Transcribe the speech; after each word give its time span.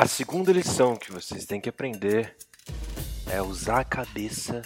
A 0.00 0.06
segunda 0.06 0.50
lição 0.50 0.96
que 0.96 1.12
vocês 1.12 1.44
têm 1.44 1.60
que 1.60 1.68
aprender 1.68 2.34
é 3.30 3.42
usar 3.42 3.80
a 3.80 3.84
cabeça 3.84 4.62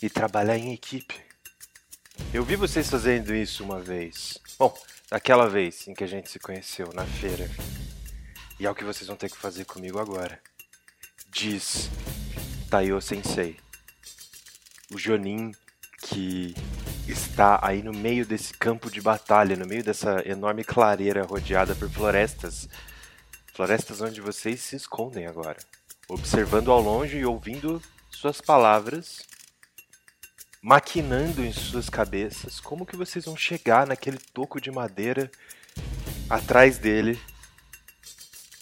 e 0.00 0.08
trabalhar 0.08 0.56
em 0.56 0.72
equipe. 0.72 1.14
Eu 2.32 2.42
vi 2.42 2.56
vocês 2.56 2.88
fazendo 2.88 3.34
isso 3.34 3.62
uma 3.62 3.78
vez. 3.78 4.38
Bom, 4.58 4.74
aquela 5.10 5.46
vez 5.46 5.86
em 5.86 5.92
que 5.92 6.02
a 6.02 6.06
gente 6.06 6.30
se 6.30 6.38
conheceu 6.38 6.90
na 6.94 7.04
feira. 7.04 7.50
E 8.58 8.64
é 8.64 8.70
o 8.70 8.74
que 8.74 8.82
vocês 8.82 9.06
vão 9.06 9.14
ter 9.14 9.30
que 9.30 9.36
fazer 9.36 9.66
comigo 9.66 9.98
agora. 9.98 10.40
Diz 11.28 11.90
Taiyo 12.70 12.98
Sensei. 13.02 13.58
O 14.90 14.96
Jonin 14.96 15.52
que 16.00 16.54
está 17.06 17.60
aí 17.62 17.82
no 17.82 17.92
meio 17.92 18.24
desse 18.24 18.54
campo 18.54 18.90
de 18.90 19.02
batalha, 19.02 19.54
no 19.54 19.66
meio 19.66 19.84
dessa 19.84 20.26
enorme 20.26 20.64
clareira 20.64 21.24
rodeada 21.24 21.74
por 21.74 21.90
florestas. 21.90 22.66
Florestas 23.52 24.00
onde 24.00 24.18
vocês 24.18 24.62
se 24.62 24.76
escondem 24.76 25.26
agora, 25.26 25.58
observando 26.08 26.72
ao 26.72 26.80
longe 26.80 27.18
e 27.18 27.26
ouvindo 27.26 27.82
suas 28.10 28.40
palavras, 28.40 29.26
maquinando 30.62 31.44
em 31.44 31.52
suas 31.52 31.90
cabeças 31.90 32.58
como 32.58 32.86
que 32.86 32.96
vocês 32.96 33.26
vão 33.26 33.36
chegar 33.36 33.86
naquele 33.86 34.16
toco 34.16 34.58
de 34.58 34.70
madeira 34.70 35.30
atrás 36.30 36.78
dele 36.78 37.20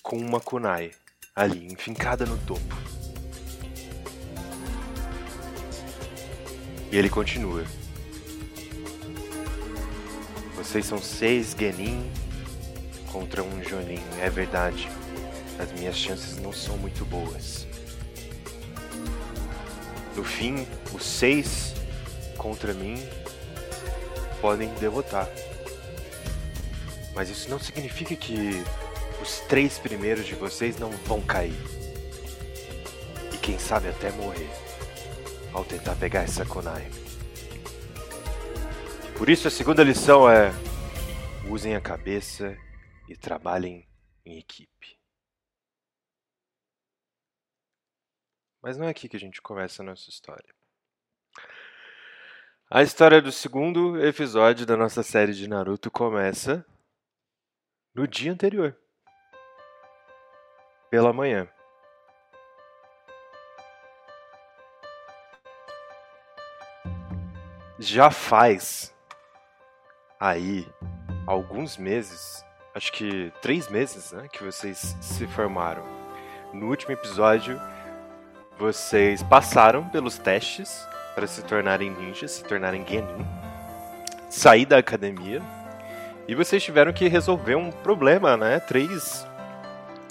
com 0.02 0.18
uma 0.18 0.40
kunai 0.40 0.90
ali, 1.36 1.72
enfincada 1.72 2.26
no 2.26 2.36
topo. 2.38 2.76
E 6.90 6.96
ele 6.96 7.08
continua. 7.08 7.64
Vocês 10.56 10.84
são 10.84 10.98
seis 10.98 11.54
Genin 11.56 12.10
contra 13.12 13.42
um 13.42 13.62
Jonin, 13.62 14.02
é 14.20 14.30
verdade. 14.30 14.88
As 15.58 15.70
minhas 15.72 15.96
chances 15.96 16.38
não 16.38 16.52
são 16.52 16.76
muito 16.78 17.04
boas. 17.04 17.66
No 20.16 20.24
fim, 20.24 20.66
os 20.92 21.04
seis 21.04 21.74
contra 22.36 22.72
mim 22.72 22.96
podem 24.40 24.68
derrotar. 24.80 25.28
Mas 27.14 27.28
isso 27.28 27.50
não 27.50 27.58
significa 27.58 28.16
que 28.16 28.64
os 29.20 29.40
três 29.40 29.78
primeiros 29.78 30.26
de 30.26 30.34
vocês 30.34 30.78
não 30.78 30.90
vão 30.90 31.20
cair. 31.20 31.60
E 33.32 33.36
quem 33.36 33.58
sabe 33.58 33.88
até 33.88 34.10
morrer 34.12 34.48
ao 35.52 35.64
tentar 35.64 35.94
pegar 35.96 36.22
essa 36.22 36.44
kunai. 36.44 36.88
Por 39.16 39.28
isso 39.28 39.48
a 39.48 39.50
segunda 39.50 39.82
lição 39.82 40.30
é: 40.30 40.52
usem 41.46 41.74
a 41.74 41.80
cabeça 41.80 42.56
e 43.10 43.16
trabalhem 43.16 43.88
em 44.24 44.38
equipe. 44.38 44.96
Mas 48.62 48.76
não 48.76 48.86
é 48.86 48.90
aqui 48.90 49.08
que 49.08 49.16
a 49.16 49.20
gente 49.20 49.42
começa 49.42 49.82
a 49.82 49.84
nossa 49.84 50.08
história. 50.08 50.54
A 52.70 52.84
história 52.84 53.20
do 53.20 53.32
segundo 53.32 54.00
episódio 54.00 54.64
da 54.64 54.76
nossa 54.76 55.02
série 55.02 55.32
de 55.32 55.48
Naruto 55.48 55.90
começa 55.90 56.64
no 57.92 58.06
dia 58.06 58.30
anterior. 58.30 58.78
Pela 60.88 61.12
manhã. 61.12 61.52
Já 67.76 68.08
faz 68.12 68.94
aí 70.20 70.64
alguns 71.26 71.76
meses, 71.76 72.44
acho 72.74 72.92
que 72.92 73.32
três 73.40 73.68
meses, 73.68 74.12
né, 74.12 74.28
que 74.32 74.42
vocês 74.44 74.96
se 75.00 75.26
formaram. 75.26 75.82
No 76.52 76.68
último 76.68 76.92
episódio, 76.92 77.60
vocês 78.58 79.22
passaram 79.22 79.88
pelos 79.88 80.18
testes 80.18 80.86
para 81.14 81.26
se 81.26 81.42
tornarem 81.42 81.90
ninjas, 81.90 82.32
se 82.32 82.44
tornarem 82.44 82.84
genin, 82.86 83.26
sair 84.28 84.66
da 84.66 84.78
academia 84.78 85.42
e 86.28 86.34
vocês 86.34 86.62
tiveram 86.62 86.92
que 86.92 87.08
resolver 87.08 87.56
um 87.56 87.70
problema, 87.70 88.36
né? 88.36 88.60
Três 88.60 89.26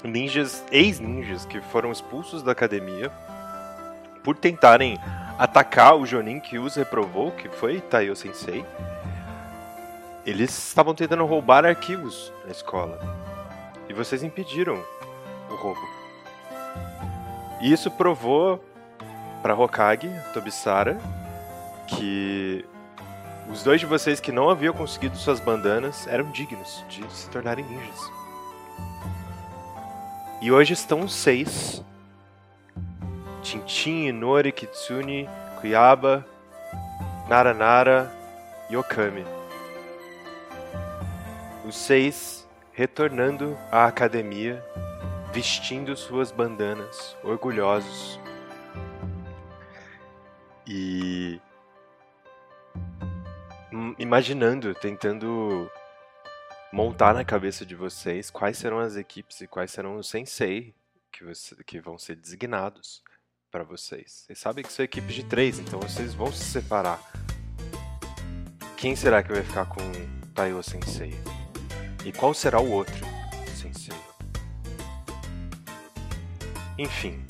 ninjas, 0.04 0.64
ex-ninjas, 0.70 1.44
que 1.44 1.60
foram 1.60 1.90
expulsos 1.90 2.42
da 2.42 2.52
academia 2.52 3.10
por 4.22 4.36
tentarem 4.36 4.98
atacar 5.38 5.96
o 5.96 6.04
Jonin 6.04 6.40
que 6.40 6.58
os 6.58 6.76
reprovou, 6.76 7.30
que 7.30 7.48
foi 7.48 7.80
Taiyo 7.80 8.14
Sensei. 8.14 8.64
Eles 10.24 10.50
estavam 10.50 10.94
tentando 10.94 11.24
roubar 11.24 11.64
arquivos 11.64 12.32
na 12.44 12.50
escola. 12.50 12.98
E 13.88 13.92
vocês 13.92 14.22
impediram 14.22 14.82
o 15.50 15.54
roubo. 15.54 15.80
E 17.60 17.72
isso 17.72 17.90
provou 17.90 18.62
para 19.42 19.54
Hokage, 19.54 20.10
Tobisara, 20.32 20.98
que 21.86 22.64
os 23.50 23.62
dois 23.62 23.80
de 23.80 23.86
vocês 23.86 24.20
que 24.20 24.30
não 24.30 24.48
haviam 24.48 24.72
conseguido 24.72 25.16
suas 25.16 25.40
bandanas 25.40 26.06
eram 26.06 26.30
dignos 26.30 26.84
de 26.88 27.04
se 27.12 27.28
tornarem 27.30 27.64
ninjas. 27.64 28.10
E 30.40 30.52
hoje 30.52 30.72
estão 30.72 31.08
seis. 31.08 31.82
Tintin, 33.42 34.06
Inori, 34.06 34.52
Kitsune, 34.52 35.28
Kuyaba, 35.60 36.24
Naranara 37.28 38.10
e 38.70 38.76
Okami. 38.76 39.39
Os 41.64 41.76
seis 41.76 42.48
retornando 42.72 43.56
à 43.70 43.86
academia, 43.86 44.64
vestindo 45.32 45.96
suas 45.96 46.32
bandanas, 46.32 47.16
orgulhosos. 47.22 48.18
E 50.66 51.40
imaginando, 53.98 54.74
tentando 54.74 55.70
montar 56.72 57.14
na 57.14 57.24
cabeça 57.24 57.66
de 57.66 57.74
vocês 57.74 58.30
quais 58.30 58.56
serão 58.56 58.78
as 58.78 58.96
equipes 58.96 59.40
e 59.40 59.46
quais 59.46 59.70
serão 59.70 59.96
os 59.96 60.08
sensei 60.08 60.74
que, 61.12 61.24
você, 61.24 61.54
que 61.64 61.80
vão 61.80 61.98
ser 61.98 62.16
designados 62.16 63.02
para 63.50 63.64
vocês. 63.64 64.24
Vocês 64.26 64.38
sabem 64.38 64.64
que 64.64 64.72
são 64.72 64.84
equipes 64.84 65.14
de 65.14 65.24
três, 65.24 65.58
então 65.58 65.80
vocês 65.80 66.14
vão 66.14 66.32
se 66.32 66.44
separar. 66.44 67.00
Quem 68.76 68.96
será 68.96 69.22
que 69.22 69.32
vai 69.32 69.42
ficar 69.42 69.66
com 69.66 69.80
Taiyo 70.34 70.62
Sensei? 70.62 71.12
E 72.04 72.12
qual 72.12 72.32
será 72.32 72.60
o 72.60 72.70
outro 72.70 73.06
Sensei? 73.54 73.94
Enfim, 76.78 77.24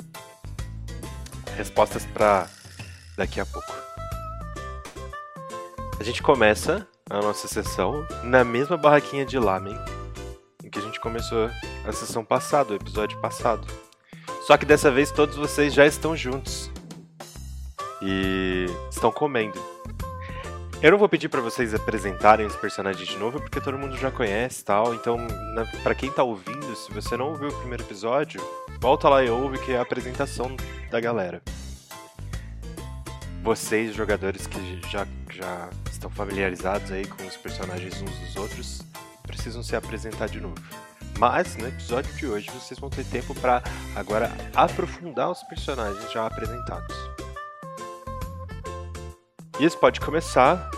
respostas 1.55 2.05
para 2.05 2.47
daqui 3.17 3.39
a 3.39 3.45
pouco. 3.45 3.73
A 5.99 6.03
gente 6.03 6.23
começa 6.23 6.87
a 7.09 7.19
nossa 7.19 7.47
sessão 7.47 8.05
na 8.23 8.43
mesma 8.43 8.77
barraquinha 8.77 9.25
de 9.25 9.37
lamen 9.37 9.77
em 10.63 10.69
que 10.69 10.79
a 10.79 10.81
gente 10.81 10.99
começou 10.99 11.49
a 11.85 11.91
sessão 11.91 12.23
passada, 12.23 12.73
o 12.73 12.75
episódio 12.75 13.19
passado. 13.19 13.67
Só 14.47 14.57
que 14.57 14.65
dessa 14.65 14.89
vez 14.89 15.11
todos 15.11 15.35
vocês 15.35 15.73
já 15.73 15.85
estão 15.85 16.15
juntos 16.15 16.71
e 18.01 18.65
estão 18.89 19.11
comendo. 19.11 19.59
Eu 20.83 20.89
não 20.89 20.97
vou 20.97 21.07
pedir 21.07 21.29
para 21.29 21.41
vocês 21.41 21.75
apresentarem 21.75 22.43
os 22.43 22.55
personagens 22.55 23.07
de 23.07 23.15
novo, 23.15 23.39
porque 23.39 23.61
todo 23.61 23.77
mundo 23.77 23.95
já 23.97 24.09
conhece 24.09 24.65
tal. 24.65 24.95
Então, 24.95 25.15
para 25.83 25.93
quem 25.93 26.09
tá 26.09 26.23
ouvindo, 26.23 26.75
se 26.75 26.91
você 26.91 27.15
não 27.15 27.29
ouviu 27.29 27.49
o 27.49 27.59
primeiro 27.59 27.83
episódio, 27.83 28.41
volta 28.79 29.07
lá 29.07 29.23
e 29.23 29.29
ouve 29.29 29.59
que 29.59 29.73
é 29.73 29.77
a 29.77 29.83
apresentação 29.83 30.55
da 30.89 30.99
galera. 30.99 31.39
Vocês, 33.43 33.93
jogadores 33.93 34.47
que 34.47 34.81
já, 34.89 35.05
já 35.29 35.69
estão 35.91 36.09
familiarizados 36.09 36.91
aí 36.91 37.05
com 37.05 37.27
os 37.27 37.37
personagens 37.37 38.01
uns 38.01 38.17
dos 38.17 38.35
outros, 38.35 38.81
precisam 39.21 39.61
se 39.61 39.75
apresentar 39.75 40.29
de 40.29 40.41
novo. 40.41 40.55
Mas 41.19 41.55
no 41.57 41.67
episódio 41.67 42.11
de 42.15 42.25
hoje 42.25 42.49
vocês 42.49 42.79
vão 42.79 42.89
ter 42.89 43.05
tempo 43.05 43.35
para 43.35 43.61
agora 43.95 44.31
aprofundar 44.55 45.29
os 45.29 45.43
personagens 45.43 46.11
já 46.11 46.25
apresentados. 46.25 46.95
E 49.59 49.65
isso 49.65 49.77
pode 49.77 49.99
começar 49.99 50.71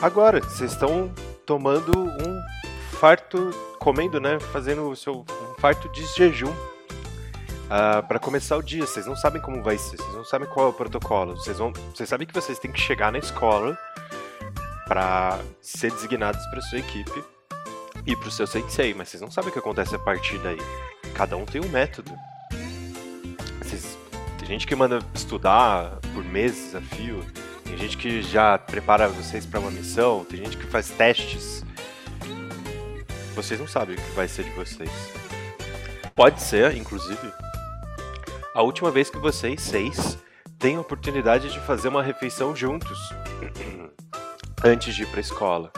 agora. 0.00 0.40
Vocês 0.40 0.72
estão 0.72 1.12
tomando 1.44 1.98
um 1.98 2.42
farto, 2.98 3.50
comendo, 3.78 4.20
né? 4.20 4.38
Fazendo 4.38 4.88
o 4.88 4.96
seu 4.96 5.20
um 5.20 5.60
farto 5.60 5.88
de 5.90 6.04
jejum 6.14 6.50
uh, 6.50 6.54
ah, 7.70 8.02
para 8.02 8.18
começar 8.18 8.56
o 8.56 8.62
dia. 8.62 8.86
Vocês 8.86 9.06
não 9.06 9.16
sabem 9.16 9.40
como 9.40 9.62
vai 9.62 9.78
ser, 9.78 9.96
vocês 9.96 10.14
não 10.14 10.24
sabem 10.24 10.48
qual 10.48 10.66
é 10.66 10.70
o 10.70 10.72
protocolo. 10.72 11.36
Vocês, 11.36 11.58
vão, 11.58 11.72
vocês 11.94 12.08
sabem 12.08 12.26
que 12.26 12.34
vocês 12.34 12.58
têm 12.58 12.72
que 12.72 12.80
chegar 12.80 13.12
na 13.12 13.18
escola 13.18 13.78
para 14.86 15.38
ser 15.60 15.92
designados 15.92 16.44
para 16.46 16.62
sua 16.62 16.78
equipe 16.78 17.22
e 18.06 18.16
para 18.16 18.28
o 18.28 18.30
seu 18.30 18.46
sensei, 18.46 18.94
mas 18.94 19.10
vocês 19.10 19.20
não 19.20 19.30
sabem 19.30 19.50
o 19.50 19.52
que 19.52 19.58
acontece 19.58 19.94
a 19.94 19.98
partir 19.98 20.38
daí. 20.38 20.58
Cada 21.14 21.36
um 21.36 21.44
tem 21.44 21.60
um 21.60 21.68
método. 21.68 22.10
Vocês, 23.62 23.98
tem 24.38 24.48
gente 24.48 24.66
que 24.66 24.74
manda 24.74 25.00
estudar 25.14 25.98
por 26.14 26.24
meses 26.24 26.74
a 26.74 26.80
fio, 26.80 27.22
tem 27.68 27.76
gente 27.76 27.98
que 27.98 28.22
já 28.22 28.56
prepara 28.56 29.08
vocês 29.08 29.44
para 29.44 29.60
uma 29.60 29.70
missão, 29.70 30.24
tem 30.24 30.42
gente 30.42 30.56
que 30.56 30.66
faz 30.66 30.88
testes. 30.88 31.62
Vocês 33.34 33.60
não 33.60 33.68
sabem 33.68 33.94
o 33.94 34.00
que 34.00 34.10
vai 34.12 34.26
ser 34.26 34.44
de 34.44 34.50
vocês. 34.50 34.90
Pode 36.14 36.40
ser, 36.40 36.74
inclusive, 36.74 37.32
a 38.54 38.62
última 38.62 38.90
vez 38.90 39.10
que 39.10 39.18
vocês 39.18 39.60
seis 39.60 40.18
têm 40.58 40.76
a 40.76 40.80
oportunidade 40.80 41.52
de 41.52 41.60
fazer 41.60 41.88
uma 41.88 42.02
refeição 42.02 42.56
juntos 42.56 42.98
antes 44.64 44.94
de 44.96 45.02
ir 45.02 45.06
pra 45.06 45.20
escola. 45.20 45.70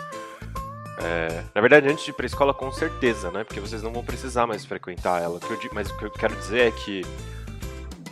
É, 1.03 1.43
na 1.53 1.61
verdade, 1.61 1.89
antes 1.89 2.05
de 2.05 2.13
ir 2.13 2.15
pra 2.15 2.25
escola, 2.25 2.55
com 2.55 2.71
certeza, 2.71 3.33
né? 3.33 3.43
Porque 3.43 3.59
vocês 3.59 3.83
não 3.83 3.93
vão 3.93 4.05
precisar 4.05 4.47
mais 4.47 4.65
frequentar 4.65 5.21
ela. 5.21 5.41
Mas 5.73 5.91
o 5.91 5.99
que 5.99 6.05
eu 6.05 6.11
quero 6.11 6.37
dizer 6.37 6.69
é 6.69 6.71
que 6.71 7.03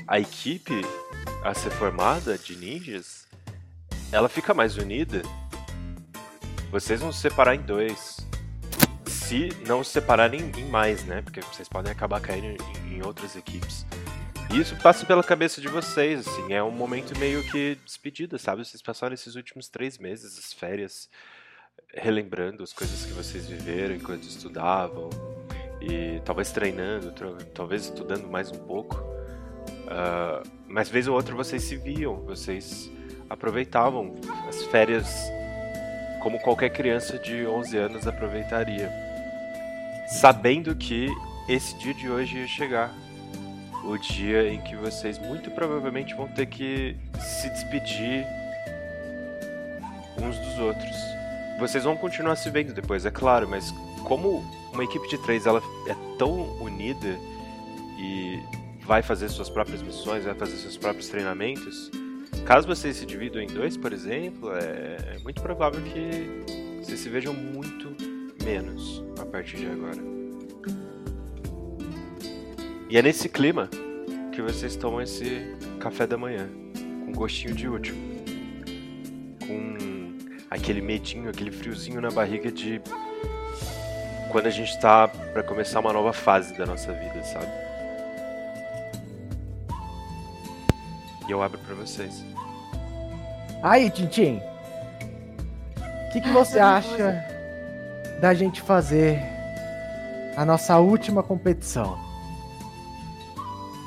a 0.07 0.19
equipe 0.19 0.85
a 1.43 1.55
ser 1.55 1.71
formada 1.71 2.37
de 2.37 2.57
ninjas, 2.57 3.27
ela 4.11 4.29
fica 4.29 4.55
mais 4.55 4.77
unida. 4.77 5.23
Vocês 6.71 7.01
vão 7.01 7.13
se 7.13 7.21
separar 7.21 7.55
em 7.55 7.63
dois. 7.63 8.17
Se 9.07 9.51
não 9.67 9.85
se 9.85 9.91
separarem 9.91 10.53
em 10.57 10.65
mais, 10.69 11.05
né? 11.05 11.23
Porque 11.23 11.41
vocês 11.41 11.69
podem 11.69 11.93
acabar 11.93 12.21
caindo 12.21 12.63
em, 12.91 13.03
outras 13.03 13.37
equipes. 13.37 13.87
E 14.53 14.61
isso 14.61 14.75
passa 14.77 15.05
pela 15.05 15.23
cabeça 15.23 15.61
de 15.61 15.69
vocês, 15.69 16.27
assim. 16.27 16.53
É 16.53 16.63
um 16.63 16.71
momento 16.71 17.17
meio 17.19 17.43
que 17.45 17.79
despedida, 17.85 18.39
sabe? 18.39 18.65
Vocês 18.65 18.83
passaram 18.83 19.15
esses 19.15 19.35
últimos 19.35 19.69
três 19.69 19.99
meses, 19.99 20.39
as 20.39 20.53
férias, 20.53 21.09
relembrando 21.95 22.63
as 22.63 22.73
coisas 22.73 23.05
que 23.05 23.13
vocês 23.13 23.47
viveram 23.47 23.95
enquanto 23.95 24.23
estudavam. 24.23 25.11
E 25.81 26.21
talvez 26.25 26.51
treinando, 26.51 27.15
talvez 27.55 27.85
estudando 27.85 28.27
mais 28.27 28.51
um 28.51 28.59
pouco. 28.59 28.97
Ah, 29.87 30.43
mas 30.67 30.89
vez 30.89 31.07
ou 31.07 31.15
outra 31.15 31.35
vocês 31.35 31.63
se 31.63 31.77
viam, 31.77 32.17
vocês 32.25 32.91
aproveitavam 33.29 34.15
as 34.49 34.63
férias 34.65 35.31
como 36.21 36.39
qualquer 36.41 36.71
criança 36.71 37.19
de 37.19 37.47
11 37.47 37.77
anos 37.77 38.07
aproveitaria, 38.07 38.91
sabendo 40.09 40.75
que 40.75 41.09
esse 41.49 41.77
dia 41.79 41.95
de 41.95 42.11
hoje 42.11 42.39
ia 42.39 42.47
chegar, 42.47 42.93
o 43.85 43.97
dia 43.97 44.53
em 44.53 44.61
que 44.61 44.77
vocês 44.77 45.19
muito 45.19 45.51
provavelmente 45.51 46.15
vão 46.15 46.29
ter 46.29 46.47
que 46.47 46.97
se 47.21 47.49
despedir 47.51 48.27
uns 50.21 50.39
dos 50.39 50.59
outros. 50.59 50.97
Vocês 51.59 51.85
vão 51.85 51.97
continuar 51.97 52.37
se 52.37 52.51
vendo 52.51 52.73
depois, 52.73 53.07
é 53.07 53.11
claro, 53.11 53.49
mas 53.49 53.73
como 54.05 54.45
uma 54.73 54.85
equipe 54.85 55.09
de 55.09 55.19
três 55.19 55.47
ela 55.47 55.63
é 55.87 55.95
tão 56.19 56.57
unida 56.61 57.19
e 57.99 58.41
vai 58.85 59.03
fazer 59.03 59.29
suas 59.29 59.49
próprias 59.49 59.83
missões, 59.83 60.25
vai 60.25 60.35
fazer 60.35 60.57
seus 60.57 60.77
próprios 60.77 61.09
treinamentos. 61.09 61.91
Caso 62.49 62.67
vocês 62.67 62.97
se 62.97 63.05
dividam 63.05 63.43
em 63.43 63.47
dois, 63.47 63.77
por 63.77 63.93
exemplo, 63.93 64.51
é, 64.57 65.17
é 65.17 65.19
muito 65.23 65.43
provável 65.43 65.83
que 65.83 66.81
vocês 66.83 66.99
se 66.99 67.07
vejam 67.11 67.35
muito 67.35 67.95
menos 68.43 69.05
a 69.21 69.27
partir 69.27 69.59
de 69.59 69.67
agora. 69.67 69.99
E 72.89 72.97
é 72.97 73.03
nesse 73.03 73.29
clima 73.29 73.69
que 74.33 74.41
vocês 74.41 74.77
tomam 74.77 75.03
esse 75.03 75.55
café 75.79 76.07
da 76.07 76.17
manhã, 76.17 76.49
com 77.05 77.13
gostinho 77.13 77.55
de 77.55 77.69
último, 77.69 77.99
com 79.47 80.17
aquele 80.51 80.81
medinho, 80.81 81.29
aquele 81.29 81.53
friozinho 81.53 82.01
na 82.01 82.11
barriga 82.11 82.51
de 82.51 82.81
quando 84.33 84.47
a 84.47 84.51
gente 84.51 84.81
tá 84.81 85.07
pra 85.07 85.43
começar 85.43 85.81
uma 85.81 85.93
nova 85.93 86.15
fase 86.15 86.57
da 86.57 86.65
nossa 86.65 86.95
vida, 86.95 87.23
sabe? 87.25 87.53
E 91.29 91.31
eu 91.31 91.43
abro 91.43 91.59
pra 91.59 91.75
vocês. 91.75 92.28
Aí, 93.63 93.91
Tintim. 93.91 94.41
O 96.09 96.13
que, 96.13 96.21
que 96.21 96.31
você 96.31 96.59
acha 96.59 97.23
da 98.21 98.33
gente 98.35 98.63
fazer 98.63 99.21
a 100.37 100.45
nossa 100.45 100.79
última 100.79 101.23
competição? 101.23 101.99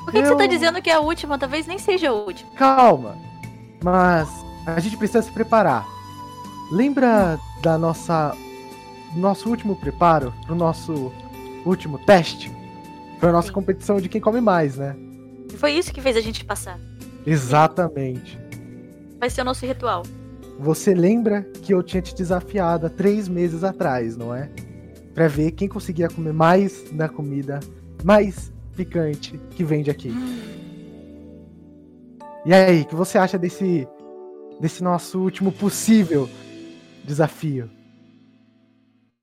Por 0.04 0.12
que, 0.12 0.22
que 0.22 0.28
você 0.28 0.36
tá 0.36 0.44
Eu- 0.44 0.48
dizendo 0.48 0.82
que 0.82 0.90
é 0.90 0.94
a 0.94 1.00
última? 1.00 1.38
Talvez 1.38 1.66
nem 1.66 1.78
seja 1.78 2.10
a 2.10 2.12
última. 2.12 2.50
Calma, 2.52 3.16
mas 3.82 4.28
a 4.66 4.78
gente 4.80 4.96
precisa 4.96 5.22
se 5.22 5.30
preparar. 5.32 5.86
Lembra 6.70 7.38
da 7.62 7.76
nossa 7.78 8.34
nosso 9.14 9.48
último 9.50 9.76
preparo 9.76 10.32
pro 10.46 10.54
nosso 10.54 11.12
último 11.66 11.98
teste? 11.98 12.50
Foi 13.20 13.28
a 13.28 13.32
nossa 13.32 13.48
Sim. 13.48 13.54
competição 13.54 14.00
de 14.00 14.08
quem 14.08 14.20
come 14.20 14.40
mais, 14.40 14.76
né? 14.76 14.96
Foi 15.58 15.72
isso 15.72 15.92
que 15.92 16.00
fez 16.00 16.16
a 16.16 16.20
gente 16.20 16.44
passar. 16.44 16.78
Exatamente. 17.26 18.38
Vai 19.22 19.30
ser 19.30 19.42
o 19.42 19.44
nosso 19.44 19.64
ritual. 19.64 20.02
Você 20.58 20.92
lembra 20.92 21.44
que 21.62 21.72
eu 21.72 21.80
tinha 21.80 22.02
te 22.02 22.12
desafiado 22.12 22.86
há 22.86 22.90
três 22.90 23.28
meses 23.28 23.62
atrás, 23.62 24.16
não 24.16 24.34
é? 24.34 24.50
Pra 25.14 25.28
ver 25.28 25.52
quem 25.52 25.68
conseguia 25.68 26.08
comer 26.08 26.32
mais 26.32 26.90
da 26.90 27.08
comida 27.08 27.60
mais 28.02 28.52
picante 28.76 29.38
que 29.54 29.62
vende 29.62 29.92
aqui. 29.92 30.12
E 32.44 32.52
aí, 32.52 32.82
o 32.82 32.86
que 32.88 32.96
você 32.96 33.16
acha 33.16 33.38
desse 33.38 33.86
desse 34.58 34.82
nosso 34.82 35.20
último 35.20 35.52
possível 35.52 36.28
desafio? 37.04 37.70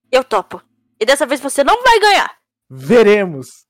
Eu 0.10 0.24
topo. 0.24 0.64
E 0.98 1.06
dessa 1.06 1.26
vez 1.26 1.42
você 1.42 1.62
não 1.62 1.84
vai 1.84 2.00
ganhar. 2.00 2.38
Veremos. 2.70 3.66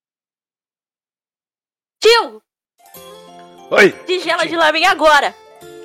Tio, 2.00 2.40
Oi! 3.72 3.94
tigela 4.06 4.46
de 4.46 4.56
lamen 4.56 4.86
agora. 4.86 5.34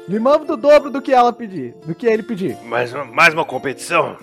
Me 0.07 0.19
manda 0.19 0.53
o 0.53 0.57
dobro 0.57 0.91
do 0.91 1.01
que 1.01 1.13
ela 1.13 1.33
pedir, 1.33 1.75
do 1.87 1.95
que 1.95 2.07
ele 2.07 2.23
pedir. 2.23 2.57
Mais 2.63 2.93
uma, 2.93 3.05
mais 3.05 3.33
uma 3.33 3.45
competição? 3.45 4.17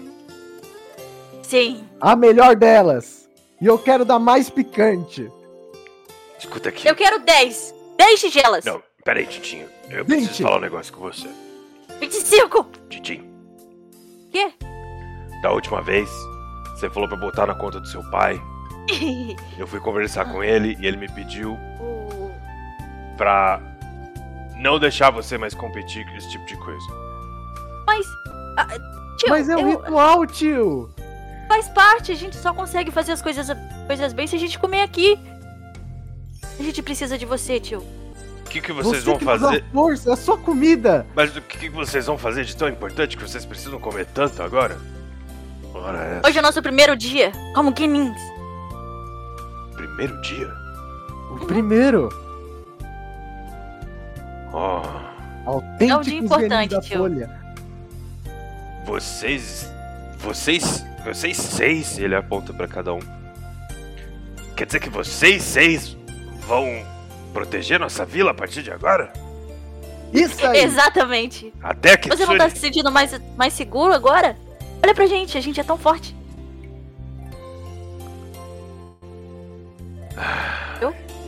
Sim. 1.41 1.83
A 1.99 2.15
melhor 2.15 2.55
delas. 2.55 3.27
E 3.59 3.65
eu 3.65 3.77
quero 3.79 4.05
dar 4.05 4.19
mais 4.19 4.49
picante. 4.49 5.29
Escuta 6.37 6.69
aqui. 6.69 6.87
Eu 6.87 6.95
quero 6.95 7.19
10. 7.19 7.73
10 7.97 8.19
tigelas. 8.21 8.65
Não, 8.65 8.81
peraí, 9.03 9.25
Titinho. 9.25 9.67
Eu 9.89 10.05
Vinte. 10.05 10.25
preciso 10.25 10.43
falar 10.43 10.57
um 10.57 10.61
negócio 10.61 10.93
com 10.93 11.01
você. 11.01 11.27
25. 11.99 12.65
Titinho, 12.89 13.23
Quê? 14.31 14.51
da 15.43 15.51
última 15.51 15.81
vez, 15.81 16.09
você 16.75 16.89
falou 16.89 17.07
pra 17.07 17.17
botar 17.17 17.45
na 17.47 17.53
conta 17.55 17.79
do 17.79 17.87
seu 17.87 18.03
pai. 18.09 18.39
Eu 19.57 19.67
fui 19.67 19.79
conversar 19.79 20.25
com 20.31 20.43
ele 20.43 20.75
e 20.79 20.85
ele 20.87 20.97
me 20.97 21.07
pediu 21.09 21.53
O- 21.79 22.31
pra 23.17 23.59
não 24.61 24.79
deixar 24.79 25.09
você 25.11 25.37
mais 25.37 25.53
competir 25.53 26.05
com 26.09 26.15
esse 26.17 26.29
tipo 26.29 26.45
de 26.45 26.55
coisa. 26.57 26.85
Mas. 27.85 28.05
ah, 28.57 28.67
tio, 29.17 29.29
Mas 29.29 29.49
é 29.49 29.55
um 29.55 29.69
eu- 29.69 29.79
ritual, 29.81 30.25
tio. 30.27 30.89
faz 31.47 31.67
parte. 31.69 32.11
A 32.11 32.15
gente 32.15 32.35
só 32.37 32.53
consegue 32.53 32.91
fazer 32.91 33.11
as 33.11 33.21
coisas, 33.21 33.47
coisas 33.87 34.13
bem 34.13 34.27
se 34.27 34.35
a 34.35 34.39
gente 34.39 34.57
comer 34.59 34.81
aqui. 34.81 35.19
A 36.59 36.63
gente 36.63 36.81
precisa 36.81 37.17
de 37.17 37.25
você, 37.25 37.59
tio. 37.59 37.79
O 37.79 38.49
que, 38.51 38.59
que 38.61 38.73
vocês 38.73 38.97
Você 39.03 39.09
vão 39.09 39.17
que 39.17 39.23
fazer? 39.23 39.63
força, 39.71 40.09
é 40.09 40.13
a 40.13 40.15
sua 40.17 40.37
comida. 40.37 41.05
Mas 41.15 41.35
o 41.35 41.41
que, 41.41 41.57
que 41.57 41.69
vocês 41.69 42.05
vão 42.05 42.17
fazer 42.17 42.43
de 42.43 42.53
tão 42.55 42.67
importante 42.67 43.15
que 43.15 43.23
vocês 43.23 43.45
precisam 43.45 43.79
comer 43.79 44.05
tanto 44.07 44.43
agora? 44.43 44.77
Ora, 45.73 45.97
essa. 46.03 46.27
Hoje 46.27 46.37
é 46.37 46.41
o 46.41 46.43
nosso 46.43 46.61
primeiro 46.61 46.95
dia 46.97 47.31
como 47.55 47.71
Guinins. 47.71 48.19
Primeiro 49.75 50.21
dia? 50.21 50.51
O 51.31 51.45
primeiro. 51.45 52.09
Oh, 54.53 54.81
Autênticos 55.45 55.89
É 55.89 55.95
um 55.97 56.01
dia 56.01 56.19
importante, 56.19 56.71
da 56.71 56.81
tio. 56.81 56.97
folha. 56.97 57.29
vocês. 58.85 59.69
Vocês. 60.17 60.85
Vocês 61.03 61.37
seis, 61.37 61.97
ele 61.97 62.15
aponta 62.15 62.53
pra 62.53 62.67
cada 62.67 62.93
um. 62.93 62.99
Quer 64.55 64.65
dizer 64.65 64.79
que 64.79 64.89
vocês 64.89 65.41
seis 65.41 65.97
vão 66.41 66.85
proteger 67.33 67.79
nossa 67.79 68.05
vila 68.05 68.31
a 68.31 68.33
partir 68.33 68.61
de 68.61 68.71
agora? 68.71 69.11
Isso 70.13 70.45
aí. 70.45 70.59
Exatamente. 70.63 71.51
Até 71.63 71.97
que 71.97 72.09
Você 72.09 72.25
não 72.25 72.37
tá 72.37 72.49
se 72.49 72.57
sentindo 72.57 72.91
mais, 72.91 73.19
mais 73.35 73.53
seguro 73.53 73.93
agora? 73.93 74.37
Olha 74.83 74.93
pra 74.93 75.07
gente, 75.07 75.37
a 75.37 75.41
gente 75.41 75.59
é 75.59 75.63
tão 75.63 75.77
forte. 75.77 76.15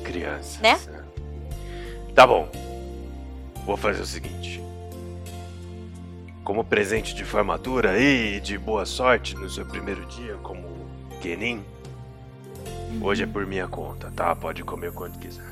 Crianças. 0.03 0.59
Né? 0.61 0.79
Tá 2.13 2.27
bom. 2.27 2.47
Vou 3.65 3.77
fazer 3.77 4.01
o 4.01 4.05
seguinte. 4.05 4.61
Como 6.43 6.63
presente 6.63 7.15
de 7.15 7.23
formatura 7.23 7.97
e 7.97 8.39
de 8.41 8.57
boa 8.57 8.85
sorte 8.85 9.35
no 9.35 9.49
seu 9.49 9.65
primeiro 9.65 10.05
dia 10.07 10.35
como 10.43 10.67
Kenin, 11.21 11.63
hoje 13.01 13.23
é 13.23 13.27
por 13.27 13.45
minha 13.45 13.67
conta, 13.67 14.11
tá? 14.13 14.35
Pode 14.35 14.63
comer 14.63 14.91
quando 14.91 15.17
quiser. 15.17 15.45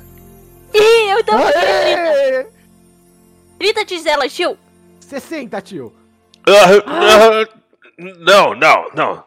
Ih, 0.74 1.12
eu 1.12 1.20
então 1.20 1.38
querer 1.38 1.54
30. 1.54 2.02
Aê! 2.02 2.48
30 3.60 3.86
tigelas, 3.86 4.34
tio. 4.34 4.58
60, 5.00 5.62
tio. 5.62 5.94
Ah, 6.48 6.82
ah, 6.88 7.48
não, 7.98 8.56
não, 8.56 8.90
não. 8.94 9.24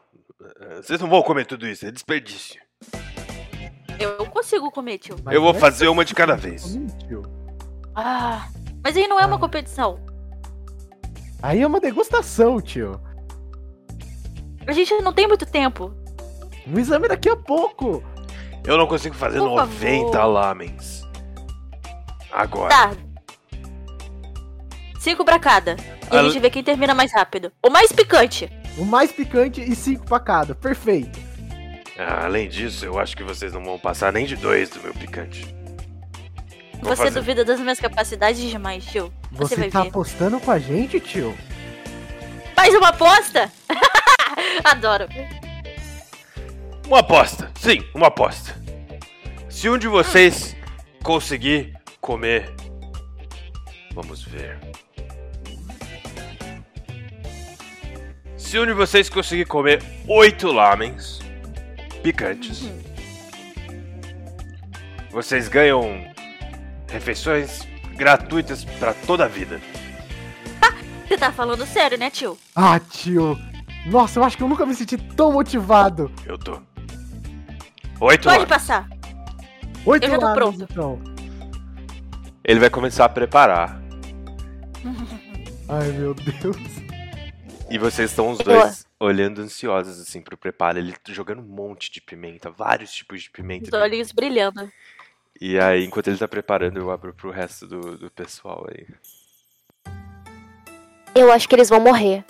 Vocês 0.76 1.00
não 1.00 1.08
vão 1.08 1.22
comer 1.22 1.46
tudo 1.46 1.66
isso, 1.66 1.86
é 1.86 1.90
desperdício. 1.90 2.60
Eu 3.98 4.26
consigo 4.26 4.70
comer, 4.70 4.98
tio. 4.98 5.16
Mas 5.24 5.34
Eu 5.34 5.40
vou 5.40 5.54
é 5.54 5.58
fazer 5.58 5.88
uma 5.88 6.04
de 6.04 6.14
cada 6.14 6.34
vez. 6.34 6.76
tio. 7.06 7.22
Ah, 7.94 8.48
mas 8.84 8.96
aí 8.96 9.08
não 9.08 9.18
é 9.18 9.24
uma 9.26 9.38
competição. 9.38 9.98
Aí 11.42 11.62
é 11.62 11.66
uma 11.66 11.80
degustação, 11.80 12.60
tio. 12.60 13.00
A 14.66 14.72
gente 14.72 14.94
não 15.02 15.12
tem 15.12 15.26
muito 15.26 15.44
tempo. 15.44 15.92
Um 16.66 16.78
exame 16.78 17.08
daqui 17.08 17.28
a 17.28 17.36
pouco. 17.36 18.02
Eu 18.66 18.78
não 18.78 18.86
consigo 18.86 19.14
fazer 19.14 19.38
Por 19.40 19.48
90 19.50 20.12
favor. 20.12 20.26
lamens. 20.32 21.02
Agora. 22.32 22.70
Tá. 22.70 22.90
Cinco 24.98 25.24
pra 25.24 25.38
cada. 25.38 25.76
E 26.10 26.16
a 26.16 26.18
Ale- 26.20 26.30
gente 26.30 26.40
vê 26.40 26.48
quem 26.50 26.64
termina 26.64 26.94
mais 26.94 27.12
rápido. 27.12 27.52
O 27.62 27.68
mais 27.70 27.92
picante. 27.92 28.50
O 28.78 28.84
mais 28.84 29.12
picante 29.12 29.60
e 29.60 29.76
cinco 29.76 30.06
pra 30.06 30.18
cada. 30.18 30.54
Perfeito. 30.54 31.18
Ah, 31.98 32.24
além 32.24 32.48
disso, 32.48 32.84
eu 32.86 32.98
acho 32.98 33.16
que 33.16 33.22
vocês 33.22 33.52
não 33.52 33.62
vão 33.62 33.78
passar 33.78 34.12
nem 34.12 34.24
de 34.26 34.34
dois 34.36 34.70
do 34.70 34.80
meu 34.82 34.94
picante. 34.94 35.54
Vou 36.80 36.94
Você 36.94 37.04
fazer. 37.04 37.18
duvida 37.18 37.44
das 37.44 37.60
minhas 37.60 37.80
capacidades 37.80 38.40
demais, 38.50 38.84
tio. 38.84 39.12
Você, 39.32 39.54
Você, 39.54 39.56
vai 39.56 39.70
tá 39.70 39.82
ver. 39.82 39.88
apostando 39.88 40.38
com 40.40 40.50
a 40.50 40.58
gente, 40.58 41.00
tio? 41.00 41.36
Mais 42.56 42.74
uma 42.74 42.88
aposta? 42.88 43.50
Adoro. 44.64 45.06
Uma 46.86 47.00
aposta. 47.00 47.50
Sim, 47.60 47.82
uma 47.94 48.08
aposta. 48.08 48.54
Se 49.48 49.68
um 49.68 49.78
de 49.78 49.88
vocês 49.88 50.54
conseguir 51.02 51.72
comer. 52.00 52.52
Vamos 53.92 54.22
ver. 54.22 54.58
Se 58.36 58.58
um 58.58 58.66
de 58.66 58.72
vocês 58.72 59.08
conseguir 59.08 59.46
comer 59.46 59.82
oito 60.06 60.50
lamens 60.52 61.20
picantes, 62.02 62.68
vocês 65.10 65.48
ganham 65.48 66.04
refeições 66.94 67.66
gratuitas 67.96 68.64
pra 68.64 68.94
toda 68.94 69.24
a 69.24 69.28
vida. 69.28 69.60
Você 71.06 71.18
tá 71.18 71.30
falando 71.30 71.66
sério, 71.66 71.98
né, 71.98 72.08
tio? 72.08 72.38
Ah, 72.54 72.78
tio. 72.80 73.38
Nossa, 73.86 74.18
eu 74.18 74.24
acho 74.24 74.36
que 74.36 74.42
eu 74.42 74.48
nunca 74.48 74.64
me 74.64 74.74
senti 74.74 74.96
tão 74.96 75.32
motivado. 75.32 76.10
Eu 76.24 76.38
tô. 76.38 76.52
Oito 78.00 78.22
Pode 78.24 78.26
lamens. 78.26 78.48
passar. 78.48 78.88
Oito 79.84 80.04
Eu 80.04 80.10
já 80.10 80.18
tô 80.18 80.24
lados, 80.24 80.42
pronto. 80.42 80.68
então. 80.70 81.00
Ele 82.42 82.60
vai 82.60 82.70
começar 82.70 83.04
a 83.04 83.08
preparar. 83.08 83.80
Ai, 85.68 85.88
meu 85.92 86.14
Deus. 86.14 86.56
E 87.70 87.78
vocês 87.78 88.10
estão 88.10 88.30
os 88.30 88.38
dois 88.38 88.86
olhando 88.98 89.40
ansiosos 89.42 90.00
assim 90.00 90.22
pro 90.22 90.36
preparo. 90.38 90.78
Ele 90.78 90.94
jogando 91.08 91.40
um 91.40 91.46
monte 91.46 91.90
de 91.92 92.00
pimenta, 92.00 92.50
vários 92.50 92.92
tipos 92.92 93.22
de 93.22 93.30
pimenta. 93.30 93.66
Os 93.76 93.82
olhinhos 93.82 94.10
brilhando. 94.12 94.70
E 95.40 95.58
aí, 95.58 95.84
enquanto 95.84 96.08
ele 96.08 96.18
tá 96.18 96.28
preparando, 96.28 96.78
eu 96.78 96.90
abro 96.90 97.12
pro 97.12 97.30
resto 97.30 97.66
do, 97.66 97.98
do 97.98 98.10
pessoal 98.10 98.66
aí. 98.70 98.86
Eu 101.14 101.30
acho 101.32 101.48
que 101.48 101.54
eles 101.54 101.68
vão 101.68 101.80
morrer. 101.80 102.24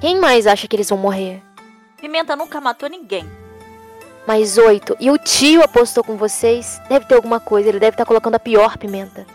Quem 0.00 0.18
mais 0.18 0.46
acha 0.46 0.66
que 0.68 0.76
eles 0.76 0.88
vão 0.88 0.98
morrer? 0.98 1.42
Pimenta 2.00 2.34
nunca 2.36 2.60
matou 2.60 2.88
ninguém. 2.88 3.24
Mais 4.26 4.56
oito. 4.58 4.96
E 5.00 5.10
o 5.10 5.18
tio 5.18 5.62
apostou 5.62 6.04
com 6.04 6.16
vocês? 6.16 6.80
Deve 6.88 7.06
ter 7.06 7.14
alguma 7.14 7.40
coisa, 7.40 7.68
ele 7.68 7.78
deve 7.78 7.94
estar 7.94 8.06
colocando 8.06 8.34
a 8.36 8.38
pior 8.38 8.76
pimenta. 8.78 9.26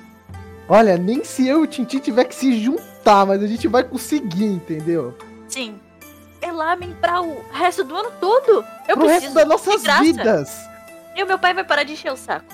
Olha, 0.68 0.98
nem 0.98 1.24
se 1.24 1.48
eu 1.48 1.60
e 1.60 1.64
o 1.64 1.68
Tintin 1.68 2.00
tiver 2.00 2.24
que 2.26 2.34
se 2.34 2.60
juntar, 2.60 3.24
mas 3.26 3.44
a 3.44 3.46
gente 3.46 3.68
vai 3.68 3.84
conseguir, 3.84 4.46
entendeu? 4.46 5.16
Sim. 5.48 5.80
É 6.42 6.52
lamen 6.52 6.96
pra 7.00 7.22
o 7.22 7.44
resto 7.52 7.84
do 7.84 7.96
ano 7.96 8.12
todo. 8.20 8.66
Eu 8.88 8.96
Pro 8.98 9.06
preciso. 9.06 9.10
resto 9.12 9.34
das 9.36 9.48
nossas 9.48 9.84
vidas. 10.00 10.58
E 11.16 11.24
o 11.24 11.28
meu 11.28 11.38
pai 11.38 11.54
vai 11.54 11.64
parar 11.64 11.84
de 11.84 11.94
encher 11.94 12.12
o 12.12 12.18
saco. 12.18 12.46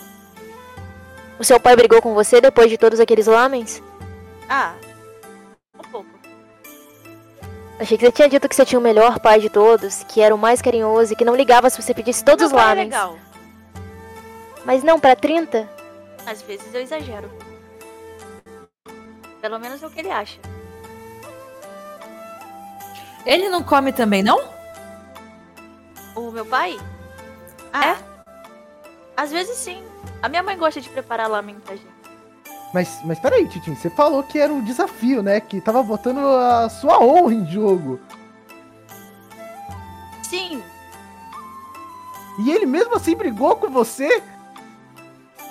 O 1.42 1.44
seu 1.44 1.60
pai 1.60 1.76
brigou 1.76 2.00
com 2.04 2.14
você 2.14 2.40
depois 2.40 2.70
de 2.70 2.78
todos 2.78 3.00
aqueles 3.00 3.26
lamens? 3.26 3.82
Ah, 4.48 4.76
um 5.74 5.82
pouco. 5.90 6.08
Achei 7.80 7.98
que 7.98 8.06
você 8.06 8.12
tinha 8.12 8.30
dito 8.30 8.48
que 8.48 8.56
você 8.56 8.64
tinha 8.64 8.78
o 8.78 8.82
melhor 8.82 9.20
pai 9.20 9.40
de 9.40 9.50
todos, 9.50 10.04
que 10.04 10.22
era 10.22 10.36
o 10.36 10.38
mais 10.38 10.62
carinhoso 10.62 11.14
e 11.14 11.16
que 11.16 11.26
não 11.26 11.36
ligava 11.36 11.68
se 11.68 11.82
você 11.82 11.96
pedisse 11.96 12.24
todos 12.24 12.46
os 12.46 12.52
meu 12.52 12.62
pai 12.62 12.68
é 12.68 12.70
lamens. 12.70 12.90
legal. 12.92 13.18
Mas 14.64 14.84
não 14.84 15.00
pra 15.00 15.16
30? 15.16 15.68
Às 16.28 16.44
vezes 16.44 16.72
eu 16.76 16.80
exagero. 16.80 17.28
Pelo 19.42 19.58
menos 19.58 19.82
é 19.82 19.88
o 19.88 19.90
que 19.90 20.00
ele 20.00 20.12
acha. 20.12 20.38
Ele 23.26 23.50
não 23.50 23.64
come 23.64 23.92
também, 23.92 24.22
não? 24.22 24.48
O 26.16 26.30
meu 26.30 26.46
pai? 26.46 26.80
É? 27.74 28.11
Às 29.22 29.32
vezes 29.32 29.56
sim. 29.56 29.84
A 30.20 30.28
minha 30.28 30.42
mãe 30.42 30.58
gosta 30.58 30.82
de 30.82 30.90
preparar 30.90 31.30
lamen 31.30 31.60
pra 31.60 31.76
gente. 31.76 31.88
Mas, 32.74 33.00
mas 33.06 33.20
peraí, 33.20 33.48
Titin, 33.48 33.76
você 33.76 33.88
falou 33.88 34.24
que 34.24 34.40
era 34.40 34.52
um 34.52 34.64
desafio, 34.64 35.22
né? 35.22 35.40
Que 35.40 35.62
tava 35.62 35.84
botando 35.84 36.18
a 36.26 36.68
sua 36.70 37.00
honra 37.00 37.32
em 37.36 37.46
jogo. 37.46 38.00
Sim, 40.24 40.64
E 42.40 42.50
ele 42.50 42.66
mesmo 42.66 42.96
assim 42.96 43.16
brigou 43.16 43.56
com 43.58 43.70
você? 43.70 44.24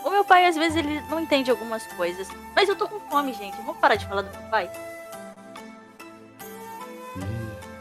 o 0.04 0.10
meu 0.10 0.24
pai 0.24 0.46
às 0.46 0.56
vezes 0.56 0.76
ele 0.78 1.00
não 1.10 1.20
entende 1.20 1.48
algumas 1.50 1.86
coisas. 1.92 2.26
Mas 2.56 2.68
eu 2.68 2.74
tô 2.74 2.88
com 2.88 2.98
fome, 3.08 3.32
gente. 3.34 3.56
Vamos 3.58 3.76
parar 3.76 3.94
de 3.94 4.06
falar 4.06 4.22
do 4.22 4.36
meu 4.36 4.50
pai? 4.50 4.68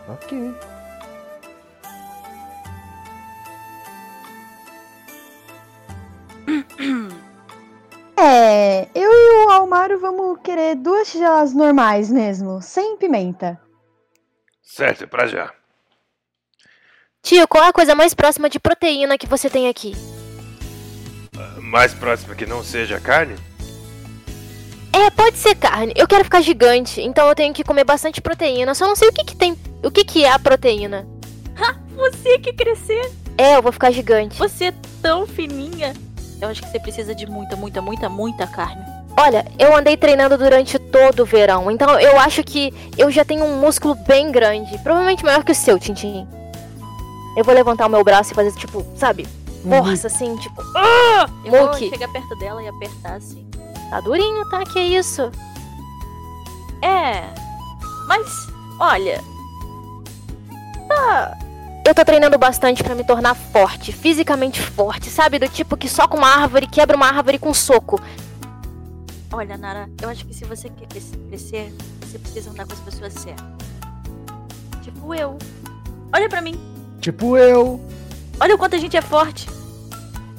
Ok. 0.07 0.53
É, 8.17 8.87
eu 8.93 9.11
e 9.11 9.45
o 9.45 9.49
Almário 9.51 9.99
vamos 9.99 10.39
querer 10.43 10.75
duas 10.75 11.09
tigelas 11.11 11.53
normais 11.53 12.09
mesmo, 12.11 12.61
sem 12.61 12.97
pimenta. 12.97 13.59
Certo, 14.61 15.03
é 15.05 15.07
pra 15.07 15.25
já. 15.25 15.51
Tio, 17.23 17.47
qual 17.47 17.63
é 17.63 17.67
a 17.69 17.73
coisa 17.73 17.95
mais 17.95 18.13
próxima 18.13 18.49
de 18.49 18.59
proteína 18.59 19.17
que 19.17 19.27
você 19.27 19.49
tem 19.49 19.67
aqui? 19.69 19.93
Mais 21.61 21.93
próximo 21.93 22.35
que 22.35 22.45
não 22.45 22.63
seja 22.63 22.99
carne? 22.99 23.35
É, 24.91 25.09
pode 25.11 25.37
ser 25.37 25.55
carne. 25.55 25.93
Eu 25.95 26.07
quero 26.07 26.23
ficar 26.25 26.41
gigante, 26.41 26.99
então 27.01 27.27
eu 27.29 27.35
tenho 27.35 27.53
que 27.53 27.63
comer 27.63 27.83
bastante 27.85 28.21
proteína. 28.21 28.73
Só 28.75 28.85
não 28.87 28.95
sei 28.95 29.07
o 29.09 29.13
que 29.13 29.23
que 29.23 29.35
tem. 29.35 29.55
O 29.83 29.89
que 29.91 30.03
que 30.03 30.25
é 30.25 30.31
a 30.31 30.39
proteína? 30.39 31.07
Você 31.95 32.39
que 32.39 32.51
crescer, 32.53 33.11
É, 33.37 33.55
eu 33.55 33.61
vou 33.61 33.71
ficar 33.71 33.91
gigante. 33.91 34.37
você 34.37 34.65
é 34.65 34.73
tão 35.01 35.27
fininha. 35.27 35.93
Eu 36.41 36.47
acho 36.47 36.61
que 36.61 36.69
você 36.69 36.79
precisa 36.79 37.13
de 37.13 37.25
muita, 37.25 37.55
muita, 37.55 37.81
muita, 37.81 38.09
muita 38.09 38.47
carne. 38.47 38.83
Olha, 39.17 39.45
eu 39.57 39.75
andei 39.75 39.97
treinando 39.97 40.37
durante 40.37 40.79
todo 40.79 41.23
o 41.23 41.25
verão, 41.25 41.69
então 41.69 41.99
eu 41.99 42.17
acho 42.19 42.41
que 42.43 42.73
eu 42.97 43.11
já 43.11 43.25
tenho 43.25 43.43
um 43.43 43.59
músculo 43.59 43.93
bem 43.93 44.31
grande. 44.31 44.77
Provavelmente 44.79 45.25
maior 45.25 45.43
que 45.43 45.51
o 45.51 45.55
seu, 45.55 45.77
Tintin. 45.77 46.25
Eu 47.35 47.43
vou 47.43 47.53
levantar 47.53 47.87
o 47.87 47.89
meu 47.89 48.03
braço 48.03 48.31
e 48.31 48.35
fazer, 48.35 48.53
tipo, 48.53 48.85
sabe? 48.95 49.27
Força, 49.67 50.07
assim, 50.07 50.35
tipo. 50.37 50.61
Eu 51.43 51.51
vou 51.51 51.73
chegar 51.73 52.07
perto 52.09 52.35
dela 52.37 52.63
e 52.63 52.67
apertar 52.67 53.15
assim. 53.15 53.45
Tá 53.89 53.99
durinho, 53.99 54.47
tá? 54.49 54.63
Que 54.63 54.79
isso? 54.79 55.29
É, 56.81 57.23
mas 58.07 58.25
olha, 58.79 59.21
Eu 61.89 61.95
tô 61.95 62.05
treinando 62.05 62.37
bastante 62.37 62.83
pra 62.83 62.93
me 62.93 63.03
tornar 63.03 63.33
forte, 63.33 63.91
fisicamente 63.91 64.61
forte, 64.61 65.09
sabe? 65.09 65.39
Do 65.39 65.49
tipo 65.49 65.75
que 65.75 65.89
só 65.89 66.07
com 66.07 66.17
uma 66.17 66.27
árvore 66.27 66.67
quebra 66.67 66.95
uma 66.95 67.07
árvore 67.07 67.39
com 67.39 67.49
um 67.49 67.53
soco. 67.53 67.99
olha, 69.33 69.57
Nara, 69.57 69.89
eu 69.99 70.07
acho 70.07 70.23
que 70.27 70.31
se 70.35 70.45
você 70.45 70.69
quer 70.69 70.85
cres- 70.87 71.13
crescer, 71.27 71.73
você 71.99 72.19
precisa 72.19 72.51
andar 72.51 72.67
com 72.67 72.73
as 72.73 72.79
pessoas 72.79 73.13
certas. 73.13 73.43
Tipo 74.83 75.15
eu. 75.15 75.35
Olha 76.13 76.29
pra 76.29 76.41
mim. 76.41 76.59
Tipo 77.01 77.35
eu. 77.37 77.81
Olha 78.39 78.53
o 78.53 78.57
quanto 78.59 78.75
a 78.75 78.79
gente 78.79 78.95
é 78.95 79.01
forte. 79.01 79.47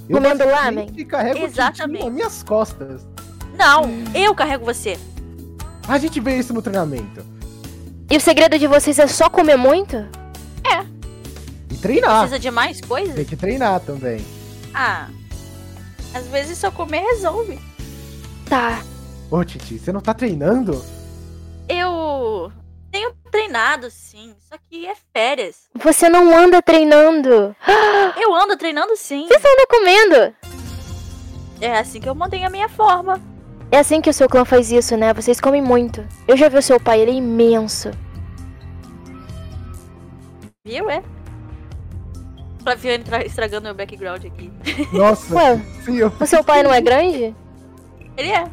Eu 0.09 0.19
Comendo 0.19 0.45
lamen? 0.45 0.87
carrego 1.05 1.31
o 1.31 1.49
Tintin 1.49 1.53
Exatamente. 1.53 2.05
nas 2.05 2.13
minhas 2.15 2.43
costas. 2.45 3.05
Não, 3.59 3.83
eu 4.15 4.33
carrego 4.37 4.65
você. 4.65 4.97
A 5.89 5.99
gente 5.99 6.21
vê 6.21 6.37
isso 6.39 6.55
no 6.55 6.63
treinamento. 6.63 7.27
E 8.09 8.17
o 8.17 8.21
segredo 8.21 8.57
de 8.57 8.69
vocês 8.69 9.01
é 9.01 9.09
só 9.09 9.29
comer 9.29 9.57
muito? 9.57 9.97
E 10.65 10.90
treinar. 11.81 12.21
Precisa 12.21 12.39
de 12.39 12.51
mais 12.51 12.81
coisas? 12.81 13.15
Tem 13.15 13.25
que 13.25 13.37
treinar 13.37 13.81
também. 13.81 14.25
Ah, 14.75 15.09
às 16.15 16.27
vezes 16.29 16.59
só 16.59 16.71
comer 16.71 17.01
resolve. 17.01 17.59
Tá. 18.49 18.83
Ô, 19.31 19.45
Titi, 19.45 19.79
você 19.79 19.93
não 19.93 20.01
tá 20.01 20.13
treinando? 20.13 20.85
Eu 21.69 22.51
tenho 22.91 23.13
treinado, 23.31 23.89
sim, 23.91 24.35
só 24.49 24.57
que 24.69 24.87
é 24.87 24.95
férias. 25.13 25.69
Você 25.75 26.09
não 26.09 26.37
anda 26.37 26.61
treinando. 26.61 27.55
Eu 28.21 28.35
ando 28.35 28.57
treinando, 28.57 28.97
sim. 28.97 29.27
Você 29.29 29.39
só 29.39 29.49
anda 29.49 29.67
comendo. 29.69 30.35
É 31.61 31.79
assim 31.79 32.01
que 32.01 32.09
eu 32.09 32.15
mantenho 32.15 32.47
a 32.47 32.51
minha 32.51 32.69
forma. 32.69 33.21
É 33.71 33.79
assim 33.79 34.01
que 34.01 34.11
o 34.11 34.15
seu 34.15 34.29
clã 34.29 34.45
faz 34.45 34.73
isso, 34.73 34.97
né? 34.97 35.13
Vocês 35.13 35.41
comem 35.41 35.63
muito. 35.63 36.05
Eu 36.27 36.37
já 36.37 36.49
vi 36.49 36.57
o 36.57 36.63
seu 36.63 36.81
pai, 36.81 37.01
ele 37.01 37.13
é 37.13 37.15
imenso. 37.15 37.91
Viu, 40.65 40.91
é? 40.91 41.03
Flaviane 42.63 43.05
tra- 43.05 43.25
estragando 43.25 43.65
meu 43.65 43.75
background 43.75 44.25
aqui. 44.25 44.51
Nossa, 44.93 45.35
Ué, 45.35 45.61
sim, 45.85 45.97
eu 45.97 46.13
o 46.21 46.27
seu 46.27 46.43
pai 46.45 46.63
não 46.63 46.73
é 46.73 46.81
grande? 46.81 47.35
Ele 48.17 48.31
é. 48.31 48.45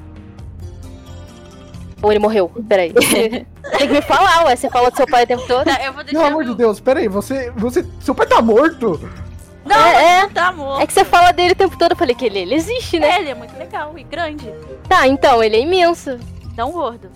Ou 2.02 2.12
ele 2.12 2.20
morreu? 2.20 2.50
Peraí. 2.70 2.94
Tem 2.94 3.46
que 3.88 3.88
me 3.88 4.02
falar, 4.02 4.46
ué. 4.46 4.56
Você 4.56 4.70
fala 4.70 4.90
do 4.92 4.96
seu 4.96 5.08
pai 5.08 5.24
o 5.24 5.28
tempo 5.28 5.46
todo? 5.48 5.66
Tá, 5.66 5.84
eu 5.84 5.92
vou 5.94 6.04
deixar. 6.04 6.20
Pelo 6.20 6.26
amor 6.32 6.44
meu- 6.44 6.54
de 6.54 6.58
Deus, 6.58 6.80
peraí, 6.80 7.08
você, 7.08 7.52
você. 7.56 7.86
Seu 8.00 8.14
pai 8.16 8.28
tá 8.28 8.42
morto? 8.42 9.00
Não, 9.66 9.76
É, 9.76 10.22
não 10.22 10.30
tá 10.30 10.52
morto. 10.54 10.82
É 10.84 10.88
que 10.88 10.94
você 10.94 11.04
fala 11.04 11.32
dele 11.34 11.52
o 11.52 11.56
tempo 11.56 11.78
todo, 11.78 11.92
eu 11.92 11.98
falei 11.98 12.16
que 12.16 12.26
ele, 12.26 12.40
ele 12.40 12.56
existe, 12.56 13.00
né? 13.00 13.20
Ele 13.20 13.30
é 13.32 13.36
muito 13.36 13.58
legal 13.58 13.98
e 13.98 14.04
grande. 14.04 14.50
Tá, 14.88 15.06
então, 15.08 15.44
ele 15.44 15.58
é 15.58 15.60
imenso. 15.60 16.18
Não 16.56 16.72
gordo, 16.72 17.10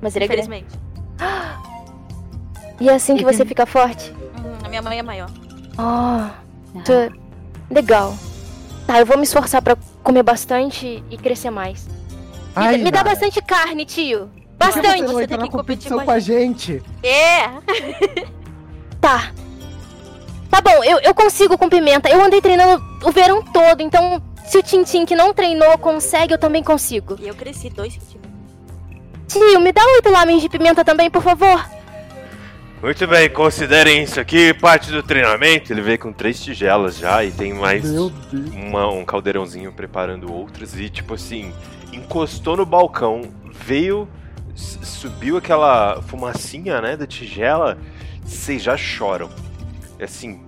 Mas 0.00 0.16
ele 0.16 0.24
é 0.24 0.28
grande. 0.28 0.46
infelizmente. 0.48 0.78
E 2.80 2.88
é 2.88 2.94
assim 2.94 3.16
que 3.16 3.22
você 3.24 3.44
fica 3.44 3.64
forte? 3.64 4.10
Hum, 4.12 4.56
a 4.64 4.68
minha 4.68 4.82
mãe 4.82 4.98
é 4.98 5.02
maior. 5.02 5.28
Ah, 5.78 6.30
tu- 6.84 7.12
legal. 7.70 8.14
Tá, 8.86 9.00
eu 9.00 9.06
vou 9.06 9.16
me 9.16 9.22
esforçar 9.24 9.62
pra 9.62 9.76
comer 10.02 10.22
bastante 10.22 11.02
e 11.10 11.16
crescer 11.16 11.50
mais. 11.50 11.86
Me, 11.86 11.92
Ai, 12.56 12.76
me 12.78 12.90
dá 12.90 12.98
Nara, 13.02 13.10
bastante 13.10 13.40
carne, 13.42 13.84
tio. 13.86 14.28
por 14.28 14.36
que 14.36 14.46
Bastante. 14.58 14.82
Você 14.98 15.02
não 15.02 15.12
Você 15.12 15.22
entra 15.24 15.28
tem 15.28 15.38
na 15.38 15.44
que 15.44 15.50
competir 15.50 15.90
competição 15.90 15.98
com 15.98 16.04
com 16.04 16.10
a 16.10 16.14
a 16.14 16.18
gente. 16.18 16.82
É! 17.02 18.26
Tá. 19.00 19.32
Tá 20.48 20.60
bom, 20.60 20.84
eu, 20.84 21.00
eu 21.00 21.12
consigo 21.12 21.58
com 21.58 21.68
pimenta. 21.68 22.08
Eu 22.08 22.22
andei 22.22 22.40
treinando 22.40 22.80
o 23.04 23.10
verão 23.10 23.42
todo, 23.42 23.80
então 23.82 24.22
se 24.46 24.58
o 24.58 24.62
Tintin 24.62 25.04
que 25.04 25.16
não 25.16 25.34
treinou 25.34 25.76
consegue, 25.78 26.32
eu 26.34 26.38
também 26.38 26.62
consigo. 26.62 27.16
E 27.20 27.26
eu 27.26 27.34
cresci 27.34 27.68
dois 27.68 27.94
centímetros. 27.94 28.30
Tio, 29.26 29.60
me 29.60 29.72
dá 29.72 29.82
oito 29.96 30.08
lamens 30.08 30.40
de 30.42 30.48
pimenta 30.48 30.84
também, 30.84 31.10
por 31.10 31.20
favor. 31.22 31.64
Muito 32.82 33.06
bem, 33.06 33.30
considerem 33.30 34.02
isso 34.02 34.18
aqui 34.18 34.52
parte 34.52 34.90
do 34.90 35.02
treinamento. 35.04 35.72
Ele 35.72 35.80
veio 35.80 35.98
com 36.00 36.12
três 36.12 36.40
tigelas 36.42 36.96
já 36.98 37.24
e 37.24 37.30
tem 37.30 37.54
mais 37.54 37.84
uma- 38.52 38.90
um 38.90 39.04
caldeirãozinho 39.04 39.72
preparando 39.72 40.32
outras. 40.32 40.74
E 40.76 40.90
tipo 40.90 41.14
assim, 41.14 41.52
encostou 41.92 42.56
no 42.56 42.66
balcão, 42.66 43.22
veio, 43.52 44.08
subiu 44.56 45.36
aquela 45.36 46.02
fumacinha, 46.02 46.80
né, 46.80 46.96
da 46.96 47.06
tigela. 47.06 47.78
Vocês 48.24 48.60
já 48.62 48.76
choram. 48.76 49.30
É 49.98 50.04
Assim, 50.04 50.40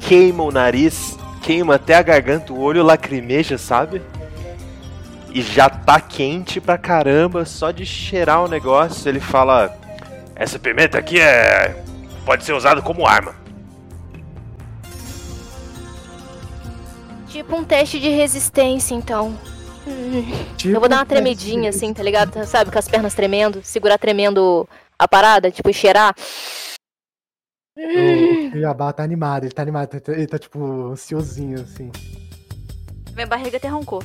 queima 0.00 0.42
o 0.42 0.50
nariz, 0.50 1.18
queima 1.42 1.74
até 1.74 1.94
a 1.96 2.02
garganta, 2.02 2.50
o 2.50 2.60
olho 2.60 2.82
lacrimeja, 2.82 3.58
sabe? 3.58 4.00
E 5.34 5.42
já 5.42 5.68
tá 5.68 6.00
quente 6.00 6.58
pra 6.62 6.78
caramba, 6.78 7.44
só 7.44 7.70
de 7.70 7.84
cheirar 7.84 8.42
o 8.42 8.48
negócio, 8.48 9.06
ele 9.06 9.20
fala: 9.20 9.76
Essa 10.38 10.56
pimenta 10.56 10.96
aqui 10.96 11.18
é. 11.18 11.82
pode 12.24 12.44
ser 12.44 12.52
usada 12.52 12.80
como 12.80 13.04
arma. 13.04 13.34
Tipo 17.26 17.56
um 17.56 17.64
teste 17.64 17.98
de 17.98 18.08
resistência, 18.08 18.94
então. 18.94 19.36
Tipo, 20.56 20.74
eu 20.74 20.80
vou 20.80 20.88
dar 20.88 20.98
uma 20.98 21.06
tremedinha, 21.06 21.70
assim, 21.70 21.92
tá 21.92 22.02
ligado? 22.02 22.44
Sabe, 22.46 22.70
com 22.70 22.78
as 22.78 22.88
pernas 22.88 23.14
tremendo, 23.14 23.62
segurar 23.64 23.98
tremendo 23.98 24.68
a 24.96 25.08
parada, 25.08 25.50
tipo, 25.50 25.68
e 25.68 25.74
cheirar. 25.74 26.14
O 27.76 28.50
Cuiabá 28.50 28.92
tá 28.92 29.02
animado, 29.02 29.44
ele 29.44 29.52
tá 29.52 29.62
animado, 29.62 29.94
ele 29.94 30.00
tá, 30.00 30.12
ele 30.12 30.26
tá, 30.26 30.38
tipo 30.38 30.90
ansiosinho, 30.90 31.60
assim. 31.60 31.90
Minha 33.14 33.26
barriga 33.26 33.56
até 33.56 33.68
roncou. 33.68 34.02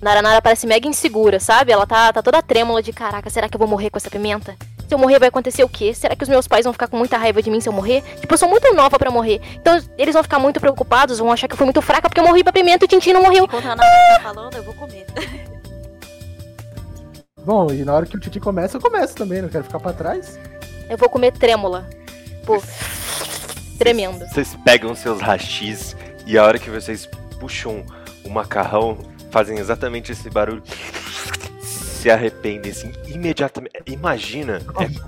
Naranara 0.00 0.42
parece 0.42 0.66
mega 0.66 0.88
insegura, 0.88 1.38
sabe? 1.38 1.72
Ela 1.72 1.86
tá, 1.86 2.12
tá 2.12 2.22
toda 2.22 2.42
trêmula 2.42 2.82
de 2.82 2.92
caraca, 2.92 3.30
será 3.30 3.48
que 3.48 3.54
eu 3.54 3.58
vou 3.58 3.68
morrer 3.68 3.90
com 3.90 3.96
essa 3.96 4.10
pimenta? 4.10 4.56
Se 4.88 4.94
eu 4.94 4.98
morrer 4.98 5.18
vai 5.18 5.28
acontecer 5.28 5.62
o 5.62 5.68
quê? 5.68 5.92
Será 5.92 6.16
que 6.16 6.22
os 6.22 6.28
meus 6.30 6.48
pais 6.48 6.64
vão 6.64 6.72
ficar 6.72 6.88
com 6.88 6.96
muita 6.96 7.18
raiva 7.18 7.42
de 7.42 7.50
mim 7.50 7.60
se 7.60 7.68
eu 7.68 7.72
morrer? 7.74 8.02
Tipo, 8.20 8.32
eu 8.32 8.38
sou 8.38 8.48
muito 8.48 8.72
nova 8.74 8.98
pra 8.98 9.10
morrer. 9.10 9.38
Então 9.54 9.78
eles 9.98 10.14
vão 10.14 10.22
ficar 10.22 10.38
muito 10.38 10.58
preocupados, 10.58 11.18
vão 11.18 11.30
achar 11.30 11.46
que 11.46 11.52
eu 11.52 11.58
fui 11.58 11.66
muito 11.66 11.82
fraca 11.82 12.08
porque 12.08 12.20
eu 12.20 12.26
morri 12.26 12.42
pra 12.42 12.54
pimenta 12.54 12.84
e 12.84 12.86
o 12.86 12.88
Tintin 12.88 13.12
não 13.12 13.22
morreu. 13.22 13.44
Enquanto 13.44 13.66
a 13.66 13.72
Ana 13.72 13.82
tá 13.82 14.20
falando, 14.22 14.54
eu 14.56 14.62
vou 14.62 14.72
comer. 14.72 15.06
Bom, 17.44 17.70
e 17.70 17.84
na 17.84 17.94
hora 17.94 18.06
que 18.06 18.16
o 18.16 18.20
Titi 18.20 18.40
começa, 18.40 18.76
eu 18.76 18.80
começo 18.80 19.14
também, 19.14 19.40
não 19.40 19.48
quero 19.48 19.64
ficar 19.64 19.80
pra 19.80 19.92
trás. 19.92 20.38
Eu 20.88 20.98
vou 20.98 21.08
comer 21.08 21.32
trêmula. 21.32 21.88
Pô, 22.44 22.62
tremendo. 23.78 24.26
Vocês 24.26 24.56
pegam 24.64 24.94
seus 24.94 25.20
rachis 25.20 25.96
e 26.26 26.36
a 26.36 26.44
hora 26.44 26.58
que 26.58 26.68
vocês 26.68 27.08
puxam 27.38 27.84
o 28.24 28.28
macarrão, 28.28 28.98
fazem 29.30 29.58
exatamente 29.58 30.12
esse 30.12 30.28
barulho. 30.28 30.62
Se 31.98 32.08
arrependem 32.08 32.70
assim 32.70 32.92
imediatamente. 33.08 33.74
Imagina, 33.86 34.62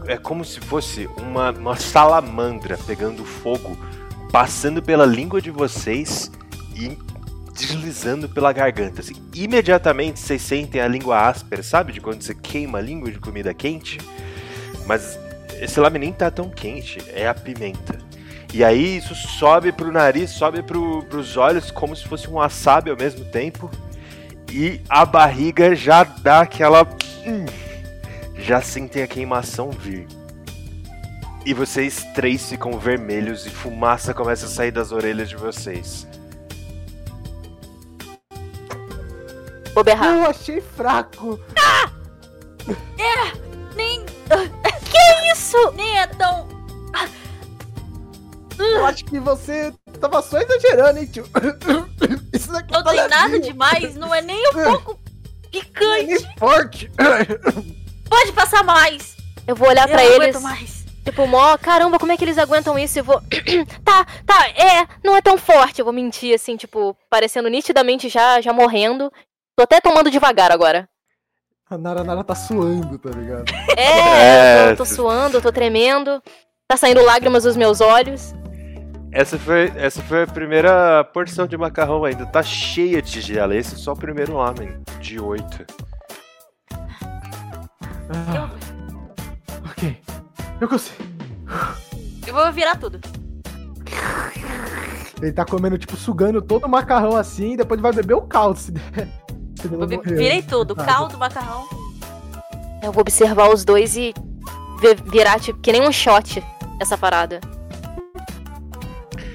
é, 0.07 0.15
é 0.15 0.17
como 0.17 0.45
se 0.45 0.59
fosse 0.59 1.09
uma, 1.17 1.53
uma 1.53 1.77
salamandra 1.77 2.77
pegando 2.77 3.25
fogo, 3.25 3.79
passando 4.33 4.83
pela 4.83 5.07
língua 5.07 5.41
de 5.41 5.53
vocês 5.53 6.33
e 6.75 6.99
deslizando 7.55 8.29
pela 8.29 8.53
garganta. 8.53 9.03
Assim. 9.03 9.15
Imediatamente 9.33 10.19
vocês 10.19 10.43
sentem 10.43 10.81
a 10.81 10.89
língua 10.89 11.29
áspera, 11.29 11.63
sabe? 11.63 11.93
De 11.93 12.01
quando 12.01 12.23
você 12.23 12.35
queima 12.35 12.79
a 12.79 12.83
língua 12.83 13.09
de 13.13 13.21
comida 13.21 13.55
quente. 13.55 13.99
Mas 14.85 15.17
esse 15.61 15.79
lame 15.79 16.01
nem 16.01 16.13
tá 16.13 16.29
tão 16.29 16.51
quente, 16.51 16.99
é 17.15 17.29
a 17.29 17.35
pimenta. 17.35 17.99
E 18.53 18.65
aí 18.65 18.97
isso 18.97 19.15
sobe 19.15 19.71
pro 19.71 19.93
nariz, 19.93 20.31
sobe 20.31 20.61
pro, 20.61 21.05
pros 21.05 21.37
olhos, 21.37 21.71
como 21.71 21.95
se 21.95 22.05
fosse 22.05 22.29
um 22.29 22.33
wasabi 22.33 22.91
ao 22.91 22.97
mesmo 22.97 23.25
tempo. 23.27 23.71
E 24.51 24.81
a 24.89 25.05
barriga 25.05 25.75
já 25.75 26.03
dá 26.03 26.41
aquela. 26.41 26.83
hum, 27.27 27.47
já 28.37 28.61
sentem 28.61 29.03
a 29.03 29.07
queimação 29.07 29.71
vir. 29.71 30.07
E 31.45 31.55
vocês 31.55 32.05
três 32.15 32.49
ficam 32.49 32.79
vermelhos 32.79 33.47
e 33.47 33.51
fumaça 33.51 34.13
começa 34.13 34.47
a 34.47 34.49
sair 34.49 34.71
das 34.71 34.93
orelhas 34.93 35.29
de 35.29 35.37
vocês. 35.37 36.07
Vou 39.73 39.85
berrar. 39.85 40.17
Eu 40.17 40.27
achei 40.27 40.61
fraco. 40.61 41.41
Nem, 43.77 44.05
Isso! 45.33 45.73
nem 45.73 45.99
é 45.99 46.07
tão. 46.07 46.47
Eu 48.63 48.87
acho 48.87 49.05
que 49.05 49.19
você 49.19 49.73
tava 50.01 50.23
só 50.23 50.39
exagerando, 50.39 50.99
hein, 51.01 51.07
tio? 51.07 51.25
Isso 52.33 52.53
daqui 52.53 52.73
Não 52.73 52.83
tá 52.83 52.91
tem 52.91 53.09
nada 53.09 53.41
demais, 53.41 53.95
não 53.97 54.15
é 54.15 54.21
nem 54.23 54.49
um 54.49 54.53
pouco 54.83 54.99
é 55.45 55.51
picante. 55.51 56.07
nem 56.07 56.37
forte. 56.39 56.91
Pode 58.09 58.33
passar 58.33 58.63
mais. 58.65 59.17
Eu 59.47 59.55
vou 59.57 59.69
olhar 59.69 59.89
não 59.89 59.99
eles. 59.99 60.17
aguento 60.37 60.41
mais. 60.43 60.81
Tipo, 61.05 61.27
mó, 61.27 61.57
caramba, 61.57 61.99
como 61.99 62.13
é 62.13 62.17
que 62.17 62.25
eles 62.25 62.39
aguentam 62.39 62.79
isso? 62.79 62.99
Eu 62.99 63.05
vou. 63.05 63.21
tá, 63.85 64.05
tá, 64.27 64.49
é, 64.51 64.87
não 65.05 65.17
é 65.17 65.23
tão 65.23 65.39
forte. 65.39 65.79
Eu 65.79 65.85
vou 65.85 65.95
mentir, 65.95 66.35
assim, 66.35 66.57
tipo, 66.57 66.97
parecendo 67.09 67.49
nitidamente 67.49 68.09
já, 68.09 68.41
já 68.41 68.53
morrendo. 68.53 69.11
Tô 69.57 69.63
até 69.65 69.81
tomando 69.81 70.11
devagar 70.11 70.53
agora. 70.53 70.89
A 71.69 71.79
Nara 71.79 72.03
Nara 72.05 72.25
tá 72.25 72.35
suando, 72.35 72.99
tá 72.99 73.11
ligado? 73.11 73.45
É, 73.77 74.67
É, 74.67 74.71
eu 74.71 74.77
tô, 74.77 74.85
tô 74.85 74.85
suando, 74.85 75.41
tô 75.41 75.51
tremendo. 75.53 76.23
Tá 76.69 76.77
saindo 76.77 77.03
lágrimas 77.03 77.45
dos 77.45 77.57
meus 77.57 77.81
olhos. 77.81 78.35
Essa 79.13 79.39
foi, 79.39 79.73
essa 79.77 80.01
foi 80.03 80.23
a 80.23 80.27
primeira 80.27 81.03
porção 81.05 81.47
de 81.47 81.57
macarrão 81.57 82.05
ainda. 82.05 82.27
Tá 82.27 82.43
cheia 82.43 83.03
de 83.03 83.11
tigela. 83.11 83.55
Esse 83.57 83.75
é 83.75 83.79
só 83.79 83.93
o 83.93 83.97
primeiro 83.97 84.37
lamen, 84.37 84.81
de 85.01 85.19
oito. 85.21 85.65
Ah, 88.13 88.51
ok. 89.71 90.01
Eu 90.61 90.69
consigo. 90.69 91.03
Eu 92.27 92.35
vou 92.35 92.53
virar 92.53 92.77
tudo. 92.77 93.01
Ele 95.21 95.33
tá 95.33 95.45
comendo, 95.45 95.77
tipo, 95.77 95.97
sugando 95.97 96.41
todo 96.41 96.65
o 96.65 96.69
macarrão 96.69 97.17
assim, 97.17 97.53
e 97.53 97.57
depois 97.57 97.81
vai 97.81 97.93
beber 97.93 98.15
o 98.15 98.23
caldo, 98.23 98.59
se 98.59 98.73
der. 98.73 99.09
Senão 99.61 99.81
Eu 99.81 99.89
vi- 99.89 99.97
morrer. 99.97 100.15
virei 100.15 100.43
tudo. 100.43 100.75
Tá. 100.75 100.85
Caldo, 100.85 101.19
macarrão. 101.19 101.67
Eu 102.83 102.93
vou 102.93 103.03
observar 103.03 103.53
os 103.53 103.65
dois 103.65 103.97
e 103.97 104.15
vi- 104.81 105.11
virar, 105.11 105.39
tipo, 105.41 105.59
que 105.61 105.73
nem 105.73 105.87
um 105.87 105.93
shot 105.93 106.43
essa 106.81 106.97
parada. 106.97 107.41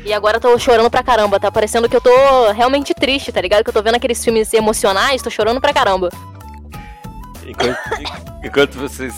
E 0.06 0.14
agora 0.14 0.38
eu 0.38 0.42
tô 0.42 0.58
chorando 0.60 0.90
pra 0.90 1.02
caramba, 1.04 1.40
tá 1.40 1.52
parecendo 1.52 1.90
que 1.90 1.96
eu 1.96 2.02
tô 2.02 2.52
realmente 2.52 2.94
triste, 2.94 3.32
tá 3.32 3.42
ligado? 3.42 3.64
Que 3.64 3.70
eu 3.70 3.74
tô 3.74 3.82
vendo 3.82 3.96
aqueles 3.96 4.24
filmes 4.24 4.54
emocionais, 4.54 5.22
tô 5.22 5.30
chorando 5.32 5.60
pra 5.60 5.74
caramba. 5.74 6.10
Enquanto, 7.46 7.78
en- 8.00 8.48
enquanto 8.48 8.74
vocês. 8.78 9.16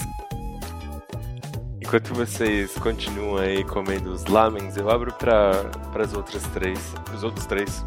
Enquanto 1.81 2.13
vocês 2.13 2.71
continuam 2.79 3.37
aí 3.37 3.63
comendo 3.65 4.11
os 4.11 4.25
lamens, 4.25 4.75
eu 4.77 4.89
abro 4.89 5.11
para 5.13 5.69
as 6.01 6.13
outras 6.13 6.43
três. 6.53 6.79
Os 7.13 7.23
outros 7.23 7.45
três. 7.45 7.83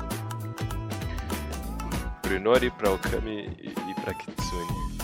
Pro 2.23 2.35
Inori, 2.37 2.71
pra 2.71 2.91
Okami 2.93 3.51
e, 3.61 3.69
e 3.91 3.95
pra 4.03 4.15
Kitsune. 4.15 5.00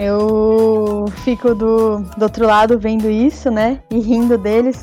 Eu 0.00 1.06
fico 1.24 1.56
do, 1.56 1.98
do 2.16 2.22
outro 2.22 2.46
lado 2.46 2.78
vendo 2.78 3.10
isso, 3.10 3.50
né? 3.50 3.82
E 3.90 3.98
rindo 3.98 4.38
deles, 4.38 4.80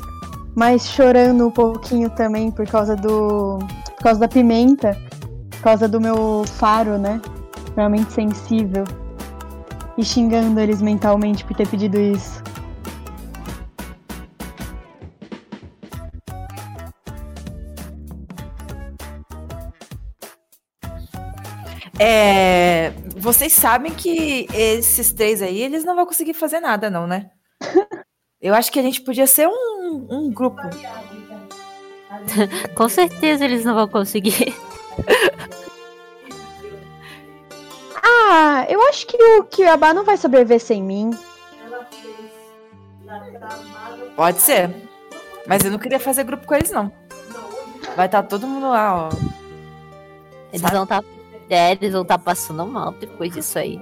mas 0.54 0.86
chorando 0.90 1.46
um 1.46 1.50
pouquinho 1.50 2.10
também 2.10 2.50
por 2.50 2.66
causa 2.66 2.94
do. 2.94 3.58
por 3.96 4.02
causa 4.02 4.20
da 4.20 4.28
pimenta, 4.28 4.94
por 5.52 5.60
causa 5.62 5.88
do 5.88 5.98
meu 5.98 6.44
faro, 6.44 6.98
né? 6.98 7.18
Realmente 7.74 8.12
sensível. 8.12 8.84
E 9.96 10.04
xingando 10.04 10.60
eles 10.60 10.82
mentalmente 10.82 11.46
por 11.46 11.56
ter 11.56 11.66
pedido 11.66 11.98
isso. 11.98 12.45
Vocês 23.26 23.52
sabem 23.52 23.92
que 23.92 24.46
esses 24.54 25.12
três 25.12 25.42
aí, 25.42 25.60
eles 25.60 25.82
não 25.82 25.96
vão 25.96 26.06
conseguir 26.06 26.32
fazer 26.32 26.60
nada, 26.60 26.88
não, 26.88 27.08
né? 27.08 27.28
Eu 28.40 28.54
acho 28.54 28.70
que 28.70 28.78
a 28.78 28.82
gente 28.82 29.00
podia 29.00 29.26
ser 29.26 29.48
um, 29.48 30.06
um 30.08 30.30
grupo. 30.32 30.60
Com 32.76 32.88
certeza 32.88 33.44
eles 33.44 33.64
não 33.64 33.74
vão 33.74 33.88
conseguir. 33.88 34.54
Ah, 38.28 38.64
eu 38.68 38.80
acho 38.88 39.06
que 39.06 39.16
o 39.16 39.44
Kyabá 39.44 39.92
não 39.92 40.04
vai 40.04 40.16
sobreviver 40.16 40.60
sem 40.60 40.82
mim. 40.82 41.10
Pode 44.14 44.40
ser. 44.40 44.70
Mas 45.46 45.64
eu 45.64 45.70
não 45.70 45.78
queria 45.78 45.98
fazer 45.98 46.24
grupo 46.24 46.46
com 46.46 46.54
eles, 46.54 46.70
não. 46.70 46.90
Vai 47.96 48.06
estar 48.06 48.22
todo 48.22 48.46
mundo 48.46 48.68
lá, 48.68 49.08
ó. 49.08 49.08
Eles 50.52 50.60
Sabe? 50.60 50.74
vão 50.74 50.84
estar. 50.84 51.04
É, 51.48 51.72
eles 51.72 51.92
vão 51.92 52.02
estar 52.02 52.18
passando 52.18 52.66
mal 52.66 52.92
depois 52.92 53.32
disso 53.32 53.58
aí. 53.58 53.80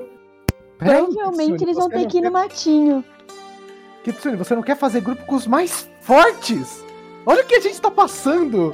Provavelmente 0.79 1.53
Kitsune, 1.53 1.63
eles 1.63 1.77
vão 1.77 1.89
ter 1.89 2.07
que 2.07 2.19
ir 2.19 2.21
no 2.21 2.31
matinho. 2.31 3.05
Kitsune, 4.03 4.37
você 4.37 4.55
não 4.55 4.63
quer 4.63 4.77
fazer 4.77 5.01
grupo 5.01 5.25
com 5.25 5.35
os 5.35 5.47
mais 5.47 5.89
fortes? 6.03 6.85
Olha 7.25 7.43
o 7.43 7.47
que 7.47 7.55
a 7.55 7.61
gente 7.61 7.81
tá 7.81 7.91
passando! 7.91 8.73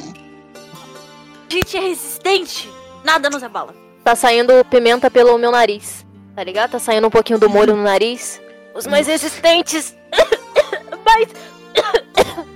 A 1.49 1.53
gente 1.53 1.77
é 1.77 1.81
resistente. 1.81 2.69
Nada 3.05 3.31
nos 3.31 3.43
abala. 3.43 3.75
Tá 4.03 4.17
saindo 4.17 4.65
pimenta 4.65 5.11
pelo 5.11 5.39
meu 5.39 5.51
nariz. 5.51 6.07
Tá 6.35 6.43
ligado? 6.43 6.73
Tá 6.73 6.79
saindo 6.79 7.07
um 7.07 7.11
pouquinho 7.11 7.39
do 7.39 7.49
molho 7.49 7.77
no 7.77 7.83
nariz. 7.83 8.41
Os 8.75 8.87
mais 8.87 9.07
resistentes. 9.07 9.97
Mas 11.05 11.29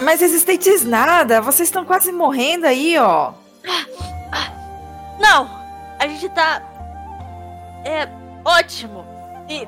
Mas 0.00 0.20
resistentes 0.20 0.84
nada, 0.84 1.40
vocês 1.40 1.68
estão 1.68 1.84
quase 1.84 2.12
morrendo 2.12 2.66
aí, 2.66 2.98
ó. 2.98 3.32
Não! 5.18 5.48
A 5.98 6.06
gente 6.06 6.28
tá. 6.30 6.62
É. 7.84 8.08
Ótimo! 8.44 9.04
E. 9.48 9.66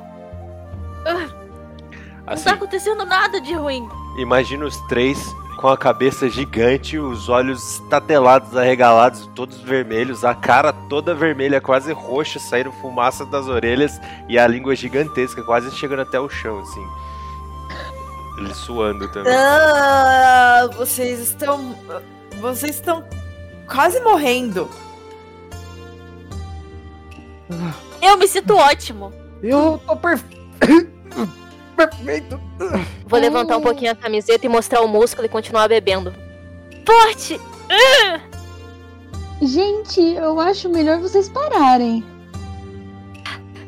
ah, 1.05 1.13
não 1.13 2.33
Assim, 2.33 2.43
tá 2.45 2.53
acontecendo 2.53 3.05
nada 3.05 3.39
de 3.39 3.53
ruim. 3.53 3.87
imagina 4.17 4.65
os 4.65 4.75
três 4.87 5.17
com 5.59 5.67
a 5.69 5.77
cabeça 5.77 6.29
gigante, 6.29 6.99
os 6.99 7.29
olhos 7.29 7.75
estatelados, 7.81 8.55
arregalados, 8.55 9.27
todos 9.33 9.57
vermelhos, 9.61 10.23
a 10.23 10.35
cara 10.35 10.71
toda 10.87 11.15
vermelha, 11.15 11.59
quase 11.59 11.91
roxa, 11.93 12.37
saindo 12.37 12.71
fumaça 12.73 13.25
das 13.25 13.47
orelhas 13.47 13.99
e 14.29 14.37
a 14.37 14.45
língua 14.45 14.75
gigantesca, 14.75 15.41
quase 15.43 15.71
chegando 15.75 16.01
até 16.01 16.19
o 16.19 16.29
chão, 16.29 16.59
assim. 16.59 16.85
Ele 18.37 18.53
suando 18.53 19.07
também. 19.11 19.33
Ah, 19.35 20.69
vocês 20.75 21.19
estão. 21.19 21.75
Vocês 22.39 22.75
estão 22.75 23.03
quase 23.67 23.99
morrendo. 24.01 24.69
Eu 28.01 28.17
me 28.17 28.27
sinto 28.27 28.55
ótimo. 28.55 29.13
Eu 29.41 29.81
tô 29.85 29.95
perfeito! 29.95 30.37
Perfeito! 31.77 32.41
vou 33.05 33.19
levantar 33.19 33.55
um 33.57 33.61
pouquinho 33.61 33.91
a 33.91 33.95
camiseta 33.95 34.45
e 34.45 34.49
mostrar 34.49 34.81
o 34.81 34.87
músculo 34.87 35.27
e 35.27 35.29
continuar 35.29 35.67
bebendo. 35.67 36.11
Forte! 36.85 37.39
Gente, 39.41 40.01
eu 40.01 40.39
acho 40.39 40.67
melhor 40.69 40.99
vocês 40.99 41.29
pararem. 41.29 42.03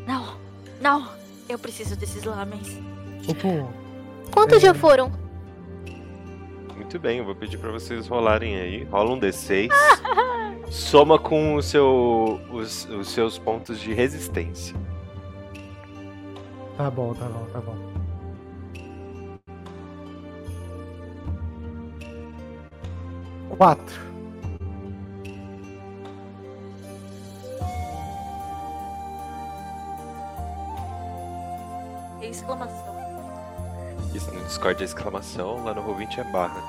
Não, 0.07 0.33
não. 0.81 1.07
Eu 1.47 1.59
preciso 1.59 1.95
desses 1.95 2.23
lamens. 2.23 2.79
Ô, 3.27 3.35
pô, 3.35 3.67
Quantos 4.31 4.57
É. 4.57 4.61
já 4.61 4.73
foram? 4.73 5.11
Muito 6.79 6.97
bem, 6.97 7.17
eu 7.17 7.25
vou 7.25 7.35
pedir 7.35 7.57
pra 7.57 7.71
vocês 7.71 8.07
rolarem 8.07 8.55
aí. 8.55 8.83
Rola 8.85 9.11
um 9.11 9.19
D6. 9.19 9.69
Soma 10.71 11.19
com 11.19 11.55
o 11.55 11.61
seu, 11.61 12.39
os, 12.49 12.85
os 12.85 13.09
seus 13.09 13.37
pontos 13.37 13.81
de 13.81 13.93
resistência. 13.93 14.77
tá 16.77 16.89
bom, 16.89 17.13
tá 17.13 17.25
bom, 17.25 17.45
tá 17.51 17.59
bom. 17.59 17.75
Quatro. 23.57 23.99
Exclamação. 32.21 32.88
Isso 34.13 34.31
no 34.33 34.43
Discord 34.43 34.81
é 34.81 34.85
exclamação, 34.85 35.63
lá 35.63 35.73
no 35.73 35.83
Roll20 35.83 36.17
é 36.17 36.23
barra. 36.31 36.61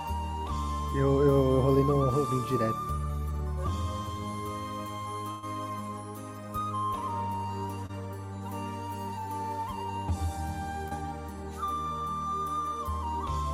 Eu, 0.96 1.22
eu 1.22 1.60
rolei 1.62 1.84
no 1.84 2.10
Robin 2.10 2.42
direto. 2.48 2.90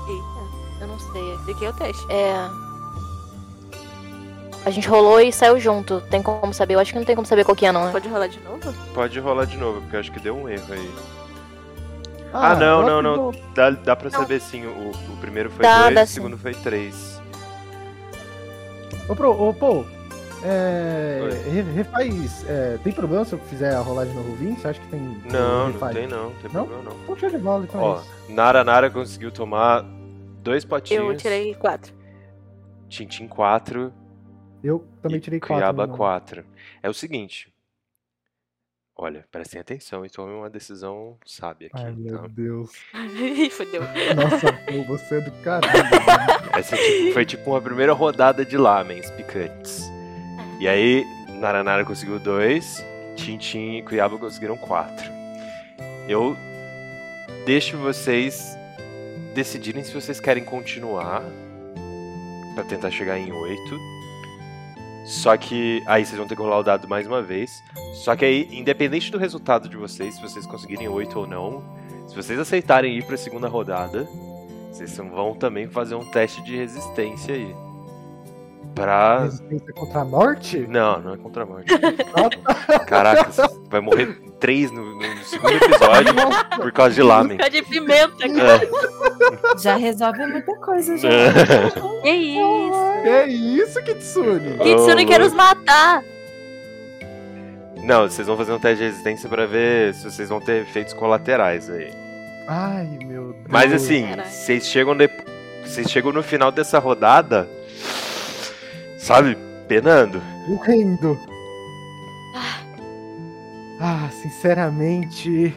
Eita, 0.09 0.81
Eu 0.81 0.87
não 0.87 0.99
sei. 0.99 1.37
de 1.47 1.55
que 1.55 1.65
é 1.65 1.71
o 1.71 1.73
teste? 1.73 2.07
É. 2.11 2.35
A 4.65 4.71
gente 4.71 4.89
rolou 4.89 5.21
e 5.21 5.33
saiu 5.33 5.61
junto. 5.61 6.01
Tem 6.11 6.23
como 6.23 6.53
saber? 6.53 6.75
Eu 6.75 6.81
acho 6.81 6.93
que 6.93 6.99
não 6.99 7.05
tem 7.07 7.15
como 7.15 7.27
saber 7.27 7.45
qual 7.45 7.55
que 7.57 7.67
é, 7.67 7.73
não. 7.73 7.87
né? 7.87 7.93
Pode 7.93 8.09
rolar 8.09 8.27
de 8.27 8.41
novo? 8.41 8.75
Pode 8.95 9.21
rolar 9.21 9.45
de 9.45 9.57
novo, 9.57 9.81
porque 9.81 9.97
eu 9.97 10.01
acho 10.01 10.13
que 10.13 10.21
deu 10.21 10.37
um 10.37 10.49
erro 10.49 10.73
aí. 10.73 10.91
Ah, 12.33 12.55
não, 12.55 12.87
eu 12.89 13.03
não, 13.03 13.31
que 13.33 13.39
não. 13.39 13.55
Dá, 13.55 13.71
dá 13.71 13.97
pra 13.97 14.11
saber 14.11 14.41
sim, 14.41 14.67
o, 14.67 14.91
o 14.91 15.17
primeiro 15.21 15.51
foi 15.51 15.63
Dá, 15.63 15.85
dois, 15.85 15.95
dá 15.95 16.03
o 16.03 16.07
sim. 16.07 16.15
segundo 16.15 16.37
foi 16.39 16.55
três. 16.55 17.21
Ô, 19.09 19.15
pro, 19.15 19.31
ô, 19.31 19.55
pô, 19.55 19.85
é, 20.43 21.21
re- 21.51 21.63
refaz. 21.63 22.45
é, 22.49 22.79
tem 22.83 22.93
problema 22.93 23.25
se 23.25 23.33
eu 23.35 23.39
fizer 23.39 23.75
a 23.75 23.81
rolagem 23.81 24.15
no 24.15 24.23
Ruvin? 24.23 24.55
Você 24.57 24.69
acha 24.69 24.81
que 24.81 24.89
tem. 24.89 25.01
Não, 25.31 25.71
não 25.71 25.89
tem 25.93 26.07
não, 26.07 26.25
não 26.25 26.31
tem 26.35 26.51
Não? 26.53 26.67
problema 26.67 26.83
não. 26.91 26.97
Então 27.05 27.17
show 27.17 27.31
de 27.31 27.39
bola, 27.39 27.65
então 27.65 27.81
Ó, 27.81 27.97
é 27.97 28.01
isso. 28.01 28.13
Nara 28.29 28.65
Nara 28.65 28.91
conseguiu 28.91 29.31
tomar 29.31 29.83
dois 30.43 30.65
potinhos. 30.65 31.05
Eu 31.05 31.17
tirei 31.17 31.55
quatro. 31.55 31.95
Tintim 32.89 33.27
4 33.27 33.93
Eu 34.63 34.85
também 35.03 35.19
tirei 35.19 35.41
quatro. 35.41 35.57
Cuiabá 35.57 35.87
não. 35.87 35.97
4. 35.97 36.45
É 36.83 36.89
o 36.89 36.95
seguinte. 36.95 37.53
Olha, 38.99 39.27
prestem 39.31 39.61
atenção 39.61 40.07
e 40.07 40.11
tomem 40.11 40.35
uma 40.35 40.49
decisão 40.49 41.19
sábia 41.25 41.69
aqui. 41.73 41.85
Ai, 41.85 41.93
meu 41.93 42.19
tá? 42.23 42.27
Deus. 42.29 42.71
Ih, 42.95 43.51
Fudeu. 43.51 43.83
Nossa, 43.83 44.53
pô, 44.53 44.83
você 44.85 45.17
é 45.17 45.21
do 45.21 45.31
caralho. 45.43 45.83
mano. 45.85 46.51
Essa 46.59 46.77
tipo- 46.77 47.13
foi 47.13 47.25
tipo 47.27 47.51
uma 47.51 47.61
primeira 47.61 47.93
rodada 47.93 48.43
de 48.45 48.57
lamens 48.57 49.11
picantes. 49.11 49.85
E 50.59 50.67
aí, 50.67 51.05
Naranara 51.39 51.85
conseguiu 51.85 52.19
dois, 52.19 52.83
Tintin 53.17 53.77
e 53.79 53.83
Cuiabá 53.83 54.17
conseguiram 54.17 54.57
quatro. 54.57 55.05
Eu 56.09 56.35
deixo 57.45 57.77
vocês 57.77 58.57
decidirem 59.35 59.85
se 59.85 59.93
vocês 59.93 60.19
querem 60.19 60.43
continuar 60.43 61.23
pra 62.55 62.65
tentar 62.65 62.91
chegar 62.91 63.19
em 63.19 63.31
oito. 63.31 63.79
Só 65.07 65.37
que 65.37 65.83
aí 65.87 66.05
vocês 66.05 66.19
vão 66.19 66.27
ter 66.27 66.35
que 66.35 66.43
rolar 66.43 66.59
o 66.59 66.65
dado 66.65 66.89
mais 66.89 67.07
uma 67.07 67.23
vez. 67.23 67.63
Só 67.95 68.17
que 68.17 68.25
aí, 68.25 68.49
independente 68.51 69.11
do 69.11 69.19
resultado 69.19 69.69
de 69.69 69.77
vocês, 69.77 70.17
se 70.17 70.21
vocês 70.21 70.45
conseguirem 70.45 70.89
oito 70.89 71.21
ou 71.21 71.27
não, 71.27 71.63
se 72.09 72.15
vocês 72.15 72.39
aceitarem 72.39 72.97
ir 72.97 73.05
pra 73.05 73.17
segunda 73.17 73.47
rodada, 73.47 74.09
vocês 74.73 74.97
vão 74.97 75.35
também 75.35 75.69
fazer 75.69 75.95
um 75.95 76.05
teste 76.05 76.43
de 76.43 76.57
resistência 76.57 77.35
aí. 77.35 77.66
Pra. 78.77 79.21
Resistência 79.21 79.73
contra 79.73 80.01
a 80.03 80.05
morte? 80.05 80.59
Não, 80.69 81.01
não 81.01 81.15
é 81.15 81.17
contra 81.17 81.45
a 81.45 81.47
morte. 81.47 81.73
Caraca, 82.87 83.31
vai 83.71 83.81
morrer 83.81 84.21
três 84.39 84.71
no, 84.71 84.95
no 84.95 85.25
segundo 85.25 85.55
episódio 85.55 86.15
por 86.57 86.71
causa 86.73 86.95
de 86.95 87.03
lamen. 87.03 87.39
Fica 87.39 87.51
de 87.51 87.63
pimenta, 87.63 88.29
cara. 88.29 88.63
É. 88.63 89.57
Já 89.59 89.77
resolve 89.77 90.27
muita 90.27 90.55
coisa, 90.57 90.97
já. 90.99 91.09
Que 92.03 92.11
isso? 92.11 93.03
Que 93.03 93.25
isso, 93.25 93.83
Kitsune? 93.83 94.59
Kitsune 94.59 95.07
quer 95.07 95.21
nos 95.21 95.33
matar. 95.33 96.05
Não, 97.83 98.03
vocês 98.03 98.27
vão 98.27 98.37
fazer 98.37 98.53
um 98.53 98.59
teste 98.59 98.79
de 98.79 98.91
resistência 98.91 99.29
pra 99.29 99.47
ver 99.47 99.95
se 99.95 100.05
vocês 100.05 100.29
vão 100.29 100.39
ter 100.41 100.63
efeitos 100.63 100.93
colaterais 100.93 101.71
aí. 101.71 101.91
Ai, 102.47 102.99
meu 103.05 103.33
Deus. 103.33 103.47
Mas 103.49 103.73
assim, 103.73 104.07
vocês 104.25 104.67
chegam, 104.67 104.95
de... 104.95 105.09
vocês 105.65 105.91
chegam 105.91 106.13
no 106.13 106.23
final 106.23 106.53
dessa 106.53 106.79
rodada, 106.79 107.49
sabe, 108.99 109.37
penando. 109.69 110.23
Morrendo. 110.49 111.19
Ah, 113.81 114.09
sinceramente. 114.11 115.55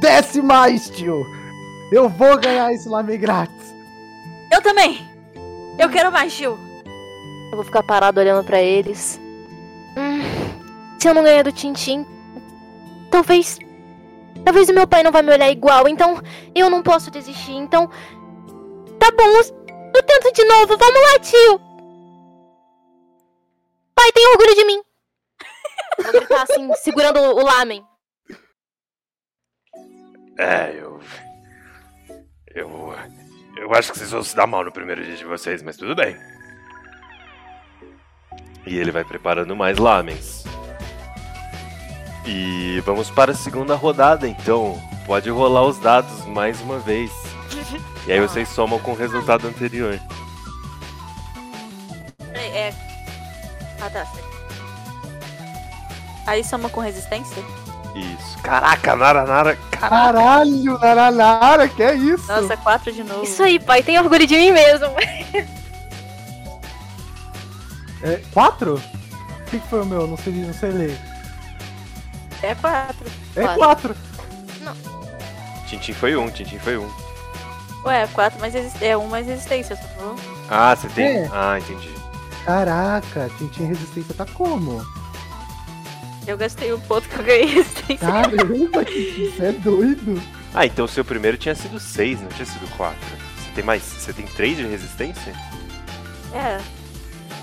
Desce 0.00 0.40
mais, 0.40 0.88
tio! 0.90 1.24
Eu 1.90 2.08
vou 2.08 2.38
ganhar 2.38 2.72
esse 2.72 2.88
lame 2.88 3.16
grátis! 3.16 3.74
Eu 4.52 4.62
também. 4.62 5.00
Eu 5.78 5.88
quero 5.88 6.12
mais, 6.12 6.32
Gil. 6.32 6.56
Eu 7.50 7.56
vou 7.56 7.64
ficar 7.64 7.82
parado 7.82 8.20
olhando 8.20 8.44
pra 8.44 8.60
eles. 8.60 9.20
Hum, 9.96 10.22
se 11.00 11.08
eu 11.08 11.14
não 11.14 11.24
ganhar 11.24 11.42
do 11.42 11.52
Tintim, 11.52 12.06
talvez. 13.10 13.58
Talvez 14.44 14.68
o 14.68 14.74
meu 14.74 14.86
pai 14.86 15.02
não 15.02 15.10
vai 15.10 15.22
me 15.22 15.32
olhar 15.32 15.50
igual, 15.50 15.88
então 15.88 16.20
eu 16.54 16.70
não 16.70 16.82
posso 16.82 17.10
desistir. 17.10 17.54
Então. 17.54 17.90
Tá 18.98 19.10
bom, 19.10 19.26
eu 19.94 20.02
tento 20.02 20.32
de 20.32 20.44
novo. 20.44 20.76
Vamos 20.76 21.00
lá, 21.00 21.18
tio! 21.18 21.73
Pai, 23.94 24.12
tem 24.12 24.26
orgulho 24.28 24.54
de 24.54 24.64
mim. 24.64 24.82
Vou 26.02 26.12
gritar 26.12 26.42
assim, 26.42 26.72
segurando 26.74 27.20
o 27.20 27.44
lamen. 27.44 27.84
É, 30.38 30.74
eu. 30.76 31.00
Eu. 32.54 32.94
Eu 33.56 33.72
acho 33.72 33.92
que 33.92 33.98
vocês 33.98 34.10
vão 34.10 34.22
se 34.22 34.34
dar 34.34 34.46
mal 34.46 34.64
no 34.64 34.72
primeiro 34.72 35.04
dia 35.04 35.16
de 35.16 35.24
vocês, 35.24 35.62
mas 35.62 35.76
tudo 35.76 35.94
bem. 35.94 36.16
E 38.66 38.76
ele 38.76 38.90
vai 38.90 39.04
preparando 39.04 39.54
mais 39.54 39.78
lamens. 39.78 40.44
E 42.26 42.80
vamos 42.80 43.10
para 43.10 43.32
a 43.32 43.34
segunda 43.34 43.74
rodada, 43.74 44.26
então. 44.26 44.80
Pode 45.06 45.28
rolar 45.28 45.66
os 45.66 45.78
dados 45.78 46.24
mais 46.26 46.60
uma 46.62 46.78
vez. 46.78 47.12
E 48.06 48.12
aí 48.12 48.20
vocês 48.20 48.48
somam 48.48 48.78
com 48.78 48.92
o 48.92 48.96
resultado 48.96 49.46
anterior. 49.46 50.00
Peraí, 52.18 52.50
é. 52.50 52.83
Ah, 53.84 53.90
tá. 53.90 54.06
Aí 56.26 56.42
soma 56.42 56.68
com 56.70 56.80
resistência? 56.80 57.42
Isso. 57.94 58.38
Caraca, 58.42 58.96
Nara, 58.96 59.24
Nara. 59.24 59.56
Caralho, 59.72 60.78
Naranara, 60.78 61.68
que 61.68 61.82
é 61.82 61.94
isso? 61.94 62.26
Nossa, 62.26 62.56
quatro 62.56 62.90
de 62.92 63.04
novo. 63.04 63.22
Isso 63.24 63.42
aí, 63.42 63.60
pai, 63.60 63.82
tem 63.82 63.98
orgulho 63.98 64.26
de 64.26 64.34
mim 64.36 64.50
mesmo. 64.52 64.86
É, 68.02 68.20
quatro? 68.32 68.74
O 68.76 69.44
que, 69.50 69.58
que 69.58 69.68
foi 69.68 69.82
o 69.82 69.86
meu? 69.86 70.06
Não 70.06 70.16
sei, 70.16 70.32
não 70.32 70.52
sei 70.52 70.70
ler. 70.70 70.98
É 72.42 72.54
quatro. 72.54 73.06
É 73.36 73.42
Quatro. 73.42 73.94
quatro. 73.94 73.96
Tintin 75.66 75.94
foi 75.94 76.14
um, 76.16 76.28
Tintin 76.30 76.58
foi 76.58 76.76
um. 76.76 76.90
Ué, 77.84 78.06
quatro 78.08 78.38
mais 78.40 78.52
resistência. 78.52 78.86
É 78.86 78.96
um 78.96 79.06
mais 79.08 79.26
resistência, 79.26 79.76
falou. 79.76 80.16
Ah, 80.50 80.74
você 80.76 80.88
tem. 80.88 81.06
É. 81.18 81.30
Ah, 81.32 81.58
entendi. 81.58 81.90
Caraca, 82.44 83.30
Tintin 83.38 83.64
Resistência 83.66 84.14
tá 84.14 84.26
como? 84.26 84.84
Eu 86.26 86.36
gastei 86.36 86.72
o 86.72 86.78
ponto 86.80 87.08
que 87.08 87.16
eu 87.18 87.24
ganhei 87.24 87.46
resistência. 87.46 88.06
Caramba, 88.06 88.84
Tintin, 88.84 89.30
você 89.30 89.44
é 89.46 89.52
doido. 89.52 90.22
Ah, 90.54 90.64
então 90.66 90.84
o 90.84 90.88
seu 90.88 91.04
primeiro 91.04 91.36
tinha 91.36 91.54
sido 91.54 91.78
6, 91.80 92.20
não 92.20 92.28
tinha 92.28 92.46
sido 92.46 92.66
4. 92.76 92.96
Você 93.36 93.50
tem 93.54 93.64
mais. 93.64 93.82
Você 93.82 94.12
tem 94.12 94.24
3 94.26 94.56
de 94.56 94.66
resistência? 94.66 95.34
É. 96.32 96.60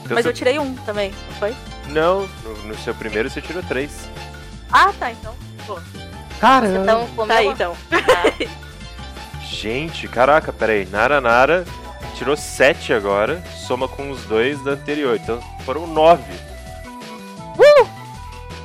Então 0.03 0.15
Mas 0.15 0.23
seu- 0.23 0.31
eu 0.31 0.33
tirei 0.35 0.57
um 0.59 0.73
também, 0.77 1.11
não 1.29 1.35
foi? 1.37 1.55
Não, 1.89 2.27
no, 2.43 2.67
no 2.69 2.77
seu 2.79 2.93
primeiro 2.95 3.29
você 3.29 3.41
tirou 3.41 3.61
3. 3.63 3.91
Ah, 4.71 4.91
tá, 4.97 5.11
então. 5.11 5.35
Caramba. 6.39 6.81
Então, 6.83 7.27
Tá 7.27 7.33
aí, 7.35 7.47
então. 7.47 7.75
Gente, 9.43 10.07
caraca, 10.07 10.51
peraí. 10.51 10.87
Nara 10.89 11.21
Nara 11.21 11.65
tirou 12.21 12.37
7 12.37 12.93
agora, 12.93 13.43
soma 13.55 13.87
com 13.87 14.11
os 14.11 14.23
dois 14.25 14.63
da 14.63 14.73
anterior. 14.73 15.15
Então 15.15 15.41
foram 15.65 15.87
9. 15.87 16.21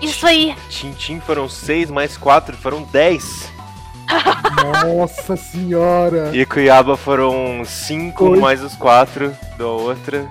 Isso 0.02 0.26
aí. 0.26 0.54
Tintin 0.68 1.20
foram 1.20 1.48
6 1.48 1.90
mais 1.90 2.18
4, 2.18 2.54
foram 2.54 2.82
10. 2.82 3.50
Nossa 4.84 5.36
senhora. 5.36 6.36
E 6.36 6.44
Cuiabá 6.44 6.98
foram 6.98 7.64
5 7.64 8.24
Oito. 8.26 8.40
mais 8.42 8.62
os 8.62 8.74
4 8.74 9.34
da 9.56 9.66
outra. 9.66 10.28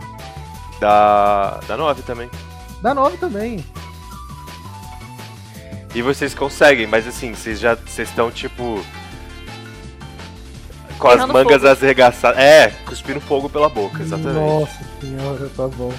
Da. 0.79 1.59
Da 1.67 1.75
9 1.75 2.03
também. 2.03 2.29
Dá 2.79 2.93
nove 2.93 3.17
também. 3.17 3.65
E 5.95 6.01
vocês 6.03 6.35
conseguem, 6.35 6.85
mas 6.85 7.07
assim, 7.07 7.33
vocês 7.33 7.59
já. 7.59 7.73
Vocês 7.73 8.07
estão 8.07 8.29
tipo. 8.29 8.85
Com 10.99 11.07
as 11.09 11.25
mangas 11.25 11.61
fogo. 11.61 11.67
arregaçadas. 11.83 12.39
É, 12.39 12.69
cuspindo 12.85 13.19
fogo 13.19 13.49
pela 13.49 13.69
boca, 13.69 14.01
exatamente. 14.01 14.39
Nossa 14.39 14.79
senhora, 15.01 15.49
tá 15.55 15.67
bom. 15.67 15.93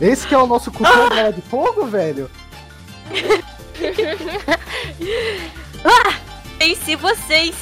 Esse 0.00 0.26
que 0.26 0.34
é 0.34 0.38
o 0.38 0.46
nosso 0.46 0.70
cutão 0.72 1.08
bola 1.08 1.30
de 1.32 1.42
fogo, 1.42 1.86
velho? 1.86 2.30
Venci 6.58 6.94
vocês! 6.94 7.54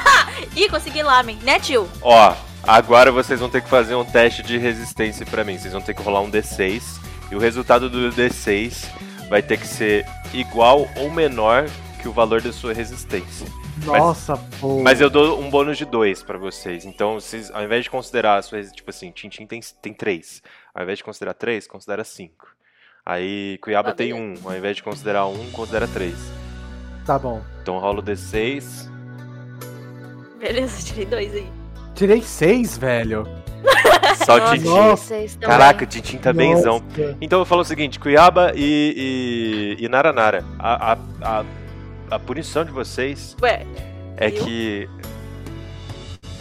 Ih, 0.54 0.68
consegui 0.68 1.02
lamen, 1.02 1.38
né, 1.42 1.58
tio? 1.58 1.88
Ó, 2.02 2.34
agora 2.62 3.10
vocês 3.10 3.40
vão 3.40 3.48
ter 3.48 3.62
que 3.62 3.68
fazer 3.68 3.94
um 3.94 4.04
teste 4.04 4.42
de 4.42 4.58
resistência 4.58 5.24
pra 5.24 5.42
mim. 5.42 5.58
Vocês 5.58 5.72
vão 5.72 5.80
ter 5.82 5.94
que 5.94 6.02
rolar 6.02 6.20
um 6.20 6.30
D6. 6.30 6.82
E 7.30 7.34
o 7.34 7.38
resultado 7.38 7.88
do 7.88 8.10
D6 8.12 8.84
vai 9.30 9.42
ter 9.42 9.58
que 9.58 9.66
ser 9.66 10.04
igual 10.34 10.86
ou 10.96 11.10
menor 11.10 11.66
que 12.00 12.08
o 12.08 12.12
valor 12.12 12.42
da 12.42 12.52
sua 12.52 12.74
resistência. 12.74 13.46
Nossa, 13.84 14.36
pô. 14.60 14.80
Mas 14.80 15.00
eu 15.00 15.10
dou 15.10 15.40
um 15.40 15.50
bônus 15.50 15.76
de 15.78 15.84
2 15.84 16.22
pra 16.22 16.38
vocês. 16.38 16.84
Então, 16.84 17.14
vocês, 17.14 17.50
ao 17.50 17.62
invés 17.62 17.84
de 17.84 17.90
considerar 17.90 18.36
a 18.38 18.42
sua 18.42 18.58
resi- 18.58 18.72
tipo 18.72 18.90
assim, 18.90 19.10
Tintin 19.10 19.46
tem, 19.46 19.60
tem 19.80 19.92
3. 19.92 20.42
Ao 20.74 20.82
invés 20.82 20.98
de 20.98 21.04
considerar 21.04 21.34
3, 21.34 21.66
considera 21.66 22.04
5. 22.04 22.46
Aí 23.04 23.58
Cuiabá 23.58 23.90
Ah, 23.90 23.94
tem. 23.94 24.12
1. 24.12 24.34
Ao 24.44 24.56
invés 24.56 24.76
de 24.76 24.82
considerar 24.82 25.26
1, 25.26 25.50
considera 25.50 25.88
3. 25.88 26.14
Tá 27.04 27.18
bom. 27.18 27.42
Então 27.62 27.78
rola 27.78 27.98
o 27.98 28.02
D6. 28.02 28.88
Beleza, 30.38 30.82
tirei 30.86 31.06
dois 31.06 31.34
aí. 31.34 31.46
Tirei 31.94 32.22
seis, 32.22 32.76
velho. 32.78 33.26
Só 34.24 34.38
Nossa. 34.38 35.14
Tintin. 35.20 35.38
Caraca, 35.38 35.86
Tintin 35.86 36.18
tá 36.18 36.32
benzão. 36.32 36.80
Nossa. 36.80 37.16
Então 37.20 37.38
eu 37.40 37.44
falo 37.44 37.60
o 37.62 37.64
seguinte, 37.64 37.98
Cuiabá 37.98 38.52
e, 38.54 39.76
e, 39.78 39.84
e 39.84 39.88
Naranara, 39.88 40.44
a, 40.58 40.92
a, 40.92 40.98
a, 41.22 41.44
a 42.12 42.18
punição 42.18 42.62
de 42.64 42.70
vocês 42.70 43.34
Ué, 43.40 43.64
é 44.18 44.28
Eu? 44.28 44.44
que... 44.44 44.88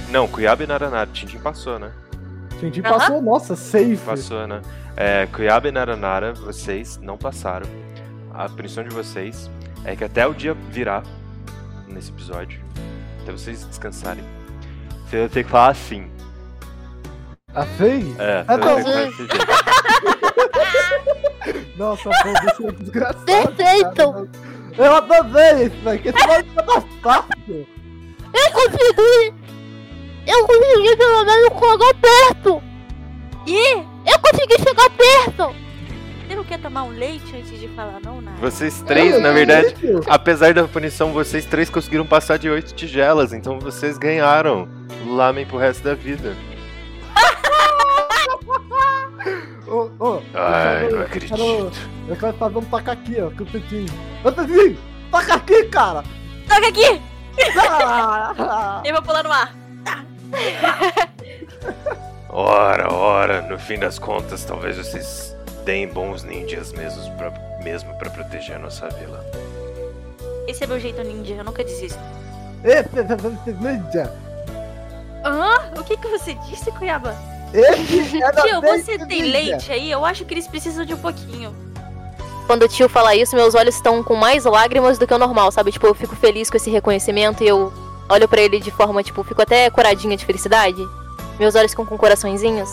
Não, 0.10 0.28
Cuiabá 0.28 0.64
e 0.64 0.68
Naranara, 0.68 1.10
Tintin 1.14 1.38
passou, 1.40 1.80
né? 1.80 1.92
Tintin 2.60 2.82
Aham. 2.82 2.92
passou, 2.98 3.22
nossa, 3.22 3.56
safe. 3.56 3.96
Passou, 4.06 4.46
né? 4.46 4.62
É, 4.98 5.26
Cuiabá 5.28 5.70
e 5.70 5.72
Naranara, 5.72 6.34
vocês 6.34 6.98
não 6.98 7.18
passaram. 7.18 7.66
A 8.34 8.50
punição 8.50 8.84
de 8.84 8.94
vocês 8.94 9.50
é 9.86 9.96
que 9.96 10.04
até 10.04 10.28
o 10.28 10.34
dia 10.34 10.54
virar 10.54 11.04
nesse 11.88 12.12
episódio, 12.12 12.60
até 13.22 13.32
vocês 13.32 13.64
descansarem, 13.66 14.24
você 15.10 15.20
vai 15.20 15.30
ter 15.30 15.44
que 15.46 15.50
falar 15.50 15.70
assim. 15.70 16.12
A 17.56 17.66
Fei? 17.66 18.14
É, 18.20 18.44
Ah, 18.48 18.82
jeito. 18.82 19.28
Nossa, 21.78 22.10
pô, 22.10 22.34
deixa 22.46 22.64
eu 22.64 22.72
desgraçado. 22.74 23.26
Perfeito. 23.26 24.14
cara. 24.14 24.51
Eu 24.78 24.96
adorei 24.96 25.66
isso, 25.66 25.76
velho. 25.84 26.02
Que 26.02 26.10
esse 26.10 26.18
ficar 26.18 26.66
mais 26.66 26.86
fácil. 27.02 27.68
Eu 28.34 28.52
consegui! 28.54 29.34
Eu 30.28 30.48
consegui 30.48 30.98
pelo 30.98 31.26
menos 31.26 31.50
chegar 31.60 31.94
perto! 31.96 32.64
Ih, 33.48 33.84
Eu 34.06 34.20
consegui 34.20 34.58
chegar 34.64 34.90
perto! 34.92 35.56
você 36.32 36.36
não 36.36 36.44
quer 36.46 36.60
tomar 36.60 36.84
um 36.84 36.92
leite 36.92 37.36
antes 37.36 37.60
de 37.60 37.68
falar 37.70 38.00
não, 38.02 38.22
Nara? 38.22 38.38
Vocês 38.38 38.82
três, 38.84 39.22
na 39.22 39.32
verdade, 39.32 39.76
apesar 40.08 40.54
da 40.54 40.66
punição, 40.66 41.12
vocês 41.12 41.46
três 41.46 41.70
conseguiram 41.70 42.06
passar 42.06 42.38
de 42.38 42.50
oito 42.50 42.74
tigelas, 42.74 43.34
então 43.34 43.60
vocês 43.60 43.98
ganharam 43.98 44.70
lamen 45.06 45.46
pro 45.46 45.58
resto 45.58 45.84
da 45.84 45.94
vida. 45.94 46.34
Ô, 49.72 49.90
ô, 50.00 50.16
eu 50.16 50.24
Ai, 50.36 50.80
quero- 50.82 50.92
não 50.92 51.00
eu 51.00 51.06
acredito. 51.06 51.36
quero- 51.36 51.72
Eu 52.10 52.16
quero 52.18 52.34
fazer 52.38 52.58
um 52.58 52.62
taca 52.66 52.92
aqui, 52.92 53.22
ó, 53.22 53.32
com 53.32 53.44
o 53.44 53.46
Tintin. 53.46 53.86
Ô, 54.24 54.32
Tintin, 54.32 54.78
taca 55.12 55.34
aqui, 55.36 55.64
cara. 55.66 56.04
Toca 56.48 56.68
aqui! 56.68 57.02
Ah, 57.58 58.82
Eu 58.84 58.94
vou 58.96 59.02
pular 59.04 59.24
no 59.24 59.32
ar. 59.32 59.56
Ora, 62.30 62.94
ora, 62.94 63.42
no 63.44 63.58
fim 63.60 63.78
das 63.80 64.00
contas, 64.00 64.44
talvez 64.46 64.78
vocês 64.78 65.36
deem 65.66 65.88
bons 65.88 66.24
ninjas 66.24 66.72
mesmos 66.74 67.08
pra, 67.10 67.32
mesmo 67.64 67.94
pra 67.98 68.10
proteger 68.10 68.56
a 68.56 68.60
nossa 68.60 68.88
vila. 68.90 69.24
Esse 70.48 70.64
é 70.64 70.68
meu 70.68 70.80
jeito 70.80 71.02
ninja, 71.04 71.36
eu 71.36 71.44
nunca 71.44 71.64
desisto. 71.64 72.00
Esse 72.64 72.90
é 73.00 73.02
o 73.02 73.62
ninja. 73.62 74.14
Hã? 75.26 75.72
O 75.80 75.84
que 75.84 75.98
que 75.98 76.08
você 76.08 76.34
disse, 76.50 76.72
Cuiabá? 76.72 77.14
Esse 77.54 78.22
é 78.22 78.32
da 78.32 78.42
Tio, 78.44 78.62
você 78.62 78.98
tem 79.06 79.22
Ninja. 79.24 79.38
leite 79.38 79.72
aí? 79.72 79.92
Eu 79.92 80.06
acho 80.06 80.26
que 80.26 80.34
eles 80.34 80.48
precisam 80.48 80.86
de 80.86 80.94
um 80.94 80.98
pouquinho. 80.98 81.54
Quando 82.48 82.64
o 82.64 82.68
tio 82.68 82.90
fala 82.90 83.16
isso, 83.16 83.36
meus 83.36 83.56
olhos 83.56 83.76
estão 83.76 84.04
com 84.04 84.16
mais 84.16 84.44
lágrimas 84.46 84.98
do 84.98 85.08
que 85.08 85.14
o 85.14 85.18
normal, 85.18 85.52
sabe? 85.52 85.72
Tipo, 85.72 85.88
eu 85.88 85.94
fico 85.96 86.16
feliz 86.16 86.50
com 86.50 86.58
esse 86.58 86.70
reconhecimento 86.70 87.44
e 87.44 87.48
eu 87.48 87.72
olho 88.10 88.28
pra 88.28 88.42
ele 88.42 88.60
de 88.60 88.72
forma, 88.72 89.02
tipo, 89.04 89.24
fico 89.24 89.42
até 89.42 89.70
coradinha 89.70 90.18
de 90.18 90.26
felicidade. 90.26 90.82
Meus 91.40 91.56
olhos 91.56 91.72
ficam 91.72 91.86
com 91.86 91.98
coraçõezinhos. 91.98 92.70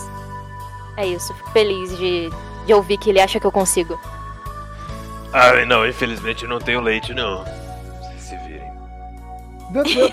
É 0.97 1.07
isso, 1.07 1.33
fico 1.35 1.51
feliz 1.53 1.97
de, 1.97 2.29
de 2.67 2.75
ouvir 2.75 2.99
que 2.99 3.09
ele 3.11 3.21
acha 3.21 3.39
que 3.39 3.47
eu 3.47 3.53
consigo. 3.53 3.99
Ah, 5.33 5.65
não, 5.65 5.87
infelizmente 5.87 6.47
não 6.47 6.59
tenho 6.59 6.81
leite, 6.81 7.15
não. 7.15 7.45
Vocês 7.45 8.21
se 8.23 8.37
virem. 8.39 8.73
Meu 9.71 9.85
Deus. 9.85 10.13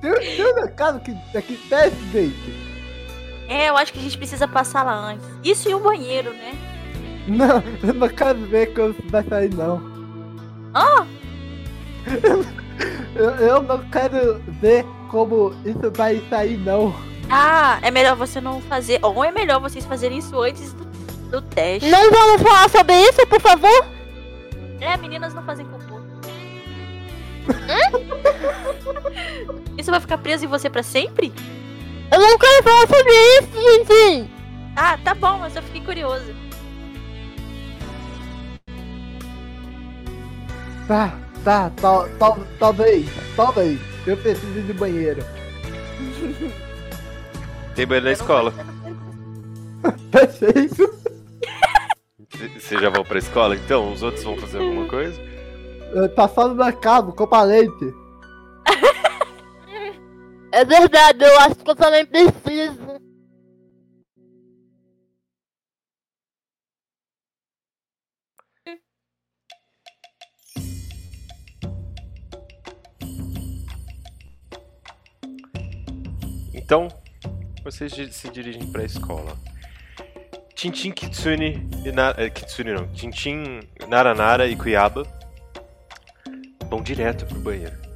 Tem, 0.00 0.36
tem 0.36 0.46
um 0.46 0.54
mercado 0.54 1.00
que 1.00 1.12
aqui 1.36 1.56
desce 1.68 1.96
leite. 2.12 2.67
É, 3.48 3.70
eu 3.70 3.76
acho 3.76 3.92
que 3.92 3.98
a 3.98 4.02
gente 4.02 4.18
precisa 4.18 4.46
passar 4.46 4.84
lá 4.84 4.94
antes. 4.94 5.26
Isso 5.42 5.68
e 5.68 5.74
o 5.74 5.80
banheiro, 5.80 6.32
né? 6.34 6.52
Não, 7.26 7.62
eu 7.82 7.94
não 7.94 8.08
quero 8.08 8.38
ver 8.46 8.74
como 8.74 8.90
isso 8.90 9.02
vai 9.06 9.24
sair, 9.24 9.54
não. 9.54 9.82
Ah! 10.74 11.06
Eu, 13.14 13.30
eu 13.30 13.62
não 13.62 13.80
quero 13.90 14.40
ver 14.60 14.86
como 15.10 15.52
isso 15.64 15.90
vai 15.96 16.22
sair, 16.30 16.56
não. 16.58 16.94
Ah, 17.28 17.78
é 17.82 17.90
melhor 17.90 18.14
você 18.14 18.40
não 18.40 18.60
fazer. 18.62 19.00
Ou 19.02 19.24
é 19.24 19.32
melhor 19.32 19.60
vocês 19.60 19.84
fazerem 19.84 20.18
isso 20.18 20.40
antes 20.40 20.72
do, 20.72 20.84
do 21.30 21.42
teste. 21.42 21.88
Não 21.90 22.10
vamos 22.10 22.40
falar 22.42 22.70
sobre 22.70 22.94
isso, 23.02 23.26
por 23.26 23.40
favor? 23.40 23.86
É, 24.80 24.96
meninas 24.96 25.34
não 25.34 25.42
fazem 25.42 25.66
cocô. 25.66 25.98
Isso 29.76 29.90
vai 29.90 30.00
ficar 30.00 30.18
preso 30.18 30.44
em 30.44 30.48
você 30.48 30.70
pra 30.70 30.82
sempre? 30.82 31.32
Eu 32.10 32.18
não 32.18 32.38
quero 32.38 32.62
falar 32.62 32.86
sobre 32.86 33.12
isso, 33.12 33.48
Tintin! 33.52 34.30
Ah, 34.76 34.98
tá 35.04 35.14
bom, 35.14 35.38
mas 35.38 35.54
eu 35.56 35.62
fiquei 35.62 35.82
curioso. 35.82 36.34
Tá, 40.86 41.18
tá, 41.44 41.70
tal, 41.80 42.08
tal, 42.18 42.38
talvez, 42.58 43.06
talvez. 43.36 43.78
Eu 44.06 44.16
preciso 44.16 44.58
ir 44.58 44.62
de 44.62 44.72
banheiro. 44.72 45.22
Tem 47.74 47.86
banheiro 47.86 48.06
na 48.06 48.12
escola. 48.12 48.54
Perfeito. 50.10 50.88
Vocês 52.58 52.80
já 52.80 52.88
vão 52.88 53.04
pra 53.04 53.18
escola 53.18 53.54
então? 53.54 53.92
Os 53.92 54.02
outros 54.02 54.24
vão 54.24 54.36
fazer 54.38 54.58
alguma 54.58 54.86
coisa? 54.86 55.20
Tá 56.14 56.28
só 56.28 56.48
no 56.48 56.54
mercado, 56.54 57.12
compra 57.12 57.42
leite. 57.42 57.94
É 60.50 60.64
verdade, 60.64 61.24
eu 61.24 61.40
acho 61.40 61.56
que 61.56 61.70
eu 61.70 61.76
também 61.76 62.06
preciso. 62.06 62.98
Então, 76.54 76.88
vocês 77.64 77.92
se 78.14 78.28
dirigem 78.30 78.70
pra 78.70 78.84
escola. 78.84 79.36
Tintin, 80.54 80.90
Kitsune 80.92 81.68
e 81.84 81.92
Na... 81.92 82.14
eh, 82.18 82.28
Kitsune 82.28 82.72
não. 82.74 82.92
Tintin, 82.92 83.60
Naranara 83.88 84.46
e 84.46 84.56
Cuiaba 84.56 85.04
vão 86.68 86.82
direto 86.82 87.24
pro 87.24 87.40
banheiro. 87.40 87.87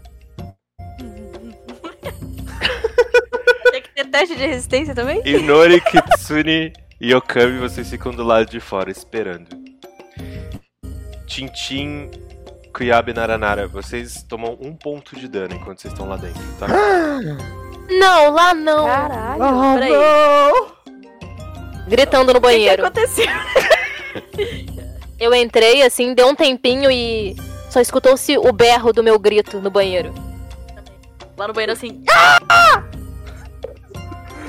Teste 4.13 4.37
de 4.37 4.47
resistência 4.47 4.95
também? 4.95 5.21
Inori, 5.27 5.81
Kitsune 5.81 6.73
e 7.01 7.15
Okami, 7.15 7.59
vocês 7.59 7.89
ficam 7.91 8.13
do 8.13 8.23
lado 8.23 8.49
de 8.49 8.61
fora 8.61 8.91
esperando. 8.91 9.47
Tintin, 11.27 12.11
Cuiaba 12.75 13.11
e 13.11 13.15
Naranara, 13.15 13.67
vocês 13.67 14.23
tomam 14.29 14.57
um 14.61 14.75
ponto 14.75 15.17
de 15.17 15.27
dano 15.29 15.55
enquanto 15.55 15.81
vocês 15.81 15.93
estão 15.93 16.09
lá 16.09 16.17
dentro, 16.17 16.43
tá? 16.59 16.67
Não, 17.91 18.31
lá 18.31 18.55
não. 18.55 18.85
Caralho, 18.87 19.43
Ah, 19.43 19.75
peraí. 19.75 19.93
não! 19.93 20.73
Gritando 21.89 22.33
no 22.33 22.39
O 22.39 22.43
que, 22.43 22.49
que 22.49 22.55
banheiro. 22.55 22.85
aconteceu? 22.87 23.27
Eu 25.19 25.35
entrei 25.35 25.83
assim, 25.83 26.15
deu 26.15 26.29
um 26.29 26.35
tempinho 26.35 26.91
e 26.91 27.37
só 27.71 27.81
escutou-se 27.81 28.37
o 28.39 28.53
berro 28.53 28.93
do 28.93 29.03
meu 29.03 29.19
grito 29.19 29.61
no 29.61 29.71
banheiro. 29.71 30.13
Lá 31.37 31.47
no 31.49 31.55
banheiro 31.55 31.73
assim. 31.73 32.03
Eu- 32.07 32.92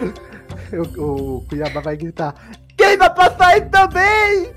o 0.97 1.45
Cuiabá 1.47 1.82
vai 1.82 1.97
gritar. 1.97 2.36
Quem 2.77 2.97
vai 2.97 3.13
passar 3.13 3.69
também? 3.69 4.53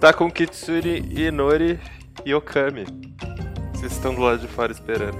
Tá 0.00 0.12
com 0.12 0.30
Kitsune, 0.30 0.98
Inori 1.18 1.80
e 2.26 2.34
Okami. 2.34 2.84
Vocês 3.72 3.92
estão 3.92 4.14
do 4.14 4.20
lado 4.20 4.40
de 4.40 4.48
fora 4.48 4.70
esperando. 4.70 5.16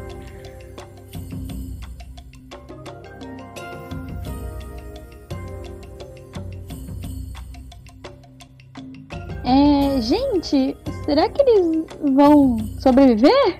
É, 9.44 10.00
gente, 10.00 10.76
será 11.04 11.28
que 11.28 11.42
eles 11.42 11.84
vão 12.14 12.56
sobreviver? 12.80 13.58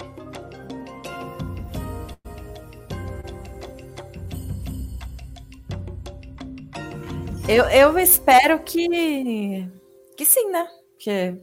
Eu, 7.48 7.64
eu 7.68 7.98
espero 7.98 8.58
que. 8.62 9.68
Que 10.16 10.24
sim, 10.24 10.50
né? 10.50 10.66
Porque. 10.92 11.36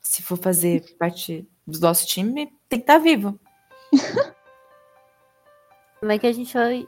Se 0.00 0.22
for 0.22 0.36
fazer 0.36 0.84
parte 0.98 1.48
do 1.66 1.78
nosso 1.80 2.06
time, 2.06 2.46
tem 2.68 2.78
que 2.78 2.82
estar 2.84 2.98
vivo. 2.98 3.38
Como 6.00 6.12
é 6.12 6.18
que 6.18 6.26
a 6.26 6.32
gente 6.32 6.52
vai 6.52 6.86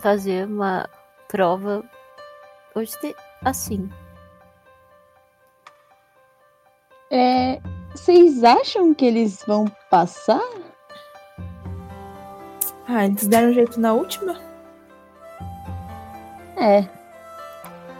fazer 0.00 0.46
uma 0.46 0.88
prova 1.28 1.84
hoje 2.74 2.98
de- 3.00 3.14
assim? 3.44 3.88
É, 7.10 7.60
vocês 7.92 8.42
acham 8.42 8.92
que 8.94 9.04
eles 9.04 9.42
vão 9.46 9.66
passar? 9.90 10.40
Ah, 12.88 13.06
eles 13.06 13.26
deram 13.26 13.50
um 13.50 13.54
jeito 13.54 13.80
na 13.80 13.92
última? 13.92 14.38
É, 16.56 16.84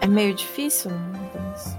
É 0.01 0.07
meio 0.07 0.35
difícil, 0.35 0.91
mas. 1.43 1.77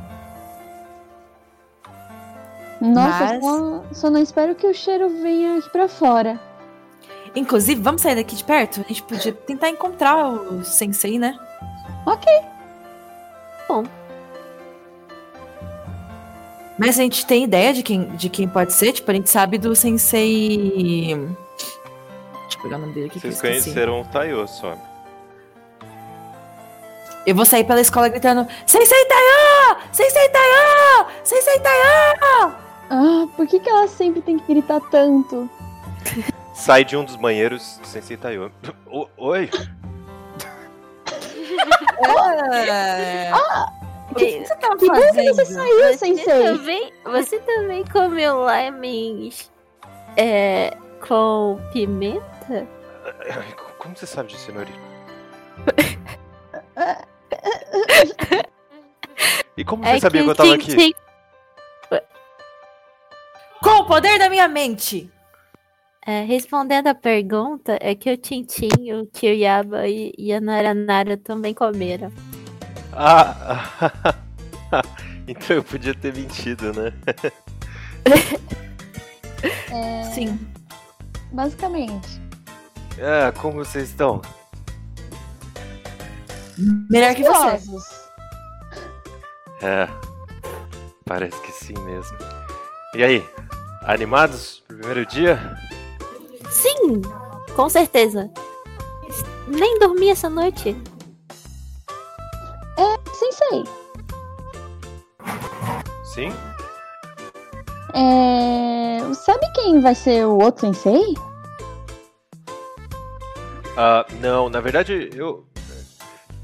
nossa, 2.81 3.19
Mas- 3.25 3.43
só, 3.43 3.83
só 3.93 4.09
não 4.09 4.19
espero 4.21 4.55
que 4.55 4.67
o 4.67 4.73
cheiro 4.73 5.09
venha 5.21 5.57
aqui 5.59 5.69
pra 5.69 5.87
fora. 5.87 6.39
Inclusive, 7.35 7.81
vamos 7.81 8.01
sair 8.01 8.15
daqui 8.15 8.35
de 8.35 8.43
perto? 8.43 8.79
A 8.81 8.87
gente 8.87 9.03
podia 9.03 9.33
tentar 9.33 9.69
encontrar 9.69 10.25
o 10.27 10.63
sensei, 10.63 11.19
né? 11.19 11.37
Ok. 12.05 12.25
Bom. 13.67 13.83
Mas 16.77 16.99
a 16.99 17.03
gente 17.03 17.25
tem 17.25 17.43
ideia 17.45 17.73
de 17.73 17.81
quem, 17.81 18.03
de 18.15 18.29
quem 18.29 18.47
pode 18.47 18.73
ser? 18.73 18.91
Tipo, 18.91 19.11
a 19.11 19.13
gente 19.13 19.29
sabe 19.29 19.57
do 19.57 19.73
sensei. 19.75 21.15
Deixa 22.41 22.57
eu 22.57 22.61
pegar 22.63 22.77
o 22.77 22.79
nome 22.79 22.93
dele 22.93 23.07
aqui 23.07 23.19
que 23.19 23.27
eu 23.27 23.31
Vocês 23.31 23.41
conheceram 23.63 24.01
o 24.01 24.05
Taiyo 24.05 24.47
só. 24.47 24.77
Eu 27.25 27.33
vou 27.33 27.45
sair 27.45 27.63
pela 27.63 27.81
escola 27.81 28.09
gritando: 28.09 28.45
Sensei 28.67 29.05
Taiyo! 29.05 29.77
Sensei 29.91 30.29
Taiyo! 30.29 31.07
Sensei 31.23 31.59
Taiyo! 31.59 32.55
Ah, 32.89 33.25
por 33.35 33.47
que, 33.47 33.59
que 33.59 33.69
ela 33.69 33.87
sempre 33.87 34.21
tem 34.21 34.37
que 34.37 34.53
gritar 34.53 34.79
tanto? 34.91 35.49
Sai 36.53 36.85
de 36.85 36.95
um 36.95 37.03
dos 37.03 37.15
banheiros, 37.15 37.79
Sensei 37.83 38.17
Taiyo. 38.17 38.51
O- 38.85 39.07
Oi? 39.17 39.49
O 44.15 44.17
que, 44.17 44.25
que 44.39 44.47
você 44.47 44.55
tava 44.55 44.77
Que 44.77 44.85
fazendo? 44.87 45.35
você 45.35 45.45
saiu, 45.45 45.77
Você 45.79 45.97
sensei. 45.97 46.43
também, 46.43 46.93
você 47.03 47.39
também 47.39 47.83
comeu 47.85 48.45
lemons 48.45 49.51
é, 50.15 50.75
com 51.05 51.59
pimenta? 51.73 52.65
Como 53.77 53.95
você 53.95 54.05
sabe 54.07 54.29
disso, 54.29 54.49
Inori? 54.51 54.71
E 59.57 59.63
como 59.63 59.83
você 59.83 59.89
É 59.91 59.99
sabia 59.99 60.21
que 60.21 60.25
que 60.25 60.31
eu 60.31 60.35
tava 60.35 60.55
aqui? 60.55 60.75
Tim- 60.75 60.93
Com 63.61 63.69
o 63.81 63.85
poder 63.87 64.17
da 64.19 64.29
minha 64.29 64.47
mente! 64.47 65.09
é, 66.07 66.21
respondendo 66.21 66.85
a 66.87 66.93
pergunta, 66.95 67.77
é 67.81 67.95
que 67.95 68.11
o 68.11 68.17
Tintin, 68.17 68.93
o 68.93 69.07
Kiryaba 69.07 69.87
e, 69.87 70.13
e 70.17 70.31
a 70.33 70.39
Naranara 70.39 71.17
também 71.17 71.51
comeram. 71.53 72.11
Ah, 72.95 74.03
então 75.27 75.57
eu 75.57 75.63
podia 75.63 75.93
ter 75.93 76.13
mentido, 76.13 76.71
né? 76.73 76.93
É, 79.71 80.03
Sim. 80.11 80.39
basicamente. 81.31 82.21
Ah, 82.99 83.31
como 83.33 83.63
vocês 83.63 83.89
estão? 83.89 84.21
Melhor 86.89 87.13
que 87.13 87.23
você. 87.23 87.47
Ansiosos. 87.47 87.85
É, 89.61 89.87
parece 91.03 91.39
que 91.41 91.51
sim 91.51 91.73
mesmo. 91.79 92.17
E 92.95 93.03
aí, 93.03 93.29
animados 93.83 94.63
pro 94.67 94.77
primeiro 94.77 95.05
dia? 95.05 95.57
Sim, 96.49 97.01
com 97.55 97.69
certeza. 97.69 98.31
Nem 99.47 99.77
dormi 99.79 100.09
essa 100.09 100.29
noite. 100.29 100.75
Sensei, 103.45 103.63
Sim? 106.03 106.33
é, 107.93 108.99
sabe 109.13 109.51
quem 109.53 109.79
vai 109.81 109.93
ser 109.93 110.25
o 110.25 110.37
outro 110.37 110.61
sensei? 110.61 111.15
Ah, 113.77 114.05
não, 114.19 114.49
na 114.49 114.59
verdade 114.59 115.09
eu, 115.13 115.45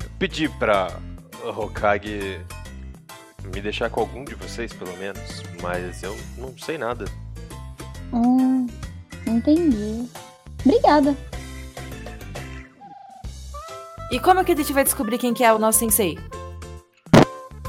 eu 0.01 0.09
pedi 0.19 0.47
pra 0.49 0.91
Hokage 1.43 2.41
me 3.53 3.61
deixar 3.61 3.89
com 3.89 4.01
algum 4.01 4.23
de 4.23 4.35
vocês, 4.35 4.71
pelo 4.73 4.95
menos, 4.97 5.43
mas 5.61 6.03
eu 6.03 6.15
não 6.37 6.55
sei 6.57 6.77
nada. 6.77 7.05
Hum, 8.13 8.67
entendi. 9.25 10.07
Obrigada. 10.63 11.15
E 14.11 14.19
como 14.19 14.41
é 14.41 14.43
que 14.43 14.51
a 14.51 14.55
gente 14.55 14.73
vai 14.73 14.83
descobrir 14.83 15.17
quem 15.17 15.33
que 15.33 15.43
é 15.43 15.51
o 15.53 15.57
nosso 15.57 15.79
sensei? 15.79 16.19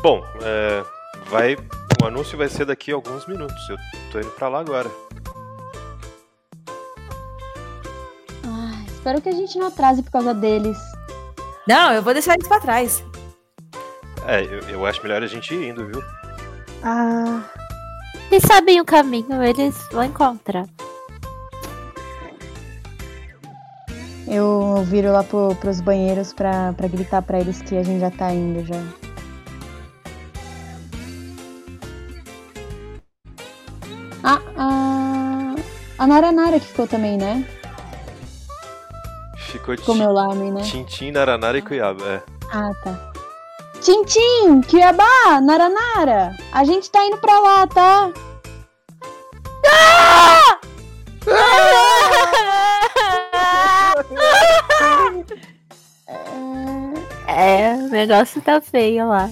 Bom, 0.03 0.23
é, 0.43 0.85
vai. 1.31 1.57
O 2.03 2.07
anúncio 2.07 2.37
vai 2.37 2.49
ser 2.49 2.65
daqui 2.65 2.91
a 2.91 2.95
alguns 2.97 3.27
minutos. 3.27 3.69
Eu 3.69 3.77
tô 4.11 4.19
indo 4.19 4.31
pra 4.31 4.49
lá 4.49 4.61
agora. 4.61 4.91
Ah, 8.45 8.83
espero 8.89 9.21
que 9.21 9.29
a 9.29 9.33
gente 9.33 9.57
não 9.59 9.69
atrase 9.69 10.03
por 10.03 10.11
causa 10.11 10.35
deles. 10.35 10.79
Não, 11.69 11.93
eu 11.93 12.03
vou 12.03 12.13
deixar 12.13 12.35
eles 12.35 12.49
pra 12.49 12.59
trás. 12.61 13.05
É, 14.27 14.43
eu, 14.43 14.61
eu 14.69 14.87
acho 14.87 15.03
melhor 15.03 15.23
a 15.23 15.27
gente 15.27 15.55
ir 15.55 15.69
indo, 15.69 15.87
viu? 15.87 16.03
Ah, 16.83 17.43
Eles 18.31 18.43
sabem 18.45 18.81
o 18.81 18.85
caminho, 18.85 19.43
eles 19.43 19.77
vão 19.93 20.05
encontrar. 20.05 20.67
eu 24.27 24.83
viro 24.85 25.13
lá 25.13 25.23
pro, 25.23 25.55
pros 25.57 25.81
banheiros 25.81 26.33
pra, 26.33 26.73
pra 26.73 26.89
gritar 26.89 27.21
pra 27.23 27.39
eles 27.39 27.61
que 27.61 27.77
a 27.77 27.83
gente 27.83 28.01
já 28.01 28.11
tá 28.11 28.33
indo 28.33 28.65
já. 28.65 28.83
Ah, 34.25 34.41
a, 34.57 35.55
a 35.99 36.07
Nara 36.07 36.31
Nara 36.31 36.61
que 36.61 36.66
ficou 36.66 36.87
também, 36.87 37.16
né? 37.18 37.47
Ficou 39.37 39.77
Ficou 39.77 39.95
meu 39.95 40.11
alarme, 40.11 40.51
né? 40.51 40.62
Tintim, 40.62 41.11
Naranara 41.11 41.59
e 41.59 41.62
Cuiabá. 41.62 42.05
É. 42.07 42.23
Ah, 42.51 42.73
tá. 42.83 43.12
Tintim, 43.81 44.62
Cuiabá, 44.70 45.41
Naranara, 45.43 46.37
a 46.53 46.64
gente 46.64 46.91
tá 46.91 47.05
indo 47.05 47.18
pra 47.18 47.41
lá, 47.41 47.66
tá? 47.66 48.12
É, 57.27 57.73
o 57.75 57.89
negócio 57.89 58.43
tá 58.43 58.61
feio 58.61 59.09
lá. 59.09 59.31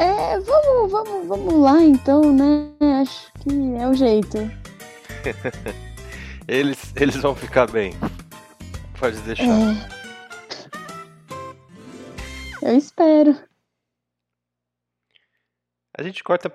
É, 0.00 0.40
vamos, 0.40 0.90
vamos, 0.90 1.28
vamos 1.28 1.54
lá 1.62 1.82
então, 1.82 2.32
né? 2.32 2.72
Acho 3.02 3.30
que 3.34 3.50
é 3.76 3.86
o 3.86 3.92
jeito. 3.92 4.38
Eles, 6.48 6.92
eles 6.96 7.16
vão 7.16 7.36
ficar 7.36 7.70
bem. 7.70 7.92
Pode 8.98 9.20
deixar. 9.20 9.44
É. 9.44 9.88
Eu 12.60 12.76
espero. 12.76 13.36
A 15.96 16.02
gente 16.02 16.24
corta 16.24 16.52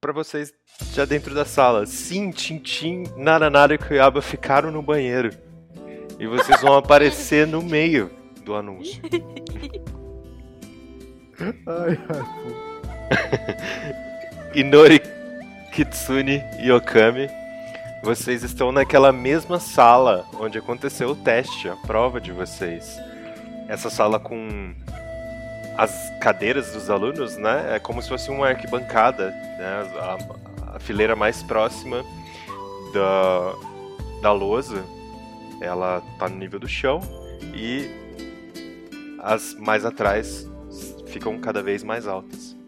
pra 0.00 0.12
vocês 0.12 0.52
já 0.92 1.04
dentro 1.04 1.32
da 1.32 1.44
sala. 1.44 1.86
Sim, 1.86 2.32
Tintim, 2.32 3.04
Naranara 3.16 3.74
e 3.74 3.78
Cuiabá 3.78 4.20
ficaram 4.20 4.72
no 4.72 4.82
banheiro. 4.82 5.30
E 6.18 6.26
vocês 6.26 6.60
vão 6.60 6.74
aparecer 6.74 7.46
no 7.46 7.62
meio 7.62 8.10
do 8.44 8.56
anúncio. 8.56 9.00
Ai, 11.66 11.98
ai, 12.10 12.69
Inori, 14.54 15.00
Kitsune 15.72 16.42
e 16.60 16.70
Okami, 16.72 17.28
vocês 18.02 18.42
estão 18.42 18.72
naquela 18.72 19.12
mesma 19.12 19.60
sala 19.60 20.26
onde 20.38 20.58
aconteceu 20.58 21.10
o 21.10 21.16
teste, 21.16 21.68
a 21.68 21.76
prova 21.76 22.20
de 22.20 22.32
vocês. 22.32 22.98
Essa 23.68 23.90
sala 23.90 24.18
com 24.18 24.74
as 25.76 26.10
cadeiras 26.20 26.72
dos 26.72 26.90
alunos, 26.90 27.36
né? 27.36 27.76
É 27.76 27.78
como 27.78 28.02
se 28.02 28.08
fosse 28.08 28.30
uma 28.30 28.48
arquibancada, 28.48 29.30
né? 29.30 29.92
A, 30.00 30.76
a 30.76 30.80
fileira 30.80 31.14
mais 31.14 31.42
próxima 31.42 32.04
da, 32.92 33.54
da 34.22 34.32
lousa, 34.32 34.84
ela 35.60 36.02
tá 36.18 36.28
no 36.28 36.36
nível 36.36 36.58
do 36.58 36.68
chão 36.68 37.00
e 37.54 37.90
as 39.22 39.54
mais 39.54 39.84
atrás 39.84 40.48
ficam 41.06 41.38
cada 41.38 41.62
vez 41.62 41.82
mais 41.82 42.06
altas. 42.06 42.59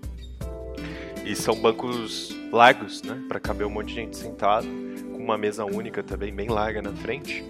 E 1.25 1.37
são 1.37 1.55
bancos 1.55 2.37
largos, 2.51 3.03
né? 3.03 3.23
Pra 3.29 3.39
caber 3.39 3.67
um 3.67 3.71
monte 3.71 3.89
de 3.89 3.95
gente 3.95 4.17
sentado, 4.17 4.67
com 5.13 5.19
uma 5.19 5.39
mesa 5.39 5.65
única 5.65 6.03
também 6.03 6.35
bem 6.35 6.49
larga 6.49 6.83
na 6.83 6.93
frente. 6.93 7.45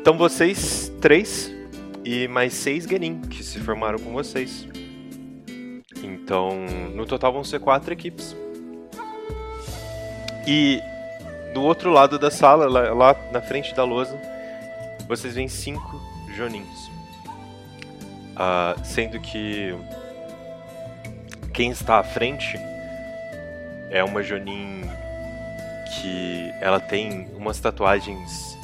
Então 0.00 0.16
vocês 0.16 0.92
três 1.00 1.50
e 2.04 2.28
mais 2.28 2.54
seis 2.54 2.84
Genin 2.84 3.20
que 3.22 3.42
se 3.42 3.58
formaram 3.60 3.98
com 3.98 4.12
vocês. 4.12 4.66
Então, 6.02 6.50
no 6.94 7.04
total 7.06 7.32
vão 7.32 7.44
ser 7.44 7.60
quatro 7.60 7.92
equipes. 7.92 8.34
E 10.46 10.80
do 11.52 11.62
outro 11.62 11.90
lado 11.90 12.18
da 12.18 12.30
sala, 12.30 12.68
lá, 12.68 12.94
lá 12.94 13.16
na 13.32 13.40
frente 13.40 13.74
da 13.74 13.84
lousa, 13.84 14.18
vocês 15.06 15.34
veem 15.34 15.48
cinco 15.48 16.00
Jonins. 16.36 16.90
Ah, 18.36 18.74
sendo 18.84 19.20
que 19.20 19.74
quem 21.52 21.70
está 21.70 21.98
à 21.98 22.02
frente 22.02 22.56
é 23.90 24.02
uma 24.04 24.22
Jonin 24.22 24.82
que 26.00 26.50
ela 26.60 26.78
tem 26.80 27.28
umas 27.36 27.58
tatuagens 27.58 28.56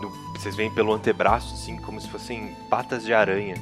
no- 0.00 0.10
vocês 0.34 0.54
veem 0.54 0.72
pelo 0.74 0.92
antebraço 0.92 1.54
assim 1.54 1.76
como 1.78 2.00
se 2.00 2.08
fossem 2.08 2.54
patas 2.68 3.04
de 3.04 3.12
aranha. 3.14 3.54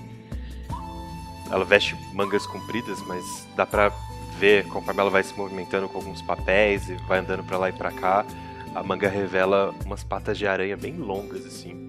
Ela 1.51 1.65
veste 1.65 1.95
mangas 2.13 2.47
compridas 2.47 3.01
mas 3.07 3.47
dá 3.57 3.65
pra 3.65 3.93
ver 4.39 4.67
conforme 4.69 5.01
ela 5.01 5.11
vai 5.11 5.23
se 5.23 5.33
movimentando 5.35 5.89
com 5.89 5.99
alguns 5.99 6.21
papéis 6.21 6.89
e 6.91 6.95
vai 7.09 7.21
andando 7.21 7.45
pra 7.45 7.57
lá 7.57 7.69
e 7.69 7.73
pra 7.73 7.91
cá 7.93 8.27
a 8.75 8.83
manga 8.83 9.09
revela 9.09 9.73
umas 9.85 10.03
patas 10.05 10.37
de 10.37 10.47
aranha 10.47 10.77
bem 10.77 10.95
longas 10.97 11.47
assim. 11.47 11.87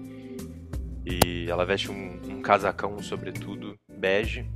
E 1.04 1.46
ela 1.50 1.66
veste 1.66 1.90
um, 1.90 2.20
um 2.28 2.40
casacão 2.40 3.02
sobretudo 3.02 3.74
bege 3.90 4.46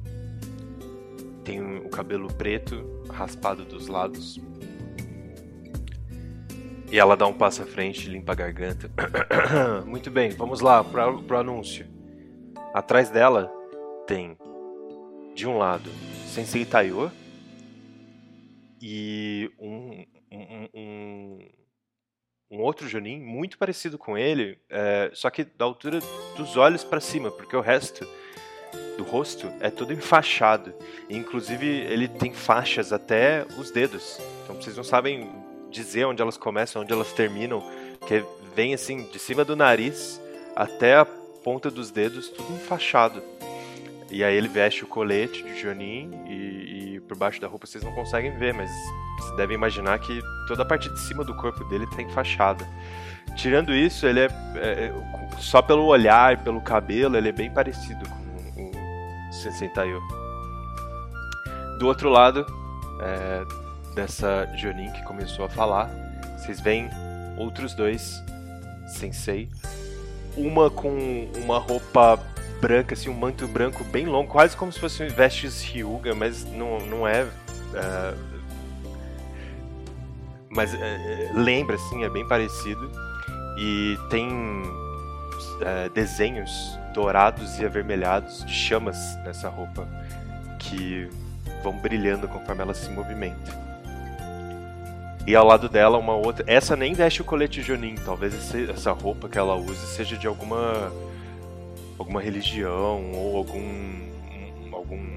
tem 1.45 1.78
o 1.78 1.88
cabelo 1.88 2.32
preto, 2.32 3.03
raspado 3.11 3.64
dos 3.64 3.88
lados. 3.88 4.40
E 6.90 6.99
ela 6.99 7.16
dá 7.16 7.26
um 7.26 7.32
passo 7.32 7.62
à 7.62 7.66
frente, 7.66 8.09
limpa 8.09 8.32
a 8.32 8.34
garganta. 8.34 8.90
Muito 9.86 10.11
bem, 10.11 10.30
vamos 10.30 10.61
lá 10.61 10.84
pra, 10.84 11.12
pro 11.12 11.38
anúncio. 11.38 11.86
Atrás 12.74 13.09
dela 13.11 13.51
tem, 14.07 14.36
de 15.34 15.47
um 15.47 15.57
lado, 15.57 15.90
Sensei 16.26 16.64
Taiyo 16.64 17.11
e 18.80 19.51
um, 19.59 20.05
um, 20.30 20.68
um, 20.74 21.49
um 22.51 22.61
outro 22.61 22.88
Jonin 22.88 23.20
muito 23.20 23.57
parecido 23.57 23.97
com 23.97 24.18
ele, 24.18 24.59
é, 24.68 25.11
só 25.14 25.30
que 25.30 25.45
da 25.45 25.64
altura 25.64 26.01
dos 26.36 26.57
olhos 26.57 26.82
pra 26.82 27.01
cima, 27.01 27.30
porque 27.30 27.57
o 27.57 27.61
resto 27.61 28.07
do 28.97 29.05
rosto 29.05 29.51
é 29.61 29.70
todo 29.70 29.93
enfaixado. 29.93 30.74
Inclusive, 31.09 31.66
ele 31.66 32.09
tem 32.09 32.32
faixas 32.32 32.93
até 32.93 33.45
os 33.59 33.70
dedos. 33.70 34.18
Então 34.43 34.57
vocês 34.57 34.76
não 34.76 34.84
sabem 34.84 35.30
dizer 35.70 36.05
onde 36.05 36.20
elas 36.20 36.36
começam, 36.36 36.82
onde 36.82 36.93
elas 36.93 37.12
terminam. 37.12 37.62
Porque 37.99 38.24
vem 38.55 38.74
assim, 38.74 39.05
de 39.11 39.18
cima 39.18 39.45
do 39.45 39.57
nariz 39.57 40.20
até 40.55 40.97
a 40.97 41.05
ponta 41.05 41.70
dos 41.70 41.90
dedos, 41.90 42.28
tudo 42.28 42.53
enfaixado. 42.53 43.22
E 44.11 44.22
aí 44.22 44.36
ele 44.36 44.49
veste 44.49 44.84
o 44.84 44.86
colete 44.86 45.43
de 45.43 45.59
Jonin 45.59 46.11
e, 46.26 46.97
e 46.97 47.01
por 47.01 47.16
baixo 47.16 47.40
da 47.40 47.49
roupa 47.49 47.66
vocês 47.66 47.82
não 47.82 47.95
conseguem 47.95 48.36
ver, 48.36 48.53
mas 48.53 48.70
vocês 49.18 49.36
devem 49.36 49.57
imaginar 49.57 49.99
que 49.99 50.20
toda 50.47 50.62
a 50.62 50.66
parte 50.66 50.90
de 50.90 51.01
cima 51.01 51.24
do 51.24 51.34
corpo 51.34 51.64
dele 51.64 51.86
tá 51.86 52.03
enfaixada. 52.03 52.68
Tirando 53.36 53.72
isso, 53.72 54.07
ele 54.07 54.20
é, 54.20 54.28
é, 54.57 54.68
é, 54.84 54.93
só 55.38 55.62
pelo 55.62 55.86
olhar, 55.86 56.45
pelo 56.45 56.61
cabelo, 56.61 57.16
ele 57.16 57.30
é 57.30 57.32
bem 57.32 57.51
parecido 57.51 58.07
com 58.07 58.22
Sensei 59.33 59.68
Taiyo. 59.68 60.01
Do 61.78 61.87
outro 61.87 62.09
lado, 62.09 62.47
é, 63.01 63.45
dessa 63.95 64.47
Jonin 64.57 64.91
que 64.93 65.03
começou 65.05 65.45
a 65.45 65.49
falar, 65.49 65.91
vocês 66.39 66.61
veem 66.61 66.89
outros 67.37 67.74
dois 67.74 68.22
Sensei. 68.87 69.49
Uma 70.37 70.70
com 70.70 71.28
uma 71.37 71.59
roupa 71.59 72.18
branca, 72.61 72.95
assim, 72.95 73.11
um 73.11 73.14
manto 73.14 73.47
branco 73.49 73.83
bem 73.85 74.07
longo, 74.07 74.30
quase 74.30 74.57
como 74.57 74.72
se 74.72 74.78
fosse 74.78 75.07
vestes 75.09 75.62
Ryuga, 75.62 76.14
mas 76.14 76.45
não, 76.45 76.78
não 76.87 77.07
é. 77.07 77.26
é, 77.74 78.14
mas 80.49 80.72
é, 80.74 81.33
lembra, 81.35 81.76
assim, 81.76 82.05
é 82.05 82.09
bem 82.09 82.26
parecido. 82.28 82.91
E 83.59 83.99
tem 84.09 84.62
é, 85.61 85.89
desenhos 85.89 86.78
dourados 86.93 87.59
e 87.59 87.64
avermelhados 87.64 88.45
de 88.45 88.53
chamas 88.53 89.16
nessa 89.24 89.49
roupa 89.49 89.88
que 90.59 91.09
vão 91.62 91.76
brilhando 91.76 92.28
conforme 92.28 92.62
ela 92.62 92.74
se 92.74 92.90
movimenta. 92.90 93.61
E 95.26 95.36
ao 95.36 95.47
lado 95.47 95.68
dela 95.68 95.99
uma 95.99 96.14
outra. 96.14 96.45
Essa 96.49 96.74
nem 96.74 96.95
veste 96.95 97.22
o 97.22 97.24
colete 97.24 97.62
Jonin. 97.62 97.95
Talvez 97.95 98.55
essa 98.68 98.90
roupa 98.93 99.28
que 99.28 99.38
ela 99.38 99.55
use 99.55 99.86
seja 99.86 100.16
de 100.16 100.26
alguma 100.26 100.93
alguma 101.99 102.20
religião 102.20 103.12
ou 103.14 103.36
algum 103.36 103.61
um- 103.61 104.74
algum 104.74 105.16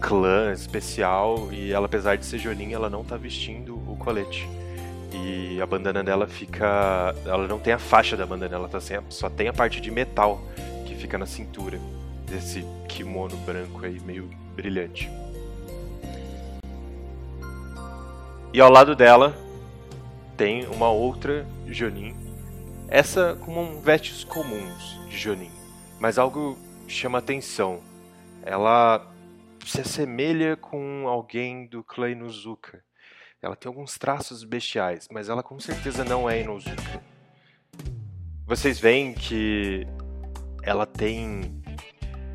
clã 0.00 0.52
especial. 0.52 1.48
E 1.50 1.72
ela, 1.72 1.86
apesar 1.86 2.16
de 2.16 2.26
ser 2.26 2.38
Jonin, 2.38 2.74
ela 2.74 2.90
não 2.90 3.02
tá 3.02 3.16
vestindo 3.16 3.76
o 3.90 3.96
colete. 3.96 4.46
E 5.12 5.60
a 5.60 5.66
bandana 5.66 6.04
dela 6.04 6.26
fica. 6.26 7.14
Ela 7.24 7.48
não 7.48 7.58
tem 7.58 7.72
a 7.72 7.78
faixa 7.78 8.16
da 8.16 8.26
bandana, 8.26 8.56
ela 8.56 8.68
tá 8.68 8.80
sem 8.80 8.96
a- 8.96 9.02
só 9.08 9.30
tem 9.30 9.48
a 9.48 9.52
parte 9.52 9.80
de 9.80 9.90
metal 9.90 10.40
que 10.86 10.94
fica 10.94 11.16
na 11.16 11.26
cintura 11.26 11.78
desse 12.26 12.64
kimono 12.88 13.36
branco 13.38 13.84
aí, 13.84 13.98
meio 14.00 14.28
brilhante. 14.54 15.10
E 18.52 18.60
ao 18.60 18.70
lado 18.70 18.94
dela 18.94 19.36
tem 20.36 20.66
uma 20.66 20.90
outra 20.90 21.46
Jonin. 21.66 22.14
Essa 22.88 23.36
com 23.44 23.80
vestes 23.80 24.24
comuns 24.24 24.98
de 25.08 25.16
Jonin, 25.18 25.50
mas 26.00 26.18
algo 26.18 26.58
chama 26.86 27.18
atenção. 27.18 27.80
Ela 28.42 29.06
se 29.64 29.80
assemelha 29.82 30.56
com 30.56 31.06
alguém 31.06 31.66
do 31.66 31.84
clã 31.84 32.10
Inuzuka. 32.10 32.82
Ela 33.40 33.54
tem 33.54 33.68
alguns 33.68 33.96
traços 33.96 34.42
bestiais, 34.42 35.06
mas 35.12 35.28
ela 35.28 35.44
com 35.44 35.60
certeza 35.60 36.04
não 36.04 36.28
é 36.28 36.40
Inuzuka. 36.40 37.02
Vocês 38.44 38.80
veem 38.80 39.14
que 39.14 39.86
ela 40.64 40.84
tem 40.84 41.62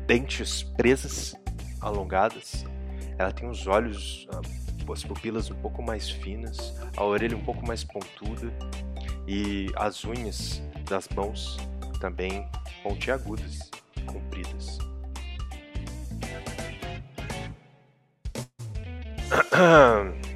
dentes 0.06 0.62
presas, 0.62 1.34
alongadas. 1.78 2.64
Ela 3.18 3.32
tem 3.32 3.48
os 3.48 3.66
olhos, 3.66 4.26
ah, 4.32 4.40
as 4.90 5.04
pupilas 5.04 5.50
um 5.50 5.56
pouco 5.56 5.82
mais 5.82 6.08
finas, 6.08 6.74
a 6.96 7.04
orelha 7.04 7.36
um 7.36 7.44
pouco 7.44 7.66
mais 7.66 7.84
pontuda 7.84 8.50
e 9.26 9.66
as 9.76 10.04
unhas 10.06 10.62
das 10.88 11.06
mãos 11.08 11.58
também 12.00 12.48
pontiagudas, 12.82 13.70
compridas. 14.06 14.78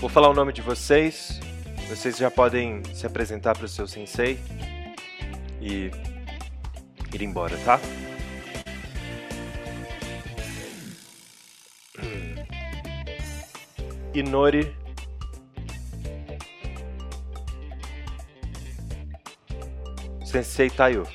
Vou 0.00 0.08
falar 0.08 0.30
o 0.30 0.34
nome 0.34 0.50
de 0.50 0.62
vocês. 0.62 1.38
Vocês 1.86 2.16
já 2.16 2.30
podem 2.30 2.82
se 2.94 3.06
apresentar 3.06 3.54
para 3.54 3.66
o 3.66 3.68
seu 3.68 3.86
sensei 3.86 4.40
e 5.60 5.90
ir 7.12 7.22
embora, 7.22 7.54
tá? 7.58 7.78
Inori. 14.14 14.74
Sensei 20.24 20.70
Tayo. 20.70 21.06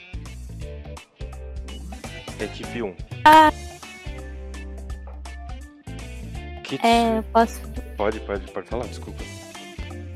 Equipe 2.40 2.84
1. 2.84 2.96
Ah. 3.26 3.52
Kitsu. 6.62 6.86
É, 6.86 7.24
posso. 7.34 7.60
Pode, 7.98 8.20
pode, 8.22 8.52
pode 8.52 8.68
falar, 8.68 8.86
desculpa. 8.88 9.24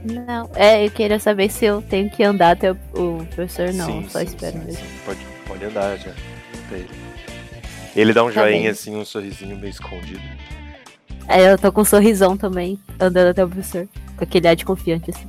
Não, 0.03 0.49
é, 0.55 0.85
eu 0.85 0.91
queria 0.91 1.19
saber 1.19 1.49
se 1.49 1.65
eu 1.65 1.81
tenho 1.81 2.09
que 2.09 2.23
andar 2.23 2.51
até 2.51 2.71
o, 2.71 2.75
o 2.93 3.25
professor. 3.35 3.73
Não, 3.73 3.85
Sim, 3.85 4.09
só 4.09 4.19
sim, 4.19 4.25
espero 4.25 4.57
sim, 4.59 4.65
mesmo. 4.65 4.85
Pode, 5.05 5.19
pode 5.47 5.65
andar 5.65 5.97
já. 5.97 6.13
Ele. 6.71 6.89
Ele 7.95 8.13
dá 8.13 8.23
um 8.23 8.27
Tá 8.27 8.41
joinha 8.43 8.59
bem. 8.61 8.67
assim, 8.69 8.95
um 8.95 9.03
sorrisinho 9.03 9.57
meio 9.57 9.71
escondido. 9.71 10.21
É, 11.27 11.51
eu 11.51 11.57
tô 11.57 11.71
com 11.71 11.81
um 11.81 11.85
sorrisão 11.85 12.37
também, 12.37 12.79
andando 12.99 13.29
até 13.29 13.43
o 13.43 13.49
professor. 13.49 13.87
Com 14.17 14.23
aquele 14.23 14.47
ar 14.47 14.55
de 14.55 14.65
confiante, 14.65 15.11
assim. 15.11 15.27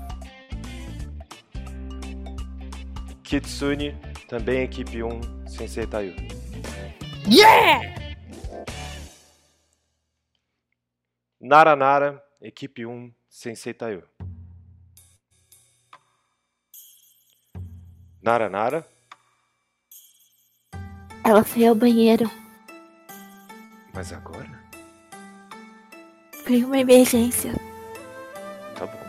Kitsune, 3.23 3.95
também 4.29 4.63
equipe 4.63 5.03
1, 5.03 5.21
Sensei 5.49 5.87
Tayo. 5.87 6.15
Yeah! 7.29 7.81
Nara 11.41 11.75
Nara, 11.77 12.23
equipe 12.41 12.87
1, 12.87 13.13
Sensei 13.29 13.75
Tayo. 13.75 14.03
Nara 18.23 18.49
Nara, 18.51 18.87
Ela 21.25 21.43
foi 21.45 21.67
ao 21.67 21.75
banheiro. 21.75 22.31
mas 23.95 24.13
agora? 24.13 24.61
Foi 26.45 26.63
uma 26.65 26.79
emergência. 26.79 27.53
Tá 28.77 28.87
bom. 28.87 29.01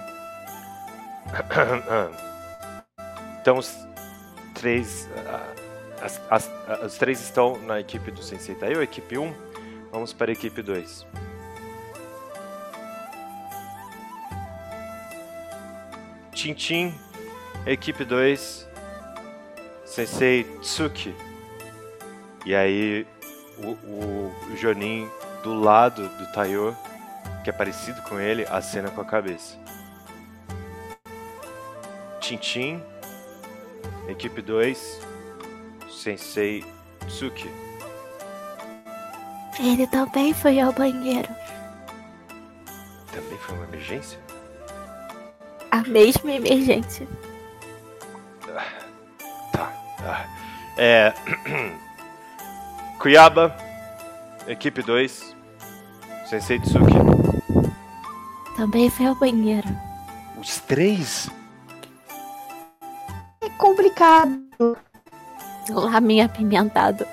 então 3.41 3.57
os 3.57 3.73
três. 4.53 5.07
as- 6.01 6.21
as- 6.29 6.49
ah, 6.67 6.85
os 6.85 6.95
três 6.97 7.19
estão 7.21 7.57
na 7.65 7.79
equipe 7.79 8.11
do 8.11 8.21
Sensei 8.23 8.55
Tayo, 8.55 8.81
equipe 8.81 9.17
1. 9.17 9.33
Vamos 9.91 10.13
para 10.13 10.31
a 10.31 10.33
equipe 10.33 10.61
2. 10.61 11.05
Tintin, 16.41 16.91
equipe 17.67 18.03
2. 18.03 18.67
Sensei 19.85 20.43
Tsuki. 20.59 21.13
E 22.43 22.55
aí 22.55 23.05
o, 23.59 23.67
o, 23.67 24.35
o 24.51 24.57
Jonin 24.57 25.07
do 25.43 25.53
lado 25.53 26.09
do 26.09 26.31
Tayo 26.33 26.75
que 27.43 27.51
é 27.51 27.53
parecido 27.53 28.01
com 28.09 28.19
ele, 28.19 28.43
acena 28.49 28.89
com 28.89 29.01
a 29.01 29.05
cabeça. 29.05 29.55
Tintin, 32.19 32.81
equipe 34.07 34.41
2, 34.41 34.99
Sensei 35.91 36.65
Tsuki. 37.05 37.51
Ele 39.59 39.85
também 39.85 40.33
foi 40.33 40.59
ao 40.59 40.73
banheiro. 40.73 41.29
Também 43.13 43.37
foi 43.37 43.55
uma 43.55 43.65
emergência? 43.65 44.30
A 45.71 45.81
mesma 45.83 46.31
emergência. 46.31 47.07
Tá. 49.53 49.71
ah. 50.05 50.25
É. 50.77 51.13
Cuiaba, 52.99 53.55
equipe 54.47 54.83
2, 54.83 55.35
Sensei 56.29 56.59
Tsuki. 56.59 56.93
Também 58.55 58.89
foi 58.89 59.07
ao 59.07 59.15
banheiro. 59.15 59.67
Os 60.37 60.59
três? 60.59 61.29
É 63.41 63.49
complicado. 63.57 64.39
Laminha 65.69 66.25
apimentado. 66.25 67.05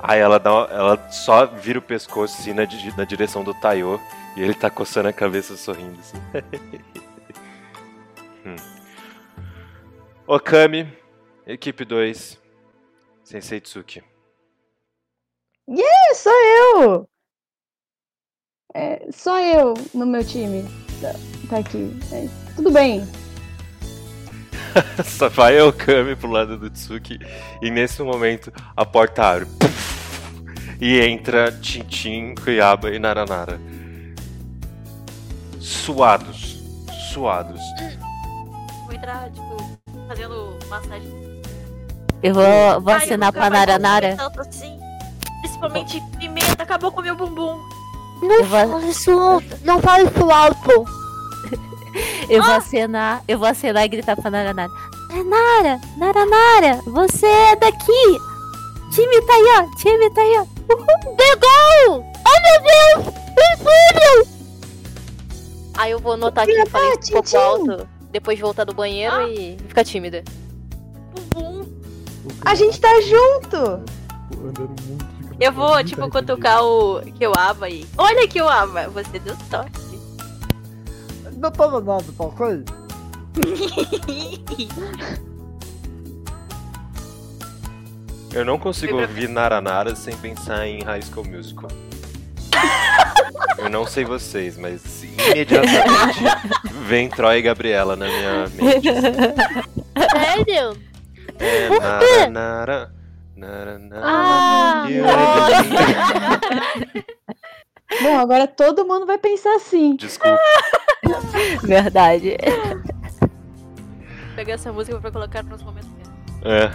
Aí 0.00 0.20
ela, 0.20 0.38
dá, 0.38 0.52
uma- 0.52 0.68
ela 0.70 1.10
só 1.10 1.44
vira 1.44 1.78
o 1.78 1.82
pescoço 1.82 2.38
assim 2.40 2.54
na, 2.54 2.62
na 2.96 3.04
direção 3.04 3.42
do 3.44 3.52
Tayo 3.52 4.00
e 4.38 4.42
ele 4.42 4.54
tá 4.54 4.70
coçando 4.70 5.08
a 5.08 5.12
cabeça 5.12 5.56
sorrindo 5.56 5.98
assim. 5.98 6.16
Hum. 8.46 8.54
Okami, 10.26 10.90
equipe 11.44 11.84
2, 11.84 12.40
Sensei 13.24 13.60
Tsuki. 13.60 14.02
É, 15.68 16.14
sou 16.14 16.32
eu! 16.32 17.08
É, 18.74 19.10
só 19.10 19.38
eu 19.40 19.74
no 19.92 20.06
meu 20.06 20.24
time. 20.24 20.64
Tá, 21.00 21.12
tá 21.50 21.58
aqui. 21.58 21.90
É, 22.12 22.26
tudo 22.54 22.70
bem. 22.70 23.02
Só 25.04 25.28
vai 25.28 25.58
a 25.58 25.66
Okami 25.66 26.14
pro 26.16 26.30
lado 26.30 26.56
do 26.56 26.70
Tsuki 26.70 27.18
e 27.60 27.70
nesse 27.70 28.00
momento 28.02 28.52
a 28.74 28.86
porta 28.86 29.24
abre. 29.24 29.46
Puf! 29.58 29.98
e 30.80 31.00
entra 31.00 31.50
Tintin, 31.52 32.34
Kuiaba 32.34 32.90
e 32.90 32.98
Naranara. 32.98 33.60
Suados. 35.68 36.56
Suados. 37.12 37.60
Vou 38.86 38.94
entrar, 38.94 39.30
tipo, 39.30 39.78
fazendo 40.08 40.58
massagem. 40.66 41.42
Eu 42.22 42.34
vou, 42.34 42.80
vou 42.80 42.94
Ai, 42.94 43.04
assinar 43.04 43.30
pra 43.30 43.50
mais 43.50 43.52
Nara 43.52 43.72
vou 43.72 43.80
comer 43.80 43.88
Nara. 43.88 44.16
tanto 44.16 44.40
assim. 44.40 44.80
Principalmente 45.42 46.02
pimenta, 46.18 46.62
acabou 46.62 46.90
com 46.90 47.00
o 47.00 47.02
meu 47.04 47.14
bumbum. 47.14 47.60
Eu 48.22 48.44
vou, 48.46 48.80
isso 48.80 49.10
alto. 49.10 49.58
Não 49.62 49.78
fala 49.80 50.04
isso 50.04 50.30
alto. 50.30 50.84
eu 52.30 52.42
vou 52.42 52.54
acenar, 52.54 53.22
eu 53.28 53.38
vou 53.38 53.46
acenar 53.46 53.84
e 53.84 53.88
gritar 53.88 54.16
pra 54.16 54.30
Nara 54.30 54.54
Nara. 54.54 55.80
Nara, 55.98 56.24
Nara 56.24 56.80
você 56.86 57.26
é 57.26 57.56
daqui. 57.56 58.18
Time 58.90 59.20
tá 59.22 59.34
aí, 59.34 59.44
ó. 59.58 59.76
Time 59.76 60.10
tá 60.10 60.22
aí, 60.22 60.38
ó. 60.38 60.46
Pegou! 61.14 62.04
Oh 62.26 62.40
meu 62.42 63.04
Deus! 63.04 63.14
Incrível! 63.52 64.37
Aí 65.78 65.92
eu 65.92 66.00
vou 66.00 66.16
notar 66.16 66.44
que 66.44 66.50
eu 66.50 66.66
falei 66.66 66.90
isso 67.00 67.16
um 67.16 67.22
pouco 67.22 67.38
alto. 67.38 67.88
Depois 68.10 68.36
voltar 68.40 68.64
do 68.64 68.74
banheiro 68.74 69.28
e 69.28 69.56
ficar 69.68 69.84
tímida. 69.84 70.24
A 72.44 72.54
gente 72.56 72.80
tá 72.80 72.88
junto! 73.00 73.84
Eu 75.38 75.52
vou, 75.52 75.84
tipo, 75.84 76.10
cutucar 76.10 76.64
o 76.64 77.00
Kiwaba 77.12 77.66
aí. 77.66 77.86
Olha, 77.96 78.26
Kiwaba, 78.26 78.88
você 78.88 79.20
deu 79.20 79.36
sorte. 79.48 79.78
Não 81.36 81.52
tava 81.52 81.80
nada, 81.80 82.04
tal 82.16 82.32
coisa. 82.32 82.64
Eu 88.34 88.44
não 88.44 88.58
consigo 88.58 89.00
ouvir 89.00 89.28
Naranara 89.28 89.94
sem 89.94 90.16
pensar 90.16 90.66
em 90.66 90.82
High 90.82 91.02
School 91.02 91.24
Musical. 91.24 91.70
Eu 93.58 93.68
não 93.68 93.84
sei 93.86 94.04
vocês, 94.04 94.56
mas 94.56 95.02
imediatamente 95.02 96.20
vem 96.86 97.08
Troy 97.08 97.38
e 97.38 97.42
Gabriela 97.42 97.96
na 97.96 98.06
minha 98.06 98.46
mente. 98.54 98.88
Sério? 100.12 100.78
É, 101.38 101.68
nara, 101.68 102.30
nara, 102.30 102.92
nara, 103.36 103.78
nara, 103.78 104.02
Ah! 104.04 104.86
Bom, 108.02 108.18
agora 108.18 108.46
todo 108.46 108.86
mundo 108.86 109.06
vai 109.06 109.18
pensar 109.18 109.54
assim. 109.56 109.96
Desculpa. 109.96 110.38
Verdade. 111.64 112.36
Pegar 114.36 114.54
essa 114.54 114.72
música 114.72 115.00
pra 115.00 115.10
colocar 115.10 115.42
nos 115.42 115.62
momentos. 115.62 115.88
É. 116.42 116.70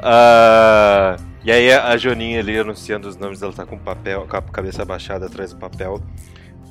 Ah, 0.00 1.16
e 1.46 1.52
aí 1.52 1.72
a 1.72 1.96
Joninha 1.96 2.40
ali 2.40 2.58
anunciando 2.58 3.06
os 3.06 3.16
nomes, 3.16 3.40
ela 3.40 3.52
tá 3.52 3.64
com 3.64 3.78
papel, 3.78 4.26
com 4.28 4.36
a 4.36 4.42
cabeça 4.42 4.82
abaixada 4.82 5.26
atrás 5.26 5.52
do 5.52 5.60
papel. 5.60 6.02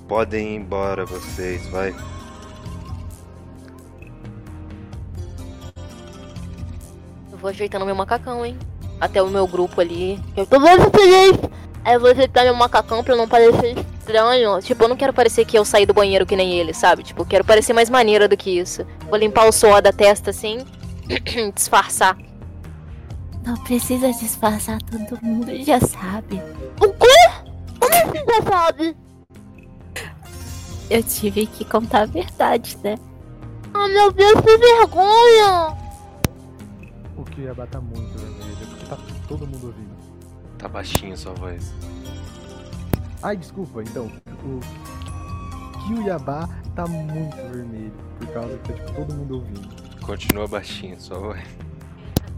Podem 0.06 0.50
ir 0.50 0.56
embora 0.58 1.06
vocês, 1.06 1.66
vai. 1.70 1.96
Eu 7.32 7.38
vou 7.38 7.50
ajeitando 7.50 7.86
meu 7.86 7.96
macacão, 7.96 8.46
hein? 8.46 8.60
Até 9.00 9.22
o 9.22 9.30
meu 9.30 9.48
grupo 9.48 9.80
ali. 9.80 10.20
Eu 10.36 10.46
tô 10.46 10.60
muito 10.60 10.92
feliz. 10.92 11.40
Aí 11.86 11.94
eu 11.94 12.00
vou 12.02 12.12
ajeitar 12.12 12.44
meu 12.44 12.54
macacão 12.54 13.02
pra 13.02 13.16
não 13.16 13.30
parecer 13.30 13.78
estranho. 13.98 14.60
Tipo, 14.60 14.84
eu 14.84 14.90
não 14.90 14.98
quero 14.98 15.14
parecer 15.14 15.46
que 15.46 15.58
eu 15.58 15.64
saí 15.64 15.86
do 15.86 15.94
banheiro 15.94 16.26
que 16.26 16.36
nem 16.36 16.60
ele, 16.60 16.74
sabe? 16.74 17.02
Tipo, 17.02 17.22
eu 17.22 17.26
quero 17.26 17.46
parecer 17.46 17.72
mais 17.72 17.90
maneira 17.90 18.28
do 18.28 18.36
que 18.36 18.60
isso. 18.60 18.86
Vou 19.10 19.18
limpar 19.18 19.48
o 19.48 19.54
suor 19.54 19.82
da 19.82 19.94
testa 19.94 20.32
assim. 20.32 20.66
disfarçar. 21.56 22.18
Não 23.46 23.56
precisa 23.58 24.12
disfarçar, 24.12 24.82
todo 24.82 25.24
mundo 25.24 25.56
já 25.64 25.80
sabe. 25.80 26.42
O 26.82 26.90
quê? 26.94 27.16
Como 27.80 27.94
assim 27.94 28.26
já 28.28 28.42
sabe? 28.42 28.98
Eu 30.90 31.04
tive 31.04 31.46
que 31.46 31.64
contar 31.64 32.02
a 32.02 32.06
verdade, 32.06 32.78
né? 32.84 32.96
Ah, 33.74 33.88
meu 33.88 34.12
Deus, 34.12 34.34
que 34.42 34.58
vergonha! 34.58 35.78
O 37.16 37.24
Cuiabá 37.24 37.68
tá 37.68 37.80
muito 37.80 38.18
vermelho, 38.18 38.68
porque 38.68 38.86
tá 38.86 38.98
todo 39.28 39.48
mundo 39.48 39.68
ouvindo. 39.68 39.96
Tá 40.58 40.68
baixinho 40.68 41.16
sua 41.16 41.34
voz. 41.34 41.74
Ai, 43.22 43.38
desculpa, 43.38 43.84
então. 43.84 44.12
O 44.44 44.60
Cuiabá 45.88 46.50
tá 46.76 46.88
muito 46.88 47.36
vermelho, 47.36 47.94
por 48.18 48.28
causa 48.28 48.58
que 48.58 48.74
tá 48.74 48.74
tipo, 48.74 48.94
todo 48.94 49.14
mundo 49.14 49.36
ouvindo. 49.36 50.02
Continua 50.02 50.48
baixinho 50.48 51.00
sua 51.00 51.20
voz. 51.20 51.65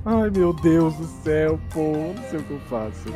Ai, 0.10 0.30
meu 0.30 0.54
Deus 0.54 0.96
do 0.96 1.06
céu, 1.22 1.60
pô, 1.74 1.82
não 2.16 2.30
sei 2.30 2.40
o 2.40 2.44
que 2.44 2.52
eu 2.52 2.60
faço. 2.62 3.10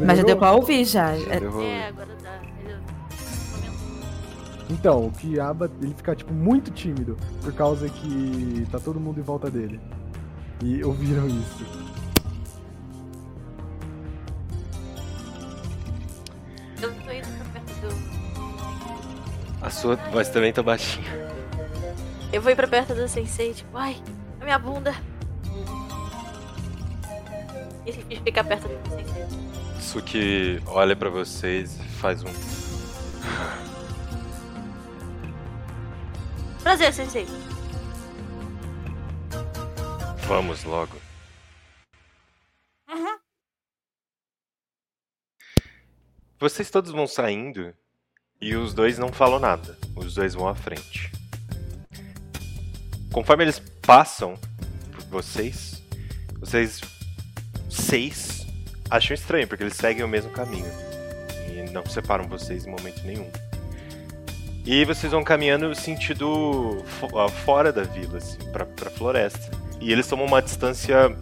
Mas 0.00 0.18
já 0.18 0.24
deu 0.24 0.34
Melhorou? 0.34 0.36
pra 0.38 0.52
ouvir 0.54 0.84
já. 0.84 1.16
Já 1.16 1.34
É- 1.34 1.38
deu. 1.38 1.62
É, 1.62 1.86
agora 1.86 2.08
tá. 2.20 2.40
Melhorou. 2.58 2.84
Então, 4.68 5.06
o 5.06 5.12
Kiaba, 5.12 5.70
ele 5.80 5.94
fica, 5.94 6.16
tipo, 6.16 6.34
muito 6.34 6.72
tímido, 6.72 7.16
por 7.42 7.52
causa 7.52 7.88
que 7.88 8.66
tá 8.72 8.80
todo 8.80 8.98
mundo 8.98 9.20
em 9.20 9.22
volta 9.22 9.48
dele. 9.48 9.80
E 10.64 10.82
ouviram 10.82 11.28
isso. 11.28 11.64
Eu 16.82 16.92
tô 16.92 17.10
indo 17.12 17.28
pra 17.38 17.60
perto 17.60 17.72
do. 17.82 19.64
A 19.64 19.70
sua 19.70 19.94
voz 19.94 20.28
também 20.28 20.52
tá 20.52 20.60
baixinha. 20.62 21.06
Eu 22.32 22.42
vou 22.42 22.50
ir 22.50 22.56
pra 22.56 22.66
perto 22.66 22.94
do 22.96 23.06
sensei, 23.06 23.54
tipo, 23.54 23.76
ai, 23.78 23.96
a 24.40 24.44
minha 24.44 24.58
bunda. 24.58 24.92
E 27.86 27.92
se 27.92 28.02
ficar 28.02 28.42
perto 28.44 28.66
do 28.66 28.90
sensei? 28.90 29.24
Suki 29.80 30.60
olha 30.66 30.96
pra 30.96 31.08
vocês 31.08 31.78
e 31.78 31.84
faz 31.84 32.22
um. 32.24 32.32
Prazer, 36.62 36.92
sensei. 36.92 37.26
Vamos 40.26 40.64
logo. 40.64 40.96
Vocês 46.38 46.68
todos 46.70 46.90
vão 46.90 47.06
saindo 47.06 47.72
e 48.40 48.56
os 48.56 48.74
dois 48.74 48.98
não 48.98 49.12
falam 49.12 49.38
nada. 49.38 49.78
Os 49.94 50.14
dois 50.14 50.34
vão 50.34 50.48
à 50.48 50.54
frente. 50.54 51.12
Conforme 53.12 53.44
eles 53.44 53.58
passam 53.80 54.34
por 54.92 55.04
vocês, 55.04 55.82
vocês 56.40 56.80
seis 57.68 58.46
acham 58.90 59.14
estranho, 59.14 59.46
porque 59.48 59.62
eles 59.62 59.74
seguem 59.76 60.04
o 60.04 60.08
mesmo 60.08 60.30
caminho. 60.30 60.70
E 61.50 61.70
não 61.70 61.84
separam 61.86 62.28
vocês 62.28 62.66
em 62.66 62.70
momento 62.70 63.02
nenhum. 63.04 63.28
E 64.64 64.84
vocês 64.84 65.12
vão 65.12 65.22
caminhando 65.22 65.74
sentido 65.74 66.82
fo- 66.98 67.18
ah, 67.18 67.28
fora 67.28 67.72
da 67.72 67.82
vila, 67.82 68.18
assim, 68.18 68.38
pra, 68.52 68.66
pra 68.66 68.90
floresta. 68.90 69.50
E 69.80 69.92
eles 69.92 70.06
tomam 70.06 70.26
uma 70.26 70.42
distância 70.42 71.16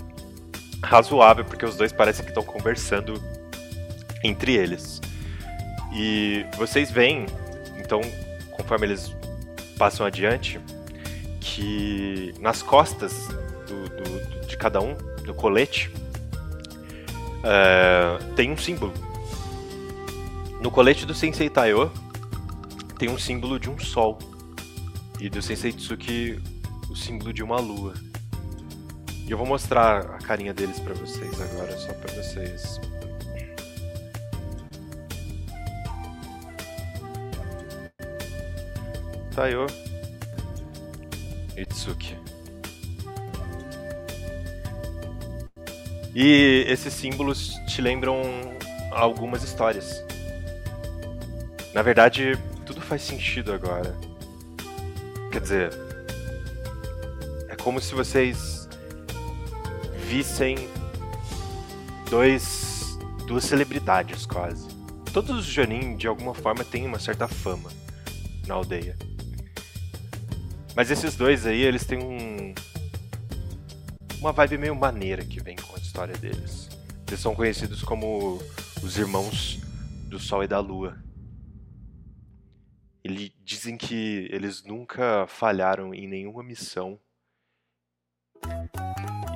razoável, 0.82 1.44
porque 1.44 1.64
os 1.64 1.76
dois 1.76 1.92
parecem 1.92 2.24
que 2.24 2.30
estão 2.30 2.42
conversando 2.42 3.22
entre 4.22 4.54
eles. 4.54 5.00
E 5.92 6.44
vocês 6.56 6.90
veem, 6.90 7.26
então, 7.78 8.00
conforme 8.52 8.86
eles 8.86 9.14
passam 9.76 10.06
adiante, 10.06 10.58
que 11.40 12.34
nas 12.40 12.62
costas 12.62 13.12
do- 13.66 13.88
do- 13.90 14.40
do- 14.40 14.46
de 14.46 14.56
cada 14.56 14.80
um, 14.80 14.94
do 15.24 15.34
colete, 15.34 15.90
é, 17.44 18.18
tem 18.34 18.50
um 18.50 18.56
símbolo. 18.56 18.92
No 20.60 20.70
colete 20.70 21.04
do 21.04 21.14
Sensei 21.14 21.50
Taiyo 21.50 21.92
tem 22.98 23.10
um 23.10 23.18
símbolo 23.18 23.60
de 23.60 23.68
um 23.68 23.78
sol. 23.78 24.18
E 25.20 25.28
do 25.28 25.42
Sensei 25.42 25.72
Tsuki 25.72 26.40
o 26.90 26.96
símbolo 26.96 27.32
de 27.32 27.42
uma 27.42 27.60
lua. 27.60 27.94
E 29.26 29.30
eu 29.30 29.38
vou 29.38 29.46
mostrar 29.46 30.00
a 30.00 30.18
carinha 30.18 30.54
deles 30.54 30.78
pra 30.80 30.94
vocês 30.94 31.40
agora, 31.40 31.76
só 31.78 31.92
pra 31.94 32.14
vocês. 32.14 32.80
Taiyo. 39.34 39.66
Itsuki. 41.56 42.23
E 46.14 46.64
esses 46.68 46.94
símbolos 46.94 47.58
te 47.66 47.82
lembram 47.82 48.22
algumas 48.92 49.42
histórias. 49.42 50.04
Na 51.72 51.82
verdade, 51.82 52.38
tudo 52.64 52.80
faz 52.80 53.02
sentido 53.02 53.52
agora. 53.52 53.94
Quer 55.32 55.40
dizer, 55.40 55.72
é 57.48 57.56
como 57.56 57.80
se 57.80 57.92
vocês 57.94 58.68
vissem 60.06 60.68
dois 62.08 62.96
duas 63.26 63.44
celebridades 63.44 64.24
quase. 64.24 64.68
Todos 65.12 65.38
os 65.38 65.46
Jonin 65.46 65.96
de 65.96 66.06
alguma 66.06 66.34
forma 66.34 66.64
têm 66.64 66.86
uma 66.86 67.00
certa 67.00 67.26
fama 67.26 67.70
na 68.46 68.54
aldeia. 68.54 68.96
Mas 70.76 70.90
esses 70.90 71.16
dois 71.16 71.46
aí, 71.46 71.62
eles 71.62 71.84
têm 71.84 71.98
um 71.98 72.54
uma 74.20 74.32
vibe 74.32 74.58
meio 74.58 74.74
maneira 74.74 75.24
que 75.24 75.42
vem 75.42 75.56
com 75.56 75.73
história 75.94 76.16
deles. 76.18 76.68
Eles 77.06 77.20
são 77.20 77.36
conhecidos 77.36 77.84
como 77.84 78.40
os 78.82 78.98
irmãos 78.98 79.60
do 80.08 80.18
Sol 80.18 80.42
e 80.42 80.48
da 80.48 80.58
Lua. 80.58 80.98
Eles 83.04 83.30
dizem 83.44 83.76
que 83.76 84.28
eles 84.32 84.64
nunca 84.64 85.24
falharam 85.28 85.94
em 85.94 86.08
nenhuma 86.08 86.42
missão. 86.42 86.98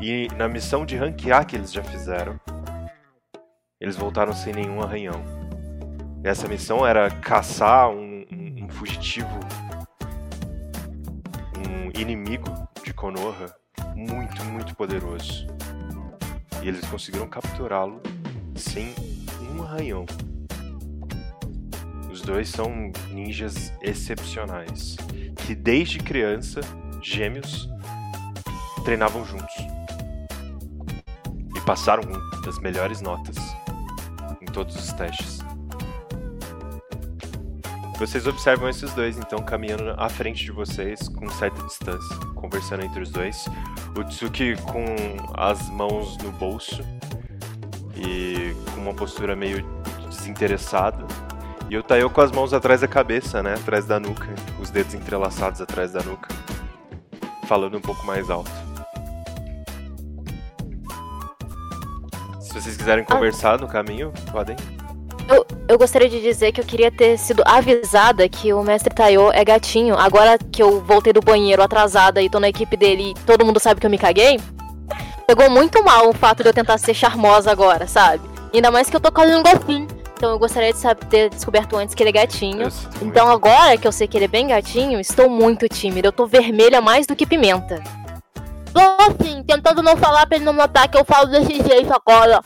E 0.02 0.26
na 0.36 0.48
missão 0.48 0.84
de 0.84 0.96
ranquear 0.96 1.46
que 1.46 1.54
eles 1.54 1.72
já 1.72 1.84
fizeram, 1.84 2.40
eles 3.80 3.94
voltaram 3.94 4.32
sem 4.32 4.52
nenhum 4.52 4.82
arranhão. 4.82 5.22
Essa 6.24 6.48
missão 6.48 6.84
era 6.84 7.08
caçar 7.20 7.88
um, 7.88 8.26
um- 8.32 8.64
um 8.64 8.68
fugitivo, 8.68 9.38
um 11.56 12.00
inimigo 12.00 12.50
de 12.84 12.92
Konoha 12.92 13.54
muito, 13.94 14.44
muito 14.44 14.74
poderoso. 14.74 15.46
E 16.68 16.70
eles 16.70 16.86
conseguiram 16.86 17.26
capturá-lo 17.26 17.98
sem 18.54 18.94
um 19.40 19.62
arranhão. 19.62 20.04
Os 22.12 22.20
dois 22.20 22.50
são 22.50 22.92
ninjas 23.10 23.72
excepcionais, 23.80 24.94
que 25.46 25.54
desde 25.54 25.98
criança, 25.98 26.60
gêmeos, 27.02 27.70
treinavam 28.84 29.24
juntos. 29.24 29.54
E 31.56 31.60
passaram 31.62 32.02
das 32.44 32.58
melhores 32.58 33.00
notas 33.00 33.38
em 34.38 34.44
todos 34.44 34.76
os 34.76 34.92
testes. 34.92 35.47
Vocês 37.98 38.28
observam 38.28 38.68
esses 38.68 38.92
dois, 38.92 39.18
então, 39.18 39.40
caminhando 39.42 39.92
à 39.96 40.08
frente 40.08 40.44
de 40.44 40.52
vocês 40.52 41.08
com 41.08 41.28
certa 41.30 41.60
distância, 41.64 42.16
conversando 42.36 42.84
entre 42.84 43.02
os 43.02 43.10
dois. 43.10 43.48
O 43.96 44.04
Tsuki 44.04 44.54
com 44.62 44.84
as 45.36 45.68
mãos 45.70 46.16
no 46.18 46.30
bolso 46.30 46.80
e 47.96 48.54
com 48.72 48.82
uma 48.82 48.94
postura 48.94 49.34
meio 49.34 49.66
desinteressada. 50.08 51.04
E 51.68 51.76
o 51.76 51.82
Taio 51.82 52.08
com 52.08 52.20
as 52.20 52.30
mãos 52.30 52.54
atrás 52.54 52.82
da 52.82 52.88
cabeça, 52.88 53.42
né? 53.42 53.54
Atrás 53.54 53.84
da 53.84 53.98
nuca, 53.98 54.32
os 54.60 54.70
dedos 54.70 54.94
entrelaçados 54.94 55.60
atrás 55.60 55.90
da 55.90 56.02
nuca. 56.02 56.28
falando 57.48 57.78
um 57.78 57.80
pouco 57.80 58.06
mais 58.06 58.30
alto. 58.30 58.50
Se 62.40 62.54
vocês 62.54 62.76
quiserem 62.76 63.04
conversar 63.04 63.58
no 63.58 63.66
caminho, 63.66 64.12
podem. 64.30 64.56
Eu, 65.28 65.46
eu 65.68 65.78
gostaria 65.78 66.08
de 66.08 66.22
dizer 66.22 66.52
que 66.52 66.60
eu 66.60 66.64
queria 66.64 66.90
ter 66.90 67.18
sido 67.18 67.42
avisada 67.44 68.26
que 68.28 68.52
o 68.52 68.62
mestre 68.62 68.94
Tayo 68.94 69.30
é 69.30 69.44
gatinho. 69.44 69.94
Agora 69.94 70.38
que 70.38 70.62
eu 70.62 70.80
voltei 70.80 71.12
do 71.12 71.20
banheiro 71.20 71.62
atrasada 71.62 72.22
e 72.22 72.30
tô 72.30 72.40
na 72.40 72.48
equipe 72.48 72.76
dele 72.76 73.10
e 73.10 73.14
todo 73.26 73.44
mundo 73.44 73.60
sabe 73.60 73.78
que 73.78 73.86
eu 73.86 73.90
me 73.90 73.98
caguei, 73.98 74.40
pegou 75.26 75.50
muito 75.50 75.84
mal 75.84 76.08
o 76.08 76.14
fato 76.14 76.42
de 76.42 76.48
eu 76.48 76.54
tentar 76.54 76.78
ser 76.78 76.94
charmosa 76.94 77.50
agora, 77.50 77.86
sabe? 77.86 78.22
Ainda 78.54 78.70
mais 78.70 78.88
que 78.88 78.96
eu 78.96 79.00
tô 79.00 79.12
causando 79.12 79.42
golfinho. 79.42 79.86
Então 80.16 80.30
eu 80.30 80.38
gostaria 80.38 80.72
de 80.72 80.78
saber, 80.78 81.04
ter 81.06 81.30
descoberto 81.30 81.76
antes 81.76 81.94
que 81.94 82.02
ele 82.02 82.10
é 82.10 82.12
gatinho. 82.12 82.66
Então 83.02 83.28
agora 83.28 83.76
que 83.76 83.86
eu 83.86 83.92
sei 83.92 84.08
que 84.08 84.16
ele 84.16 84.24
é 84.24 84.28
bem 84.28 84.48
gatinho, 84.48 84.98
estou 84.98 85.28
muito 85.28 85.68
tímida. 85.68 86.08
Eu 86.08 86.12
tô 86.12 86.26
vermelha 86.26 86.80
mais 86.80 87.06
do 87.06 87.14
que 87.14 87.26
pimenta. 87.26 87.84
Tô 88.72 88.80
assim, 88.98 89.42
tentando 89.44 89.82
não 89.82 89.96
falar 89.96 90.26
pra 90.26 90.36
ele 90.36 90.44
não 90.44 90.54
notar 90.54 90.88
que 90.88 90.98
eu 90.98 91.04
falo 91.04 91.26
desse 91.26 91.62
jeito 91.62 91.92
agora. 91.92 92.40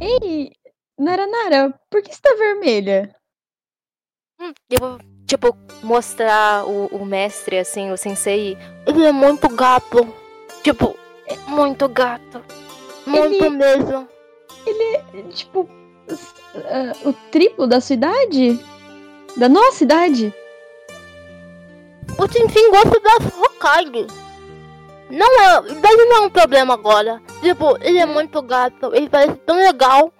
Ei, 0.00 0.50
Nara 0.98 1.26
Nara, 1.26 1.74
por 1.90 2.02
que 2.02 2.12
você 2.14 2.20
tá 2.20 2.34
vermelha? 2.36 3.14
Hum, 4.40 4.52
Eu 4.70 4.78
vou, 4.78 4.98
tipo, 5.26 5.56
mostrar 5.82 6.66
o, 6.66 6.86
o 6.86 7.04
mestre, 7.06 7.58
assim, 7.58 7.90
o 7.90 7.96
sensei. 7.96 8.56
Ele 8.86 9.04
é 9.06 9.12
muito 9.12 9.48
gato. 9.48 10.06
Tipo, 10.62 10.96
é 11.26 11.36
muito 11.48 11.88
gato. 11.88 12.42
Muito 13.06 13.44
Ele- 13.44 13.50
mesmo. 13.50 14.08
Tipo, 15.32 15.68
s- 16.08 16.34
ah, 16.56 17.08
o 17.08 17.12
triplo 17.30 17.66
da 17.66 17.80
sua 17.80 17.94
idade? 17.94 18.58
Da 19.36 19.48
nossa 19.48 19.84
idade? 19.84 20.34
O 22.18 22.26
Tintin 22.28 22.70
gosta 22.70 22.98
das 23.00 23.38
Hokage. 23.38 24.06
Não 25.10 25.40
é. 25.40 25.70
Idade 25.70 26.04
não 26.06 26.16
é 26.16 26.20
um 26.20 26.30
problema 26.30 26.74
agora. 26.74 27.22
Tipo, 27.40 27.76
ele 27.80 27.98
é 27.98 28.06
muito 28.06 28.42
gato. 28.42 28.94
Ele 28.94 29.08
parece 29.08 29.36
tão 29.46 29.56
legal. 29.56 30.12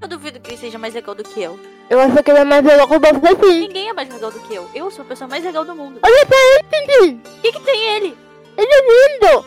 Eu 0.00 0.08
duvido 0.08 0.40
que 0.40 0.50
ele 0.50 0.56
seja 0.58 0.78
mais 0.78 0.94
legal 0.94 1.14
do 1.14 1.22
que 1.24 1.42
eu. 1.42 1.58
Eu 1.90 2.00
acho 2.00 2.22
que 2.22 2.30
ele 2.30 2.40
é 2.40 2.44
mais 2.44 2.64
legal 2.64 2.88
que 2.88 2.98
você 2.98 3.46
sim. 3.46 3.60
Ninguém 3.60 3.88
é 3.90 3.92
mais 3.92 4.08
legal 4.08 4.30
do 4.30 4.40
que 4.40 4.54
eu. 4.54 4.68
Eu 4.74 4.90
sou 4.90 5.04
a 5.04 5.08
pessoa 5.08 5.28
mais 5.28 5.44
legal 5.44 5.64
do 5.64 5.74
mundo. 5.74 6.00
Olha 6.02 6.26
pra 6.26 6.36
ele, 6.38 6.64
Tintin. 6.70 7.30
O 7.38 7.40
que, 7.40 7.52
que 7.52 7.60
tem 7.60 7.96
ele? 7.96 8.16
Ele 8.56 8.72
é 8.72 9.18
lindo. 9.28 9.44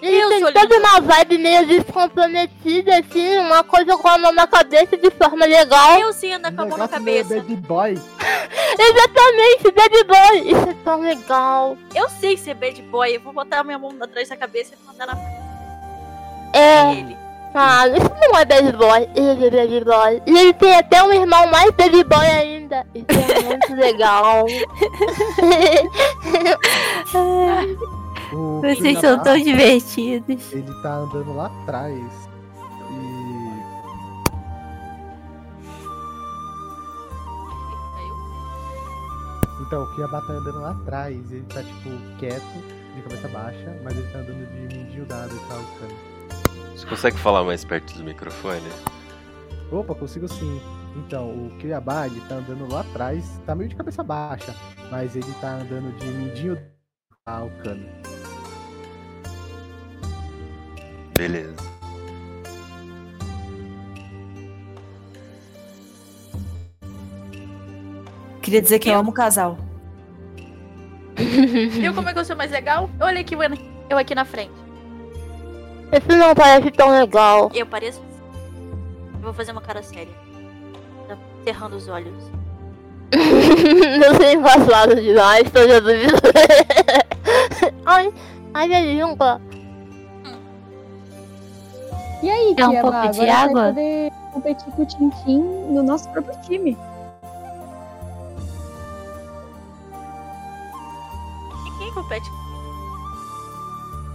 Ele 0.00 0.22
Eu 0.22 0.28
tem 0.28 0.40
toda 0.52 0.76
lindo. 0.76 0.78
uma 0.78 1.00
vibe 1.00 1.38
meio 1.38 1.66
descomprometida, 1.66 2.98
assim, 2.98 3.38
uma 3.38 3.64
coisa 3.64 3.96
com 3.96 4.06
a 4.08 4.18
mão 4.18 4.32
na 4.32 4.46
cabeça 4.46 4.96
de 4.96 5.10
forma 5.10 5.44
legal. 5.44 5.98
Eu 6.00 6.12
sim 6.12 6.32
ando 6.32 6.52
com 6.52 6.62
a 6.62 6.66
mão 6.66 6.78
na 6.78 6.86
cabeça. 6.88 7.34
Bad 7.34 7.56
boy. 7.56 7.94
Exatamente, 8.78 9.72
baby 9.72 10.04
boy. 10.04 10.38
Isso 10.52 10.68
é 10.70 10.74
tão 10.84 11.00
legal. 11.00 11.76
Eu 11.94 12.08
sei 12.08 12.36
ser 12.36 12.54
bad 12.54 12.80
boy. 12.82 13.16
Eu 13.16 13.20
vou 13.20 13.32
botar 13.32 13.64
minha 13.64 13.78
mão 13.78 13.92
atrás 14.00 14.28
da 14.28 14.36
cabeça 14.36 14.74
e 14.74 14.86
mandar 14.86 15.06
na 15.06 15.16
frente 15.16 15.38
É. 16.54 17.18
Ah, 17.54 17.88
isso 17.88 18.10
não 18.20 18.38
é 18.38 18.44
baby 18.44 18.72
boy. 18.72 19.08
Ele 19.16 19.46
é 19.46 19.50
baby 19.50 19.80
boy. 19.84 20.22
E 20.26 20.38
ele 20.38 20.52
tem 20.52 20.76
até 20.76 21.02
um 21.02 21.12
irmão 21.12 21.46
mais 21.48 21.70
baby 21.72 22.04
boy 22.04 22.24
ainda. 22.24 22.86
Isso 22.94 23.06
é 23.32 23.40
muito 23.42 23.74
legal. 23.74 24.44
O 28.32 28.60
Vocês 28.60 28.98
são 29.00 29.22
tão 29.22 29.38
divertidos. 29.38 30.52
Ele 30.52 30.82
tá 30.82 30.96
andando 30.96 31.34
lá 31.34 31.46
atrás. 31.46 32.28
E. 32.90 33.62
Então, 39.62 39.82
o 39.82 39.94
Cuiabá 39.94 40.20
tá 40.22 40.32
andando 40.32 40.60
lá 40.60 40.70
atrás. 40.72 41.32
Ele 41.32 41.44
tá, 41.46 41.62
tipo, 41.62 41.90
quieto, 42.18 42.42
de 42.94 43.02
cabeça 43.02 43.28
baixa, 43.28 43.80
mas 43.82 43.96
ele 43.96 44.10
tá 44.12 44.18
andando 44.18 44.46
de 44.46 44.76
mindinho 44.76 45.06
dado 45.06 45.34
e 45.34 45.40
tal, 45.48 45.62
cara. 45.78 45.92
Você 46.76 46.86
consegue 46.86 47.16
falar 47.16 47.44
mais 47.44 47.64
perto 47.64 47.94
do 47.94 48.04
microfone? 48.04 48.68
Opa, 49.72 49.94
consigo 49.94 50.28
sim. 50.28 50.60
Então, 50.96 51.30
o 51.30 51.50
Cuiabá, 51.60 52.06
ele 52.06 52.20
tá 52.28 52.36
andando 52.36 52.70
lá 52.70 52.80
atrás, 52.80 53.40
tá 53.46 53.54
meio 53.54 53.68
de 53.68 53.76
cabeça 53.76 54.02
baixa, 54.02 54.54
mas 54.90 55.14
ele 55.16 55.32
tá 55.40 55.56
andando 55.56 55.96
de 55.98 56.06
mindinho 56.06 56.58
ao 57.26 57.50
cano. 57.62 57.86
Beleza. 61.18 61.56
Queria 68.42 68.62
dizer 68.62 68.78
que 68.78 68.88
eu 68.88 68.98
amo 68.98 69.10
o 69.10 69.14
casal. 69.14 69.58
Viu 71.16 71.92
como 71.94 72.08
é 72.08 72.12
que 72.12 72.18
eu 72.18 72.24
sou 72.24 72.36
mais 72.36 72.50
legal? 72.50 72.88
Olha 73.00 73.20
aqui, 73.20 73.34
eu- 73.34 73.40
eu 73.90 73.98
aqui 73.98 74.14
na 74.14 74.24
frente. 74.24 74.52
Isso 75.92 76.16
não 76.18 76.34
parece 76.34 76.70
tão 76.70 76.90
legal. 76.90 77.50
Eu 77.54 77.66
pareço. 77.66 78.00
Eu 79.14 79.20
vou 79.20 79.34
fazer 79.34 79.52
uma 79.52 79.60
cara 79.60 79.82
séria. 79.82 80.12
Tá 81.08 81.16
cerrando 81.44 81.76
os 81.76 81.88
olhos. 81.88 82.14
Não 83.10 84.14
sei 84.20 84.34
engraçado 84.34 84.94
demais, 84.96 85.50
tô 85.50 85.66
já 85.66 85.80
duvidando. 85.80 86.20
Ai, 87.86 88.12
ai, 88.52 88.68
minha 88.68 88.80
língua. 88.80 89.40
E 92.22 92.28
aí, 92.30 92.54
Quer 92.54 92.64
um 92.66 92.70
Cuiabá? 92.70 92.90
pouco 93.02 93.12
de 93.14 93.20
Agora 93.30 93.38
água? 93.44 93.62
vai 93.62 93.72
poder 93.72 94.12
competir 94.32 94.72
com 94.72 94.82
o 94.82 94.86
Tintin 94.86 95.38
no 95.70 95.82
nosso 95.82 96.08
próprio 96.10 96.36
time. 96.42 96.76
E 101.66 101.78
quem 101.78 101.92
compete? 101.92 102.30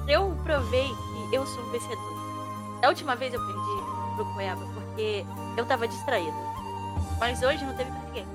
Eu 0.07 0.35
provei 0.43 0.87
que 1.29 1.35
eu 1.35 1.45
sou 1.45 1.63
um 1.63 1.71
vencedor. 1.71 2.13
Da 2.81 2.89
última 2.89 3.15
vez 3.15 3.33
eu 3.33 3.39
perdi 3.39 3.83
pro 4.15 4.25
Cuiaba 4.33 4.61
porque 4.73 5.25
eu 5.55 5.65
tava 5.65 5.87
distraído. 5.87 6.35
Mas 7.19 7.41
hoje 7.41 7.63
não 7.63 7.73
teve 7.75 7.89
pra 7.91 8.01
ninguém. 8.01 8.27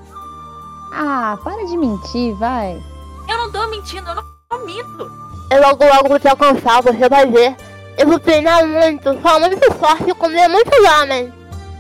Ah, 0.95 1.37
para 1.45 1.67
de 1.67 1.77
mentir, 1.77 2.35
vai. 2.37 2.83
Eu 3.29 3.37
não 3.37 3.53
tô 3.53 3.67
mentindo, 3.69 4.09
eu 4.09 4.15
não, 4.15 4.25
não 4.51 4.65
minto. 4.65 5.11
Eu 5.51 5.61
logo 5.61 5.85
logo 5.85 6.09
vou 6.09 6.19
te 6.19 6.27
alcançar, 6.29 6.83
você 6.83 7.07
vai 7.09 7.27
ver. 7.27 7.55
Eu 7.99 8.07
vou 8.07 8.21
treinar 8.21 8.65
muito, 8.65 9.21
só 9.21 9.41
muito 9.41 9.73
forte 9.73 10.09
e 10.09 10.15
comer 10.15 10.47
muito 10.47 10.71
ramen. 10.85 11.33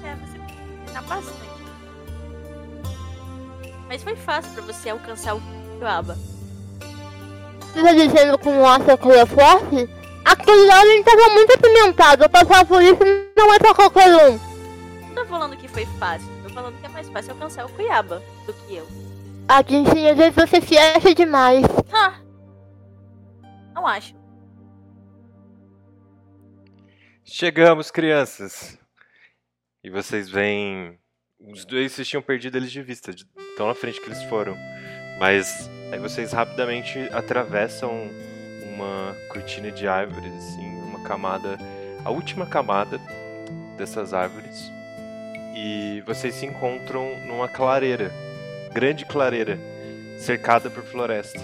É, 0.04 0.16
você 0.16 0.38
treinar 0.84 1.04
bastante. 1.04 1.38
Mas 3.88 4.02
foi 4.02 4.16
fácil 4.16 4.50
pra 4.52 4.62
você 4.62 4.90
alcançar 4.90 5.36
o 5.36 5.42
Cuiaba. 5.78 6.18
Você 7.72 7.82
tá 7.82 7.92
dizendo 7.92 8.40
não 8.44 8.66
acha 8.66 8.96
que 8.96 9.08
é 9.08 9.26
forte? 9.26 9.88
Aquele 10.24 10.68
ramen 10.68 11.04
tava 11.04 11.30
muito 11.30 11.52
apimentado, 11.54 12.24
eu 12.24 12.28
passava 12.28 12.64
por 12.64 12.82
isso 12.82 12.98
não 13.36 13.54
é 13.54 13.58
pra 13.60 13.72
qualquer 13.72 14.08
um. 14.28 14.40
Não 15.06 15.14
tô 15.14 15.24
falando 15.26 15.56
que 15.56 15.68
foi 15.68 15.86
fácil, 16.00 16.28
tô 16.42 16.50
falando 16.50 16.80
que 16.80 16.86
é 16.86 16.88
mais 16.88 17.08
fácil 17.08 17.32
alcançar 17.32 17.64
o 17.64 17.68
Cuiaba 17.68 18.20
do 18.44 18.52
que 18.52 18.74
eu. 18.74 18.88
A 19.46 19.62
gente 19.62 20.06
às 20.08 20.16
vezes 20.16 20.34
você 20.34 20.60
se 20.60 20.76
acha 20.76 21.14
demais. 21.14 21.64
Ah! 21.92 22.14
Não 23.72 23.86
acho. 23.86 24.17
Chegamos, 27.30 27.90
crianças. 27.90 28.78
E 29.84 29.90
vocês 29.90 30.30
veem. 30.30 30.98
Os 31.38 31.66
dois 31.66 31.92
vocês 31.92 32.08
tinham 32.08 32.22
perdido 32.22 32.56
eles 32.56 32.72
de 32.72 32.82
vista, 32.82 33.12
de 33.12 33.26
tão 33.54 33.68
na 33.68 33.74
frente 33.74 34.00
que 34.00 34.06
eles 34.06 34.22
foram. 34.24 34.56
Mas 35.20 35.68
aí 35.92 35.98
vocês 35.98 36.32
rapidamente 36.32 36.98
atravessam 37.12 38.10
uma 38.72 39.14
cortina 39.30 39.70
de 39.70 39.86
árvores, 39.86 40.32
assim, 40.32 40.66
uma 40.80 41.04
camada. 41.04 41.58
A 42.02 42.10
última 42.10 42.46
camada 42.46 42.98
dessas 43.76 44.14
árvores. 44.14 44.58
E 45.54 46.02
vocês 46.06 46.34
se 46.34 46.46
encontram 46.46 47.14
numa 47.26 47.46
clareira. 47.46 48.10
Grande 48.72 49.04
clareira. 49.04 49.58
Cercada 50.18 50.70
por 50.70 50.82
floresta. 50.82 51.38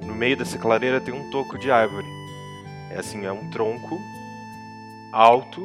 No 0.00 0.14
meio 0.14 0.38
dessa 0.38 0.58
clareira 0.58 0.98
tem 0.98 1.12
um 1.12 1.30
toco 1.30 1.58
de 1.58 1.70
árvore. 1.70 2.08
É 2.90 3.00
assim, 3.00 3.26
é 3.26 3.30
um 3.30 3.50
tronco 3.50 4.00
alto, 5.12 5.60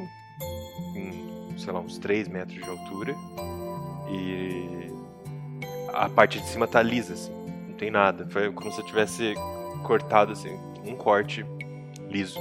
com, 0.94 1.58
sei 1.58 1.74
lá, 1.74 1.80
uns 1.80 1.98
3 1.98 2.28
metros 2.28 2.62
de 2.62 2.70
altura. 2.70 3.16
E 4.10 4.92
a 5.94 6.10
parte 6.10 6.40
de 6.40 6.48
cima 6.48 6.68
tá 6.68 6.82
lisa, 6.82 7.14
assim, 7.14 7.34
não 7.68 7.76
tem 7.76 7.90
nada. 7.90 8.28
Foi 8.30 8.52
como 8.52 8.72
se 8.72 8.80
eu 8.80 8.86
tivesse 8.86 9.34
cortado, 9.84 10.32
assim, 10.32 10.58
um 10.86 10.96
corte 10.96 11.46
liso. 12.10 12.40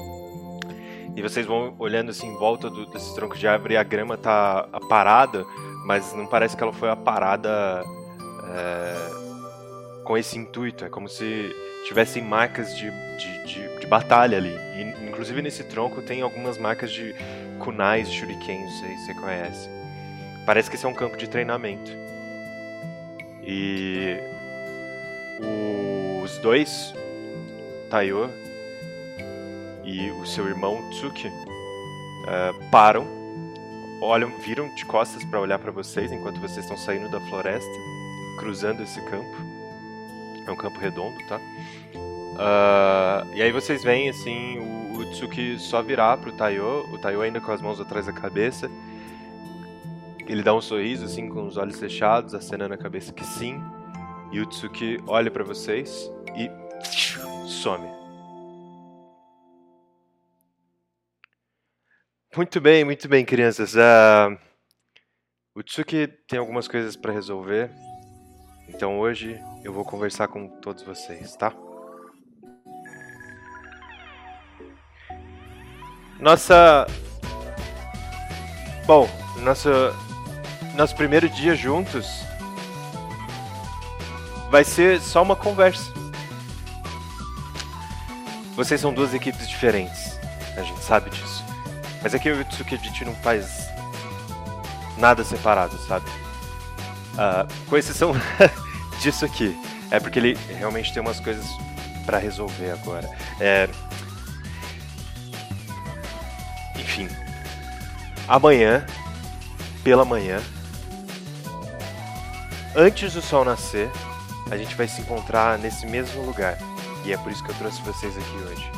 E 1.16 1.22
vocês 1.22 1.46
vão 1.46 1.74
olhando 1.78 2.10
assim 2.10 2.26
em 2.26 2.36
volta 2.36 2.68
do, 2.68 2.86
desse 2.86 3.14
tronco 3.14 3.36
de 3.36 3.46
árvore 3.46 3.74
e 3.74 3.76
a 3.76 3.84
grama 3.84 4.16
tá 4.16 4.68
aparada, 4.72 5.44
mas 5.86 6.12
não 6.12 6.26
parece 6.26 6.56
que 6.56 6.62
ela 6.62 6.72
foi 6.72 6.90
aparada 6.90 7.84
é, 8.48 9.10
com 10.04 10.16
esse 10.16 10.38
intuito. 10.38 10.84
É 10.84 10.88
como 10.88 11.08
se 11.08 11.50
tivessem 11.86 12.22
marcas 12.22 12.76
de, 12.76 12.90
de, 12.90 13.44
de, 13.46 13.80
de 13.80 13.86
batalha 13.86 14.38
ali. 14.38 14.54
E, 14.76 15.08
inclusive 15.08 15.42
nesse 15.42 15.64
tronco 15.64 16.02
tem 16.02 16.22
algumas 16.22 16.58
marcas 16.58 16.92
de 16.92 17.14
kunais, 17.58 18.12
shurikens, 18.12 18.70
não 18.70 18.80
sei 18.80 18.96
se 18.96 19.06
você 19.06 19.14
conhece. 19.14 19.68
Parece 20.46 20.68
que 20.68 20.76
esse 20.76 20.84
é 20.84 20.88
um 20.88 20.94
campo 20.94 21.16
de 21.16 21.28
treinamento. 21.28 21.90
E 23.42 24.16
Os 26.22 26.38
dois, 26.38 26.94
Taiyo 27.90 28.30
e 29.84 30.10
o 30.10 30.26
seu 30.26 30.46
irmão 30.48 30.88
Tsuki, 30.90 31.28
eh, 31.28 32.52
param, 32.70 33.06
olham, 34.00 34.30
viram 34.40 34.74
de 34.74 34.84
costas 34.86 35.22
para 35.24 35.40
olhar 35.40 35.58
para 35.58 35.70
vocês 35.70 36.10
enquanto 36.10 36.40
vocês 36.40 36.64
estão 36.64 36.76
saindo 36.76 37.10
da 37.10 37.20
floresta, 37.20 37.72
cruzando 38.38 38.82
esse 38.82 39.00
campo. 39.02 39.53
É 40.46 40.50
um 40.50 40.56
campo 40.56 40.78
redondo, 40.78 41.16
tá? 41.26 41.40
Ah, 42.38 43.26
e 43.34 43.42
aí 43.42 43.52
vocês 43.52 43.82
veem 43.82 44.08
assim 44.08 44.58
o, 44.58 44.98
o 44.98 45.10
Tsuki 45.12 45.58
só 45.58 45.82
virar 45.82 46.16
pro 46.18 46.32
Taiyo, 46.32 46.84
o 46.92 46.98
Taiyo 46.98 47.22
ainda 47.22 47.40
com 47.40 47.52
as 47.52 47.60
mãos 47.60 47.80
atrás 47.80 48.06
da 48.06 48.12
cabeça. 48.12 48.70
Ele 50.26 50.42
dá 50.42 50.54
um 50.54 50.60
sorriso 50.60 51.04
assim 51.04 51.28
com 51.28 51.46
os 51.46 51.56
olhos 51.56 51.78
fechados, 51.78 52.34
acenando 52.34 52.74
a 52.74 52.78
cabeça 52.78 53.12
que 53.12 53.24
sim. 53.24 53.60
E 54.32 54.40
o 54.40 54.46
Tsuki 54.46 54.98
olha 55.06 55.30
pra 55.30 55.44
vocês 55.44 56.10
e 56.34 56.50
some. 57.46 57.86
Muito 62.36 62.60
bem, 62.60 62.84
muito 62.84 63.08
bem, 63.08 63.24
crianças. 63.24 63.76
Ah, 63.76 64.36
o 65.54 65.62
Tsuki 65.62 66.08
tem 66.26 66.38
algumas 66.38 66.66
coisas 66.66 66.96
pra 66.96 67.12
resolver. 67.12 67.70
Então 68.68 68.98
hoje 68.98 69.40
eu 69.62 69.72
vou 69.72 69.84
conversar 69.84 70.28
com 70.28 70.48
todos 70.48 70.82
vocês, 70.82 71.36
tá? 71.36 71.52
Nossa. 76.20 76.86
Bom, 78.86 79.08
nosso, 79.38 79.68
nosso 80.74 80.94
primeiro 80.94 81.28
dia 81.28 81.54
juntos 81.54 82.06
vai 84.50 84.64
ser 84.64 85.00
só 85.00 85.22
uma 85.22 85.36
conversa. 85.36 85.92
Vocês 88.54 88.80
são 88.80 88.94
duas 88.94 89.12
equipes 89.12 89.48
diferentes, 89.48 90.18
a 90.56 90.62
gente 90.62 90.80
sabe 90.80 91.10
disso. 91.10 91.44
Mas 92.02 92.14
aqui 92.14 92.28
e 92.28 92.32
o 92.32 92.40
a 92.40 92.76
gente 92.76 93.04
não 93.04 93.14
faz 93.16 93.68
nada 94.96 95.24
separado, 95.24 95.76
sabe? 95.78 96.08
Ah, 97.16 97.46
com 97.68 97.76
exceção 97.76 98.12
disso 99.00 99.24
aqui. 99.24 99.56
É 99.90 100.00
porque 100.00 100.18
ele 100.18 100.38
realmente 100.48 100.92
tem 100.92 101.00
umas 101.00 101.20
coisas 101.20 101.46
pra 102.04 102.18
resolver 102.18 102.70
agora. 102.70 103.08
É, 103.40 103.68
enfim. 106.76 107.08
Amanhã, 108.26 108.84
pela 109.82 110.04
manhã, 110.04 110.40
antes 112.74 113.12
do 113.12 113.22
sol 113.22 113.44
nascer, 113.44 113.90
a 114.50 114.56
gente 114.56 114.74
vai 114.74 114.88
se 114.88 115.00
encontrar 115.00 115.58
nesse 115.58 115.86
mesmo 115.86 116.22
lugar. 116.22 116.58
E 117.04 117.12
é 117.12 117.16
por 117.18 117.30
isso 117.30 117.44
que 117.44 117.50
eu 117.50 117.54
trouxe 117.56 117.82
vocês 117.82 118.16
aqui 118.16 118.36
hoje. 118.36 118.70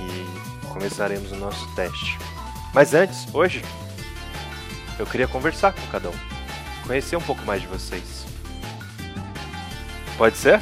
E 0.00 0.68
começaremos 0.68 1.32
o 1.32 1.36
nosso 1.36 1.66
teste. 1.74 2.18
Mas 2.72 2.94
antes, 2.94 3.26
hoje, 3.34 3.62
eu 4.98 5.06
queria 5.06 5.26
conversar 5.26 5.72
com 5.72 5.86
cada 5.88 6.10
um. 6.10 6.29
Conhecer 6.90 7.14
um 7.14 7.20
pouco 7.20 7.44
mais 7.44 7.62
de 7.62 7.68
vocês. 7.68 8.26
Pode 10.18 10.36
ser? 10.36 10.60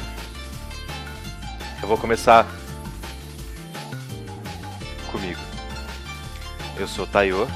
Eu 1.81 1.87
vou 1.87 1.97
começar 1.97 2.45
comigo. 5.11 5.39
Eu 6.77 6.87
sou 6.87 7.07
Taiyo 7.07 7.47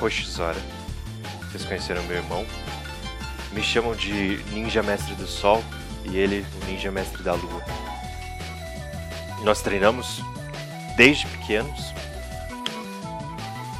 Hoshizora. 0.00 0.56
Vocês 1.42 1.66
conheceram 1.66 2.02
meu 2.04 2.16
irmão. 2.16 2.46
Me 3.52 3.62
chamam 3.62 3.94
de 3.94 4.42
Ninja 4.54 4.82
Mestre 4.82 5.14
do 5.14 5.26
Sol 5.26 5.62
e 6.06 6.16
ele, 6.16 6.46
o 6.62 6.64
Ninja 6.64 6.90
Mestre 6.90 7.22
da 7.22 7.34
Lua. 7.34 7.62
Nós 9.44 9.60
treinamos 9.60 10.22
desde 10.96 11.26
pequenos. 11.26 11.92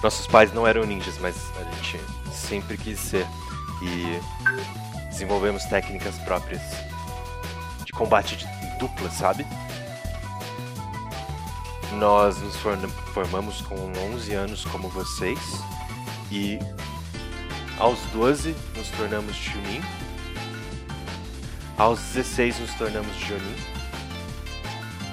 Nossos 0.02 0.26
pais 0.26 0.52
não 0.52 0.66
eram 0.66 0.84
ninjas, 0.84 1.16
mas 1.18 1.34
a 1.56 1.64
gente 1.76 1.98
sempre 2.30 2.76
quis 2.76 3.00
ser. 3.00 3.26
E 3.82 4.20
desenvolvemos 5.10 5.64
técnicas 5.64 6.16
próprias 6.18 6.62
de 7.84 7.92
combate 7.92 8.36
de 8.36 8.46
dupla, 8.78 9.10
sabe? 9.10 9.46
Nós 11.92 12.38
nos 12.40 12.56
formamos 13.12 13.60
com 13.62 13.74
11 14.14 14.34
anos 14.34 14.64
como 14.64 14.88
vocês 14.88 15.38
e 16.30 16.58
aos 17.78 17.98
12 18.12 18.54
nos 18.76 18.88
tornamos 18.90 19.34
Chunin. 19.36 19.80
Aos 21.76 22.00
16 22.00 22.58
nos 22.58 22.74
tornamos 22.74 23.14
Jonin. 23.16 23.56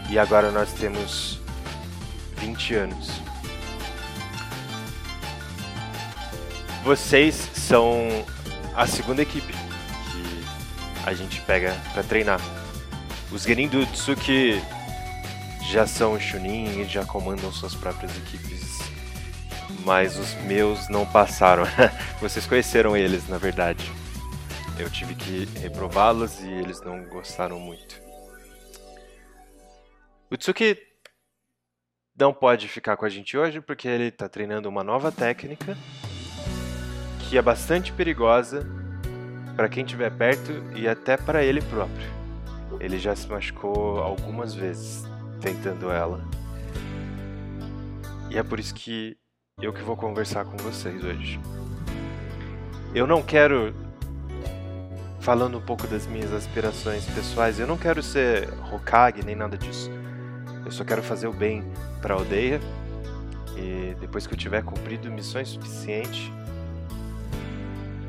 E 0.09 0.17
agora 0.17 0.51
nós 0.51 0.73
temos 0.73 1.39
20 2.37 2.73
anos. 2.75 3.21
Vocês 6.83 7.35
são 7.53 8.25
a 8.75 8.85
segunda 8.85 9.21
equipe 9.21 9.53
que 9.53 11.05
a 11.05 11.13
gente 11.13 11.41
pega 11.41 11.73
pra 11.93 12.03
treinar. 12.03 12.39
Os 13.31 13.43
Genin 13.43 13.67
do 13.67 13.85
Tsuki 13.87 14.61
já 15.69 15.87
são 15.87 16.19
Chunin 16.19 16.81
e 16.81 16.85
já 16.85 17.05
comandam 17.05 17.51
suas 17.51 17.73
próprias 17.73 18.15
equipes. 18.17 18.79
Mas 19.83 20.17
os 20.17 20.33
meus 20.43 20.89
não 20.89 21.05
passaram. 21.05 21.63
Vocês 22.19 22.45
conheceram 22.45 22.97
eles, 22.97 23.27
na 23.27 23.37
verdade. 23.37 23.89
Eu 24.77 24.89
tive 24.89 25.15
que 25.15 25.45
reprová-los 25.59 26.41
e 26.41 26.49
eles 26.49 26.81
não 26.81 27.05
gostaram 27.05 27.59
muito. 27.59 28.01
O 30.29 30.35
Tsuki 30.35 30.77
não 32.17 32.33
pode 32.33 32.67
ficar 32.67 32.97
com 32.97 33.05
a 33.05 33.09
gente 33.09 33.37
hoje 33.37 33.61
porque 33.61 33.87
ele 33.87 34.07
está 34.07 34.27
treinando 34.27 34.67
uma 34.67 34.83
nova 34.83 35.11
técnica 35.11 35.77
que 37.29 37.37
é 37.37 37.41
bastante 37.41 37.91
perigosa 37.91 38.65
para 39.55 39.67
quem 39.67 39.83
estiver 39.83 40.11
perto 40.11 40.51
e 40.75 40.87
até 40.87 41.17
para 41.17 41.43
ele 41.43 41.61
próprio. 41.61 42.07
Ele 42.79 42.99
já 42.99 43.15
se 43.15 43.27
machucou 43.27 43.99
algumas 43.99 44.53
vezes 44.53 45.03
tentando 45.41 45.89
ela. 45.89 46.23
E 48.29 48.37
é 48.37 48.43
por 48.43 48.59
isso 48.59 48.73
que 48.73 49.17
eu 49.61 49.71
que 49.73 49.81
vou 49.81 49.95
conversar 49.95 50.45
com 50.45 50.57
vocês 50.57 51.03
hoje. 51.03 51.39
Eu 52.93 53.07
não 53.07 53.21
quero 53.21 53.73
falando 55.19 55.57
um 55.57 55.61
pouco 55.61 55.87
das 55.87 56.05
minhas 56.05 56.31
aspirações 56.31 57.03
pessoais, 57.05 57.59
eu 57.59 57.65
não 57.65 57.77
quero 57.77 58.03
ser 58.03 58.47
Hokage 58.71 59.23
nem 59.25 59.35
nada 59.35 59.57
disso. 59.57 59.89
Eu 60.63 60.71
só 60.71 60.83
quero 60.83 61.01
fazer 61.01 61.27
o 61.27 61.33
bem 61.33 61.63
para 62.01 62.13
a 62.13 62.17
aldeia 62.17 62.59
e 63.57 63.95
depois 63.99 64.27
que 64.27 64.33
eu 64.33 64.37
tiver 64.37 64.63
cumprido 64.63 65.09
missões 65.09 65.49
suficientes, 65.49 66.31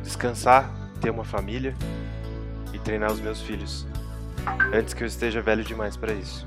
descansar, 0.07 0.73
ter 1.01 1.11
uma 1.11 1.25
família 1.25 1.75
e 2.73 2.79
treinar 2.79 3.13
os 3.13 3.21
meus 3.21 3.43
filhos 3.43 3.87
antes 4.73 4.95
que 4.95 5.03
eu 5.03 5.07
esteja 5.07 5.43
velho 5.43 5.65
demais 5.65 5.97
para 5.97 6.13
isso. 6.13 6.47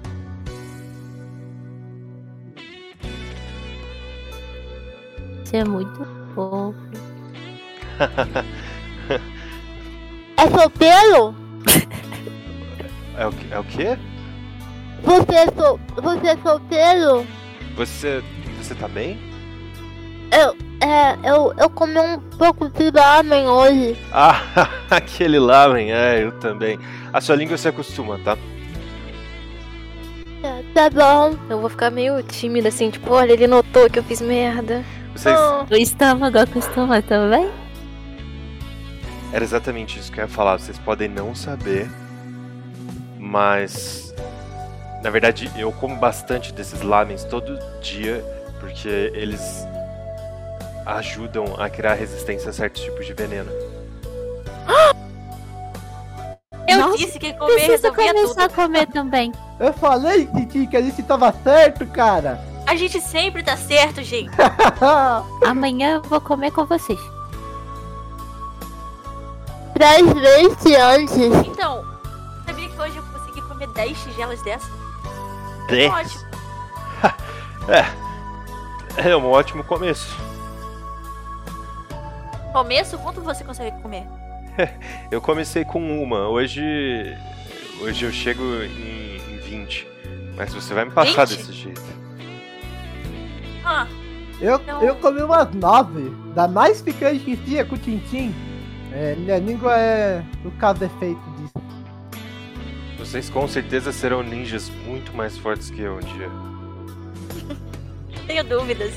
Você 5.44 5.58
é 5.58 5.66
muito 5.66 6.08
fofo. 6.34 6.80
É 10.38 10.50
solteiro? 10.58 11.36
É 13.18 13.28
o, 13.28 13.34
é 13.52 13.60
o 13.60 13.64
quê? 13.66 13.98
Você 15.04 15.36
é, 15.36 15.48
sol... 15.52 15.78
Você 16.02 16.28
é 16.28 16.38
solteiro? 16.38 17.28
Você 17.76 18.24
você 18.58 18.76
tá 18.76 18.88
bem? 18.88 19.18
Eu, 20.32 20.56
é, 20.82 21.30
eu, 21.30 21.54
eu 21.58 21.70
comi 21.70 22.00
um 22.00 22.20
pouco 22.38 22.70
de 22.70 22.90
ramen 22.90 23.48
hoje. 23.48 23.98
Ah, 24.12 24.42
aquele 24.90 25.40
lamen, 25.40 25.92
é, 25.92 26.24
eu 26.24 26.32
também. 26.34 26.80
A 27.14 27.20
sua 27.22 27.36
língua 27.36 27.58
se 27.58 27.68
acostuma, 27.68 28.20
tá? 28.20 28.38
É, 30.44 30.64
Tá 30.74 30.90
bom. 30.90 31.36
Eu 31.50 31.60
vou 31.60 31.70
ficar 31.70 31.90
meio 31.92 32.22
tímida 32.24 32.70
assim, 32.70 32.90
tipo, 32.90 33.12
olha, 33.14 33.34
ele 33.34 33.48
notou 33.48 33.90
que 33.90 34.00
eu 34.00 34.04
fiz 34.04 34.22
merda. 34.22 34.84
Vocês 35.14 35.38
Ah, 35.38 35.66
O 35.70 35.76
estômago 35.76 36.38
acostuma 36.38 37.02
também? 37.02 37.50
Era 39.34 39.44
exatamente 39.44 40.00
isso 40.00 40.12
que 40.12 40.20
eu 40.20 40.24
ia 40.24 40.28
falar. 40.30 40.58
Vocês 40.60 40.78
podem 40.80 41.08
não 41.08 41.36
saber, 41.36 41.90
mas 43.18 44.14
na 45.04 45.10
verdade 45.10 45.50
eu 45.56 45.72
como 45.72 45.96
bastante 45.98 46.52
desses 46.54 46.82
lamens 46.82 47.24
todo 47.24 47.58
dia 47.82 48.24
porque 48.60 49.12
eles 49.14 49.66
ajudam 50.98 51.56
a 51.58 51.70
criar 51.70 51.94
resistência 51.94 52.50
a 52.50 52.54
certos 52.54 52.82
tipos 52.82 53.06
de 53.06 53.14
veneno. 53.14 53.52
Eu 56.68 56.78
Nossa, 56.78 56.98
disse 56.98 57.18
que 57.18 57.34
comer 57.34 57.54
Preciso 57.54 57.72
resolvia 57.72 58.14
começar 58.14 58.48
tudo. 58.48 58.52
a 58.62 58.64
comer 58.64 58.88
também. 58.88 59.32
Eu 59.60 59.74
falei, 59.74 60.28
Titi, 60.28 60.68
que 60.68 60.78
a 60.78 60.82
gente 60.82 61.02
tava 61.04 61.34
certo, 61.44 61.86
cara. 61.88 62.40
A 62.66 62.76
gente 62.76 63.02
sempre 63.02 63.44
tá 63.44 63.58
certo, 63.58 64.02
gente. 64.04 64.32
Amanhã 65.46 65.96
eu 65.96 66.02
vou 66.04 66.22
comer 66.22 66.52
com 66.52 66.66
vocês. 66.66 67.00
Três 69.74 70.14
vezes 70.14 70.80
antes. 70.80 71.48
Então, 71.48 71.84
sabia 72.46 72.70
que 72.70 72.80
hoje 72.80 72.96
eu 72.96 73.04
consegui 73.04 73.68
10 73.74 74.04
tigelas 74.04 74.42
dessa? 74.44 74.70
Dez? 75.68 75.92
Ótimo. 75.92 76.30
É, 78.98 79.10
é 79.12 79.16
um 79.16 79.30
ótimo 79.30 79.64
começo. 79.64 80.29
Começo, 82.52 82.98
quanto 82.98 83.22
você 83.22 83.44
consegue 83.44 83.80
comer? 83.82 84.04
Eu 85.12 85.22
comecei 85.22 85.64
com 85.64 85.80
uma, 86.04 86.28
hoje. 86.28 86.62
Hoje 87.82 88.04
eu 88.06 88.12
chego 88.12 88.44
em, 88.64 89.16
em 89.34 89.38
20. 89.38 89.88
Mas 90.36 90.54
você 90.54 90.74
vai 90.74 90.84
me 90.84 90.92
passar 90.92 91.26
20? 91.26 91.38
desse 91.38 91.54
jeito. 91.54 91.82
Ah, 93.64 93.88
Eu, 94.42 94.60
Não. 94.60 94.84
eu 94.84 94.96
comi 94.96 95.22
umas 95.22 95.54
nove. 95.54 96.10
Da 96.36 96.46
mais 96.48 96.82
picante 96.82 97.20
que 97.20 97.38
tinha 97.38 97.64
com 97.64 97.76
o 97.76 97.78
Tintim. 97.78 98.36
É, 98.92 99.16
minha 99.16 99.38
língua 99.38 99.78
é 99.78 100.22
o 100.44 100.52
caso 100.52 100.84
efeito 100.84 101.22
disso. 101.38 101.54
Vocês 102.98 103.30
com 103.30 103.48
certeza 103.48 103.94
serão 103.94 104.22
ninjas 104.22 104.70
muito 104.86 105.16
mais 105.16 105.38
fortes 105.38 105.70
que 105.70 105.82
eu 105.82 105.96
um 105.96 106.00
dia. 106.00 106.30
tenho 108.28 108.44
dúvidas. 108.44 108.92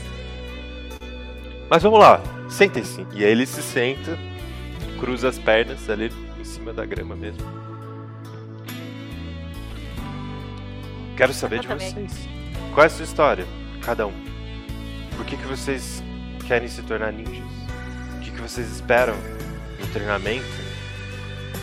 Mas 1.71 1.83
vamos 1.83 2.01
lá, 2.01 2.21
sentem-se. 2.53 3.07
E 3.13 3.25
aí 3.25 3.31
ele 3.31 3.47
se 3.47 3.63
senta, 3.63 4.19
cruza 5.01 5.29
as 5.29 5.39
pernas 5.39 5.89
ali 5.89 6.13
em 6.39 6.45
cima 6.45 6.73
da 6.73 6.85
grama 6.85 7.17
mesmo. 7.17 7.43
Quero 11.17 11.33
saber 11.33 11.61
de 11.61 11.69
vocês. 11.69 12.29
Qual 12.75 12.85
é 12.85 12.87
a 12.87 12.91
sua 12.91 13.05
história? 13.05 13.47
Cada 13.83 14.07
um. 14.07 14.15
Por 15.17 15.27
que, 15.27 15.37
que 15.37 15.47
vocês 15.47 16.03
querem 16.47 16.69
se 16.69 16.83
tornar 16.83 17.13
ninjas? 17.13 17.45
O 18.17 18.21
que, 18.21 18.31
que 18.31 18.41
vocês 18.41 18.71
esperam 18.71 19.15
no 19.79 19.87
treinamento? 19.89 20.47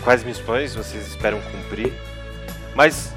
Quais 0.04 0.24
missões 0.24 0.76
vocês 0.76 1.08
esperam 1.08 1.40
cumprir? 1.52 1.94
Mas 2.76 3.14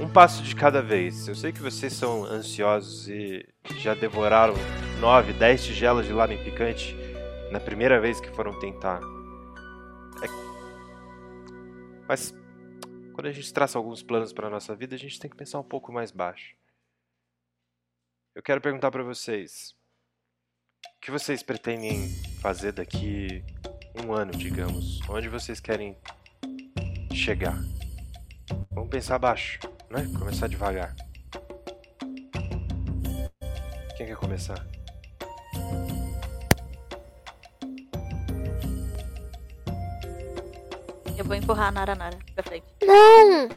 um 0.00 0.08
passo 0.10 0.42
de 0.42 0.54
cada 0.54 0.82
vez. 0.82 1.26
Eu 1.28 1.34
sei 1.34 1.52
que 1.52 1.60
vocês 1.60 1.92
são 1.92 2.24
ansiosos 2.24 3.08
e 3.08 3.46
já 3.78 3.94
devoraram 3.94 4.54
9, 5.00 5.32
10 5.32 5.64
tigelas 5.64 6.06
de 6.06 6.12
lamen 6.12 6.42
picante 6.44 6.94
na 7.50 7.60
primeira 7.60 8.00
vez 8.00 8.20
que 8.20 8.30
foram 8.30 8.58
tentar. 8.58 9.00
É- 10.22 10.46
Mas 12.08 12.32
quando 13.14 13.26
a 13.26 13.32
gente 13.32 13.52
traça 13.52 13.78
alguns 13.78 14.02
planos 14.02 14.32
para 14.32 14.50
nossa 14.50 14.74
vida, 14.74 14.94
a 14.94 14.98
gente 14.98 15.18
tem 15.18 15.30
que 15.30 15.36
pensar 15.36 15.58
um 15.58 15.64
pouco 15.64 15.92
mais 15.92 16.10
baixo. 16.10 16.54
Eu 18.34 18.42
quero 18.42 18.60
perguntar 18.60 18.90
para 18.90 19.02
vocês: 19.02 19.74
o 20.96 21.00
que 21.00 21.10
vocês 21.10 21.42
pretendem 21.42 22.08
fazer 22.42 22.72
daqui 22.72 23.42
um 24.04 24.12
ano, 24.12 24.32
digamos? 24.32 25.00
Onde 25.08 25.28
vocês 25.28 25.58
querem 25.58 25.96
chegar? 27.12 27.56
Vamos 28.70 28.90
pensar 28.90 29.18
baixo, 29.18 29.58
né? 29.90 30.06
Começar 30.18 30.48
devagar. 30.48 30.94
Quem 33.96 34.06
quer 34.06 34.16
começar? 34.16 34.66
Eu 41.16 41.24
vou 41.24 41.34
empurrar 41.34 41.68
a 41.68 41.72
Nara 41.72 41.94
Nara 41.94 42.18
pra 42.34 42.44
frente. 42.44 42.66
Não! 42.82 43.48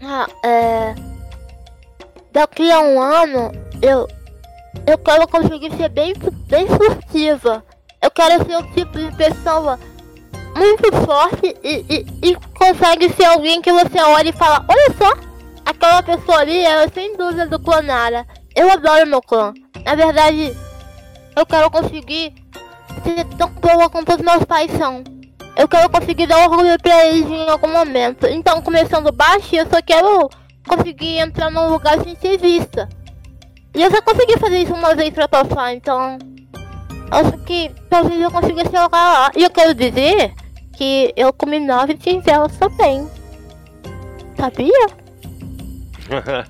Ah, 0.00 0.26
é. 0.46 0.94
Daqui 2.32 2.70
a 2.70 2.80
um 2.80 3.00
ano, 3.00 3.50
eu. 3.82 4.06
Eu 4.86 4.98
quero 4.98 5.26
conseguir 5.26 5.74
ser 5.76 5.88
bem, 5.88 6.14
bem 6.46 6.66
furtiva. 6.66 7.64
Eu 8.00 8.10
quero 8.10 8.44
ser 8.44 8.56
o 8.56 8.72
tipo 8.74 8.98
de 8.98 9.10
pessoa 9.16 9.78
muito 10.58 10.92
forte 11.06 11.56
e, 11.62 11.84
e, 11.88 12.30
e 12.30 12.36
consegue 12.56 13.08
ser 13.10 13.24
alguém 13.24 13.62
que 13.62 13.72
você 13.72 14.00
olha 14.00 14.28
e 14.28 14.32
fala: 14.32 14.64
Olha 14.68 14.94
só, 14.96 15.14
aquela 15.64 16.02
pessoa 16.02 16.38
ali 16.38 16.64
é 16.64 16.88
sem 16.88 17.16
dúvida 17.16 17.46
do 17.46 17.58
clonara. 17.58 18.26
Eu 18.54 18.70
adoro 18.70 19.06
meu 19.06 19.22
clã. 19.22 19.54
Na 19.84 19.94
verdade, 19.94 20.56
eu 21.36 21.46
quero 21.46 21.70
conseguir 21.70 22.34
ser 23.04 23.24
tão 23.36 23.48
boa 23.50 23.88
quanto 23.88 24.14
os 24.14 24.22
meus 24.22 24.44
pais 24.44 24.70
são. 24.72 25.04
Eu 25.56 25.68
quero 25.68 25.88
conseguir 25.90 26.26
dar 26.26 26.48
orgulho 26.48 26.80
pra 26.80 27.06
eles 27.06 27.28
em 27.28 27.48
algum 27.48 27.68
momento. 27.68 28.26
Então, 28.26 28.62
começando 28.62 29.12
baixo, 29.12 29.54
eu 29.56 29.66
só 29.66 29.82
quero 29.82 30.28
conseguir 30.66 31.18
entrar 31.18 31.50
num 31.50 31.70
lugar 31.70 32.00
sem 32.02 32.14
ser 32.16 32.38
vista. 32.38 32.88
E 33.74 33.82
eu 33.82 33.90
já 33.90 34.02
consegui 34.02 34.38
fazer 34.38 34.62
isso 34.62 34.74
uma 34.74 34.94
vez 34.94 35.10
pra 35.10 35.28
passar, 35.28 35.74
então. 35.74 36.18
Acho 37.10 37.38
que 37.44 37.70
talvez 37.88 38.20
eu 38.20 38.30
consiga 38.30 38.64
chegar 38.64 38.88
lá. 38.88 39.30
E 39.36 39.42
eu 39.42 39.50
quero 39.50 39.74
dizer 39.74 40.34
que 40.78 41.12
eu 41.16 41.32
comi 41.32 41.58
nove 41.58 41.94
tigelas 41.94 42.56
também. 42.56 43.10
Sabia? 44.36 44.86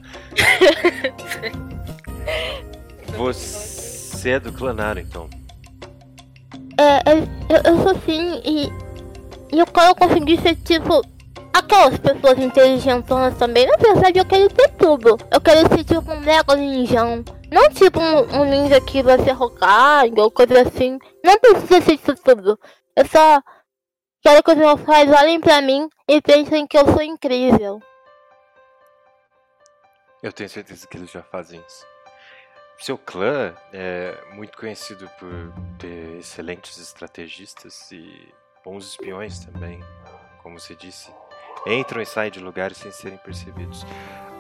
Você 3.17 4.33
é 4.33 4.39
do 4.39 4.53
Clanaro, 4.53 5.01
então. 5.01 5.31
É, 6.79 6.99
eu, 7.11 7.21
eu, 7.49 7.63
eu 7.73 7.83
sou 7.83 7.93
assim 7.93 8.43
e, 8.45 8.71
e 9.51 9.59
eu 9.59 9.67
quero 9.67 9.95
conseguir 9.95 10.39
ser 10.43 10.57
tipo 10.57 11.01
aquelas 11.55 11.97
pessoas 11.99 12.39
inteligentonas 12.39 13.35
também. 13.39 13.67
Na 13.67 13.77
verdade, 13.77 14.19
eu 14.19 14.27
quero 14.27 14.51
ter 14.51 14.69
tudo. 14.73 15.17
Eu 15.33 15.41
quero 15.41 15.67
ser 15.75 15.85
tipo 15.85 16.13
um 16.13 16.21
mega 16.21 16.55
ninjão. 16.55 17.25
Não 17.51 17.71
tipo 17.71 17.99
um, 17.99 18.43
um 18.43 18.45
ninja 18.45 18.79
que 18.79 19.03
vai 19.03 19.19
ser 19.21 19.33
Hokage 19.33 20.13
ou 20.19 20.31
coisa 20.31 20.61
assim. 20.61 20.99
Não 21.25 21.39
precisa 21.39 21.81
ser 21.81 21.95
isso 21.95 22.15
tudo. 22.23 22.61
Eu 22.95 23.07
só 23.07 23.41
quero 24.29 24.43
que 24.43 24.51
os 24.51 24.57
meus 24.59 24.81
pais 24.83 25.11
olhem 25.11 25.41
pra 25.41 25.63
mim 25.63 25.89
e 26.07 26.21
pensem 26.21 26.67
que 26.67 26.77
eu 26.77 26.85
sou 26.85 27.01
incrível. 27.01 27.81
Eu 30.23 30.31
tenho 30.31 30.51
certeza 30.51 30.87
que 30.87 30.99
eles 30.99 31.11
já 31.11 31.23
fazem 31.23 31.59
isso. 31.67 31.87
Seu 32.79 32.99
clã 32.99 33.55
é 33.73 34.15
muito 34.35 34.59
conhecido 34.59 35.09
por 35.19 35.53
ter 35.79 36.19
excelentes 36.19 36.77
estrategistas 36.77 37.91
e 37.91 38.35
bons 38.63 38.87
espiões 38.87 39.39
também, 39.47 39.83
como 40.43 40.61
você 40.61 40.75
disse. 40.75 41.11
Entram 41.67 42.03
e 42.03 42.07
saem 42.07 42.31
de 42.31 42.39
lugares 42.39 42.77
sem 42.77 42.93
serem 42.93 43.17
percebidos. 43.19 43.87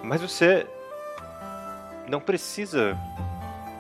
Mas 0.03 0.21
você 0.21 0.67
não 2.07 2.21
precisa 2.21 2.95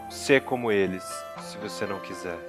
ser 0.08 0.42
como 0.42 0.72
eles, 0.72 1.04
se 1.42 1.58
você 1.58 1.84
não 1.84 2.00
quiser. 2.00 2.47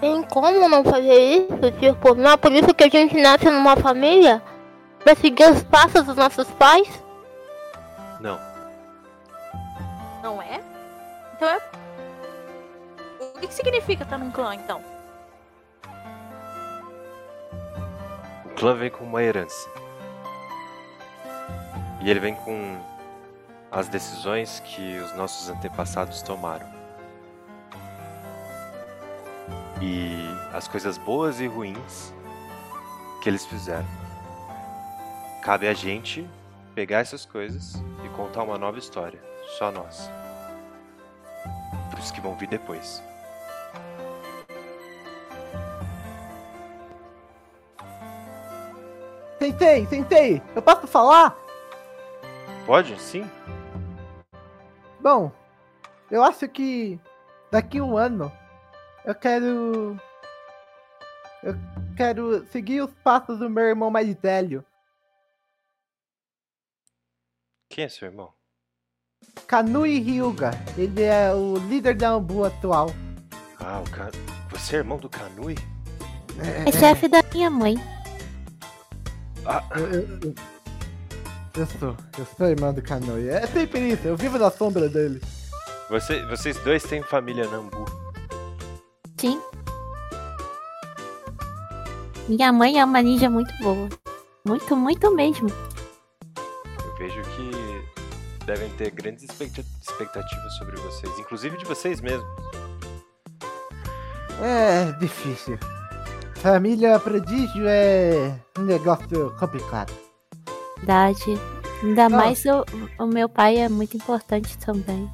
Tem 0.00 0.22
como 0.24 0.68
não 0.68 0.84
fazer 0.84 1.14
isso? 1.14 1.72
Tipo, 1.78 2.14
não 2.14 2.32
é 2.32 2.36
por 2.36 2.52
isso 2.52 2.74
que 2.74 2.84
a 2.84 2.88
gente 2.88 3.20
nasce 3.20 3.48
numa 3.50 3.76
família? 3.76 4.42
Pra 5.02 5.14
seguir 5.14 5.50
os 5.50 5.62
passos 5.62 6.04
dos 6.04 6.16
nossos 6.16 6.50
pais? 6.52 6.88
Não. 8.20 8.38
Não 10.22 10.42
é? 10.42 10.60
Então 11.34 11.48
é. 11.48 11.60
O 13.20 13.40
que, 13.40 13.46
que 13.46 13.54
significa 13.54 14.02
estar 14.02 14.18
num 14.18 14.30
clã, 14.30 14.54
então? 14.54 14.82
O 18.44 18.48
clã 18.56 18.74
vem 18.74 18.90
com 18.90 19.04
uma 19.04 19.22
herança. 19.22 19.68
E 22.00 22.10
ele 22.10 22.20
vem 22.20 22.34
com 22.34 22.78
as 23.70 23.88
decisões 23.88 24.60
que 24.60 24.98
os 24.98 25.14
nossos 25.16 25.48
antepassados 25.48 26.22
tomaram. 26.22 26.75
E 29.80 30.16
as 30.52 30.66
coisas 30.66 30.96
boas 30.96 31.40
e 31.40 31.46
ruins 31.46 32.12
que 33.22 33.28
eles 33.28 33.44
fizeram. 33.44 33.86
Cabe 35.42 35.68
a 35.68 35.74
gente 35.74 36.28
pegar 36.74 37.00
essas 37.00 37.24
coisas 37.24 37.74
e 38.04 38.08
contar 38.10 38.42
uma 38.42 38.58
nova 38.58 38.78
história, 38.78 39.22
só 39.58 39.70
nós. 39.70 40.10
Para 41.90 42.00
os 42.00 42.10
que 42.10 42.20
vão 42.20 42.34
vir 42.36 42.48
depois. 42.48 43.02
Sentei, 49.38 49.86
sentei. 49.86 50.42
Eu 50.54 50.62
posso 50.62 50.86
falar? 50.86 51.36
Pode? 52.64 52.98
Sim? 53.00 53.30
Bom, 55.00 55.30
eu 56.10 56.24
acho 56.24 56.48
que 56.48 56.98
daqui 57.50 57.78
a 57.78 57.84
um 57.84 57.96
ano 57.96 58.32
eu 59.06 59.14
quero. 59.14 59.96
Eu 61.42 61.54
quero 61.96 62.44
seguir 62.46 62.80
os 62.82 62.92
passos 63.04 63.38
do 63.38 63.48
meu 63.48 63.64
irmão 63.64 63.90
mais 63.90 64.12
velho, 64.16 64.64
Quem 67.70 67.84
é 67.84 67.88
seu 67.88 68.08
irmão? 68.08 68.32
Kanui 69.46 69.98
Ryuga. 70.00 70.50
Ele 70.78 71.02
é 71.02 71.32
o 71.34 71.56
líder 71.68 71.94
da 71.96 72.10
Ambu 72.10 72.44
atual. 72.44 72.88
Ah, 73.60 73.80
o 73.80 73.90
Can... 73.90 74.10
Você 74.50 74.76
é 74.76 74.78
irmão 74.78 74.98
do 74.98 75.08
Kanui? 75.10 75.56
É, 76.64 76.68
É 76.68 76.72
chefe 76.72 77.06
da 77.08 77.22
minha 77.32 77.50
mãe. 77.50 77.74
Ah, 79.44 79.62
eu, 79.76 79.92
eu, 79.92 80.34
eu- 81.56 81.66
sou, 81.78 81.96
eu 82.18 82.26
sou 82.36 82.46
irmão 82.48 82.72
do 82.72 82.82
Kanui. 82.82 83.28
É 83.28 83.46
sempre 83.46 83.92
isso, 83.92 84.06
eu 84.08 84.16
vivo 84.16 84.38
na 84.38 84.50
sombra 84.50 84.88
dele. 84.88 85.20
você, 85.90 86.24
vocês 86.26 86.58
dois 86.64 86.82
têm 86.82 87.02
família 87.02 87.46
Nambu. 87.48 87.84
Sim. 89.18 89.40
Minha 92.28 92.52
mãe 92.52 92.78
é 92.80 92.84
uma 92.84 93.00
ninja 93.02 93.30
muito 93.30 93.52
boa. 93.62 93.88
Muito, 94.44 94.76
muito 94.76 95.14
mesmo. 95.14 95.48
Eu 96.84 96.96
vejo 96.98 97.22
que 97.22 98.44
devem 98.44 98.68
ter 98.70 98.90
grandes 98.90 99.24
expecta- 99.24 99.64
expectativas 99.82 100.56
sobre 100.56 100.76
vocês, 100.76 101.18
inclusive 101.18 101.56
de 101.56 101.64
vocês 101.64 102.00
mesmos. 102.00 102.26
É 104.42 104.92
difícil. 104.98 105.58
Família 106.36 106.98
prodígio 107.00 107.64
é 107.66 108.38
um 108.58 108.62
negócio 108.62 109.34
complicado. 109.38 109.92
Verdade. 110.78 111.38
Ainda 111.82 112.08
mais 112.08 112.44
o, 112.44 112.64
o 113.02 113.06
meu 113.06 113.28
pai 113.28 113.56
é 113.58 113.68
muito 113.68 113.96
importante 113.96 114.56
também. 114.58 115.10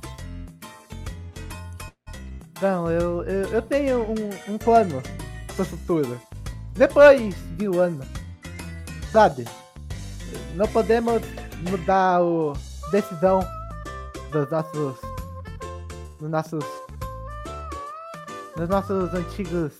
Então, 2.62 2.88
eu, 2.88 3.24
eu, 3.24 3.48
eu 3.54 3.62
tenho 3.62 4.02
um, 4.02 4.54
um 4.54 4.56
plano 4.56 5.02
pro 5.56 5.64
futuro. 5.64 6.20
Depois 6.74 7.34
de 7.56 7.68
um 7.68 7.80
ano. 7.80 8.04
Sabe? 9.10 9.48
Não 10.54 10.68
podemos 10.68 11.20
mudar 11.68 12.22
o 12.22 12.52
decisão 12.92 13.40
dos 14.30 14.48
nossos. 14.48 14.96
dos 16.20 16.30
nossos. 16.30 16.64
dos 18.56 18.68
nossos 18.68 19.12
antigos 19.12 19.72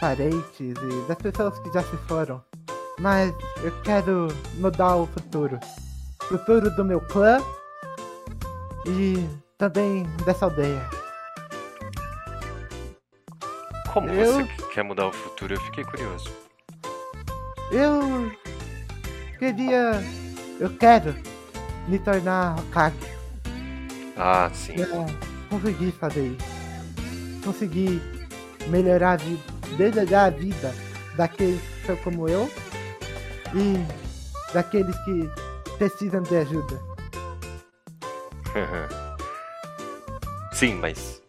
parentes 0.00 0.60
e 0.60 1.08
das 1.08 1.18
pessoas 1.18 1.58
que 1.58 1.72
já 1.72 1.82
se 1.82 1.96
foram. 2.06 2.40
Mas 3.00 3.34
eu 3.64 3.72
quero 3.82 4.28
mudar 4.58 4.94
o 4.94 5.08
futuro. 5.08 5.58
Futuro 6.22 6.70
do 6.70 6.84
meu 6.84 7.00
clã 7.00 7.38
e 8.86 9.28
também 9.58 10.04
dessa 10.24 10.44
aldeia. 10.44 11.03
Como 13.94 14.08
Eu- 14.08 14.44
você 14.44 14.48
quer 14.72 14.82
mudar 14.82 15.06
o 15.06 15.12
futuro? 15.12 15.54
Eu 15.54 15.60
fiquei 15.60 15.84
curioso. 15.84 16.28
Eu 17.70 18.28
queria. 19.38 20.02
Eu 20.58 20.76
quero 20.76 21.14
me 21.86 22.00
tornar 22.00 22.58
Hokage. 22.58 22.96
Ah, 24.16 24.50
sim. 24.52 24.74
Eu 24.76 25.06
consegui 25.48 25.92
fazer 25.92 26.26
isso. 26.26 27.40
Consegui 27.44 28.02
melhorar 28.66 29.12
a 29.12 29.16
vida, 29.16 29.42
melhorar 29.78 30.24
a 30.24 30.30
vida 30.30 30.74
daqueles 31.16 31.60
que 31.60 31.86
são 31.86 31.96
como 31.98 32.28
eu 32.28 32.50
e 33.54 34.52
daqueles 34.52 34.96
que 35.04 35.30
precisam 35.78 36.20
de 36.20 36.36
ajuda. 36.36 36.80
sim, 40.52 40.74
mas. 40.74 41.22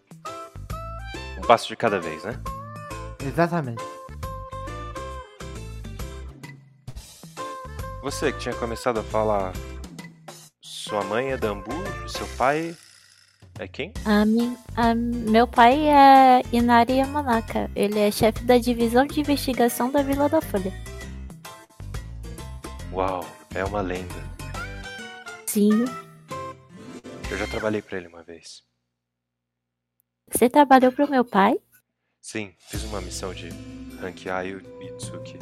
Um 1.37 1.41
passo 1.41 1.67
de 1.67 1.75
cada 1.75 1.99
vez, 1.99 2.23
né? 2.23 2.39
Exatamente. 3.23 3.83
Você 8.01 8.31
que 8.31 8.39
tinha 8.39 8.55
começado 8.55 8.99
a 8.99 9.03
falar. 9.03 9.53
Sua 10.61 11.03
mãe 11.03 11.31
é 11.31 11.37
Dambu, 11.37 11.71
seu 12.07 12.27
pai 12.37 12.75
é 13.57 13.67
quem? 13.67 13.91
A 14.05 14.23
mim, 14.25 14.55
a- 14.75 14.93
meu 14.93 15.47
pai 15.47 15.87
é 15.89 16.41
Inari 16.51 16.97
Yamanaka. 16.97 17.71
Ele 17.75 17.99
é 17.99 18.11
chefe 18.11 18.43
da 18.43 18.57
divisão 18.59 19.07
de 19.07 19.19
investigação 19.19 19.91
da 19.91 20.03
Vila 20.03 20.29
da 20.29 20.39
Folha. 20.41 20.71
Uau, 22.93 23.25
é 23.55 23.63
uma 23.65 23.81
lenda. 23.81 24.13
Sim. 25.47 25.85
Eu 27.31 27.37
já 27.37 27.47
trabalhei 27.47 27.81
pra 27.81 27.97
ele 27.97 28.07
uma 28.07 28.21
vez. 28.21 28.63
Você 30.31 30.47
trabalhou 30.47 30.91
pro 30.91 31.09
meu 31.09 31.25
pai? 31.25 31.55
Sim, 32.25 32.53
fiz 32.57 32.83
uma 32.85 32.99
missão 33.01 33.35
de 33.35 33.49
Hankiayu 34.01 34.59
Itsuki. 34.81 35.37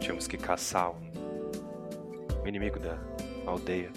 Tínhamos 0.00 0.26
que 0.26 0.36
caçar 0.36 0.90
um, 0.90 2.42
um 2.42 2.46
inimigo 2.46 2.78
da 2.78 2.98
aldeia. 3.46 3.90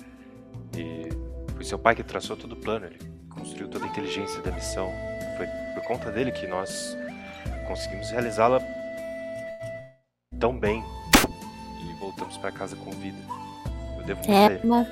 E 0.74 1.10
foi 1.54 1.66
seu 1.66 1.78
pai 1.78 1.94
que 1.94 2.02
traçou 2.02 2.38
todo 2.38 2.54
o 2.54 2.56
plano, 2.56 2.86
ele 2.86 2.98
construiu 3.30 3.68
toda 3.68 3.84
a 3.84 3.90
inteligência 3.90 4.42
da 4.42 4.52
missão. 4.52 4.90
Foi 5.36 5.48
por 5.74 5.86
conta 5.86 6.10
dele 6.14 6.32
que 6.32 6.48
nós 6.48 6.96
conseguimos 7.68 8.10
realizá-la 8.10 8.62
tão 10.40 10.58
bem. 10.58 10.82
E 10.82 12.00
voltamos 12.00 12.38
pra 12.38 12.54
casa 12.54 12.78
com 12.78 12.92
vida. 12.92 13.20
Eu 13.98 14.06
devo 14.06 14.26
muito 14.26 14.32
a 14.32 14.34
É, 14.34 14.62
mas. 14.64 14.88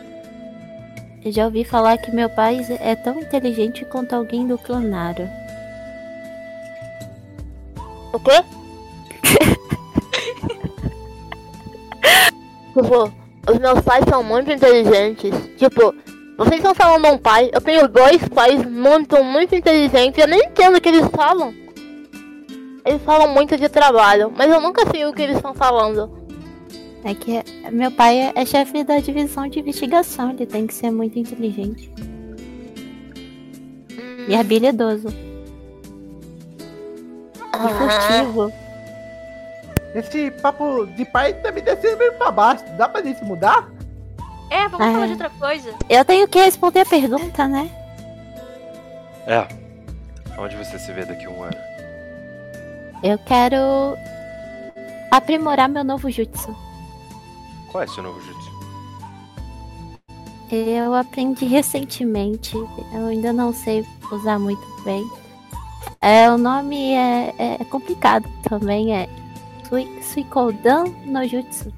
Eu 1.24 1.32
já 1.32 1.46
ouvi 1.46 1.64
falar 1.64 1.98
que 1.98 2.12
meu 2.12 2.30
pai 2.30 2.60
é 2.82 2.94
tão 2.94 3.22
inteligente 3.22 3.86
quanto 3.86 4.12
alguém 4.12 4.46
do 4.46 4.58
Clonaro. 4.58 5.43
O 8.14 8.20
quê? 8.20 8.44
tipo, 12.74 13.12
os 13.50 13.60
meus 13.60 13.82
pais 13.82 14.06
são 14.08 14.24
muito 14.24 14.52
inteligentes. 14.52 15.32
Tipo, 15.58 15.96
vocês 16.38 16.58
estão 16.58 16.76
falando 16.76 17.08
um 17.08 17.18
pai, 17.18 17.50
eu 17.52 17.60
tenho 17.60 17.88
dois 17.88 18.28
pais 18.30 18.64
muito, 18.66 19.24
muito 19.24 19.56
inteligentes, 19.56 20.20
eu 20.20 20.28
nem 20.28 20.46
entendo 20.46 20.78
o 20.78 20.82
que 20.82 20.90
eles 20.90 21.08
falam. 21.08 21.54
Eles 22.86 23.02
falam 23.04 23.34
muito 23.34 23.58
de 23.58 23.68
trabalho, 23.68 24.32
mas 24.36 24.52
eu 24.52 24.62
nunca 24.62 24.86
sei 24.92 25.06
o 25.06 25.14
que 25.14 25.22
eles 25.22 25.38
estão 25.38 25.54
falando. 25.54 26.22
É 27.04 27.14
que 27.14 27.44
meu 27.72 27.92
pai 27.92 28.18
é, 28.18 28.32
é 28.36 28.46
chefe 28.46 28.84
da 28.84 29.00
divisão 29.00 29.48
de 29.48 29.60
investigação, 29.60 30.32
ele 30.32 30.46
tem 30.46 30.68
que 30.68 30.74
ser 30.74 30.92
muito 30.92 31.18
inteligente. 31.18 31.92
E 34.28 34.36
habilidoso. 34.36 35.33
E 37.54 37.74
furtivo. 37.74 38.54
Esse 39.96 40.32
papo 40.32 40.86
de 40.88 41.06
pai 41.06 41.34
tá 41.36 41.52
me 41.52 41.62
descendo 41.62 41.98
meio 41.98 42.14
pra 42.14 42.32
baixo. 42.32 42.64
Dá 42.78 42.90
pra 42.90 43.02
gente 43.04 43.24
mudar? 43.24 43.70
É, 44.50 44.68
vamos 44.68 44.88
Ah. 44.88 44.92
falar 44.92 45.06
de 45.06 45.12
outra 45.14 45.30
coisa. 45.30 45.74
Eu 45.90 46.04
tenho 46.06 46.28
que 46.28 46.40
responder 46.40 46.80
a 46.82 46.86
pergunta, 46.86 47.48
né? 47.48 47.70
É. 49.28 49.48
Onde 50.38 50.56
você 50.56 50.80
se 50.80 50.92
vê 50.92 51.06
daqui 51.06 51.26
a 51.26 51.30
um 51.30 51.44
ano? 51.44 51.58
Eu 53.04 53.18
quero 53.20 53.96
aprimorar 55.12 55.70
meu 55.70 55.84
novo 55.84 56.10
jutsu. 56.10 56.56
Qual 57.72 57.84
é 57.84 57.88
seu 57.88 58.02
novo 58.02 58.20
jutsu? 58.22 58.52
Eu 60.52 60.94
aprendi 60.94 61.46
recentemente, 61.46 62.56
eu 62.56 63.08
ainda 63.08 63.34
não 63.34 63.52
sei 63.54 63.84
usar 64.12 64.38
muito 64.40 64.62
bem. 64.84 65.04
É, 66.02 66.30
o 66.30 66.38
nome 66.38 66.94
é, 66.94 67.34
é 67.62 67.66
complicado 67.66 68.28
também, 68.48 68.94
é 68.96 69.08
Sui- 69.70 70.02
Suikodan 70.02 70.86
no 71.06 71.26
Jutsu. 71.28 71.74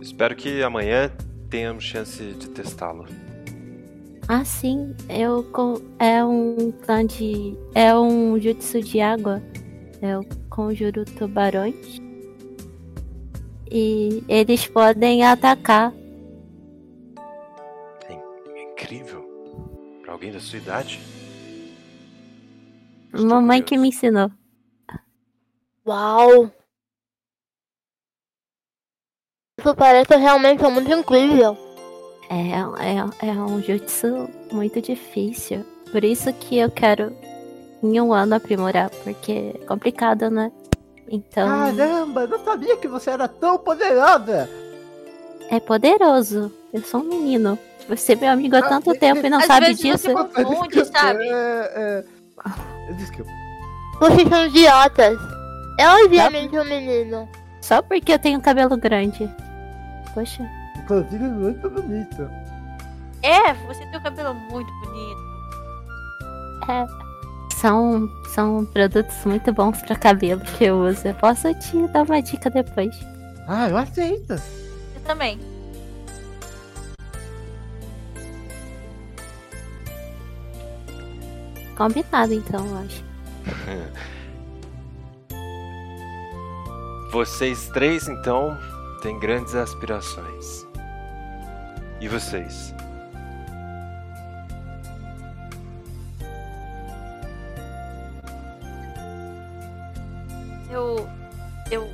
Espero 0.00 0.34
que 0.36 0.62
amanhã 0.62 1.10
tenhamos 1.50 1.84
chance 1.84 2.22
de 2.22 2.48
testá-lo. 2.50 3.06
Ah, 4.28 4.44
sim, 4.44 4.94
eu 5.08 5.46
é 6.00 6.24
um 6.24 6.72
clã 6.84 7.06
de. 7.06 7.56
É 7.74 7.94
um 7.96 8.38
jutsu 8.40 8.80
de 8.80 9.00
água. 9.00 9.40
Eu 10.02 10.26
conjuro 10.50 11.04
tubarões. 11.04 12.00
E 13.70 14.24
eles 14.28 14.66
podem 14.66 15.24
atacar. 15.24 15.92
É 18.08 18.62
incrível. 18.72 19.24
Pra 20.02 20.12
alguém 20.12 20.32
da 20.32 20.40
sua 20.40 20.58
idade. 20.58 21.00
Mamãe 23.22 23.62
que 23.62 23.76
me 23.76 23.88
ensinou. 23.88 24.30
Uau! 25.86 26.50
Isso 29.58 29.74
parece 29.74 30.16
realmente 30.16 30.62
muito 30.68 30.90
incrível. 30.92 31.56
É, 32.28 33.24
é, 33.24 33.28
é 33.28 33.32
um 33.32 33.62
jutsu 33.62 34.28
muito 34.52 34.80
difícil. 34.82 35.64
Por 35.90 36.04
isso 36.04 36.32
que 36.34 36.58
eu 36.58 36.70
quero 36.70 37.12
em 37.82 38.00
um 38.00 38.12
ano 38.12 38.34
aprimorar, 38.34 38.90
porque 38.90 39.52
é 39.54 39.64
complicado, 39.66 40.28
né? 40.30 40.50
Então, 41.08 41.46
Caramba, 41.48 42.26
não 42.26 42.44
sabia 42.44 42.76
que 42.76 42.88
você 42.88 43.10
era 43.10 43.28
tão 43.28 43.56
poderosa. 43.58 44.48
é 45.48 45.60
poderoso. 45.60 46.52
Eu 46.72 46.82
sou 46.82 47.00
um 47.00 47.04
menino. 47.04 47.56
Você 47.88 48.14
é 48.14 48.16
meu 48.16 48.30
amigo 48.30 48.56
há 48.56 48.58
Ah, 48.58 48.68
tanto 48.68 48.92
tempo 48.98 49.24
e 49.24 49.30
não 49.30 49.38
às 49.38 49.46
sabe 49.46 49.66
vezes 49.66 49.80
disso. 49.80 50.10
você 50.12 50.44
Confunde, 50.44 50.84
sabe? 50.86 51.22
É, 51.28 51.72
é... 51.76 52.04
Desculpa. 52.96 53.30
Vocês 54.00 54.28
são 54.28 54.46
idiotas. 54.46 55.18
É 55.78 55.88
obviamente 55.88 56.58
um 56.58 56.64
menino. 56.64 57.28
Só 57.60 57.82
porque 57.82 58.12
eu 58.12 58.18
tenho 58.18 58.40
cabelo 58.40 58.76
grande. 58.76 59.28
Poxa. 60.14 60.48
Inclusive, 60.78 61.24
muito 61.24 61.68
bonito. 61.68 62.30
É, 63.22 63.52
você 63.66 63.84
tem 63.86 63.98
o 63.98 64.02
cabelo 64.02 64.34
muito 64.34 64.72
bonito. 64.80 65.26
São, 67.56 68.08
são 68.34 68.64
produtos 68.66 69.16
muito 69.24 69.52
bons 69.52 69.80
pra 69.82 69.96
cabelo 69.96 70.40
que 70.40 70.64
eu 70.64 70.78
uso. 70.80 71.08
Eu 71.08 71.14
posso 71.14 71.52
te 71.54 71.86
dar 71.88 72.02
uma 72.02 72.22
dica 72.22 72.50
depois. 72.50 72.94
Ah, 73.48 73.68
eu 73.68 73.76
aceito. 73.76 74.34
Eu 74.34 75.00
também. 75.04 75.38
Combinado, 81.76 82.32
então, 82.32 82.66
eu 82.66 82.78
acho. 82.78 83.04
Vocês 87.12 87.68
três, 87.68 88.08
então, 88.08 88.58
têm 89.02 89.18
grandes 89.18 89.54
aspirações. 89.54 90.66
E 92.00 92.08
vocês? 92.08 92.74
Eu. 100.70 101.08
Eu. 101.70 101.88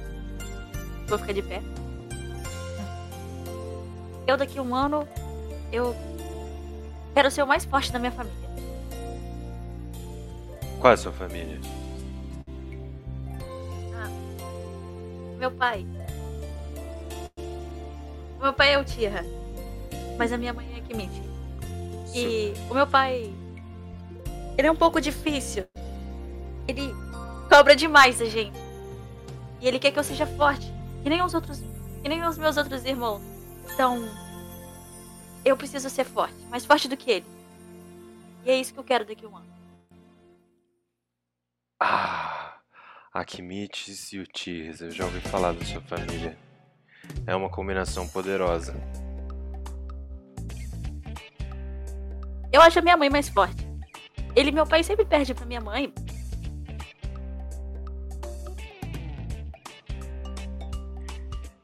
Vou 1.07 1.19
ficar 1.19 1.33
de 1.33 1.43
pé. 1.43 1.63
Eu 4.27 4.37
daqui 4.37 4.59
a 4.59 4.63
um 4.63 4.75
ano. 4.75 5.07
Eu. 5.71 5.95
Quero 7.15 7.31
ser 7.31 7.43
o 7.43 7.47
mais 7.47 7.65
forte 7.65 7.93
da 7.93 8.01
minha 8.01 8.11
família. 8.11 8.42
Qual 10.83 10.91
é 10.91 10.95
a 10.95 10.97
sua 10.97 11.13
família? 11.13 11.61
Meu 15.39 15.53
pai. 15.53 15.87
O 18.37 18.43
meu 18.43 18.53
pai 18.53 18.75
é 18.75 18.79
o 18.79 18.85
Tira. 18.85 19.25
Mas 20.19 20.33
a 20.33 20.37
minha 20.37 20.53
mãe 20.53 20.69
é 20.75 20.79
a 20.79 20.83
Kimiti. 20.83 21.23
E 22.13 22.53
o 22.69 22.75
meu 22.75 22.85
pai. 22.85 23.33
Ele 24.59 24.67
é 24.67 24.73
um 24.73 24.75
pouco 24.75 25.01
difícil. 25.01 25.67
Ele 26.67 26.93
cobra 27.49 27.77
demais 27.77 28.19
da 28.19 28.25
gente. 28.25 28.59
E 29.61 29.69
ele 29.69 29.79
quer 29.79 29.93
que 29.93 30.01
eu 30.01 30.05
seja 30.05 30.27
forte. 30.27 30.67
Que 31.05 31.09
nem 31.09 31.23
os 31.23 31.33
outros. 31.33 31.63
Que 32.03 32.09
nem 32.09 32.25
os 32.25 32.37
meus 32.37 32.57
outros 32.57 32.85
irmãos. 32.85 33.23
Então. 33.73 34.03
Eu 35.45 35.57
preciso 35.57 35.89
ser 35.89 36.05
forte. 36.05 36.35
Mais 36.51 36.67
forte 36.67 36.89
do 36.89 36.97
que 36.97 37.09
ele. 37.09 37.27
E 38.45 38.51
é 38.51 38.59
isso 38.59 38.75
que 38.75 38.81
eu 38.81 38.85
quero 38.85 39.07
daqui 39.07 39.25
a 39.25 39.29
um 39.29 39.37
ano. 39.37 39.52
Ah, 41.85 42.61
Akimites 43.13 44.13
e 44.13 44.21
o 44.21 44.25
Tirs, 44.25 44.81
eu 44.81 44.91
já 44.93 45.05
ouvi 45.05 45.21
falar 45.21 45.53
da 45.53 45.65
sua 45.65 45.81
família. 45.81 46.39
É 47.27 47.35
uma 47.35 47.51
combinação 47.51 48.07
poderosa. 48.07 48.73
Eu 52.53 52.61
acho 52.61 52.79
a 52.79 52.83
minha 52.83 52.97
mãe 52.97 53.11
mais 53.11 53.29
forte. 53.29 53.67
Ele 54.37 54.51
e 54.51 54.53
meu 54.53 54.65
pai 54.65 54.85
sempre 54.85 55.05
perde 55.05 55.35
pra 55.35 55.45
minha 55.45 55.61
mãe. 55.61 55.93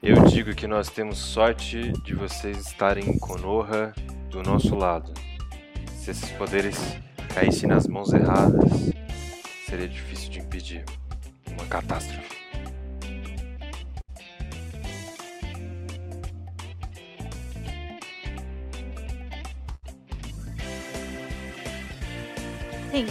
Eu 0.03 0.25
digo 0.25 0.53
que 0.53 0.67
nós 0.67 0.89
temos 0.89 1.19
sorte 1.19 1.93
de 2.03 2.17
vocês 2.17 2.67
estarem 2.67 3.09
em 3.09 3.19
Konoha 3.21 3.95
do 4.31 4.43
nosso 4.43 4.75
lado. 4.75 5.15
Se 5.95 6.11
esses 6.11 6.33
poderes 6.33 6.77
caíssem 7.33 7.69
nas 7.69 7.87
mãos 7.87 8.13
erradas, 8.13 8.89
seria 9.69 9.87
difícil 9.89 10.31
de 10.31 10.39
impedir 10.41 10.85
uma 11.47 11.67
catástrofe. 11.67 12.39
Sim. 22.91 23.07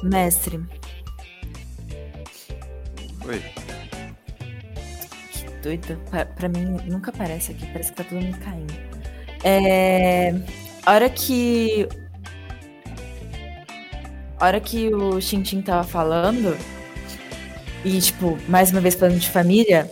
Mestre, 0.00 0.60
Oi, 3.26 3.42
doido. 5.62 5.96
Pra, 6.10 6.24
pra 6.26 6.48
mim, 6.48 6.64
nunca 6.86 7.12
parece 7.12 7.52
aqui. 7.52 7.66
Parece 7.66 7.90
que 7.90 7.96
tá 7.96 8.04
todo 8.04 8.20
mundo 8.20 8.38
caindo. 8.38 8.74
É. 9.44 10.30
A 10.84 10.92
hora 10.94 11.08
que. 11.10 11.88
A 14.40 14.46
hora 14.46 14.60
que 14.60 14.92
o 14.94 15.18
Tintin 15.20 15.60
tava 15.62 15.84
falando. 15.84 16.56
E, 17.84 18.00
tipo, 18.00 18.38
mais 18.48 18.70
uma 18.70 18.80
vez 18.80 18.94
falando 18.94 19.18
de 19.18 19.28
família. 19.30 19.90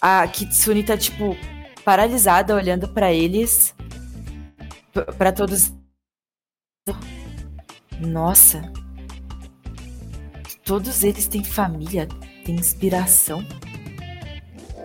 A 0.00 0.26
Kitsune 0.28 0.82
tá, 0.82 0.96
tipo, 0.96 1.36
paralisada, 1.84 2.54
olhando 2.54 2.88
pra 2.88 3.12
eles. 3.12 3.74
p- 4.92 5.04
Pra 5.16 5.32
todos. 5.32 5.72
Nossa. 8.00 8.62
Todos 10.64 11.02
eles 11.02 11.26
têm 11.26 11.42
família, 11.42 12.06
têm 12.44 12.54
inspiração. 12.56 13.44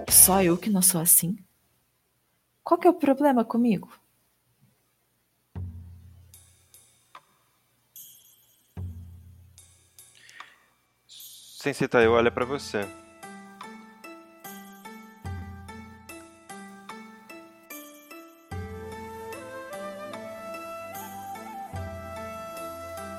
Só 0.10 0.44
eu 0.44 0.58
que 0.58 0.70
não 0.70 0.82
sou 0.82 1.02
assim? 1.02 1.38
Qual 2.64 2.80
que 2.80 2.88
é 2.88 2.90
o 2.90 2.94
problema 2.94 3.44
comigo? 3.44 3.90
Sensei 11.08 11.88
Taiyo 11.88 12.12
olha 12.12 12.30
pra 12.30 12.46
você. 12.46 12.86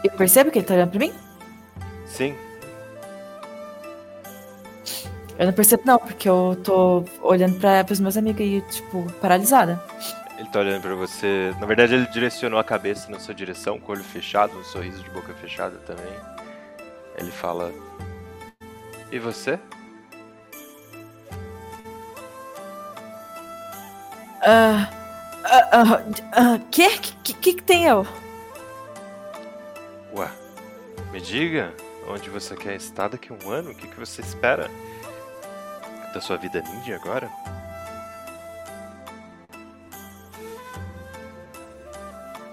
Eu 0.04 0.10
percebo 0.10 0.50
que 0.50 0.58
ele 0.58 0.66
tá 0.66 0.74
olhando 0.74 0.90
pra 0.90 1.00
mim? 1.00 1.14
Sim, 2.04 2.36
Eu 5.38 5.46
não 5.46 5.52
percebo, 5.52 5.82
não, 5.84 5.98
porque 5.98 6.28
eu 6.28 6.56
tô 6.62 7.04
olhando 7.20 7.58
pra, 7.58 7.82
pros 7.82 7.98
meus 7.98 8.16
amigos 8.16 8.40
e, 8.40 8.60
tipo, 8.70 9.10
paralisada. 9.20 9.82
ele 10.38 10.48
tá 10.48 10.60
olhando 10.60 10.82
pra 10.82 10.94
você. 10.94 11.52
Na 11.60 11.66
verdade, 11.66 11.94
ele 11.94 12.06
direcionou 12.06 12.58
a 12.58 12.64
cabeça 12.64 13.10
na 13.10 13.18
sua 13.18 13.34
direção, 13.34 13.78
com 13.80 13.90
o 13.90 13.94
olho 13.96 14.04
fechado, 14.04 14.56
um 14.56 14.64
sorriso 14.64 15.02
de 15.02 15.10
boca 15.10 15.34
fechada 15.34 15.76
também. 15.78 16.12
Ele 17.18 17.32
fala: 17.32 17.72
E 19.10 19.18
você? 19.18 19.58
Ah. 24.40 24.88
Ah. 25.44 25.68
Ah. 25.72 26.02
ah, 26.32 26.58
que? 26.70 26.88
Que, 26.98 27.34
que 27.34 27.54
que 27.54 27.62
tem 27.62 27.86
eu? 27.86 28.06
Ué, 30.14 30.28
me 31.10 31.20
diga 31.20 31.72
onde 32.08 32.30
você 32.30 32.54
quer 32.54 32.76
estar 32.76 33.08
daqui 33.08 33.32
a 33.32 33.46
um 33.46 33.50
ano? 33.50 33.70
O 33.70 33.74
que, 33.74 33.88
que 33.88 33.98
você 33.98 34.20
espera 34.20 34.70
da 36.14 36.20
sua 36.20 36.36
vida 36.36 36.62
ninja 36.62 36.94
agora? 36.94 37.28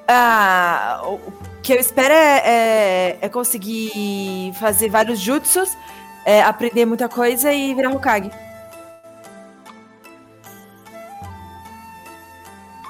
Ah. 0.07 1.01
O 1.05 1.61
que 1.61 1.73
eu 1.73 1.79
espero 1.79 2.13
é, 2.13 2.41
é, 2.43 3.17
é 3.21 3.29
conseguir 3.29 4.51
fazer 4.59 4.89
vários 4.89 5.19
jutsus, 5.19 5.77
é, 6.25 6.41
aprender 6.41 6.85
muita 6.85 7.07
coisa 7.07 7.53
e 7.53 7.73
virar 7.75 7.91
Hokage. 7.91 8.31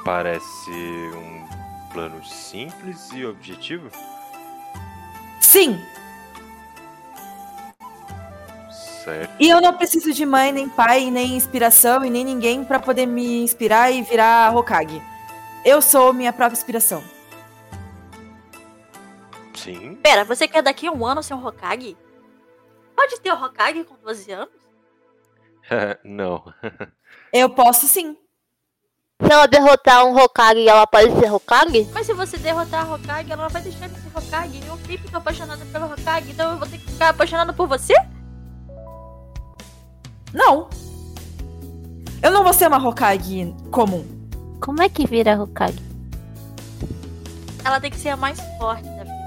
Parece 0.06 0.72
um 0.72 1.48
plano 1.92 2.24
simples 2.24 3.10
e 3.14 3.26
objetivo. 3.26 3.90
Sim! 5.40 5.80
Certo. 9.04 9.34
E 9.40 9.50
eu 9.50 9.60
não 9.60 9.74
preciso 9.74 10.14
de 10.14 10.26
mãe, 10.26 10.52
nem 10.52 10.70
pai, 10.70 11.10
nem 11.10 11.36
inspiração 11.36 12.06
e 12.06 12.10
nem 12.10 12.24
ninguém 12.24 12.64
pra 12.64 12.80
poder 12.80 13.06
me 13.06 13.44
inspirar 13.44 13.92
e 13.92 14.04
virar 14.04 14.56
Hokage. 14.56 15.02
Eu 15.66 15.82
sou 15.82 16.14
minha 16.14 16.32
própria 16.32 16.58
inspiração. 16.58 17.04
Sim. 19.56 19.96
Pera, 19.96 20.24
você 20.24 20.48
quer 20.48 20.62
daqui 20.62 20.88
a 20.88 20.92
um 20.92 21.06
ano 21.06 21.24
ser 21.24 21.34
um 21.34 21.46
Hokage? 21.46 21.98
Pode 22.96 23.20
ter 23.20 23.32
o 23.32 23.44
Hokage 23.44 23.84
com 23.84 23.96
12 24.04 24.32
anos? 24.32 24.54
Não. 26.04 26.44
Eu 27.34 27.50
posso 27.50 27.88
sim. 27.88 28.18
Se 29.24 29.32
ela 29.32 29.46
derrotar 29.46 30.06
um 30.06 30.16
Hokage, 30.16 30.68
ela 30.68 30.86
pode 30.88 31.12
ser 31.20 31.32
Hokage? 31.32 31.88
Mas 31.94 32.08
se 32.08 32.14
você 32.14 32.38
derrotar 32.38 32.86
a 32.86 32.96
Hokage, 32.96 33.32
ela 33.32 33.44
não 33.44 33.50
vai 33.50 33.62
deixar 33.62 33.88
de 33.88 34.00
ser 34.00 34.10
Hokage. 34.16 34.62
Eu 34.66 34.78
sempre 34.78 35.12
tô 35.12 35.18
apaixonada 35.18 35.64
pelo 35.66 35.86
Hokage, 35.86 36.32
então 36.32 36.52
eu 36.52 36.58
vou 36.58 36.68
ter 36.68 36.80
que 36.80 36.92
ficar 36.92 37.10
apaixonada 37.10 37.54
por 37.54 37.68
você? 37.68 37.94
Não. 40.34 40.70
Eu 42.22 42.32
não 42.32 42.44
vou 42.44 42.54
ser 42.54 42.68
uma 42.68 42.78
Hokage 42.78 43.54
comum. 43.72 44.06
Como 44.60 44.82
é 44.82 44.90
que 44.90 45.08
vira 45.08 45.42
Hokage? 45.42 45.80
Ela 47.64 47.80
tem 47.80 47.92
que 47.92 47.98
ser 47.98 48.10
a 48.10 48.18
mais 48.18 48.40
forte 48.58 48.84
da 48.84 49.04
vida. 49.04 49.22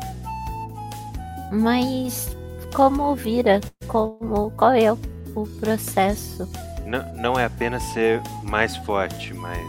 Mas 1.52 2.36
como 2.74 3.14
vira? 3.14 3.60
Como 3.86 4.50
qual 4.52 4.72
é 4.72 4.92
o, 4.92 4.98
o 5.34 5.46
processo? 5.60 6.48
Não, 6.84 7.14
não 7.14 7.38
é 7.38 7.44
apenas 7.44 7.82
ser 7.82 8.20
mais 8.42 8.76
forte, 8.78 9.32
mas 9.34 9.66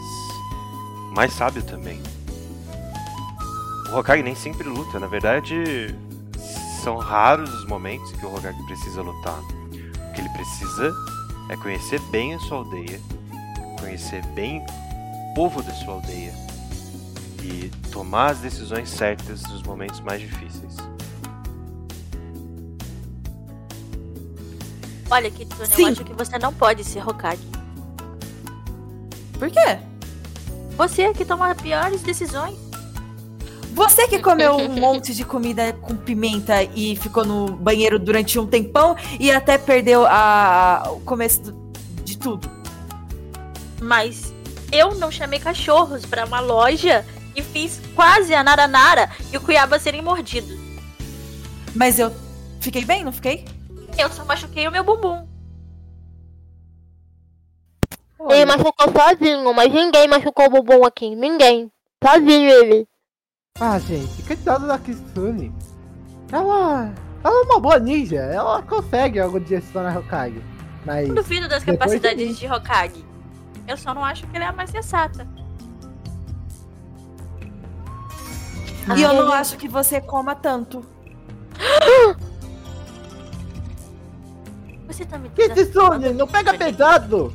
mais 1.15 1.31
sábio 1.33 1.63
também. 1.63 2.01
O 3.91 3.97
Hokage 3.97 4.23
nem 4.23 4.35
sempre 4.35 4.67
luta, 4.67 4.99
na 4.99 5.07
verdade, 5.07 5.95
são 6.83 6.97
raros 6.97 7.53
os 7.53 7.65
momentos 7.67 8.11
em 8.11 8.17
que 8.17 8.25
o 8.25 8.35
Hokage 8.35 8.61
precisa 8.65 9.01
lutar. 9.01 9.39
O 9.39 10.13
que 10.13 10.21
ele 10.21 10.29
precisa 10.29 10.93
é 11.49 11.57
conhecer 11.57 11.99
bem 12.11 12.33
a 12.33 12.39
sua 12.39 12.57
aldeia, 12.57 12.99
conhecer 13.79 14.25
bem 14.27 14.63
o 15.31 15.33
povo 15.33 15.61
da 15.61 15.73
sua 15.73 15.95
aldeia 15.95 16.33
e 17.41 17.69
tomar 17.91 18.31
as 18.31 18.39
decisões 18.39 18.89
certas 18.89 19.43
nos 19.43 19.61
momentos 19.63 19.99
mais 19.99 20.21
difíceis. 20.21 20.75
Olha, 25.09 25.29
Kitsune, 25.29 25.67
Sim. 25.67 25.83
eu 25.83 25.87
acho 25.89 26.03
que 26.03 26.13
você 26.13 26.39
não 26.39 26.53
pode 26.53 26.83
ser 26.83 27.07
Hokage. 27.07 27.47
Por 29.37 29.51
quê? 29.51 29.79
Você 30.75 31.03
é 31.03 31.13
que 31.13 31.23
toma 31.23 31.51
as 31.51 31.61
piores 31.61 32.01
decisões. 32.01 32.64
Você 33.75 34.07
que 34.07 34.19
comeu 34.19 34.55
um 34.55 34.69
monte 34.79 35.13
de 35.13 35.25
comida 35.25 35.73
com 35.73 35.95
pimenta 35.95 36.63
e 36.63 36.95
ficou 36.95 37.25
no 37.25 37.47
banheiro 37.57 37.99
durante 37.99 38.39
um 38.39 38.47
tempão 38.47 38.95
e 39.19 39.29
até 39.31 39.57
perdeu 39.57 40.05
a, 40.05 40.83
a- 40.85 40.91
o 40.91 41.01
começo 41.01 41.41
do- 41.41 41.71
de 42.03 42.17
tudo. 42.17 42.49
Mas 43.81 44.33
eu 44.71 44.95
não 44.95 45.11
chamei 45.11 45.39
cachorros 45.39 46.05
pra 46.05 46.25
uma 46.25 46.39
loja 46.39 47.05
e 47.35 47.41
fiz 47.41 47.81
quase 47.93 48.33
a 48.33 48.41
Naranara 48.43 49.09
e 49.31 49.35
o 49.37 49.41
Cuiaba 49.41 49.77
serem 49.77 50.01
mordidos. 50.01 50.57
Mas 51.75 51.99
eu 51.99 52.11
fiquei 52.61 52.85
bem, 52.85 53.03
não 53.03 53.11
fiquei? 53.11 53.43
Eu 53.97 54.09
só 54.09 54.23
machuquei 54.23 54.65
o 54.67 54.71
meu 54.71 54.83
bumbum. 54.85 55.27
Ele 58.29 58.45
machucou 58.45 58.87
sozinho, 58.91 59.53
mas 59.53 59.71
ninguém 59.71 60.07
machucou 60.07 60.45
o 60.45 60.49
bumbum 60.49 60.85
aqui. 60.85 61.13
Ninguém. 61.15 61.69
Sozinho 62.03 62.49
ele. 62.49 62.87
Ah, 63.57 63.79
gente, 63.79 64.21
coitada 64.23 64.67
da 64.67 64.77
Kitsune. 64.77 65.49
Ela. 66.29 66.91
Ela 67.23 67.39
é 67.39 67.43
uma 67.43 67.57
boa 67.57 67.79
ninja. 67.79 68.17
Ela 68.17 68.61
consegue 68.61 69.17
algum 69.17 69.39
dia 69.39 69.61
se 69.61 69.71
tornar 69.71 69.97
Hokage. 69.97 70.43
Mas. 70.85 71.07
Não 71.07 71.15
duvido 71.15 71.47
das 71.47 71.63
de 71.63 71.71
capacidades 71.71 72.27
mim. 72.27 72.33
de 72.33 72.47
Hokage. 72.47 73.05
Eu 73.65 73.77
só 73.77 73.93
não 73.93 74.03
acho 74.03 74.27
que 74.27 74.35
ele 74.35 74.43
é 74.43 74.47
a 74.47 74.51
mais 74.51 74.69
sensata. 74.69 75.25
E 78.97 79.01
eu 79.01 79.13
não 79.13 79.31
acho 79.31 79.55
que 79.55 79.69
você 79.69 80.01
coma 80.01 80.35
tanto. 80.35 80.85
Você 84.85 85.05
tá 85.05 85.17
me 85.17 85.29
Kitsune, 85.29 86.13
não 86.13 86.27
pega 86.27 86.53
pesado! 86.53 87.33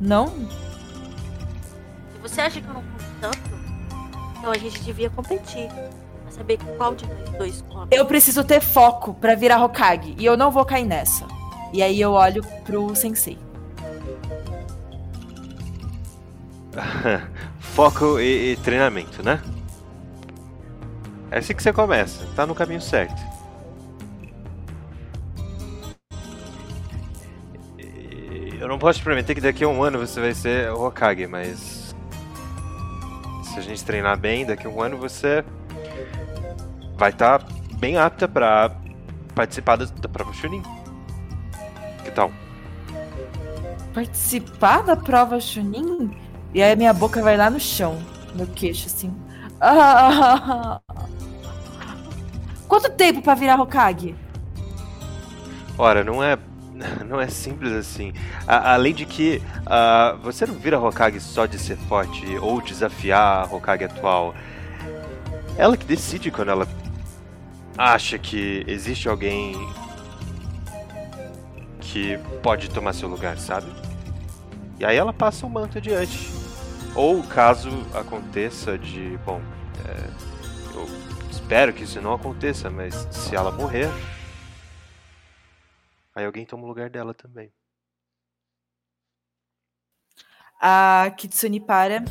Não? 0.00 0.26
Se 0.28 2.18
você 2.22 2.40
acha 2.40 2.60
que 2.62 2.66
eu 2.66 2.74
não 2.74 2.82
como 2.82 2.98
tanto, 3.20 3.49
então 4.40 4.50
a 4.50 4.58
gente 4.58 4.82
devia 4.82 5.10
competir. 5.10 5.68
Pra 6.22 6.32
saber 6.32 6.58
qual 6.76 6.94
de 6.94 7.06
nós 7.06 7.30
dois 7.30 7.62
come. 7.68 7.88
Eu 7.90 8.06
preciso 8.06 8.42
ter 8.42 8.60
foco 8.60 9.12
pra 9.14 9.34
virar 9.34 9.62
Hokage 9.62 10.16
e 10.18 10.24
eu 10.24 10.36
não 10.36 10.50
vou 10.50 10.64
cair 10.64 10.86
nessa. 10.86 11.26
E 11.72 11.82
aí 11.82 12.00
eu 12.00 12.12
olho 12.12 12.42
pro 12.64 12.96
sensei. 12.96 13.38
Foco 17.60 18.18
e, 18.18 18.52
e 18.52 18.56
treinamento, 18.56 19.22
né? 19.22 19.40
É 21.30 21.38
assim 21.38 21.54
que 21.54 21.62
você 21.62 21.72
começa, 21.72 22.26
tá 22.34 22.44
no 22.46 22.54
caminho 22.54 22.80
certo. 22.80 23.20
Eu 28.58 28.68
não 28.68 28.78
posso 28.78 28.98
te 28.98 29.04
prometer 29.04 29.34
que 29.34 29.40
daqui 29.40 29.64
a 29.64 29.68
um 29.68 29.82
ano 29.82 29.98
você 29.98 30.20
vai 30.20 30.34
ser 30.34 30.70
o 30.72 30.84
Hokage, 30.86 31.26
mas. 31.26 31.79
Se 33.52 33.58
a 33.58 33.62
gente 33.62 33.84
treinar 33.84 34.16
bem, 34.16 34.46
daqui 34.46 34.66
a 34.66 34.70
um 34.70 34.80
ano 34.80 34.96
você 34.96 35.44
vai 36.96 37.10
estar 37.10 37.42
bem 37.74 37.96
apta 37.96 38.28
pra 38.28 38.70
participar 39.34 39.76
da, 39.76 39.86
da 39.86 40.08
prova 40.08 40.32
Chunin. 40.32 40.62
Que 42.04 42.12
tal? 42.12 42.30
Participar 43.92 44.84
da 44.84 44.96
prova 44.96 45.40
Chunin? 45.40 46.16
E 46.54 46.62
aí 46.62 46.76
minha 46.76 46.92
boca 46.92 47.20
vai 47.22 47.36
lá 47.36 47.50
no 47.50 47.58
chão, 47.58 48.00
meu 48.34 48.46
queixo, 48.46 48.86
assim. 48.86 49.12
Ah! 49.60 50.80
Quanto 52.68 52.88
tempo 52.92 53.20
pra 53.20 53.34
virar 53.34 53.60
Hokage? 53.60 54.14
Ora, 55.76 56.04
não 56.04 56.22
é. 56.22 56.38
Não 57.06 57.20
é 57.20 57.28
simples 57.28 57.72
assim. 57.72 58.12
A- 58.46 58.74
além 58.74 58.94
de 58.94 59.04
que 59.04 59.42
ah, 59.66 60.16
você 60.22 60.46
não 60.46 60.54
vira 60.54 60.78
Hokage 60.80 61.20
só 61.20 61.46
de 61.46 61.58
ser 61.58 61.76
forte 61.76 62.24
ou 62.38 62.60
desafiar 62.60 63.42
a 63.42 63.54
Hokage 63.54 63.84
atual. 63.84 64.34
Ela 65.56 65.76
que 65.76 65.84
decide 65.84 66.30
quando 66.30 66.50
ela 66.50 66.66
acha 67.76 68.18
que 68.18 68.64
existe 68.66 69.08
alguém 69.08 69.54
que 71.80 72.18
pode 72.42 72.70
tomar 72.70 72.92
seu 72.92 73.08
lugar, 73.08 73.38
sabe? 73.38 73.66
E 74.78 74.84
aí 74.84 74.96
ela 74.96 75.12
passa 75.12 75.44
o 75.44 75.50
manto 75.50 75.78
adiante. 75.78 76.30
Ou 76.94 77.22
caso 77.22 77.70
aconteça 77.94 78.78
de. 78.78 79.18
Bom, 79.24 79.40
é, 79.86 80.04
eu 80.74 80.88
espero 81.30 81.72
que 81.72 81.84
isso 81.84 82.00
não 82.00 82.14
aconteça, 82.14 82.70
mas 82.70 83.06
se 83.10 83.36
ela 83.36 83.50
morrer, 83.52 83.88
Aí 86.14 86.24
alguém 86.24 86.44
toma 86.46 86.64
o 86.64 86.66
lugar 86.68 86.90
dela 86.90 87.14
também. 87.14 87.52
A 90.60 91.10
Kitsune 91.16 91.60
para. 91.60 92.04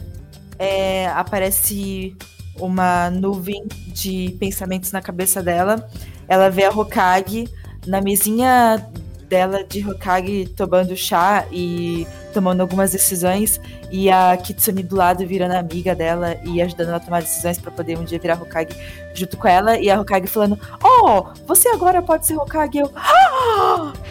é, 0.59 1.07
aparece 1.07 2.15
uma 2.59 3.09
nuvem 3.09 3.65
de 3.88 4.35
pensamentos 4.39 4.91
na 4.91 5.01
cabeça 5.01 5.41
dela. 5.41 5.89
Ela 6.27 6.49
vê 6.49 6.65
a 6.65 6.69
Hokage 6.71 7.45
na 7.88 8.01
mesinha 8.01 8.85
dela 9.30 9.64
de 9.64 9.88
Hokage 9.88 10.47
tomando 10.56 10.95
chá 10.97 11.45
e 11.51 12.07
tomando 12.34 12.61
algumas 12.61 12.91
decisões. 12.91 13.61
E 13.91 14.10
a 14.10 14.35
Kitsune 14.35 14.84
do 14.84 14.95
lado 14.95 15.26
virando 15.26 15.53
amiga 15.53 15.95
dela 15.95 16.35
e 16.43 16.61
ajudando 16.61 16.89
ela 16.89 16.97
a 16.97 16.99
tomar 16.99 17.22
decisões 17.22 17.60
para 17.60 17.72
poder 17.72 17.97
um 17.97 18.03
dia 18.03 18.19
virar 18.19 18.41
Hokage 18.41 18.76
junto 19.14 19.38
com 19.38 19.47
ela. 19.47 19.77
E 19.77 19.89
a 19.89 19.99
Hokage 19.99 20.27
falando: 20.27 20.60
Oh, 20.84 21.26
você 21.45 21.69
agora 21.69 22.01
pode 22.01 22.26
ser 22.26 22.35
Hokage. 22.38 22.80
Eu, 22.80 22.91
ah! 22.95 23.93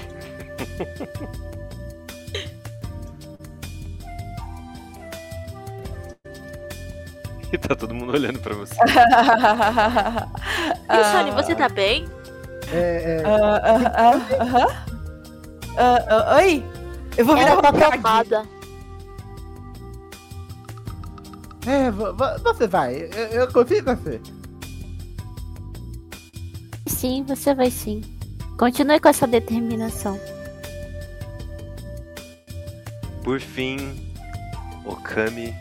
E 7.50 7.56
tá 7.56 7.74
todo 7.74 7.94
mundo 7.94 8.12
olhando 8.12 8.38
pra 8.40 8.54
você. 8.54 8.74
Kitsune, 8.74 9.00
você 11.34 11.54
tá 11.54 11.66
bem? 11.68 12.06
É, 12.70 12.76
é, 12.76 13.22
Ah, 13.24 13.62
ah, 13.64 13.92
ah, 13.96 14.20
aham. 14.42 14.66
Ah, 15.78 16.04
ah, 16.08 16.36
oi? 16.36 16.64
Eu 17.16 17.24
vou 17.24 17.36
virar 17.36 17.50
Ela 17.52 17.62
tá 17.62 17.72
trancada. 17.72 18.44
é, 21.66 21.90
vo- 21.90 22.12
vo- 22.14 22.38
você 22.42 22.66
vai. 22.66 22.96
Eu, 23.14 23.26
eu 23.42 23.52
confio 23.52 23.78
em 23.78 23.82
você. 23.82 24.20
Sim, 26.86 27.22
você 27.24 27.54
vai 27.54 27.70
sim. 27.70 28.00
Continue 28.58 28.98
com 28.98 29.08
essa 29.08 29.26
determinação. 29.26 30.18
Por 33.22 33.40
fim, 33.40 33.76
Okami 34.84 35.54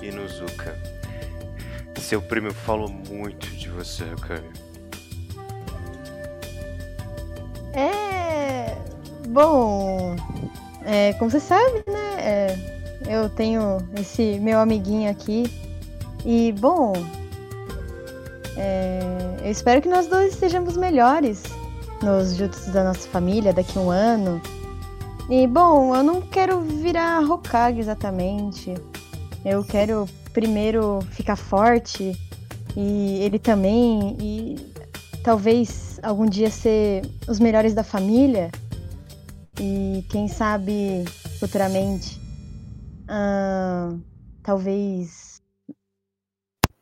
Inuzuka. 0.00 0.74
Seu 1.98 2.20
primo 2.22 2.52
falou 2.52 2.88
muito 2.88 3.46
de 3.48 3.68
você, 3.70 4.04
Okami. 4.14 4.50
É. 7.74 8.76
Bom. 9.28 10.16
É, 10.84 11.12
como 11.14 11.30
você 11.30 11.40
sabe, 11.40 11.84
né? 11.86 12.16
é, 12.18 12.72
eu 13.08 13.28
tenho 13.28 13.78
esse 13.98 14.38
meu 14.40 14.58
amiguinho 14.58 15.10
aqui. 15.10 15.44
E, 16.24 16.52
bom. 16.52 16.92
é, 18.56 19.00
eu 19.44 19.50
espero 19.50 19.82
que 19.82 19.88
nós 19.88 20.06
dois 20.06 20.34
sejamos 20.34 20.76
melhores 20.76 21.42
nos 22.02 22.36
jutsus 22.36 22.72
da 22.72 22.84
nossa 22.84 23.08
família 23.08 23.52
daqui 23.52 23.78
a 23.78 23.82
um 23.82 23.90
ano. 23.90 24.40
E, 25.30 25.46
bom, 25.46 25.94
eu 25.94 26.02
não 26.02 26.20
quero 26.20 26.60
virar 26.60 27.22
Hokage 27.22 27.80
exatamente. 27.80 28.74
Eu 29.44 29.64
quero 29.64 30.08
primeiro 30.32 31.00
ficar 31.10 31.36
forte. 31.36 32.16
E 32.76 33.18
ele 33.22 33.38
também. 33.38 34.16
E 34.20 34.56
talvez 35.22 35.98
algum 36.02 36.26
dia 36.26 36.50
ser 36.50 37.02
os 37.28 37.38
melhores 37.38 37.74
da 37.74 37.84
família 37.84 38.50
e 39.60 40.04
quem 40.08 40.28
sabe 40.28 41.04
futuramente 41.38 42.20
ah, 43.08 43.94
talvez 44.42 45.42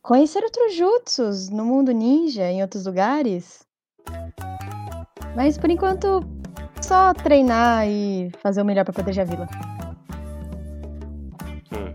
conhecer 0.02 0.42
outros 0.42 0.74
jutsus 0.74 1.48
no 1.48 1.64
mundo 1.64 1.92
ninja 1.92 2.44
em 2.44 2.62
outros 2.62 2.86
lugares. 2.86 3.66
Mas 5.36 5.56
por 5.58 5.70
enquanto 5.70 6.20
só 6.82 7.12
treinar 7.14 7.86
e 7.86 8.30
fazer 8.42 8.62
o 8.62 8.64
melhor 8.64 8.84
pra 8.84 8.92
proteger 8.92 9.22
a 9.22 9.30
vila. 9.30 9.48
Hum, 11.72 11.94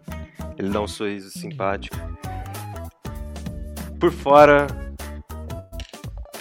Ele 0.57 0.69
dá 0.69 0.81
um 0.81 0.87
sorriso 0.87 1.29
simpático. 1.31 1.95
Por 3.99 4.11
fora, 4.11 4.67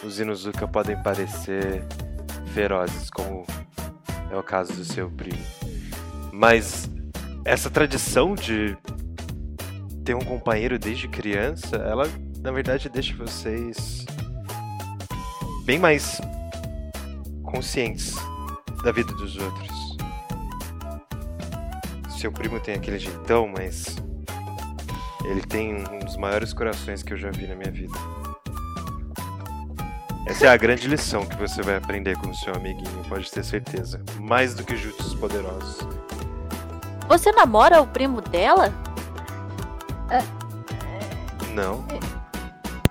os 0.05 0.21
Inuzuka 0.21 0.69
podem 0.69 1.01
parecer 1.03 1.83
ferozes, 2.53 3.11
como 3.11 3.45
é 4.35 4.39
o 4.39 4.43
caso 4.43 4.73
do 4.73 4.85
seu 4.85 5.09
primo. 5.11 5.43
Mas 6.33 6.91
essa 7.45 7.71
tradição 7.71 8.35
de 8.35 8.77
ter 10.05 10.15
um 10.15 10.25
companheiro 10.25 10.79
desde 10.79 11.09
criança, 11.09 11.77
ela 11.77 12.09
na 12.41 12.51
verdade 12.51 12.89
deixa 12.89 13.15
vocês 13.17 14.05
bem 15.65 15.79
mais 15.79 16.21
conscientes 17.43 18.15
da 18.83 18.93
vida 18.93 19.13
dos 19.15 19.37
outros. 19.37 19.97
Seu 22.19 22.33
primo 22.33 22.59
tem 22.59 22.75
aquele 22.75 22.99
jeitão, 22.99 23.47
mas 23.47 23.97
ele 25.25 25.43
tem 25.43 25.75
um 25.75 25.99
dos 26.01 26.17
maiores 26.17 26.53
corações 26.53 27.03
que 27.03 27.13
eu 27.13 27.17
já 27.17 27.31
vi 27.31 27.47
na 27.47 27.55
minha 27.55 27.71
vida. 27.71 27.95
Essa 30.27 30.47
é 30.47 30.49
a 30.49 30.57
grande 30.57 30.89
lição 30.89 31.27
que 31.27 31.37
você 31.37 31.63
vai 31.63 31.77
aprender 31.77 32.17
com 32.17 32.31
o 32.31 32.35
seu 32.35 32.55
amiguinho, 32.55 33.05
pode 33.09 33.31
ter 33.31 33.45
certeza. 33.45 34.03
Mais 34.19 34.55
do 34.55 34.65
que 34.65 34.77
jutsus 34.77 35.15
poderosos. 35.15 35.87
Você 37.09 37.31
namora 37.33 37.83
o 37.83 37.87
primo 37.87 38.21
dela? 38.23 38.73
Não. 41.53 41.85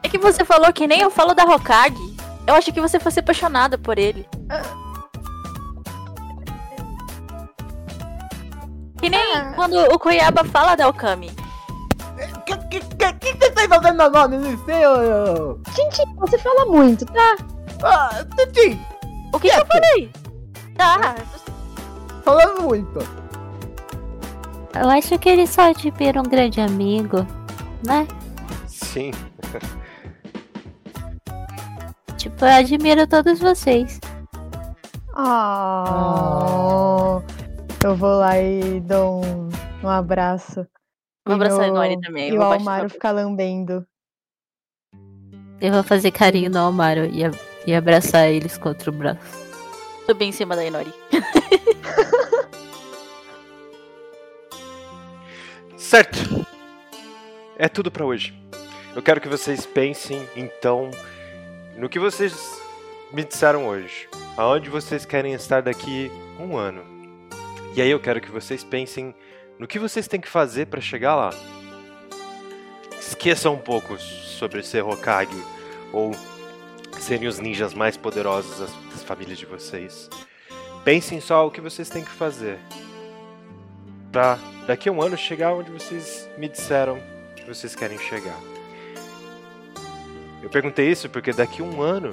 É 0.01 0.07
que 0.07 0.18
você 0.18 0.45
falou 0.45 0.72
que 0.72 0.88
nem 0.88 1.01
eu 1.01 1.10
falo 1.10 1.34
da 1.34 1.43
Hokage. 1.43 2.15
Eu 2.45 2.55
acho 2.55 2.72
que 2.72 2.80
você 2.80 2.99
fosse 2.99 3.19
apaixonada 3.19 3.77
por 3.77 3.97
ele. 3.97 4.27
Que 8.99 9.10
nem 9.10 9.53
quando 9.55 9.76
o 9.93 9.99
Koyaba 9.99 10.45
fala 10.45 10.76
da 10.76 10.88
Okami. 10.88 11.31
Que 12.74 12.80
que, 12.80 13.14
que, 13.14 13.38
você 13.38 13.52
tá 13.52 13.66
envolvendo 13.66 13.98
meu 13.98 14.10
nome 14.10 14.38
no 14.38 14.66
seu? 14.66 15.62
Tintin, 15.76 16.16
você 16.16 16.40
fala 16.40 16.66
muito, 16.66 17.06
tá? 17.06 17.36
Ah, 17.84 18.26
Titi, 18.36 18.82
O 19.32 19.40
que, 19.40 19.52
que 19.52 19.60
eu 19.60 19.66
falei? 19.68 20.12
Tá, 20.76 21.14
falando 22.24 22.64
muito. 22.64 22.98
Eu 24.74 24.90
acho 24.90 25.20
que 25.20 25.30
ele 25.30 25.45
só 25.45 25.70
admira 25.70 26.20
um 26.20 26.24
grande 26.24 26.62
amigo, 26.62 27.18
né? 27.86 28.08
Sim. 28.66 29.12
Tipo, 32.18 32.45
eu 32.45 32.54
admiro 32.54 33.06
todos 33.06 33.40
vocês. 33.40 34.00
Ah. 35.14 37.22
Eu 37.84 37.95
vou 37.95 38.18
lá 38.18 38.40
e 38.40 38.80
dou 38.80 39.24
um, 39.24 39.50
um 39.84 39.90
abraço. 39.90 40.66
Vou 41.26 41.36
abraçar 41.36 41.66
a 41.66 41.68
no- 41.68 41.74
Nori 41.74 42.00
também. 42.02 42.30
E 42.30 42.38
o 42.38 42.41
Almaro 42.41 42.86
a 42.86 42.90
fica 42.90 43.12
lambendo. 43.12 43.86
Eu 45.62 45.72
vou 45.72 45.84
fazer 45.84 46.12
carinho 46.12 46.50
no 46.50 46.60
Almaro 46.60 47.06
e, 47.06 47.22
e 47.66 47.74
abraçar 47.74 48.28
eles 48.30 48.58
contra 48.58 48.90
o 48.90 48.94
braço. 48.94 49.44
Subir 50.06 50.26
em 50.26 50.32
cima 50.32 50.56
da 50.56 50.66
Inori. 50.66 50.94
Certo. 55.78 56.45
É 57.58 57.68
tudo 57.68 57.91
pra 57.91 58.06
hoje. 58.06 58.34
Eu 58.95 59.02
quero 59.02 59.22
que 59.22 59.28
vocês 59.28 59.66
pensem, 59.66 60.28
então, 60.36 60.90
no 61.78 61.90
que 61.90 62.00
vocês 62.00 62.34
me 63.12 63.24
disseram 63.24 63.68
hoje. 63.68 64.08
Aonde 64.36 64.70
vocês 64.70 65.06
querem 65.06 65.34
estar 65.34 65.62
daqui 65.62 66.12
um 66.40 66.58
ano. 66.58 66.84
E 67.76 67.82
aí 67.82 67.90
eu 67.90 68.00
quero 68.00 68.20
que 68.22 68.32
vocês 68.32 68.64
pensem 68.64 69.14
no 69.59 69.67
que 69.67 69.80
vocês 69.80 70.07
têm 70.07 70.19
que 70.19 70.30
fazer 70.30 70.67
pra 70.67 70.81
chegar 70.81 71.15
lá. 71.15 71.30
Esqueçam 72.99 73.53
um 73.53 73.59
pouco 73.59 73.97
sobre 73.99 74.63
ser 74.63 74.84
Hokage 74.84 75.43
ou 75.91 76.11
serem 76.99 77.27
os 77.27 77.39
ninjas 77.39 77.73
mais 77.73 77.97
poderosos 77.97 78.59
das, 78.59 79.03
famílias 79.03 79.38
de 79.38 79.45
vocês. 79.45 80.09
Pensem 80.84 81.19
só 81.19 81.45
o 81.45 81.51
que 81.51 81.59
vocês 81.59 81.89
têm 81.89 82.03
que 82.03 82.09
fazer 82.09 82.57
pra 84.11 84.38
daqui 84.65 84.88
a 84.88 84.91
um 84.91 85.01
ano 85.01 85.17
chegar 85.17 85.53
onde 85.53 85.69
vocês 85.71 86.30
me 86.38 86.47
disseram 86.47 86.99
que 87.35 87.43
vocês 87.43 87.75
querem 87.75 87.97
chegar. 87.97 88.39
Eu 90.41 90.49
perguntei 90.49 90.89
isso 90.89 91.09
porque 91.09 91.34
daqui 91.34 91.61
a 91.61 91.65
um 91.65 91.81
ano 91.81 92.11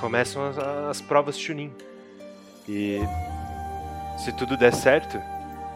começam 0.00 0.44
as, 0.46 0.58
as 0.58 1.00
provas 1.00 1.38
Chunin. 1.38 1.72
E 2.68 3.00
se 4.18 4.32
tudo 4.32 4.56
der 4.56 4.72
certo, 4.72 5.20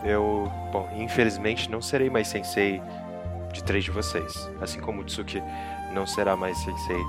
eu, 0.07 0.51
bom, 0.73 0.89
infelizmente 0.97 1.70
não 1.70 1.83
serei 1.83 2.09
mais 2.09 2.28
sensei 2.28 2.81
de 3.53 3.62
três 3.65 3.85
de 3.85 3.91
vocês, 3.91 4.51
assim 4.61 4.81
como 4.81 5.03
o 5.03 5.05
Tsuki 5.05 5.43
não 5.93 6.07
será 6.07 6.37
mais 6.37 6.57
sensei 6.59 7.03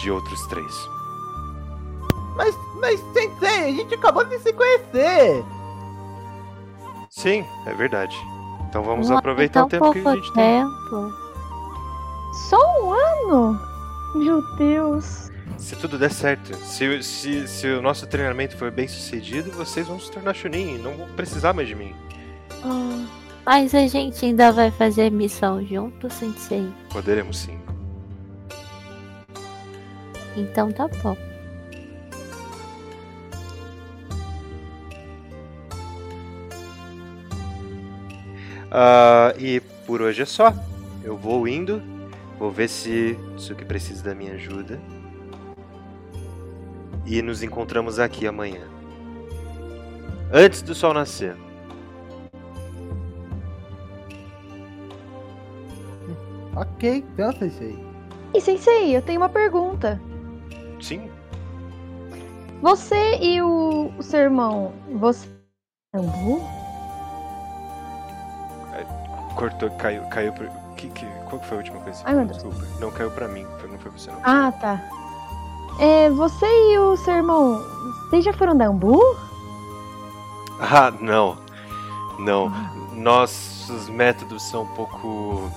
de 0.00 0.10
outros 0.10 0.40
três. 0.46 0.72
Mas, 2.36 2.56
mas, 2.80 3.00
Sensei, 3.12 3.68
a 3.68 3.72
gente 3.72 3.94
acabou 3.94 4.24
de 4.24 4.38
se 4.38 4.52
conhecer. 4.52 5.44
Sim, 7.10 7.44
é 7.66 7.74
verdade. 7.74 8.16
Então 8.68 8.82
vamos 8.82 9.10
aproveitar 9.10 9.64
o 9.64 9.68
tempo 9.68 9.92
que 9.92 9.98
a 10.06 10.14
gente 10.14 10.32
tem. 10.32 10.62
tempo. 10.62 11.12
Só 12.48 12.56
um 12.80 12.92
ano? 12.92 13.60
Meu 14.14 14.40
Deus. 14.56 15.29
Se 15.60 15.76
tudo 15.76 15.98
der 15.98 16.10
certo, 16.10 16.56
se, 16.56 17.02
se, 17.02 17.46
se 17.46 17.66
o 17.68 17.82
nosso 17.82 18.06
treinamento 18.06 18.56
for 18.56 18.70
bem 18.70 18.88
sucedido, 18.88 19.52
vocês 19.52 19.86
vão 19.86 20.00
se 20.00 20.10
tornar 20.10 20.34
Chunin 20.34 20.76
e 20.76 20.78
não 20.78 20.96
vão 20.96 21.06
precisar 21.08 21.52
mais 21.52 21.68
de 21.68 21.74
mim. 21.74 21.94
Ah, 22.64 23.06
Mas 23.44 23.74
a 23.74 23.86
gente 23.86 24.24
ainda 24.24 24.50
vai 24.50 24.70
fazer 24.70 25.10
missão 25.10 25.64
junto, 25.64 26.10
Sensei. 26.10 26.66
Poderemos 26.90 27.38
sim. 27.38 27.58
Então 30.34 30.72
tá 30.72 30.88
bom. 31.02 31.16
Ah, 38.70 39.34
e 39.38 39.60
por 39.86 40.00
hoje 40.00 40.22
é 40.22 40.26
só. 40.26 40.54
Eu 41.04 41.18
vou 41.18 41.46
indo, 41.46 41.82
vou 42.38 42.50
ver 42.50 42.68
se 42.68 43.16
que 43.56 43.64
precisa 43.64 44.02
da 44.02 44.14
minha 44.14 44.32
ajuda. 44.32 44.80
E 47.06 47.22
nos 47.22 47.42
encontramos 47.42 47.98
aqui 47.98 48.26
amanhã. 48.26 48.60
Antes 50.32 50.62
do 50.62 50.74
sol 50.74 50.94
nascer. 50.94 51.36
Ok, 56.56 57.04
então, 57.12 57.32
Sensei. 57.32 57.78
E 58.34 58.40
Sensei, 58.40 58.96
eu 58.96 59.02
tenho 59.02 59.20
uma 59.20 59.28
pergunta. 59.28 60.00
Sim, 60.80 61.10
Você 62.62 63.16
e 63.20 63.42
o, 63.42 63.92
o 63.98 64.02
seu 64.02 64.20
irmão, 64.20 64.72
você. 64.98 65.28
Ambu? 65.94 66.40
cortou, 69.40 69.70
caiu, 69.70 70.02
caiu 70.10 70.32
pra. 70.32 70.48
Que, 70.76 70.88
que, 70.90 71.06
qual 71.28 71.40
que 71.40 71.46
foi 71.46 71.56
a 71.56 71.60
última 71.60 71.80
coisa? 71.80 72.02
Ai, 72.04 72.14
meu 72.14 72.26
Deus. 72.26 72.42
Desculpa. 72.42 72.66
Não 72.78 72.90
caiu 72.90 73.10
pra 73.10 73.28
mim, 73.28 73.46
não 73.68 73.78
foi 73.78 73.90
você 73.90 74.10
não. 74.10 74.20
Ah, 74.22 74.52
tá. 74.52 74.82
É, 75.78 76.10
você 76.10 76.46
e 76.46 76.78
o 76.78 76.96
seu 76.96 77.14
irmão, 77.14 77.62
vocês 78.08 78.24
já 78.24 78.32
foram 78.32 78.56
da 78.56 78.66
Ambu? 78.66 79.00
Ah, 80.60 80.92
não. 81.00 81.38
Não. 82.18 82.52
Nossos 82.94 83.88
métodos 83.88 84.42
são 84.50 84.62
um 84.62 84.74
pouco 84.74 85.50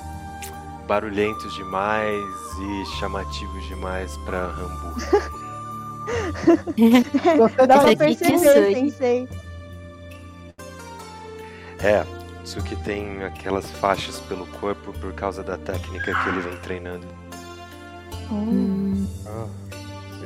barulhentos 0.88 1.54
demais 1.56 2.24
e 2.60 2.86
chamativos 3.00 3.64
demais 3.66 4.16
pra 4.18 4.48
Rambu. 4.48 4.96
Você 7.38 7.68
Dá 7.68 7.80
pra 7.80 7.90
que 7.90 7.96
perceber. 7.98 8.76
Sensei. 8.76 9.30
É, 11.80 12.06
Tsuki 12.44 12.76
tem 12.78 13.24
aquelas 13.24 13.70
faixas 13.72 14.20
pelo 14.22 14.46
corpo 14.48 14.94
por 14.94 15.14
causa 15.14 15.44
da 15.44 15.58
técnica 15.58 16.14
que 16.14 16.30
ele 16.30 16.40
vem 16.40 16.58
treinando. 16.58 17.08
Hum. 18.32 19.06
Hum, 19.26 19.48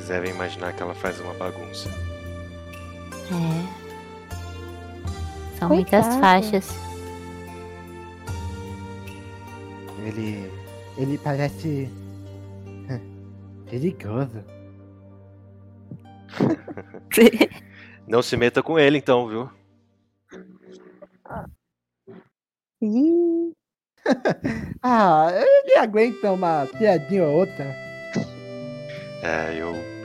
Vocês 0.08 0.22
devem 0.22 0.34
imaginar 0.34 0.72
que 0.72 0.82
ela 0.82 0.96
faz 0.96 1.20
uma 1.20 1.34
bagunça. 1.34 1.90
é. 3.30 3.68
São 5.60 5.68
muitas 5.68 6.06
Coitada. 6.06 6.22
faixas. 6.22 6.70
Ele. 10.06 10.50
Ele 10.98 11.18
parece. 11.18 11.90
perigoso. 13.70 14.46
Não 18.08 18.22
se 18.22 18.38
meta 18.38 18.64
com 18.64 18.80
ele 18.80 19.00
então, 19.00 19.28
viu? 19.28 19.50
Ah, 24.82 25.28
ele 25.34 25.76
aguenta 25.76 26.32
uma 26.32 26.66
piadinha 26.78 27.26
ou 27.26 27.40
outra. 27.40 27.76
É, 29.22 29.54
eu. 29.60 29.97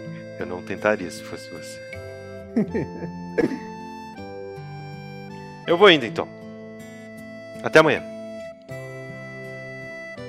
Eu 0.42 0.46
não 0.46 0.60
tentaria 0.60 1.08
se 1.08 1.22
fosse 1.22 1.48
você. 1.50 1.80
eu 5.68 5.78
vou 5.78 5.88
indo 5.88 6.04
então. 6.04 6.26
Até 7.62 7.78
amanhã. 7.78 8.02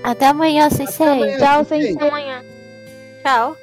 Até 0.03 0.27
amanhã, 0.27 0.69
Sensei. 0.69 1.07
amanhã. 1.07 1.38
tchau, 1.40 1.65
Sensei. 1.65 1.94
Sensei. 1.94 2.07
Amanhã. 2.07 2.44
Tchau. 3.23 3.57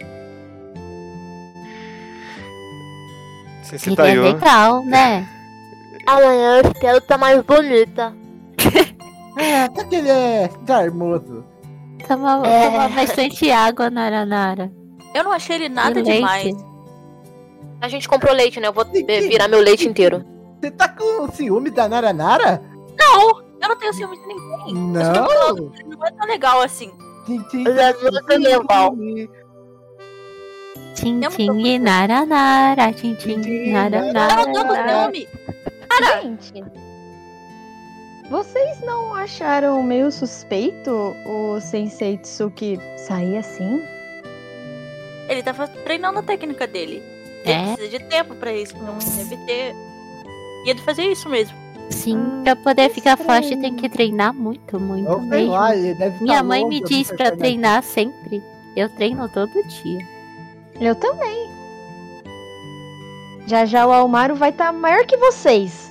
Sem 3.63 3.79
se 3.79 3.85
Seria 3.85 3.97
Tayo. 3.97 4.23
legal, 4.25 4.85
né? 4.85 5.29
Amanhã 6.07 6.57
eu 6.57 6.73
espero 6.73 6.99
estar 6.99 7.17
mais 7.19 7.41
bonita. 7.43 8.13
É, 9.39 9.63
até 9.63 9.85
que 9.85 9.95
ele 9.95 10.09
é 10.11 10.51
charmoso. 10.67 11.45
Toma, 12.07 12.43
É. 12.47 12.67
toma 12.67 12.89
bastante 12.89 13.51
água, 13.51 13.89
Nara 13.89 14.27
Nara. 14.27 14.71
Eu 15.15 15.25
não 15.25 15.33
achei 15.33 15.57
ele 15.57 15.69
nada 15.69 15.99
E 15.99 16.03
leite? 16.03 16.17
demais. 16.17 16.57
A 17.81 17.89
gente 17.89 18.09
comprou 18.09 18.35
leite, 18.35 18.61
né? 18.61 18.69
Eu 18.69 18.73
vou 18.73 18.85
eh, 18.93 19.21
virar 19.23 19.49
meu 19.49 19.61
leite 19.61 19.89
inteiro. 19.89 20.25
Você 20.61 20.71
tá 20.71 20.89
com 20.89 21.31
ciúme 21.33 21.71
da 21.71 21.89
Nara 21.89 22.13
Nara? 22.13 22.63
Não, 22.99 23.41
eu 23.61 23.69
não 23.69 23.77
tenho 23.79 23.93
ciúme 23.95 24.17
de 24.19 24.27
ninguém. 24.27 24.75
Não. 24.75 25.73
Ele 25.75 25.97
não 25.97 26.07
é 26.07 26.11
tão 26.11 26.27
legal 26.29 26.61
assim. 26.61 26.93
Tim, 27.27 27.43
tim, 27.51 27.67
Ele 27.67 27.81
é 27.81 27.93
muito 27.95 28.39
legal. 28.39 28.95
Tchim, 30.95 31.21
Eu 31.23 31.31
tchim, 31.31 31.67
e 31.67 31.79
Nara 31.79 32.27
Nara. 32.27 32.93
Tchim, 32.93 33.15
tchim, 33.15 33.41
Tchim, 33.41 33.73
Nara 33.73 34.07
Eu 34.07 34.13
Nara. 34.13 34.37
não 34.47 34.53
tô 34.53 34.65
com 34.67 34.75
ciúme. 34.75 35.29
Gente, 36.23 36.65
vocês 38.31 38.81
não 38.83 39.15
acharam 39.15 39.83
meio 39.83 40.11
suspeito 40.13 40.91
o 41.27 41.61
Sensei 41.61 42.17
Tsuki 42.19 42.79
sair 43.07 43.39
assim? 43.39 43.83
Ele 45.31 45.43
tava 45.43 45.67
treinando 45.69 46.19
a 46.19 46.23
técnica 46.23 46.67
dele. 46.67 47.03
Ele 47.45 47.53
É, 47.53 47.75
precisa 47.75 47.99
de 47.99 48.05
tempo 48.05 48.35
pra 48.35 48.53
isso. 48.53 48.75
Então 48.77 48.99
deve 49.17 49.37
ter. 49.47 49.75
Ia 50.67 50.75
de 50.75 50.83
fazer 50.83 51.05
isso 51.05 51.29
mesmo. 51.29 51.57
sim. 51.91 52.19
Pra 52.45 52.55
poder 52.57 52.91
ficar 52.91 53.19
estranho. 53.19 53.43
forte 53.43 53.57
tem 53.61 53.75
que 53.77 53.89
treinar 53.89 54.35
muito, 54.35 54.79
muito 54.79 55.09
Eu 55.09 55.21
mesmo. 55.21 55.53
lá, 55.53 55.75
ele 55.75 55.95
deve 55.95 56.23
Minha 56.23 56.39
tá 56.39 56.43
mãe 56.43 56.67
me 56.67 56.81
diz 56.83 57.11
pra 57.13 57.31
treinar 57.37 57.83
sempre. 57.83 58.43
Eu 58.77 58.89
treino 58.91 59.29
todo 59.29 59.53
dia. 59.69 59.99
Eu 60.81 60.95
também. 60.97 61.49
Já 63.47 63.65
já 63.65 63.87
o 63.87 63.93
Almaro 63.93 64.35
vai 64.37 64.51
estar 64.51 64.73
maior 64.73 65.05
que 65.07 65.17
vocês. 65.17 65.91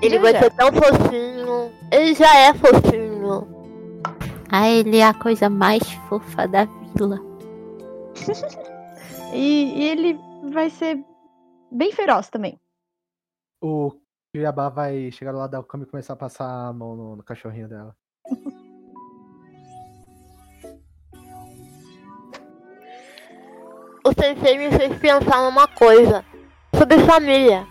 Ele 0.00 0.16
Já, 0.16 0.22
vai 0.22 0.32
já. 0.32 0.38
ser 0.40 0.50
tão 0.52 0.70
fofinho. 0.72 1.70
Ele 1.90 2.14
já 2.14 2.36
é 2.38 2.54
fofinho. 2.54 3.46
Ah, 4.50 4.68
ele 4.68 4.98
é 4.98 5.04
a 5.06 5.14
coisa 5.14 5.48
mais 5.50 5.82
fofa 6.08 6.46
da 6.46 6.66
vila. 6.96 7.20
E, 9.32 9.80
e 9.80 9.88
ele 9.88 10.18
vai 10.52 10.70
ser 10.70 11.04
bem 11.70 11.90
feroz 11.90 12.30
também. 12.30 12.60
O 13.60 13.90
Cuiabá 14.32 14.68
vai 14.68 15.10
chegar 15.10 15.32
lá 15.32 15.48
da 15.48 15.58
Okami 15.58 15.82
e 15.84 15.86
começar 15.86 16.12
a 16.12 16.16
passar 16.16 16.68
a 16.68 16.72
mão 16.72 16.94
no, 16.94 17.16
no 17.16 17.22
cachorrinho 17.24 17.68
dela. 17.68 17.96
O 24.06 24.12
sensei 24.12 24.58
me 24.58 24.70
fez 24.70 24.98
pensar 24.98 25.42
numa 25.42 25.66
coisa. 25.66 26.24
Sobre 26.76 26.98
família. 27.06 27.66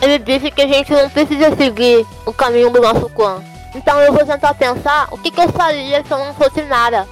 Ele 0.00 0.18
disse 0.18 0.50
que 0.50 0.62
a 0.62 0.66
gente 0.66 0.90
não 0.92 1.08
precisa 1.10 1.54
seguir 1.54 2.06
o 2.26 2.32
caminho 2.32 2.70
do 2.70 2.80
nosso 2.80 3.08
clã. 3.10 3.42
Então 3.74 4.00
eu 4.00 4.12
vou 4.12 4.24
tentar 4.24 4.54
pensar 4.54 5.08
o 5.12 5.18
que, 5.18 5.30
que 5.30 5.40
eu 5.40 5.48
faria 5.50 6.02
se 6.04 6.10
eu 6.10 6.18
não 6.18 6.34
fosse 6.34 6.62
Nara. 6.62 7.06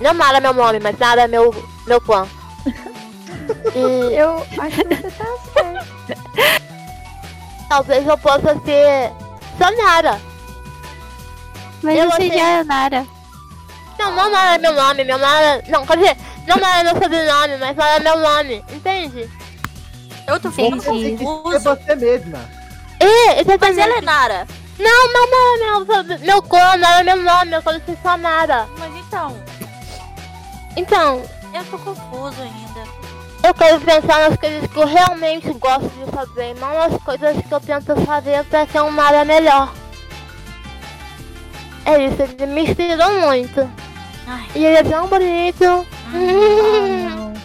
Não 0.00 0.14
Nara 0.14 0.38
é 0.38 0.40
meu 0.40 0.52
nome, 0.54 0.80
mas 0.80 0.98
Nara 0.98 1.22
é 1.22 1.28
meu, 1.28 1.54
meu 1.86 2.00
clã. 2.00 2.26
E 3.74 4.14
Eu 4.14 4.38
acho 4.58 4.76
que 4.84 4.94
você 4.94 5.10
tá 5.10 5.26
certo. 5.52 6.64
talvez 7.68 8.06
eu 8.06 8.16
possa 8.18 8.54
ser 8.64 9.12
só 9.58 9.70
Nara. 9.70 10.20
Mas 11.82 11.98
Eu 11.98 12.10
você 12.10 12.28
já 12.28 12.48
é 12.60 12.64
Nara. 12.64 13.06
Não, 13.98 14.10
não 14.14 14.30
Nara 14.30 14.54
é 14.54 14.58
meu 14.58 14.72
nome, 14.72 15.04
meu 15.04 15.18
Nara. 15.18 15.62
Não, 15.68 15.84
quer 15.84 15.96
dizer, 15.98 16.16
não 16.46 16.56
Nara 16.56 16.80
é 16.80 16.84
meu 16.84 17.02
sobrenome, 17.02 17.56
mas 17.58 17.76
Nara 17.76 17.96
é 17.96 18.00
meu 18.00 18.18
nome. 18.18 18.64
Entende? 18.72 19.28
Eu 20.26 20.40
tô 20.40 20.50
ficando 20.50 20.82
confuso. 20.82 21.60
você 21.60 21.94
mesma. 21.96 22.38
É, 23.00 23.40
exatamente. 23.40 23.60
Mas 23.60 23.78
ela 23.78 23.98
é 23.98 24.00
Nara. 24.00 24.46
Não, 24.78 25.12
não, 25.12 25.30
não, 25.30 25.84
meu, 25.84 26.04
meu, 26.04 26.18
meu 26.18 26.42
clã, 26.42 26.76
Nara 26.76 27.00
é 27.00 27.04
meu 27.04 27.22
nome, 27.22 27.52
eu 27.52 27.62
quero 27.62 27.82
ser 27.84 27.98
só 28.02 28.16
Nara. 28.16 28.66
Mas 28.78 28.94
então, 28.96 29.36
Então, 30.76 31.22
eu 31.52 31.64
tô 31.66 31.78
confuso 31.78 32.42
ainda. 32.42 32.84
eu 33.42 33.54
quero 33.54 33.80
pensar 33.80 34.28
nas 34.28 34.36
coisas 34.38 34.70
que 34.70 34.76
eu 34.76 34.86
realmente 34.86 35.52
gosto 35.54 35.88
de 35.88 36.10
fazer, 36.10 36.54
não 36.56 36.74
nas 36.74 37.00
coisas 37.02 37.36
que 37.46 37.52
eu 37.52 37.60
tento 37.60 37.94
fazer 38.04 38.44
pra 38.44 38.66
ser 38.66 38.80
um 38.80 38.90
Nara 38.90 39.24
melhor. 39.24 39.72
É 41.84 42.06
isso, 42.06 42.22
ele 42.22 42.46
me 42.46 42.62
inspirou 42.62 43.20
muito. 43.20 43.70
Ai. 44.26 44.46
E 44.54 44.64
ele 44.64 44.78
é 44.78 44.82
tão 44.82 45.06
bonito. 45.06 45.86
Não. 46.12 47.34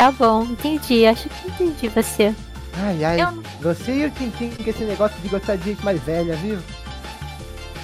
Tá 0.00 0.10
bom, 0.10 0.44
entendi. 0.44 1.04
Acho 1.04 1.28
que 1.28 1.48
entendi 1.48 1.88
você. 1.88 2.34
Ai, 2.78 3.04
ai. 3.04 3.20
Eu 3.20 3.42
Você 3.60 3.92
e 3.92 4.06
o 4.06 4.10
Tintin 4.10 4.48
com 4.48 4.70
esse 4.70 4.82
negócio 4.84 5.20
de 5.20 5.28
gostar 5.28 5.56
de 5.56 5.64
gente 5.64 5.84
mais 5.84 6.00
velha, 6.02 6.34
viu? 6.36 6.58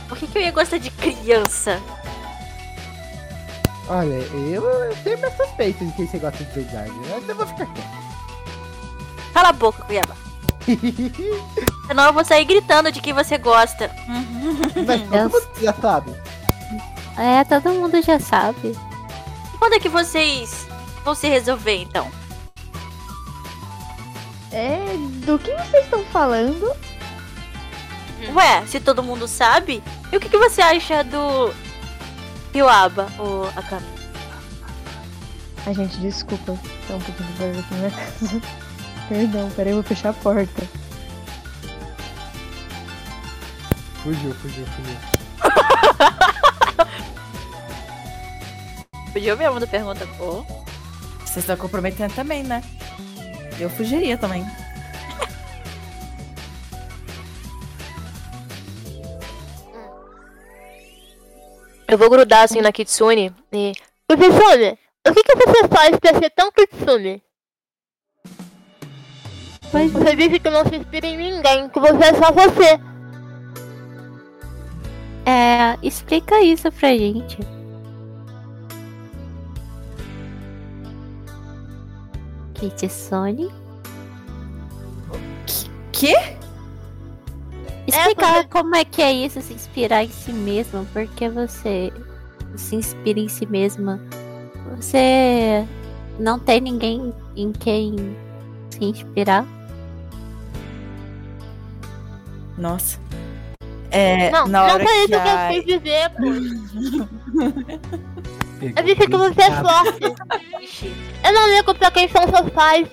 Por 0.08 0.16
que, 0.18 0.26
que 0.26 0.38
eu 0.38 0.42
ia 0.42 0.52
gostar 0.52 0.78
de 0.78 0.90
criança? 0.90 1.80
Olha, 3.88 4.14
eu, 4.14 4.62
eu 4.62 4.96
tenho 5.04 5.18
minhas 5.18 5.36
suspeitas 5.36 5.86
de 5.88 5.94
quem 5.94 6.06
você 6.06 6.18
gosta 6.18 6.44
de 6.44 6.52
verdade. 6.52 6.92
Mas 7.08 7.28
eu 7.28 7.34
vou 7.36 7.46
ficar 7.46 7.66
quieto. 7.66 8.06
Cala 9.32 9.48
a 9.50 9.52
boca, 9.52 9.82
Cuiabá. 9.84 10.16
Senão 11.86 12.06
eu 12.06 12.12
vou 12.12 12.24
sair 12.24 12.44
gritando 12.44 12.90
de 12.90 13.00
quem 13.00 13.12
você 13.12 13.38
gosta. 13.38 13.90
Mas 14.86 15.02
todo 15.02 15.30
mundo 15.30 15.48
já 15.60 15.72
sabe. 15.74 16.14
É, 17.16 17.44
todo 17.44 17.70
mundo 17.74 18.02
já 18.02 18.18
sabe. 18.18 18.76
Quando 19.58 19.74
é 19.74 19.80
que 19.80 19.88
vocês 19.88 20.66
vão 21.04 21.14
se 21.14 21.28
resolver, 21.28 21.76
então? 21.82 22.10
É, 24.52 24.78
do 25.24 25.38
que 25.38 25.52
vocês 25.52 25.84
estão 25.84 26.04
falando? 26.06 26.74
Ué, 28.35 28.66
se 28.66 28.81
todo 28.81 29.03
mundo 29.03 29.28
sabe, 29.28 29.82
e 30.12 30.16
o 30.16 30.20
que, 30.20 30.28
que 30.28 30.39
você 30.39 30.61
acha 30.61 31.03
do 31.05 31.53
Ryuaba, 32.53 33.09
o 33.19 33.44
Akami? 33.57 33.86
A 35.66 35.73
gente, 35.73 35.97
desculpa, 35.98 36.59
tá 36.86 36.94
um 36.94 37.01
pouquinho 37.01 37.28
de 37.28 37.39
barulho 37.39 37.61
aqui 37.61 37.74
na 37.74 37.81
minha 37.81 37.90
casa. 37.90 38.43
Perdão, 39.09 39.51
peraí, 39.51 39.73
eu 39.73 39.77
vou 39.77 39.85
fechar 39.85 40.11
a 40.11 40.12
porta. 40.12 40.62
Fugiu, 44.03 44.35
fugiu, 44.35 44.66
fugiu. 44.66 44.97
Fugiu 49.12 49.36
mesmo 49.36 49.59
da 49.59 49.66
pergunta, 49.66 50.07
pô. 50.19 50.44
Vocês 51.20 51.39
estão 51.39 51.57
comprometendo 51.57 52.12
também, 52.15 52.43
né? 52.43 52.62
Eu 53.59 53.70
fugiria 53.70 54.19
também. 54.19 54.47
Eu 61.88 61.96
vou 61.98 62.10
grudar 62.10 62.42
assim 62.44 62.60
na 62.60 62.72
Kitsune 62.72 63.32
e. 63.52 63.72
Kitsune, 64.08 64.78
o 65.06 65.12
que, 65.14 65.22
que 65.22 65.36
você 65.36 65.68
faz 65.68 65.96
pra 65.98 66.14
ser 66.18 66.30
tão 66.30 66.50
Kitsune? 66.50 67.22
Pois 69.70 69.92
Você 69.92 70.16
disse 70.16 70.38
que 70.38 70.50
não 70.50 70.64
se 70.64 70.76
inspira 70.76 71.06
em 71.06 71.16
ninguém, 71.16 71.68
que 71.68 71.78
você 71.80 72.04
é 72.04 72.14
só 72.14 72.32
você. 72.32 72.80
é, 75.26 75.76
explica 75.82 76.40
isso 76.40 76.70
pra 76.72 76.88
gente. 76.90 77.38
Kitsune? 82.54 83.50
Que? 85.92 86.35
Explicar 87.86 88.34
porque- 88.34 88.48
como 88.48 88.74
é 88.74 88.84
que 88.84 89.00
é 89.02 89.12
isso, 89.12 89.40
se 89.40 89.54
inspirar 89.54 90.04
em 90.04 90.08
si 90.08 90.32
mesmo, 90.32 90.86
porque 90.92 91.28
você 91.28 91.92
se 92.56 92.76
inspira 92.76 93.20
em 93.20 93.28
si 93.28 93.46
mesma. 93.46 94.00
Você 94.76 95.64
não 96.18 96.38
tem 96.38 96.60
ninguém 96.60 97.12
em 97.36 97.52
quem 97.52 98.16
se 98.70 98.84
inspirar. 98.84 99.46
Nossa. 102.58 102.98
É, 103.90 104.30
não, 104.30 104.46
na 104.48 104.66
não 104.66 104.74
hora 104.74 104.84
foi 104.84 104.92
que 104.92 104.98
isso 104.98 105.08
que 105.08 105.14
eu 105.14 105.20
a... 105.20 105.48
quis 105.48 105.64
dizer, 105.64 106.10
pô. 106.10 106.26
Eu 108.58 108.82
disse 108.84 109.06
que 109.06 109.16
você 109.16 109.42
é 109.42 109.50
forte. 109.62 110.14
Eu 111.22 111.32
não 111.34 111.54
ligo 111.54 111.74
pra 111.74 111.90
quem 111.90 112.08
são 112.08 112.22
seus 112.26 112.48
pais. 112.50 112.88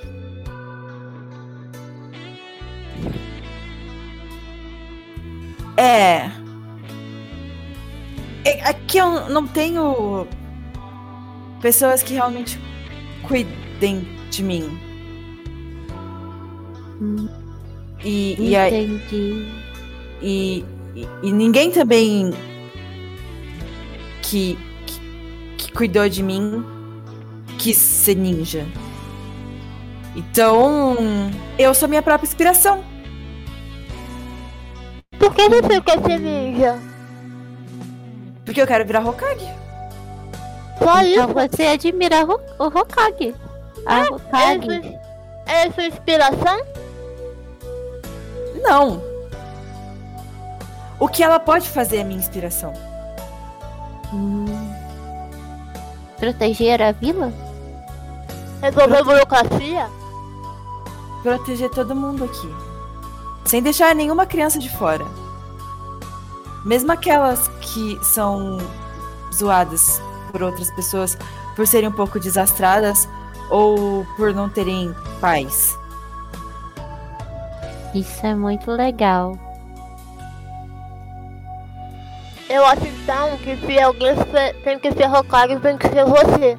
É. 5.84 6.32
É, 8.46 8.62
Aqui 8.70 8.98
eu 8.98 9.30
não 9.30 9.46
tenho 9.48 10.26
pessoas 11.62 12.02
que 12.04 12.14
realmente 12.14 12.58
cuidem 13.28 14.08
de 14.30 14.44
mim. 14.44 14.80
Hum, 17.02 17.28
E, 18.06 18.36
e, 18.50 18.56
a- 18.58 18.70
e, 20.22 20.66
e- 20.96 21.08
e 21.24 21.32
ninguém 21.32 21.72
também 21.72 22.32
que, 24.22 24.58
que, 24.86 25.00
que 25.58 25.72
cuidou 25.72 26.08
de 26.10 26.22
mim 26.22 26.66
quis 27.58 27.78
ser 27.78 28.16
ninja. 28.16 28.66
Então, 30.16 30.98
eu 31.58 31.74
sou 31.74 31.88
minha 31.88 32.02
própria 32.02 32.28
inspiração. 32.28 32.84
Por 35.24 35.34
que 35.36 35.50
você 35.50 35.82
quer 35.82 36.02
ser 36.04 36.20
ninja? 36.20 36.78
Porque 38.44 38.62
eu 38.62 38.68
quero 38.68 38.86
virar 38.86 39.08
Hokage. 39.08 39.48
Só 40.80 41.02
Então 41.02 41.26
isso? 41.26 41.34
você 41.34 41.64
admira 41.68 42.26
o 42.26 42.66
Hokage. 42.66 43.34
A 43.86 44.02
Hokage. 44.02 45.00
Essa, 45.46 45.68
é 45.68 45.72
sua 45.72 45.86
inspiração? 45.86 46.62
Não. 48.62 49.02
O 51.00 51.08
que 51.08 51.24
ela 51.24 51.40
pode 51.40 51.70
fazer 51.70 51.98
é 51.98 52.04
minha 52.04 52.20
inspiração. 52.20 52.74
Hum. 54.14 54.46
Proteger 56.20 56.82
a 56.82 56.92
vila? 56.92 57.32
Resolver 58.62 58.98
a 58.98 59.04
burocracia? 59.04 59.90
Proteger 61.22 61.70
todo 61.70 61.96
mundo 61.96 62.26
aqui. 62.26 62.63
Sem 63.46 63.62
deixar 63.62 63.94
nenhuma 63.94 64.26
criança 64.26 64.60
de 64.60 64.70
fora. 64.70 65.06
Mesmo 66.66 66.92
aquelas 66.92 67.48
que 67.62 68.00
são 68.04 68.58
zoadas 69.34 70.02
por 70.32 70.44
outras 70.44 70.72
pessoas 70.72 71.18
por 71.56 71.68
serem 71.68 71.90
um 71.90 71.94
pouco 71.94 72.20
desastradas 72.20 73.08
ou 73.50 74.06
por 74.18 74.34
não 74.34 74.50
terem 74.50 74.96
pais. 75.20 75.78
Isso 77.94 78.26
é 78.26 78.34
muito 78.34 78.72
legal. 78.72 79.38
Eu 82.50 82.66
acho 82.66 82.86
então 82.86 83.38
que 83.38 83.56
se 83.58 83.80
alguém 83.80 84.16
tem 84.64 84.80
que 84.80 84.92
ser 84.92 85.10
Hokage, 85.12 85.60
tem 85.60 85.78
que 85.78 85.88
ser 85.88 86.06
você. 86.06 86.58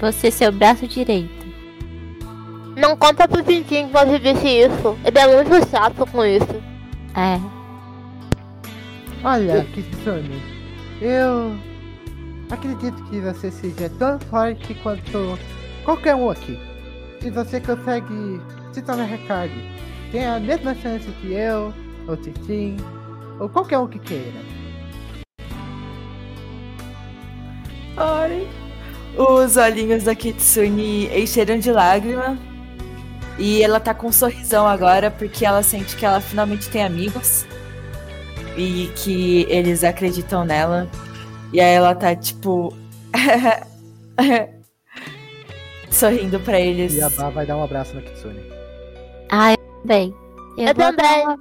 Você 0.00 0.28
é 0.28 0.30
seu 0.30 0.52
braço 0.52 0.86
direito. 0.86 1.35
Não 2.76 2.94
conta 2.94 3.26
pro 3.26 3.42
Tintin 3.42 3.88
que 3.88 3.92
você 3.92 4.18
disse 4.18 4.48
isso. 4.48 4.98
Ele 5.02 5.18
é 5.18 5.42
muito 5.42 5.70
chato 5.70 6.06
com 6.06 6.24
isso. 6.24 6.62
É. 7.16 7.40
Olha, 9.24 9.64
Kitsune, 9.72 10.42
eu 11.00 11.56
acredito 12.50 13.02
que 13.04 13.18
você 13.18 13.50
seja 13.50 13.90
tão 13.98 14.20
forte 14.20 14.74
quanto 14.82 15.38
qualquer 15.84 16.14
um 16.14 16.28
aqui. 16.28 16.58
Se 17.22 17.30
você 17.30 17.58
consegue 17.60 18.40
se 18.72 18.82
tornar 18.82 19.10
Hokage, 19.10 19.64
tem 20.12 20.26
a 20.26 20.38
mesma 20.38 20.74
chance 20.74 21.08
que 21.22 21.32
eu, 21.32 21.72
ou 22.06 22.16
Titin, 22.18 22.76
ou 23.40 23.48
qualquer 23.48 23.78
um 23.78 23.88
que 23.88 23.98
queira. 23.98 24.38
Ai. 27.96 28.46
Os 29.16 29.56
olhinhos 29.56 30.04
da 30.04 30.14
Kitsune 30.14 31.06
encheram 31.06 31.58
de 31.58 31.72
lágrima. 31.72 32.38
E 33.38 33.62
ela 33.62 33.78
tá 33.78 33.92
com 33.94 34.08
um 34.08 34.12
sorrisão 34.12 34.66
agora 34.66 35.10
porque 35.10 35.44
ela 35.44 35.62
sente 35.62 35.96
que 35.96 36.06
ela 36.06 36.20
finalmente 36.20 36.70
tem 36.70 36.82
amigos. 36.84 37.44
E 38.56 38.90
que 38.96 39.46
eles 39.48 39.84
acreditam 39.84 40.44
nela. 40.44 40.88
E 41.52 41.60
aí 41.60 41.74
ela 41.74 41.94
tá 41.94 42.14
tipo. 42.16 42.74
sorrindo 45.90 46.40
pra 46.40 46.58
eles. 46.60 46.94
E 46.94 47.02
a 47.02 47.10
Bá 47.10 47.30
vai 47.30 47.46
dar 47.46 47.56
um 47.56 47.62
abraço 47.62 47.94
na 47.94 48.02
Kitsune. 48.02 48.40
Ah, 49.30 49.52
eu 49.52 49.58
também. 49.82 50.14
Eu, 50.56 50.68
Eu 50.68 50.74
também. 50.74 51.24
dar 51.26 51.38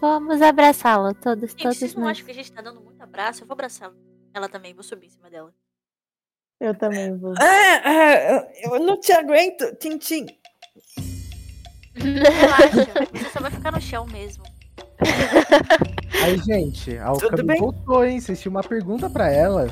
Vamos 0.00 0.40
abraçá-la, 0.42 1.14
todos, 1.14 1.50
Gente, 1.50 1.62
todos 1.62 1.78
vocês 1.78 1.94
não 1.94 2.06
acham 2.06 2.24
que 2.24 2.30
a 2.30 2.34
gente 2.34 2.52
tá 2.52 2.60
dando 2.60 2.80
muito 2.80 3.02
abraço? 3.02 3.42
Eu 3.42 3.46
vou 3.46 3.54
abraçar 3.54 3.90
ela 4.34 4.48
também, 4.48 4.74
vou 4.74 4.82
subir 4.82 5.06
em 5.06 5.10
cima 5.10 5.30
dela. 5.30 5.52
Eu 6.60 6.74
também 6.74 7.16
vou. 7.18 7.34
Ah, 7.40 8.46
eu 8.62 8.78
não 8.80 9.00
te 9.00 9.12
aguento, 9.12 9.74
Tintin. 9.76 10.26
Relaxa, 11.94 13.06
você 13.12 13.30
só 13.30 13.40
vai 13.40 13.50
ficar 13.50 13.72
no 13.72 13.80
chão 13.80 14.06
mesmo. 14.06 14.44
Aí, 16.22 16.38
gente, 16.38 16.96
a 16.98 17.12
Okami 17.12 17.58
voltou, 17.58 18.04
hein? 18.04 18.20
Vocês 18.20 18.40
tinham 18.40 18.52
uma 18.52 18.62
pergunta 18.62 19.10
pra 19.10 19.30
ela. 19.30 19.68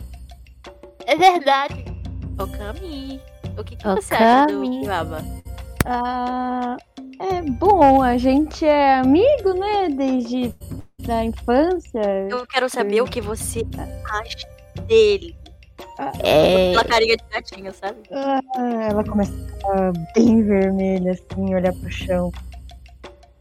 É 1.07 1.17
verdade. 1.17 1.85
Okami, 2.39 3.21
o 3.59 3.65
que, 3.65 3.77
que 3.77 3.85
você 3.85 4.15
acha 4.15 4.47
do. 4.47 4.63
Kiwaba? 4.63 5.25
Ah, 5.85 6.77
é 7.21 7.43
bom, 7.43 8.03
a 8.03 8.17
gente 8.17 8.65
é 8.65 8.99
amigo, 8.99 9.55
né? 9.55 9.89
Desde 9.89 10.55
da 11.07 11.25
infância. 11.25 12.03
Eu 12.29 12.47
quero 12.47 12.69
saber 12.69 13.01
o 13.01 13.07
que 13.07 13.21
você 13.21 13.67
acha 14.11 14.49
dele. 14.87 15.40
É, 16.23 16.69
Aquela 16.71 16.85
carinha 16.85 17.17
de 17.17 17.25
gatinho, 17.33 17.73
sabe? 17.75 17.99
Ah, 18.13 18.41
ela 18.91 19.05
começa 19.05 19.33
a 19.33 19.47
ficar 19.47 19.93
bem 20.15 20.43
vermelha, 20.43 21.13
assim, 21.13 21.55
olhar 21.55 21.73
pro 21.73 21.91
chão. 21.91 22.33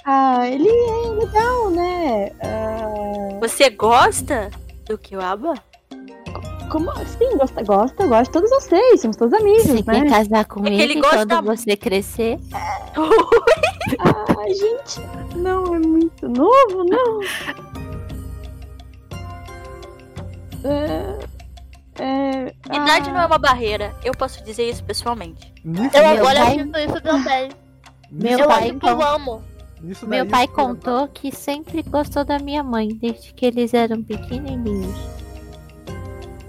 Ah, 0.06 0.48
ele 0.48 0.68
é 0.70 1.10
legal, 1.26 1.70
né? 1.72 2.32
Ah, 2.42 3.38
Você 3.42 3.70
gosta 3.70 4.50
do 4.88 4.98
Kiwaba? 4.98 5.54
como 6.72 6.92
assim? 6.92 7.36
Gosta, 7.36 7.64
gosta, 7.64 8.06
gosta 8.08 8.24
de 8.26 8.30
todos 8.32 8.50
vocês, 8.52 9.02
somos 9.02 9.18
todos 9.18 9.34
amigos, 9.34 9.64
você 9.64 9.74
né? 9.74 9.82
quer 10.02 10.08
casar 10.10 10.46
com 10.46 10.64
É 10.68 10.70
que 10.70 10.82
ele, 10.82 11.02
gosta 11.02 11.26
quando 11.26 11.46
você 11.48 11.76
crescer? 11.76 12.38
Ai, 12.96 14.54
gente, 14.54 15.02
não, 15.36 15.74
é 15.76 15.80
muito 15.80 16.30
novo, 16.30 16.84
não. 16.84 17.20
É, 20.62 21.18
é, 22.00 22.54
Idade 22.66 23.10
ah, 23.10 23.14
não 23.14 23.22
é 23.22 23.26
uma 23.26 23.38
barreira. 23.38 23.94
Eu 24.04 24.14
posso 24.14 24.44
dizer 24.44 24.70
isso 24.70 24.84
pessoalmente. 24.84 25.54
Nisso, 25.64 25.96
Eu 25.98 26.04
Meu 26.04 26.18
agora 26.20 26.40
pai- 26.46 26.54
sinto 26.58 26.78
isso 26.80 27.02
também. 27.02 27.50
Meu 28.12 28.40
eu 28.40 28.48
pai, 28.48 28.70
acho 28.70 28.80
que 28.80 28.86
eu 28.90 29.02
amo. 29.04 29.44
nisso 29.82 30.08
meu 30.08 30.26
pai 30.26 30.46
o- 30.46 30.50
contou 30.50 31.08
que 31.10 31.32
sempre 31.32 31.82
gostou 31.84 32.24
da 32.26 32.40
minha 32.40 32.64
mãe, 32.64 32.88
desde 32.96 33.34
que 33.34 33.46
eles 33.46 33.74
eram 33.74 34.02
pequenininhos. 34.04 34.98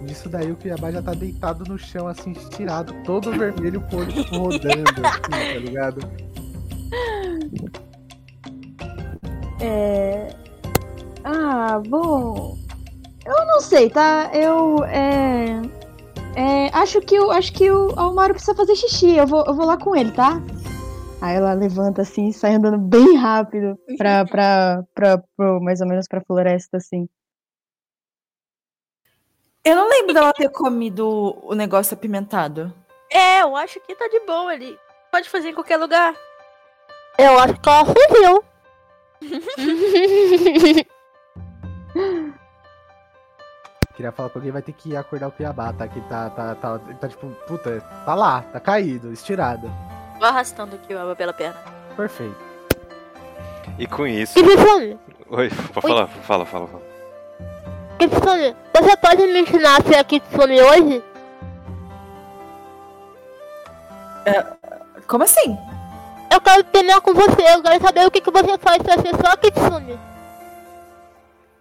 Nisso 0.01 0.29
daí 0.31 0.51
o 0.51 0.57
Cuiabá 0.57 0.91
já 0.91 1.03
tá 1.03 1.13
deitado 1.13 1.65
no 1.65 1.79
chão, 1.79 2.09
assim, 2.09 2.33
estirado, 2.33 2.95
todo 3.05 3.31
vermelho, 3.31 3.81
com 3.83 3.97
o 3.97 3.99
olho 4.01 4.13
tipo, 4.13 4.39
rodando, 4.39 5.07
assim, 5.07 5.21
tá 5.31 5.59
ligado? 5.61 6.01
É... 9.61 10.35
Ah, 11.25 11.81
bom. 11.87 12.57
Eu 13.25 13.47
não 13.47 13.61
sei, 13.61 13.91
tá? 13.91 14.31
Eu 14.33 14.83
é... 14.85 15.61
é, 16.37 16.71
acho 16.73 17.01
que 17.01 17.19
o 17.21 17.31
acho 17.31 17.53
que 17.53 17.71
o 17.71 17.93
Almaro 17.99 18.35
precisa 18.35 18.55
fazer 18.55 18.75
xixi. 18.77 19.17
Eu 19.17 19.27
vou, 19.27 19.45
eu 19.47 19.55
vou 19.55 19.67
lá 19.67 19.77
com 19.77 19.95
ele, 19.95 20.13
tá? 20.13 20.41
Aí 21.21 21.37
ela 21.37 21.53
levanta 21.53 22.03
assim 22.03 22.29
e 22.29 22.33
sai 22.33 22.55
andando 22.55 22.79
bem 22.79 23.15
rápido 23.17 23.79
pra, 23.99 24.25
pra, 24.31 24.83
pra, 24.95 25.19
pro- 25.37 25.61
mais 25.61 25.81
ou 25.81 25.87
menos 25.87 26.09
pra 26.09 26.23
floresta, 26.23 26.79
assim. 26.79 27.09
Eu 29.63 29.77
não 29.77 29.89
lembro 29.91 30.15
dela 30.15 30.33
ter 30.33 30.49
comido 30.49 31.37
o 31.43 31.55
negócio 31.55 31.93
apimentado. 31.95 32.73
É, 33.13 33.43
eu 33.43 33.55
acho 33.55 33.79
que 33.81 33.95
tá 33.95 34.09
de 34.09 34.21
boa 34.21 34.51
ali. 34.51 34.79
Pode 35.13 35.29
fazer 35.29 35.51
em 35.51 35.55
qualquer 35.55 35.77
lugar. 35.77 36.15
Eu 37.19 37.39
acho 37.39 37.61
que 37.61 37.69
ela 37.69 37.85
fugiu. 37.85 38.45
Queria 44.01 44.13
falar 44.13 44.31
que 44.31 44.39
alguém 44.39 44.51
vai 44.51 44.63
ter 44.63 44.73
que 44.73 44.97
acordar 44.97 45.29
o 45.29 45.31
Cuiabá, 45.31 45.75
tá? 45.75 45.87
Que 45.87 46.01
tá, 46.01 46.31
tá, 46.31 46.55
tá, 46.55 46.79
tá 46.79 47.07
tipo, 47.07 47.27
puta, 47.47 47.83
tá 48.07 48.15
lá, 48.15 48.43
tá 48.51 48.59
caído, 48.59 49.13
estirado. 49.13 49.71
Vou 50.19 50.27
arrastando 50.27 50.75
o 50.75 50.79
Kiwaba 50.79 51.15
pela 51.15 51.35
perna. 51.35 51.61
Perfeito. 51.95 52.35
E 53.79 53.87
com 53.87 54.07
isso. 54.07 54.33
Kitsune, 54.33 54.99
Oi, 55.29 55.51
pode 55.75 55.87
falar, 55.87 56.07
fala, 56.07 56.47
fala, 56.47 56.67
fala. 56.67 56.83
Kitsune, 57.99 58.57
você 58.75 58.97
pode 58.97 59.27
me 59.27 59.41
ensinar 59.41 59.79
a 59.79 59.83
ser 59.83 59.97
a 59.97 60.05
Kitsune 60.05 60.63
hoje? 60.63 61.05
Como 65.07 65.25
assim? 65.25 65.59
Eu 66.33 66.41
quero 66.41 66.65
treinar 66.65 67.03
com 67.03 67.13
você, 67.13 67.43
eu 67.55 67.63
quero 67.63 67.83
saber 67.83 68.07
o 68.07 68.11
que, 68.11 68.23
que 68.23 68.31
você 68.31 68.57
faz 68.57 68.83
pra 68.83 68.97
ser 68.97 69.15
só 69.15 69.33
a 69.33 69.37
Kitsune. 69.37 70.01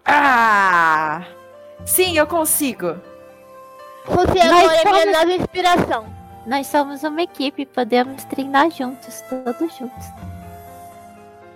Ah! 0.05 1.21
Sim, 1.89 2.15
eu 2.15 2.27
consigo. 2.27 2.97
Você 4.05 4.39
agora 4.39 4.75
é 4.75 4.85
minha 4.85 5.19
nova 5.19 5.33
inspiração. 5.33 6.05
Nós 6.45 6.67
somos 6.67 7.03
uma 7.03 7.23
equipe, 7.23 7.65
podemos 7.65 8.23
treinar 8.25 8.69
juntos, 8.69 9.21
todos 9.27 9.75
juntos. 9.75 10.05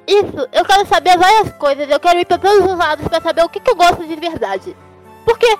Isso, 0.07 0.47
eu 0.51 0.65
quero 0.65 0.87
saber 0.87 1.17
várias 1.19 1.51
coisas, 1.53 1.87
eu 1.87 1.99
quero 1.99 2.19
ir 2.19 2.25
pra 2.25 2.39
todos 2.39 2.65
os 2.65 2.77
lados 2.77 3.07
pra 3.07 3.21
saber 3.21 3.43
o 3.43 3.49
que, 3.49 3.59
que 3.59 3.69
eu 3.69 3.75
gosto 3.75 4.05
de 4.07 4.15
verdade. 4.15 4.75
Porque 5.23 5.57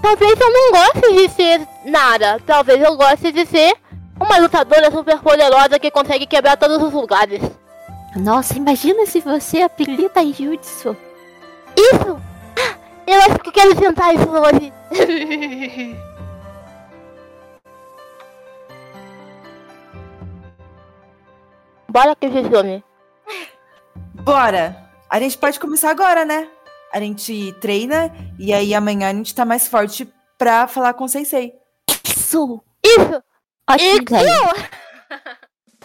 talvez 0.00 0.40
eu 0.40 0.50
não 0.50 0.72
goste 0.72 1.14
de 1.14 1.28
ser 1.28 1.68
Nara, 1.84 2.40
talvez 2.46 2.82
eu 2.82 2.96
goste 2.96 3.30
de 3.30 3.44
ser 3.44 3.74
uma 4.18 4.38
lutadora 4.38 4.90
super 4.90 5.18
poderosa 5.18 5.78
que 5.78 5.90
consegue 5.90 6.26
quebrar 6.26 6.56
todos 6.56 6.82
os 6.82 6.92
lugares. 6.92 7.42
Nossa, 8.16 8.56
imagina 8.56 9.04
se 9.04 9.20
você 9.20 9.60
apelida 9.60 10.24
Jutsu. 10.24 10.96
Isso! 11.76 12.29
Eu 13.10 13.20
acho 13.22 13.38
que 13.40 13.48
eu 13.48 13.52
quero 13.52 13.74
tentar 13.74 14.14
isso 14.14 14.30
hoje. 14.30 14.72
Bora, 21.90 22.14
Kitsune. 22.14 22.84
Bora! 24.14 24.88
A 25.10 25.18
gente 25.18 25.36
pode 25.36 25.58
começar 25.58 25.90
agora, 25.90 26.24
né? 26.24 26.48
A 26.92 27.00
gente 27.00 27.52
treina 27.54 28.14
e 28.38 28.52
aí 28.52 28.72
amanhã 28.72 29.10
a 29.10 29.12
gente 29.12 29.34
tá 29.34 29.44
mais 29.44 29.66
forte 29.66 30.08
pra 30.38 30.68
falar 30.68 30.94
com 30.94 31.02
o 31.02 31.08
Sensei. 31.08 31.52
Isso! 32.06 32.62
Isso! 32.84 33.20
Ótima 33.68 34.22
ideia. 34.22 34.54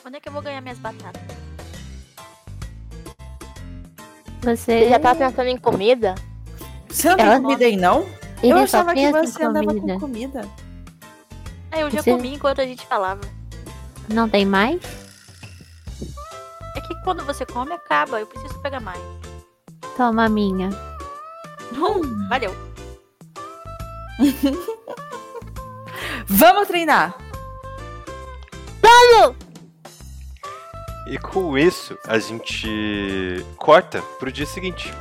Onde 0.06 0.18
é 0.18 0.20
que 0.20 0.30
eu 0.30 0.34
vou 0.34 0.44
ganhar 0.44 0.62
minhas 0.62 0.78
batatas? 0.78 1.24
Você 4.44 4.82
Você 4.82 4.90
já 4.90 5.00
tá 5.00 5.16
pensando 5.16 5.48
em 5.48 5.58
comida? 5.58 6.14
Você 6.96 7.10
não 7.10 7.18
tem 7.18 7.26
Ela- 7.26 7.42
comida 7.42 7.66
aí, 7.66 7.76
não? 7.76 8.08
Ele 8.42 8.54
eu 8.54 8.58
só 8.68 8.78
achava 8.78 8.94
que 8.94 9.12
você 9.12 9.44
andava 9.44 9.66
comida. 9.68 9.94
com 9.96 10.00
comida. 10.00 10.50
Ah, 11.72 11.80
eu 11.82 11.92
já 11.92 12.02
Você- 12.02 12.12
comi 12.12 12.34
enquanto 12.36 12.62
a 12.62 12.66
gente 12.66 12.86
falava. 12.88 13.22
Não 14.08 14.30
tem 14.30 14.46
mais? 14.46 14.82
É 16.76 16.82
que 16.82 16.96
quando 17.04 17.26
você 17.26 17.46
come, 17.46 17.74
acaba. 17.74 18.20
Eu 18.20 18.28
preciso 18.28 18.58
pegar 18.62 18.80
mais. 18.80 19.00
Toma 19.98 20.26
a 20.26 20.30
minha. 20.30 20.70
Hum, 21.74 22.28
valeu. 22.30 22.56
Vamos 26.28 26.68
treinar! 26.68 27.18
E 31.08 31.18
com 31.20 31.56
isso, 31.58 31.96
a 32.08 32.18
gente 32.18 33.46
corta 33.58 34.02
pro 34.18 34.32
dia 34.32 34.46
seguinte. 34.46 34.92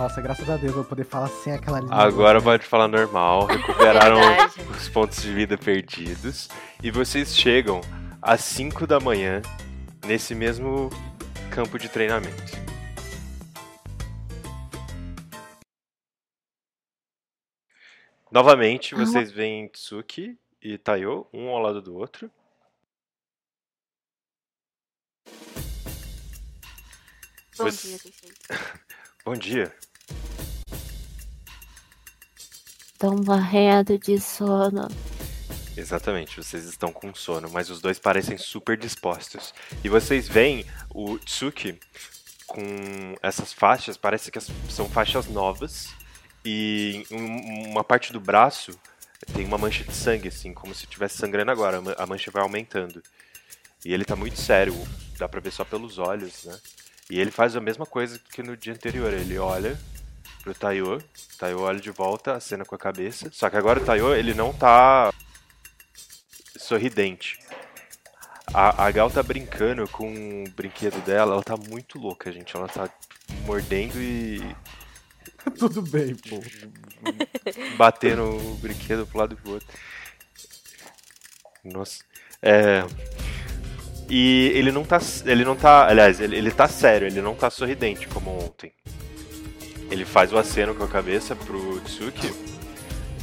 Nossa, 0.00 0.18
graças 0.22 0.48
a 0.48 0.56
Deus 0.56 0.70
eu 0.70 0.76
vou 0.76 0.84
poder 0.86 1.04
falar 1.04 1.28
sem 1.28 1.52
aquela 1.52 1.78
língua. 1.78 1.94
Agora 1.94 2.40
pode 2.40 2.64
falar 2.64 2.88
normal, 2.88 3.44
recuperaram 3.44 4.16
Verdade. 4.18 4.54
os 4.74 4.88
pontos 4.88 5.20
de 5.20 5.30
vida 5.30 5.58
perdidos. 5.58 6.48
E 6.82 6.90
vocês 6.90 7.36
chegam 7.36 7.82
às 8.22 8.40
5 8.40 8.86
da 8.86 8.98
manhã 8.98 9.42
nesse 10.06 10.34
mesmo 10.34 10.88
campo 11.50 11.78
de 11.78 11.86
treinamento. 11.90 12.58
Novamente, 18.32 18.94
vocês 18.94 19.30
veem 19.30 19.68
Tsuki 19.68 20.38
e 20.62 20.78
Taiyo, 20.78 21.26
um 21.30 21.50
ao 21.50 21.58
lado 21.58 21.82
do 21.82 21.94
outro. 21.94 22.30
Bom 27.58 27.64
Você- 27.64 27.88
dia, 27.88 27.98
Sensei. 27.98 28.30
Bom 29.24 29.34
dia. 29.34 29.76
Tô 33.00 33.12
morrendo 33.12 33.98
de 33.98 34.20
sono. 34.20 34.86
Exatamente, 35.74 36.36
vocês 36.36 36.64
estão 36.66 36.92
com 36.92 37.14
sono, 37.14 37.48
mas 37.50 37.70
os 37.70 37.80
dois 37.80 37.98
parecem 37.98 38.36
super 38.36 38.76
dispostos. 38.76 39.54
E 39.82 39.88
vocês 39.88 40.28
veem 40.28 40.66
o 40.90 41.18
Tsuki 41.18 41.80
com 42.46 43.14
essas 43.22 43.54
faixas, 43.54 43.96
parece 43.96 44.30
que 44.30 44.38
são 44.68 44.86
faixas 44.86 45.26
novas. 45.28 45.88
E 46.44 47.06
um- 47.10 47.70
uma 47.70 47.82
parte 47.82 48.12
do 48.12 48.20
braço 48.20 48.78
tem 49.32 49.46
uma 49.46 49.56
mancha 49.56 49.82
de 49.82 49.94
sangue, 49.94 50.28
assim, 50.28 50.52
como 50.52 50.74
se 50.74 50.84
estivesse 50.84 51.16
sangrando 51.16 51.50
agora. 51.50 51.80
A 51.96 52.06
mancha 52.06 52.30
vai 52.30 52.42
aumentando. 52.42 53.02
E 53.82 53.94
ele 53.94 54.04
tá 54.04 54.14
muito 54.14 54.38
sério, 54.38 54.74
dá 55.18 55.26
pra 55.26 55.40
ver 55.40 55.52
só 55.52 55.64
pelos 55.64 55.96
olhos, 55.96 56.44
né? 56.44 56.58
E 57.08 57.18
ele 57.18 57.30
faz 57.30 57.56
a 57.56 57.60
mesma 57.60 57.86
coisa 57.86 58.20
que 58.30 58.42
no 58.42 58.54
dia 58.58 58.74
anterior. 58.74 59.10
Ele 59.14 59.38
olha 59.38 59.78
pro 60.42 60.54
Taiyo, 60.54 60.96
o 60.96 61.38
Taiyo 61.38 61.60
olha 61.60 61.80
de 61.80 61.90
volta, 61.90 62.34
acena 62.34 62.64
com 62.64 62.74
a 62.74 62.78
cabeça. 62.78 63.28
Só 63.32 63.48
que 63.50 63.56
agora 63.56 63.80
o 63.80 63.84
Taiyo, 63.84 64.14
ele 64.14 64.34
não 64.34 64.52
tá 64.52 65.12
sorridente. 66.56 67.38
A, 68.52 68.86
a 68.86 68.90
Gal 68.90 69.10
tá 69.10 69.22
brincando 69.22 69.86
com 69.88 70.44
o 70.44 70.50
brinquedo 70.50 71.00
dela, 71.04 71.34
ela 71.34 71.42
tá 71.42 71.56
muito 71.56 71.98
louca, 71.98 72.32
gente. 72.32 72.56
Ela 72.56 72.68
tá 72.68 72.88
mordendo 73.46 74.00
e 74.00 74.40
Tudo 75.58 75.82
bem, 75.82 76.14
pô. 76.14 76.40
batendo 77.76 78.36
o 78.36 78.54
brinquedo 78.56 79.06
pro 79.06 79.18
lado 79.18 79.34
e 79.34 79.36
pro 79.36 79.52
outro. 79.52 79.68
Nossa. 81.64 82.02
É. 82.42 82.84
E 84.08 84.52
ele 84.54 84.72
não 84.72 84.84
tá. 84.84 84.98
Ele 85.24 85.44
não 85.44 85.56
tá. 85.56 85.86
Aliás, 85.86 86.20
ele, 86.20 86.36
ele 86.36 86.50
tá 86.50 86.68
sério, 86.68 87.06
ele 87.06 87.22
não 87.22 87.34
tá 87.34 87.48
sorridente 87.50 88.08
como 88.08 88.30
ontem. 88.44 88.72
Ele 89.90 90.04
faz 90.04 90.32
o 90.32 90.38
aceno 90.38 90.74
com 90.74 90.84
a 90.84 90.88
cabeça 90.88 91.34
pro 91.34 91.80
Tsuki. 91.80 92.32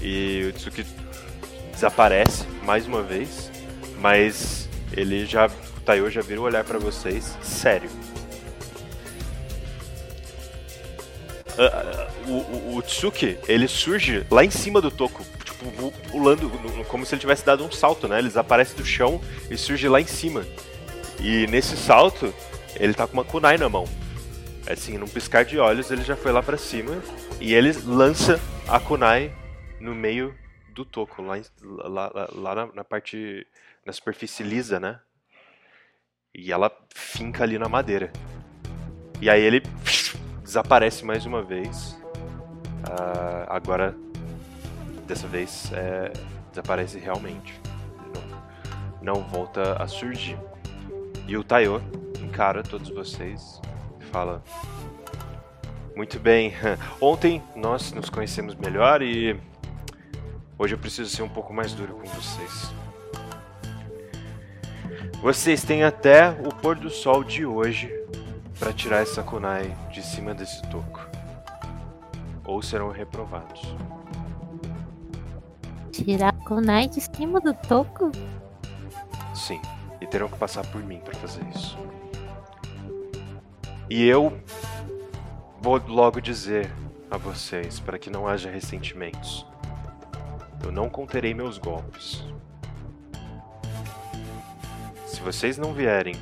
E 0.01 0.45
o 0.49 0.53
Tsuki 0.53 0.85
desaparece 1.71 2.45
mais 2.63 2.85
uma 2.85 3.01
vez. 3.01 3.49
Mas 3.99 4.67
ele 4.91 5.25
já. 5.25 5.47
O 5.47 5.79
Taiyo 5.87 6.09
já 6.11 6.21
vira 6.21 6.41
o 6.41 6.43
olhar 6.43 6.63
pra 6.63 6.77
vocês. 6.77 7.37
Sério. 7.41 7.89
Ah, 11.57 12.07
o, 12.27 12.31
o, 12.33 12.75
o 12.77 12.81
Tsuki, 12.83 13.37
ele 13.47 13.67
surge 13.67 14.23
lá 14.29 14.43
em 14.45 14.51
cima 14.51 14.79
do 14.79 14.91
Toco, 14.91 15.25
tipo, 15.43 15.65
pu- 15.71 15.91
pulando, 16.11 16.51
como 16.87 17.03
se 17.03 17.15
ele 17.15 17.21
tivesse 17.21 17.43
dado 17.43 17.65
um 17.65 17.71
salto, 17.71 18.07
né? 18.07 18.19
Ele 18.19 18.27
desaparece 18.27 18.75
do 18.75 18.85
chão 18.85 19.19
e 19.49 19.57
surge 19.57 19.87
lá 19.89 19.99
em 19.99 20.05
cima. 20.05 20.45
E 21.19 21.47
nesse 21.47 21.75
salto, 21.75 22.31
ele 22.75 22.93
tá 22.93 23.07
com 23.07 23.13
uma 23.13 23.23
kunai 23.25 23.57
na 23.57 23.67
mão. 23.67 23.85
Assim, 24.69 24.97
num 24.97 25.07
piscar 25.07 25.45
de 25.45 25.57
olhos, 25.57 25.89
ele 25.91 26.03
já 26.03 26.15
foi 26.15 26.31
lá 26.31 26.43
pra 26.43 26.57
cima 26.57 26.91
e 27.39 27.53
ele 27.53 27.71
lança 27.85 28.39
a 28.67 28.79
kunai 28.79 29.33
no 29.79 29.95
meio 29.95 30.35
do 30.73 30.83
Toco, 30.83 31.21
lá, 31.21 31.39
lá, 31.63 32.29
lá- 32.33 32.55
na, 32.55 32.65
na 32.73 32.83
parte, 32.83 33.47
na 33.85 33.93
superfície 33.93 34.43
lisa, 34.43 34.79
né? 34.79 34.99
E 36.35 36.51
ela 36.51 36.69
finca 36.93 37.43
ali 37.43 37.57
na 37.57 37.69
madeira. 37.69 38.11
E 39.21 39.29
aí 39.29 39.41
ele 39.41 39.63
desaparece 40.43 41.05
mais 41.05 41.25
uma 41.25 41.41
vez. 41.41 41.97
Ah, 42.83 43.47
agora, 43.49 43.95
dessa 45.07 45.27
vez, 45.27 45.71
é, 45.73 46.11
desaparece 46.51 46.99
realmente. 46.99 47.59
Não, 49.01 49.13
não 49.15 49.23
volta 49.23 49.81
a 49.81 49.87
surgir. 49.87 50.37
E 51.27 51.35
o 51.37 51.43
Taiyo 51.43 51.81
encara 52.21 52.61
todos 52.61 52.89
vocês 52.89 53.59
fala: 54.07 54.43
Muito 55.95 56.19
bem, 56.19 56.53
ontem 56.99 57.41
nós 57.55 57.91
nos 57.91 58.09
conhecemos 58.09 58.55
melhor 58.55 59.01
e 59.01 59.39
hoje 60.57 60.75
eu 60.75 60.79
preciso 60.79 61.09
ser 61.09 61.23
um 61.23 61.29
pouco 61.29 61.53
mais 61.53 61.73
duro 61.73 61.93
com 61.93 62.07
vocês. 62.07 62.71
Vocês 65.21 65.63
têm 65.63 65.83
até 65.83 66.29
o 66.29 66.53
pôr 66.53 66.75
do 66.75 66.89
sol 66.89 67.23
de 67.23 67.45
hoje 67.45 67.91
para 68.59 68.71
tirar 68.71 69.01
essa 69.01 69.23
kunai 69.23 69.75
de 69.91 70.01
cima 70.03 70.33
desse 70.33 70.61
toco. 70.69 71.07
Ou 72.45 72.61
serão 72.61 72.91
reprovados. 72.91 73.75
Tirar 75.91 76.29
a 76.29 76.45
kunai 76.45 76.87
de 76.87 77.01
cima 77.01 77.41
do 77.41 77.53
toco? 77.53 78.11
Sim, 79.33 79.59
e 79.99 80.05
terão 80.05 80.29
que 80.29 80.37
passar 80.37 80.65
por 80.67 80.81
mim 80.83 80.99
para 80.99 81.15
fazer 81.15 81.43
isso. 81.55 81.77
E 83.89 84.05
eu 84.05 84.37
vou 85.61 85.81
logo 85.87 86.19
dizer 86.19 86.69
a 87.09 87.17
vocês 87.17 87.79
para 87.79 87.97
que 87.97 88.09
não 88.09 88.27
haja 88.27 88.49
ressentimentos. 88.49 89.45
Eu 90.61 90.73
não 90.73 90.89
conterei 90.89 91.33
meus 91.33 91.57
golpes. 91.57 92.21
Se 95.05 95.21
vocês 95.21 95.57
não 95.57 95.73
vierem 95.73 96.15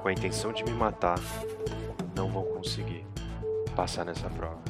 com 0.00 0.08
a 0.08 0.12
intenção 0.12 0.50
de 0.50 0.64
me 0.64 0.70
matar, 0.70 1.18
não 2.16 2.30
vão 2.30 2.44
conseguir 2.44 3.04
passar 3.76 4.06
nessa 4.06 4.30
prova. 4.30 4.69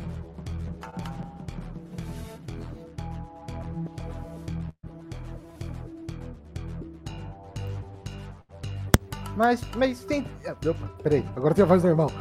Mas, 9.40 9.62
mas 9.74 10.04
tem. 10.04 10.26
ah, 10.46 10.54
Opa, 10.68 10.86
peraí, 11.02 11.24
agora 11.34 11.54
tem 11.54 11.64
a 11.64 11.66
voz 11.66 11.82
normal. 11.82 12.12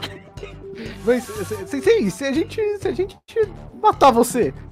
Mas, 1.03 1.25
se, 1.25 1.43
se, 1.67 2.11
se 2.11 2.23
a 2.25 2.31
gente. 2.31 2.77
Se 2.77 2.87
a 2.87 2.93
gente 2.93 3.17
matar 3.81 4.09
você. 4.09 4.53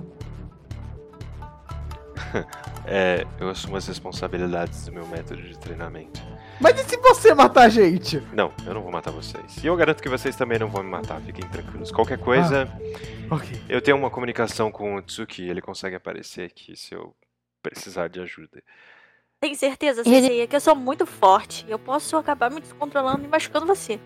É, 2.89 3.25
eu 3.37 3.49
assumo 3.49 3.75
as 3.75 3.85
responsabilidades 3.85 4.85
do 4.85 4.93
meu 4.93 5.05
método 5.07 5.41
de 5.41 5.57
treinamento. 5.59 6.21
Mas 6.61 6.79
e 6.79 6.87
se 6.87 6.95
você 6.95 7.33
matar 7.33 7.63
a 7.63 7.69
gente? 7.69 8.21
Não, 8.31 8.53
eu 8.65 8.73
não 8.73 8.81
vou 8.81 8.89
matar 8.89 9.11
vocês. 9.11 9.61
E 9.61 9.67
eu 9.67 9.75
garanto 9.75 10.01
que 10.01 10.07
vocês 10.07 10.37
também 10.37 10.57
não 10.57 10.69
vão 10.69 10.83
me 10.83 10.89
matar, 10.89 11.19
fiquem 11.21 11.45
tranquilos. 11.49 11.91
Qualquer 11.91 12.17
coisa, 12.17 12.65
Ok. 13.29 13.61
eu 13.67 13.81
tenho 13.81 13.97
uma 13.97 14.09
comunicação 14.09 14.71
com 14.71 14.95
o 14.95 15.01
Tsuki, 15.01 15.43
ele 15.43 15.61
consegue 15.61 15.97
aparecer 15.97 16.45
aqui 16.45 16.77
se 16.77 16.95
eu 16.95 17.13
precisar 17.61 18.07
de 18.07 18.21
ajuda. 18.21 18.63
Tem 19.39 19.53
certeza, 19.53 20.01
Ele- 20.01 20.21
Sensei, 20.21 20.41
é 20.41 20.47
que 20.47 20.55
eu 20.55 20.59
sou 20.61 20.75
muito 20.75 21.05
forte. 21.05 21.63
Eu 21.69 21.77
posso 21.77 22.17
acabar 22.17 22.49
me 22.49 22.59
descontrolando 22.59 23.23
e 23.23 23.27
machucando 23.27 23.67
você. 23.67 23.99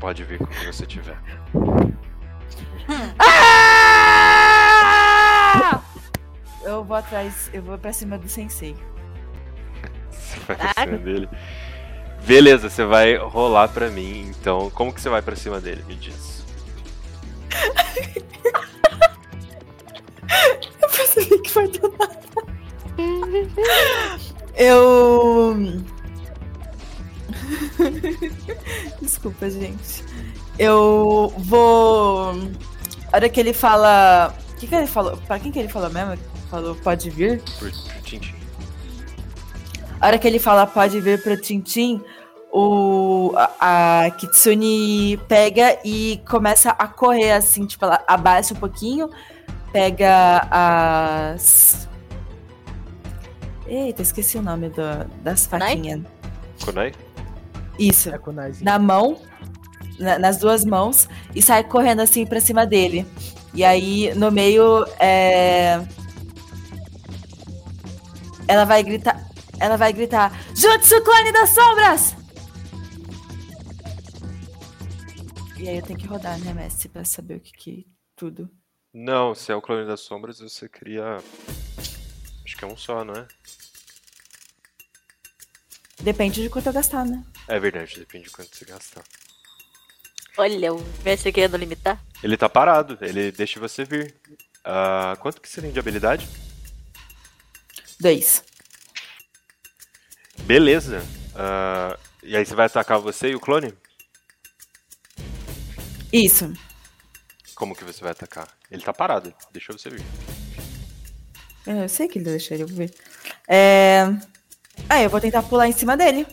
Pode 0.00 0.24
vir 0.24 0.38
quando 0.38 0.66
você 0.66 0.84
tiver. 0.84 1.16
Eu 6.64 6.82
vou 6.84 6.96
atrás, 6.96 7.48
eu 7.52 7.62
vou 7.62 7.78
pra 7.78 7.92
cima 7.92 8.18
do 8.18 8.28
Sensei. 8.28 8.76
Você 10.10 10.40
vai 10.40 10.56
pra 10.56 10.72
cima 10.84 10.98
dele. 10.98 11.28
Beleza, 12.24 12.68
você 12.68 12.84
vai 12.84 13.16
rolar 13.16 13.68
pra 13.68 13.88
mim, 13.88 14.22
então. 14.36 14.68
Como 14.70 14.92
que 14.92 15.00
você 15.00 15.08
vai 15.08 15.22
pra 15.22 15.36
cima 15.36 15.60
dele? 15.60 15.84
Me 15.86 15.94
diz. 15.94 16.44
Eu 20.82 20.88
percebi 20.90 21.38
que 21.40 21.50
foi 21.50 21.68
do 21.68 21.88
nada. 21.96 22.16
Eu. 24.56 25.82
Desculpa, 29.00 29.50
gente. 29.50 30.04
Eu 30.58 31.32
vou. 31.38 32.30
A 33.12 33.16
hora 33.16 33.28
que 33.28 33.38
ele 33.38 33.52
fala. 33.52 34.34
O 34.52 34.56
que, 34.56 34.66
que 34.66 34.74
ele 34.74 34.86
falou? 34.86 35.16
Pra 35.18 35.38
quem 35.38 35.52
que 35.52 35.58
ele 35.58 35.68
falou 35.68 35.90
mesmo? 35.90 36.16
Falou, 36.50 36.74
pode 36.76 37.10
vir? 37.10 37.42
Por, 37.58 37.70
por 37.70 38.02
Tintin. 38.02 38.34
A 40.00 40.06
hora 40.06 40.18
que 40.18 40.26
ele 40.26 40.38
fala 40.38 40.66
pode 40.66 41.00
vir 41.00 41.22
pro 41.22 41.36
Tintim, 41.36 42.02
o, 42.52 43.32
a, 43.36 44.04
a 44.06 44.10
Kitsune 44.12 45.18
pega 45.28 45.78
e 45.84 46.22
começa 46.28 46.70
a 46.70 46.86
correr 46.86 47.32
assim, 47.32 47.66
tipo, 47.66 47.84
ela 47.84 48.02
abaixa 48.06 48.54
um 48.54 48.56
pouquinho, 48.56 49.10
pega 49.72 50.46
as. 50.50 51.85
Eita, 53.68 54.02
esqueci 54.02 54.38
o 54.38 54.42
nome 54.42 54.68
do- 54.70 55.04
das 55.22 55.46
faquinhas. 55.46 56.02
Kunai? 56.64 56.92
Isso, 57.78 58.08
É 58.10 58.18
na 58.62 58.78
mão, 58.78 59.20
na- 59.98 60.18
nas 60.18 60.38
duas 60.38 60.64
mãos, 60.64 61.08
e 61.34 61.42
sai 61.42 61.64
correndo 61.64 62.00
assim 62.00 62.24
pra 62.24 62.40
cima 62.40 62.64
dele. 62.66 63.06
E 63.52 63.64
aí, 63.64 64.14
no 64.14 64.30
meio, 64.30 64.84
é... 65.00 65.80
ela 68.48 68.64
vai 68.64 68.82
gritar. 68.82 69.26
Ela 69.58 69.76
vai 69.76 69.92
gritar: 69.92 70.32
Jutsu 70.54 71.02
Clone 71.02 71.32
das 71.32 71.50
Sombras! 71.50 72.16
E 75.58 75.68
aí 75.68 75.76
eu 75.78 75.82
tenho 75.82 75.98
que 75.98 76.06
rodar, 76.06 76.38
né, 76.40 76.52
Messi, 76.52 76.88
pra 76.88 77.04
saber 77.04 77.36
o 77.36 77.40
que 77.40 77.52
que. 77.52 77.86
Tudo. 78.14 78.48
Não, 78.92 79.34
se 79.34 79.50
é 79.52 79.54
o 79.54 79.60
clone 79.60 79.86
das 79.86 80.00
sombras, 80.00 80.38
você 80.38 80.68
cria. 80.68 81.18
Acho 82.46 82.56
que 82.56 82.64
é 82.64 82.68
um 82.68 82.76
só, 82.76 83.04
não 83.04 83.12
é? 83.12 83.26
Depende 86.00 86.40
de 86.40 86.48
quanto 86.48 86.68
eu 86.68 86.72
gastar, 86.72 87.04
né? 87.04 87.24
É 87.48 87.58
verdade, 87.58 87.98
depende 87.98 88.26
de 88.26 88.30
quanto 88.30 88.54
você 88.54 88.64
gastar. 88.64 89.02
Olha, 90.38 90.72
o 90.72 90.80
mestre 91.02 91.32
querendo 91.32 91.56
limitar. 91.56 92.00
Ele 92.22 92.36
tá 92.36 92.48
parado, 92.48 92.96
ele 93.00 93.32
deixa 93.32 93.58
você 93.58 93.84
vir. 93.84 94.14
Ah, 94.64 95.16
quanto 95.18 95.40
que 95.40 95.48
você 95.48 95.60
tem 95.60 95.72
de 95.72 95.80
habilidade? 95.80 96.28
Dois. 97.98 98.44
Beleza. 100.42 101.04
Ah, 101.34 101.98
e 102.22 102.36
aí 102.36 102.46
você 102.46 102.54
vai 102.54 102.66
atacar 102.66 103.00
você 103.00 103.30
e 103.30 103.34
o 103.34 103.40
clone? 103.40 103.74
Isso. 106.12 106.52
Como 107.56 107.74
que 107.74 107.82
você 107.82 108.00
vai 108.02 108.12
atacar? 108.12 108.46
Ele 108.70 108.84
tá 108.84 108.92
parado, 108.92 109.34
deixa 109.52 109.72
você 109.72 109.90
vir. 109.90 110.35
É, 111.66 111.84
Eu 111.84 111.88
sei 111.88 112.08
que 112.08 112.18
ele 112.18 112.26
deixaria 112.26 112.64
eu 112.64 112.68
ver. 112.68 112.92
É... 113.48 114.12
Ah, 114.88 115.02
eu 115.02 115.10
vou 115.10 115.20
tentar 115.20 115.42
pular 115.42 115.68
em 115.68 115.72
cima 115.72 115.96
dele. 115.96 116.26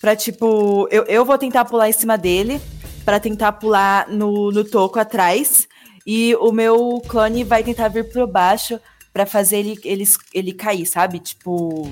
Pra, 0.00 0.16
tipo, 0.16 0.88
eu, 0.90 1.04
eu 1.04 1.24
vou 1.24 1.36
tentar 1.36 1.64
pular 1.64 1.88
em 1.88 1.92
cima 1.92 2.16
dele. 2.16 2.60
Pra 3.04 3.20
tentar 3.20 3.52
pular 3.52 4.08
no, 4.08 4.50
no 4.50 4.64
toco 4.64 4.98
atrás. 4.98 5.68
E 6.06 6.34
o 6.36 6.50
meu 6.50 7.00
clone 7.06 7.44
vai 7.44 7.62
tentar 7.62 7.88
vir 7.88 8.10
por 8.10 8.26
baixo 8.26 8.80
pra 9.12 9.26
fazer 9.26 9.58
ele, 9.58 9.78
ele, 9.84 10.04
ele 10.32 10.52
cair, 10.52 10.86
sabe? 10.86 11.18
Tipo. 11.18 11.90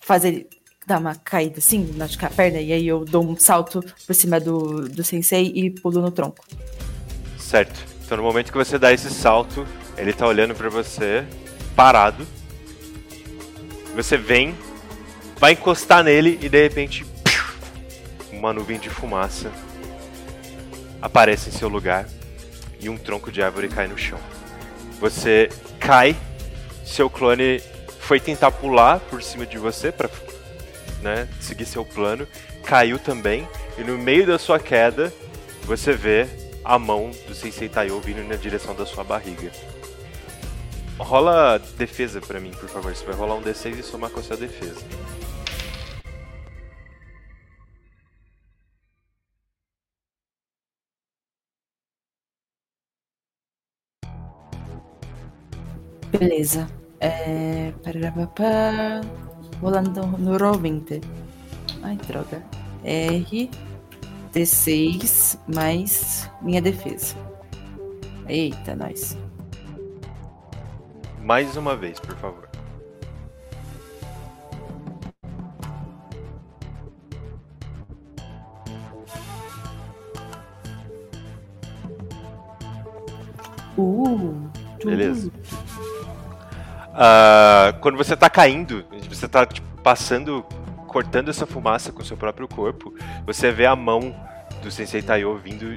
Fazer 0.00 0.28
ele 0.28 0.48
dar 0.86 0.98
uma 0.98 1.14
caída 1.14 1.58
assim, 1.58 1.92
machucar 1.96 2.32
a 2.32 2.34
perna. 2.34 2.60
E 2.60 2.72
aí 2.72 2.86
eu 2.86 3.04
dou 3.04 3.22
um 3.22 3.36
salto 3.36 3.84
por 4.06 4.14
cima 4.14 4.40
do, 4.40 4.88
do 4.88 5.04
sensei 5.04 5.52
e 5.54 5.70
pulo 5.70 6.00
no 6.00 6.10
tronco. 6.10 6.44
Certo. 7.38 7.97
Então 8.08 8.16
no 8.16 8.24
momento 8.24 8.50
que 8.50 8.56
você 8.56 8.78
dá 8.78 8.90
esse 8.90 9.10
salto, 9.10 9.66
ele 9.98 10.14
tá 10.14 10.26
olhando 10.26 10.54
pra 10.54 10.70
você, 10.70 11.26
parado. 11.76 12.26
Você 13.94 14.16
vem, 14.16 14.56
vai 15.36 15.52
encostar 15.52 16.02
nele 16.02 16.38
e 16.40 16.48
de 16.48 16.62
repente 16.62 17.04
uma 18.32 18.50
nuvem 18.50 18.78
de 18.78 18.88
fumaça 18.88 19.52
aparece 21.02 21.50
em 21.50 21.52
seu 21.52 21.68
lugar 21.68 22.08
e 22.80 22.88
um 22.88 22.96
tronco 22.96 23.30
de 23.30 23.42
árvore 23.42 23.68
cai 23.68 23.86
no 23.86 23.98
chão. 23.98 24.18
Você 24.98 25.50
cai, 25.78 26.16
seu 26.86 27.10
clone 27.10 27.60
foi 28.00 28.18
tentar 28.18 28.52
pular 28.52 29.00
por 29.00 29.22
cima 29.22 29.44
de 29.44 29.58
você 29.58 29.92
para 29.92 30.08
né, 31.02 31.28
seguir 31.42 31.66
seu 31.66 31.84
plano, 31.84 32.26
caiu 32.64 32.98
também 32.98 33.46
e 33.76 33.84
no 33.84 33.98
meio 33.98 34.26
da 34.26 34.38
sua 34.38 34.58
queda 34.58 35.12
você 35.66 35.92
vê 35.92 36.47
a 36.64 36.78
mão 36.78 37.10
do 37.26 37.34
Sensei 37.34 37.68
Taiyo 37.68 38.00
vindo 38.00 38.22
na 38.26 38.36
direção 38.36 38.74
da 38.74 38.84
sua 38.86 39.04
barriga. 39.04 39.50
Rola 40.98 41.58
defesa 41.76 42.20
pra 42.20 42.40
mim, 42.40 42.50
por 42.50 42.68
favor. 42.68 42.94
Você 42.94 43.04
vai 43.04 43.14
rolar 43.14 43.36
um 43.36 43.42
D6 43.42 43.78
e 43.78 43.82
somar 43.82 44.10
com 44.10 44.20
a 44.20 44.22
sua 44.22 44.36
defesa. 44.36 44.84
Beleza. 56.10 56.66
É. 57.00 57.72
pararapapá. 57.84 59.00
Rolando 59.60 60.06
no 60.06 60.58
20. 60.58 61.00
Ai, 61.82 61.96
droga. 61.96 62.42
R. 62.84 63.50
D6 64.28 65.38
mais 65.46 66.30
minha 66.40 66.60
defesa. 66.60 67.14
Eita, 68.28 68.74
nós. 68.76 69.16
Mais 71.22 71.56
uma 71.56 71.76
vez, 71.76 71.98
por 71.98 72.16
favor. 72.16 72.48
Uh. 83.76 84.50
Beleza. 84.84 85.30
Ah, 86.92 87.74
quando 87.80 87.96
você 87.96 88.16
tá 88.16 88.28
caindo, 88.28 88.84
você 89.08 89.28
tá 89.28 89.46
tipo, 89.46 89.66
passando, 89.82 90.44
cortando 90.88 91.28
essa 91.28 91.46
fumaça 91.46 91.92
com 91.92 92.02
seu 92.02 92.16
próprio 92.16 92.48
corpo, 92.48 92.92
você 93.24 93.52
vê 93.52 93.66
a 93.66 93.76
mão 93.76 94.14
do 94.62 94.70
Sensei 94.70 95.02
Taiyo 95.02 95.36
vindo 95.36 95.76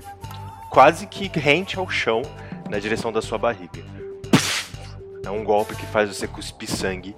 quase 0.71 1.05
que 1.05 1.27
rente 1.27 1.77
ao 1.77 1.87
chão 1.89 2.21
na 2.69 2.79
direção 2.79 3.11
da 3.11 3.21
sua 3.21 3.37
barriga. 3.37 3.83
É 5.23 5.29
um 5.29 5.43
golpe 5.43 5.75
que 5.75 5.85
faz 5.85 6.09
você 6.09 6.27
cuspir 6.27 6.69
sangue 6.69 7.15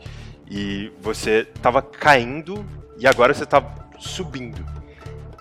e 0.50 0.92
você 1.00 1.46
tava 1.62 1.82
caindo 1.82 2.66
e 2.98 3.08
agora 3.08 3.34
você 3.34 3.46
tá 3.46 3.64
subindo. 4.00 4.66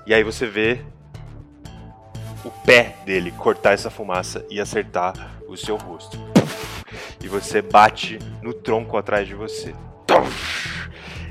E 0.07 0.15
aí 0.15 0.23
você 0.23 0.47
vê 0.47 0.85
o 2.45 2.51
pé 2.51 2.97
dele 3.05 3.33
cortar 3.33 3.73
essa 3.73 3.91
fumaça 3.91 4.45
e 4.51 4.61
acertar 4.61 5.15
o 5.49 5.57
seu 5.57 5.77
rosto 5.77 6.19
e 7.23 7.29
você 7.29 7.63
bate 7.63 8.19
no 8.43 8.53
tronco 8.53 8.97
atrás 8.97 9.27
de 9.27 9.35
você. 9.35 9.75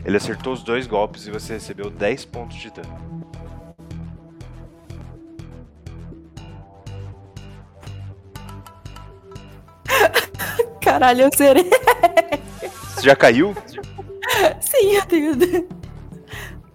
Ele 0.04 0.18
acertou 0.18 0.54
os 0.54 0.64
dois 0.64 0.88
golpes 0.88 1.28
e 1.28 1.32
você 1.32 1.54
recebeu 1.54 1.90
10 1.90 2.26
pontos 2.26 2.58
de 2.58 2.72
dano. 2.72 3.12
Caralho, 10.82 11.22
eu 11.22 11.30
zerei. 11.36 11.70
Você 12.96 13.02
já 13.02 13.16
caiu? 13.16 13.56
Sim, 14.60 14.96
eu 14.96 15.06
tenho. 15.06 15.38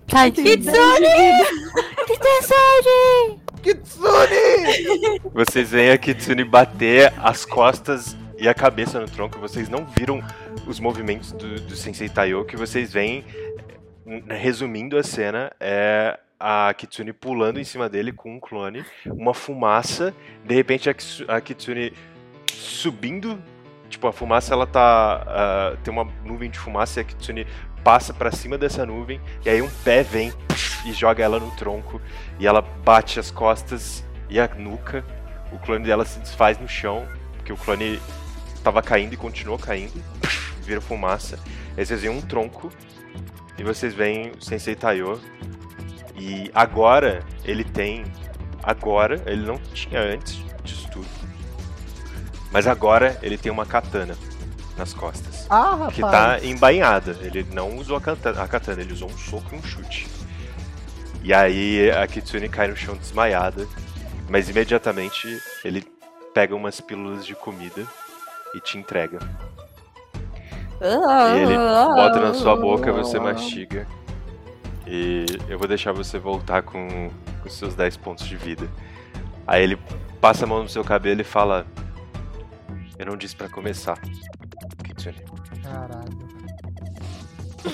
Kitsune! 0.07 1.09
Kitsune! 2.07 3.41
Kitsune! 3.63 5.21
Vocês 5.35 5.71
veem 5.71 5.91
a 5.91 5.99
Kitsune 5.99 6.45
bater 6.45 7.13
as 7.19 7.45
costas 7.45 8.17
e 8.39 8.49
a 8.49 8.55
cabeça 8.55 9.01
no 9.01 9.09
tronco. 9.09 9.39
Vocês 9.41 9.69
não 9.69 9.85
viram 9.85 10.23
os 10.67 10.81
movimentos 10.81 11.33
do, 11.33 11.61
do 11.61 11.77
Sensei 11.77 12.09
Taiyo. 12.09 12.45
que 12.45 12.57
vocês 12.57 12.93
veem, 12.93 13.25
resumindo 14.29 14.97
a 14.99 15.03
cena, 15.03 15.51
é 15.59 16.19
a 16.39 16.73
Kitsune 16.75 17.13
pulando 17.13 17.59
em 17.59 17.65
cima 17.65 17.89
dele 17.89 18.13
com 18.13 18.37
um 18.37 18.41
clone, 18.41 18.85
uma 19.07 19.33
fumaça, 19.33 20.15
de 20.45 20.55
repente 20.55 20.89
a, 20.89 20.95
Kitsu- 20.95 21.25
a 21.29 21.41
Kitsune 21.41 21.93
subindo, 22.53 23.43
tipo, 23.89 24.07
a 24.07 24.13
fumaça 24.13 24.53
ela 24.53 24.67
tá. 24.67 25.25
ah, 25.27 25.77
tem 25.83 25.93
uma 25.93 26.05
nuvem 26.25 26.51
de 26.51 26.59
fumaça 26.59 27.01
e 27.01 27.03
a 27.03 27.05
Kitsune 27.05 27.47
passa 27.83 28.13
pra 28.13 28.31
cima 28.33 28.59
dessa 28.59 28.85
nuvem, 28.85 29.21
e 29.45 29.49
aí 29.49 29.63
um 29.63 29.71
pé 29.85 30.03
vem 30.03 30.33
e 30.85 30.93
joga 30.93 31.23
ela 31.25 31.39
no 31.39 31.51
tronco, 31.53 32.01
e 32.39 32.47
ela 32.47 32.61
bate 32.61 33.19
as 33.19 33.31
costas 33.31 34.05
e 34.29 34.39
a 34.41 34.49
nuca, 34.49 35.05
o 35.53 35.59
clone 35.59 35.85
dela 35.85 36.05
se 36.05 36.19
desfaz 36.19 36.59
no 36.59 36.69
chão, 36.69 37.07
porque 37.37 37.53
o 37.53 37.57
clone 37.57 38.01
tava 38.67 38.83
caindo 38.83 39.13
e 39.13 39.17
continuou 39.17 39.57
caindo, 39.57 40.03
vira 40.63 40.81
fumaça. 40.81 41.39
Aí 41.77 41.87
vocês 41.87 42.03
veem 42.03 42.13
um 42.13 42.21
tronco 42.21 42.69
e 43.57 43.63
vocês 43.63 43.95
veem 43.95 44.33
o 44.33 44.43
Sensei 44.43 44.75
Taiyo. 44.75 45.21
E 46.17 46.51
agora 46.53 47.23
ele 47.45 47.63
tem. 47.63 48.05
Agora, 48.61 49.23
ele 49.27 49.47
não 49.47 49.57
tinha 49.73 50.01
antes 50.01 50.45
disso 50.65 50.89
tudo. 50.91 51.07
Mas 52.51 52.67
agora 52.67 53.17
ele 53.23 53.39
tem 53.39 53.53
uma 53.53 53.65
katana 53.65 54.19
nas 54.77 54.93
costas. 54.93 55.47
Ah, 55.49 55.77
rapaz. 55.77 55.95
Que 55.95 56.01
tá 56.01 56.41
embainhada. 56.43 57.17
Ele 57.21 57.47
não 57.53 57.77
usou 57.77 57.97
a 57.97 58.01
katana, 58.01 58.43
a 58.43 58.49
katana, 58.49 58.83
ele 58.83 58.93
usou 58.93 59.09
um 59.09 59.17
soco 59.17 59.55
e 59.55 59.59
um 59.59 59.63
chute. 59.63 60.09
E 61.23 61.33
aí 61.33 61.89
a 61.93 62.05
Kitsune 62.09 62.49
cai 62.49 62.67
no 62.67 62.77
chão 62.77 62.97
desmaiada. 62.97 63.69
Mas 64.29 64.49
imediatamente 64.49 65.41
ele 65.65 65.87
pega 66.35 66.57
umas 66.57 66.81
pílulas 66.81 67.25
de 67.25 67.37
comida 67.37 67.87
e 68.57 68.61
te 68.61 68.79
entrega. 68.79 69.19
E 70.81 71.39
ele 71.41 71.57
bota 71.57 72.21
na 72.21 72.35
sua 72.35 72.57
boca, 72.57 72.93
você 72.93 73.19
mastiga. 73.19 73.87
E 74.87 75.27
eu 75.49 75.59
vou 75.59 75.67
deixar 75.67 75.93
você 75.93 76.19
voltar 76.19 76.63
com 76.63 77.11
os 77.45 77.53
seus 77.55 77.75
10 77.75 77.97
pontos 77.99 78.27
de 78.27 78.37
vida. 78.37 78.69
Aí 79.47 79.63
ele 79.63 79.79
passa 80.21 80.45
a 80.45 80.49
mão 80.49 80.63
no 80.63 80.69
seu 80.69 80.85
cabelo 80.85 81.21
e 81.21 81.25
fala: 81.25 81.67
Eu 82.99 83.07
não 83.07 83.17
disse 83.17 83.35
pra 83.35 83.49
começar. 83.49 83.99
Kitsune. 84.85 85.23
Caralho. 85.63 86.36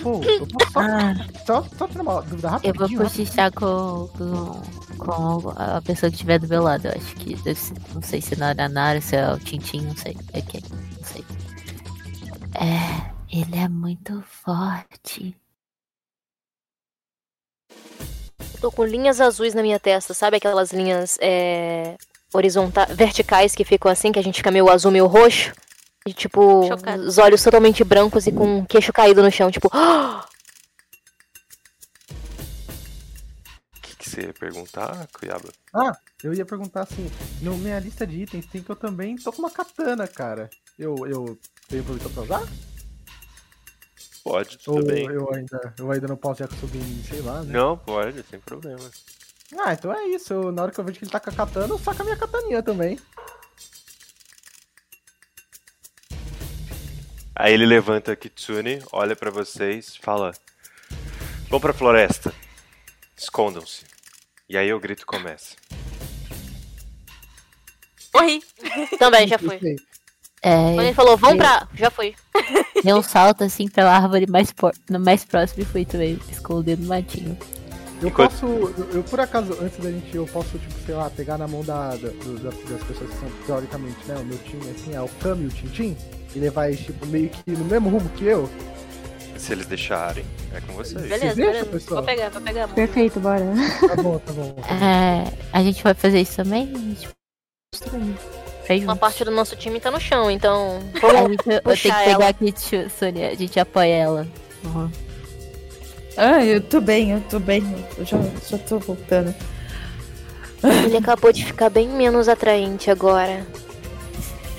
Pô, 0.03 0.23
eu 0.25 0.47
posso 0.47 0.73
só, 0.73 0.81
Ah, 0.81 1.15
só, 1.47 1.63
só 1.77 1.89
tirar 1.89 2.03
uma 2.03 2.23
dúvida 2.23 2.49
Eu 2.49 2.73
rapidinho. 2.73 2.89
vou 3.01 3.09
cochichar 3.09 3.53
com, 3.53 4.09
com, 4.17 4.97
com 4.99 5.51
a 5.57 5.81
pessoa 5.83 6.11
que 6.11 6.17
estiver 6.17 6.39
do 6.39 6.49
meu 6.49 6.63
lado. 6.63 6.87
Eu 6.87 6.93
acho 6.93 7.15
que 7.17 7.35
deve 7.37 7.55
ser, 7.59 7.75
não 7.95 8.03
sei 8.03 8.21
se 8.21 8.35
é 8.35 8.37
Naranara, 8.39 9.01
se 9.01 9.17
é 9.17 9.33
o 9.33 9.39
Tintin, 9.39 9.83
não 9.83 9.97
sei. 9.97 10.17
É 10.33 10.41
quem, 10.41 10.63
não 10.71 11.05
sei. 11.05 11.25
É, 12.55 13.11
ele 13.31 13.57
é 13.57 13.69
muito 13.69 14.23
forte. 14.23 15.37
Tô 18.61 18.71
com 18.71 18.85
linhas 18.85 19.21
azuis 19.21 19.55
na 19.55 19.63
minha 19.63 19.81
testa, 19.81 20.15
sabe 20.15 20.37
aquelas 20.37 20.73
linhas 20.73 21.19
é, 21.21 21.97
horizontais, 22.33 22.95
verticais 22.95 23.55
que 23.57 23.65
ficam 23.65 23.91
assim, 23.91 24.13
que 24.13 24.19
a 24.21 24.23
gente 24.23 24.37
fica 24.37 24.51
meio 24.53 24.71
azul, 24.71 24.93
meio 24.93 25.07
roxo? 25.07 25.53
E 26.07 26.13
tipo, 26.13 26.67
Chocado. 26.67 27.03
os 27.03 27.19
olhos 27.19 27.43
totalmente 27.43 27.85
brancos 27.85 28.27
e 28.27 28.33
com 28.33 28.61
o 28.61 28.67
queixo 28.67 28.93
caído 28.93 29.23
no 29.23 29.31
chão, 29.31 29.51
tipo, 29.51 29.69
O 33.77 33.81
que, 33.81 33.97
que 33.97 34.11
você 34.11 34.23
ia 34.23 34.33
perguntar, 34.35 35.09
Cuiaba? 35.13 35.49
Eu 36.23 36.35
ia 36.35 36.45
perguntar 36.45 36.83
assim, 36.83 37.11
na 37.41 37.51
minha 37.53 37.79
lista 37.79 38.07
de 38.07 38.23
itens 38.23 38.47
tem 38.47 38.63
que 38.63 38.71
eu 38.71 38.77
também 38.77 39.17
tô 39.17 39.33
com 39.33 39.39
uma 39.43 39.51
katana, 39.51 40.07
cara. 40.09 40.51
Eu, 40.79 40.97
eu 41.07 41.39
tenho 41.69 41.85
permissão 41.85 42.11
pra 42.13 42.23
usar? 42.23 42.43
Pode, 44.25 44.59
tudo 44.59 44.79
Ou 44.79 44.87
bem. 44.87 45.05
eu 45.07 45.35
ainda, 45.35 45.75
eu 45.79 45.91
ainda 45.91 46.07
não 46.07 46.17
posso 46.17 46.41
já 46.41 46.49
bem, 46.69 47.03
sei 47.09 47.21
lá, 47.21 47.43
né? 47.43 47.53
Não, 47.53 47.77
pode, 47.77 48.23
sem 48.25 48.39
problema. 48.39 48.89
Ah, 49.65 49.73
então 49.73 49.93
é 49.93 50.05
isso. 50.07 50.33
Eu, 50.33 50.53
na 50.53 50.63
hora 50.63 50.73
que 50.73 50.79
eu 50.79 50.85
vejo 50.85 50.99
que 50.99 51.05
ele 51.05 51.11
tá 51.11 51.21
com 51.21 51.31
a 51.31 51.33
katana, 51.33 51.69
eu 51.75 51.79
saco 51.79 52.03
a 52.03 52.05
minha 52.05 52.17
kataninha 52.17 52.63
também. 52.63 52.99
Aí 57.35 57.53
ele 57.55 57.67
levanta 57.67 58.13
a 58.13 58.17
Kitsune, 58.17 58.83
olha 58.93 59.17
pra 59.17 59.31
vocês, 59.31 59.97
fala: 59.97 60.33
Vão 61.49 61.61
pra 61.61 61.73
floresta. 61.73 62.33
Escondam-se. 63.17 63.85
E 64.49 64.57
aí 64.57 64.73
o 64.73 64.81
grito 64.81 65.07
começa. 65.07 65.55
Morri. 68.15 68.43
também 68.99 69.27
já 69.27 69.37
aí. 69.37 69.77
É, 70.45 70.75
Quando 70.75 70.81
ele 70.83 70.95
falou, 70.95 71.17
vão 71.17 71.31
eu- 71.31 71.37
pra. 71.37 71.69
Já 71.75 71.91
foi. 71.91 72.15
deu 72.85 72.97
um 72.97 73.03
salto 73.03 73.45
assim 73.45 73.69
pela 73.69 73.95
árvore 73.97 74.27
mais, 74.29 74.53
por- 74.53 74.75
mais 75.01 75.25
próximo 75.25 75.63
e 75.63 75.67
fui 75.67 75.85
também 75.85 76.19
esconder 76.29 76.77
no 76.79 76.87
matinho. 76.89 77.39
Eu 78.03 78.09
Enquanto- 78.09 78.33
posso. 78.33 78.47
Eu, 78.47 78.91
eu, 78.95 79.03
por 79.05 79.21
acaso, 79.21 79.57
antes 79.61 79.79
da 79.79 79.91
gente, 79.91 80.15
eu 80.15 80.27
posso, 80.27 80.59
tipo, 80.59 80.75
sei 80.85 80.95
lá, 80.97 81.09
pegar 81.09 81.39
na 81.39 81.47
mão 81.47 81.65
da, 81.65 81.91
da- 81.91 82.09
das, 82.09 82.43
das 82.43 82.83
pessoas 82.85 83.11
que 83.11 83.17
são, 83.21 83.31
teoricamente, 83.47 84.05
né? 84.07 84.17
O 84.17 84.25
meu 84.25 84.39
time, 84.39 84.69
assim, 84.71 84.95
é 84.95 85.01
o 85.01 85.09
Kami 85.09 85.45
e 85.45 85.47
o 85.47 85.51
Tintin, 85.51 85.97
e 86.35 86.39
levar 86.39 86.69
eles, 86.69 86.81
tipo, 86.81 87.07
meio 87.07 87.29
que 87.29 87.51
no 87.53 87.65
mesmo 87.65 87.91
rumo 87.91 88.09
que 88.11 88.25
eu. 88.25 88.49
Se 89.37 89.53
eles 89.53 89.67
deixarem, 89.67 90.25
é 90.55 90.61
com 90.61 90.73
vocês. 90.75 91.03
Beleza, 91.03 91.35
deixa, 91.35 91.51
beleza. 91.51 91.67
pessoal? 91.67 92.03
Vou 92.03 92.07
pegar, 92.07 92.29
vou 92.29 92.41
pegar. 92.41 92.69
Perfeito, 92.69 93.19
bora. 93.19 93.45
Tá 93.89 94.03
bom, 94.03 94.19
tá 94.19 94.33
bom. 94.33 94.55
É, 94.71 95.33
a 95.53 95.63
gente 95.63 95.83
vai 95.83 95.95
fazer 95.95 96.21
isso 96.21 96.37
também? 96.37 96.73
A 96.73 96.79
gente 96.79 97.09
também. 97.91 98.17
Faz 98.67 98.85
Uma 98.85 98.95
parte 98.95 99.25
do 99.25 99.33
nosso 99.33 99.57
time 99.57 99.81
tá 99.81 99.91
no 99.91 100.01
chão, 100.01 100.31
então. 100.31 100.79
A 100.95 101.29
gente, 101.29 101.31
eu 101.31 101.37
tenho 101.39 101.39
que 101.39 101.61
puxar 101.63 101.99
pegar 102.05 102.13
ela. 102.13 102.29
aqui, 102.29 102.53
tio, 102.53 102.89
Sônia. 102.91 103.31
A 103.31 103.35
gente 103.35 103.59
apoia 103.59 103.95
ela. 103.95 104.29
Uhum. 104.65 104.91
ah, 106.17 106.45
eu 106.45 106.61
tô 106.61 106.81
bem, 106.81 107.11
eu 107.11 107.21
tô 107.23 107.41
bem. 107.41 107.65
Eu 107.99 108.05
já, 108.05 108.19
já 108.49 108.59
tô 108.59 108.79
voltando. 108.79 109.35
Ele 110.85 110.97
acabou 110.97 111.33
de 111.33 111.45
ficar 111.45 111.69
bem 111.69 111.89
menos 111.89 112.29
atraente 112.29 112.91
agora. 112.91 113.45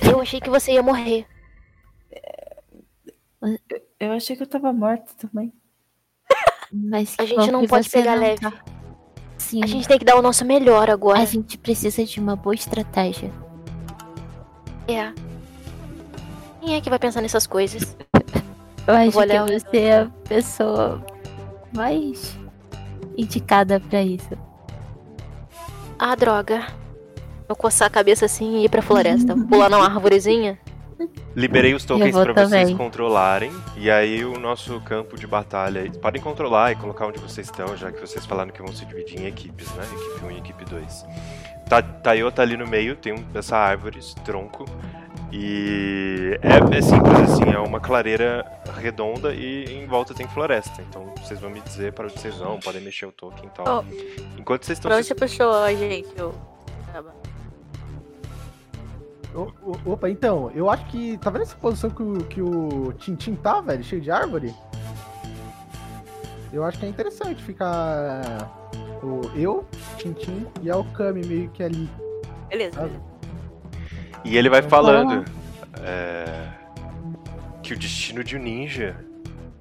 Eu 0.02 0.20
achei 0.20 0.42
que 0.42 0.50
você 0.50 0.74
ia 0.74 0.84
morrer. 0.84 1.26
Eu 4.00 4.12
achei 4.14 4.36
que 4.36 4.44
eu 4.44 4.48
tava 4.48 4.72
morta 4.74 5.12
também. 5.18 5.52
Mas 6.72 7.16
A 7.20 7.26
gente 7.26 7.52
não 7.52 7.66
pode 7.68 7.90
pegar 7.90 8.16
não 8.16 8.22
leve. 8.22 8.42
tá. 8.42 8.54
Sim, 9.38 9.64
A 9.64 9.68
gente 9.68 9.88
tem 9.88 10.00
que 10.00 10.06
dar 10.06 10.16
o 10.16 10.22
nosso 10.22 10.44
melhor 10.46 10.90
agora. 10.90 11.20
a 11.20 11.26
gente 11.26 11.58
precisa 11.58 12.04
de 12.04 12.20
uma 12.20 12.36
boa 12.36 12.56
estratégia. 12.56 13.32
É. 14.88 15.14
Quem 16.62 16.76
é 16.76 16.82
que 16.82 16.90
vai 16.90 16.98
pensar 17.00 17.22
nessas 17.22 17.46
coisas? 17.46 17.96
Eu 18.88 18.94
acho 18.96 19.12
vou 19.12 19.22
que 19.24 19.30
olhar- 19.30 19.46
você 19.46 19.78
é 19.78 20.00
a 20.02 20.06
pessoa 20.28 21.06
mais 21.76 22.38
indicada 23.18 23.80
pra 23.80 24.02
isso. 24.02 24.30
Ah, 26.00 26.16
droga. 26.16 26.66
Eu 27.48 27.56
coçar 27.56 27.88
a 27.88 27.92
cabeça 27.92 28.26
assim 28.26 28.58
e 28.58 28.66
ir 28.66 28.70
pra 28.70 28.82
floresta. 28.82 29.36
Pular 29.36 29.70
numa 29.70 29.86
árvorezinha. 29.86 30.58
Liberei 31.36 31.74
os 31.74 31.84
tokens 31.84 32.16
pra 32.16 32.34
vocês 32.34 32.72
controlarem. 32.74 33.52
E 33.78 33.90
aí 33.90 34.24
o 34.24 34.40
nosso 34.40 34.80
campo 34.82 35.18
de 35.18 35.26
batalha. 35.26 35.92
Podem 36.02 36.22
controlar 36.22 36.72
e 36.72 36.76
colocar 36.76 37.08
onde 37.08 37.20
vocês 37.20 37.48
estão, 37.48 37.76
já 37.76 37.92
que 37.92 38.00
vocês 38.00 38.26
falaram 38.26 38.52
que 38.52 38.62
vão 38.62 38.74
se 38.74 38.86
dividir 38.86 39.20
em 39.20 39.28
equipes, 39.28 39.68
né? 39.74 39.84
Equipe 39.84 40.26
1 40.26 40.32
e 40.32 40.38
equipe 40.38 40.66
2. 40.66 41.06
Ta 41.70 41.82
Tayo 41.82 42.32
tá 42.32 42.42
ali 42.42 42.58
no 42.58 42.68
meio, 42.68 42.96
tem 42.96 43.14
um, 43.14 43.26
essa 43.34 43.58
árvore, 43.58 44.00
esse 44.00 44.16
tronco. 44.18 44.66
E 45.32 46.38
é, 46.44 46.78
é 46.78 46.82
simples 46.82 47.20
assim, 47.22 47.50
é 47.52 47.58
uma 47.58 47.80
clareira 47.80 48.46
redonda 48.80 49.34
e 49.34 49.66
em 49.66 49.88
volta 49.88 50.14
tem 50.14 50.28
floresta. 50.28 50.84
Então 50.88 51.12
vocês 51.24 51.40
vão 51.40 51.50
me 51.50 51.60
dizer 51.62 51.94
para 51.94 52.06
onde 52.06 52.20
vocês 52.20 52.36
vão, 52.36 52.60
podem 52.60 52.82
mexer 52.82 53.08
o 53.08 53.12
token 53.12 53.46
e 53.46 53.50
tal. 53.50 53.84
Enquanto 54.38 54.66
vocês 54.66 54.78
estão 54.78 54.90
Pra 54.90 54.98
onde 54.98 55.08
se 55.08 55.14
você 55.14 55.16
puxou 55.16 55.52
a 55.52 55.74
gente? 55.74 56.14
O- 59.36 59.92
opa, 59.94 60.10
então, 60.10 60.52
eu 60.54 60.70
acho 60.70 60.86
que. 60.86 61.18
Tá 61.18 61.30
vendo 61.30 61.42
essa 61.44 61.56
posição 61.56 61.90
que 61.90 62.04
o, 62.04 62.18
que 62.26 62.42
o 62.42 62.94
Tintin 62.94 63.36
tá, 63.36 63.62
velho? 63.62 63.84
Cheio 63.84 64.02
de 64.02 64.12
árvore? 64.12 64.54
Eu 66.52 66.64
acho 66.64 66.78
que 66.80 66.86
é 66.86 66.90
interessante 66.90 67.42
ficar. 67.44 68.22
O, 69.02 69.22
eu, 69.36 69.66
Tintin 69.98 70.46
e 70.62 70.70
a 70.70 70.78
Okami 70.78 71.26
meio 71.26 71.50
que 71.50 71.64
ali. 71.64 71.90
Beleza, 72.50 72.80
beleza. 72.82 73.02
E 74.24 74.38
ele 74.38 74.50
vai 74.50 74.60
Então, 74.60 74.70
falando 74.70 75.26
é, 75.82 76.50
que 77.62 77.74
o 77.74 77.78
destino 77.78 78.24
de 78.24 78.38
um 78.38 78.40
ninja 78.42 78.96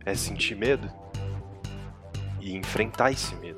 é 0.04 0.14
sentir 0.14 0.54
medo 0.54 0.88
e 2.40 2.54
enfrentar 2.54 3.10
esse 3.10 3.34
medo. 3.36 3.51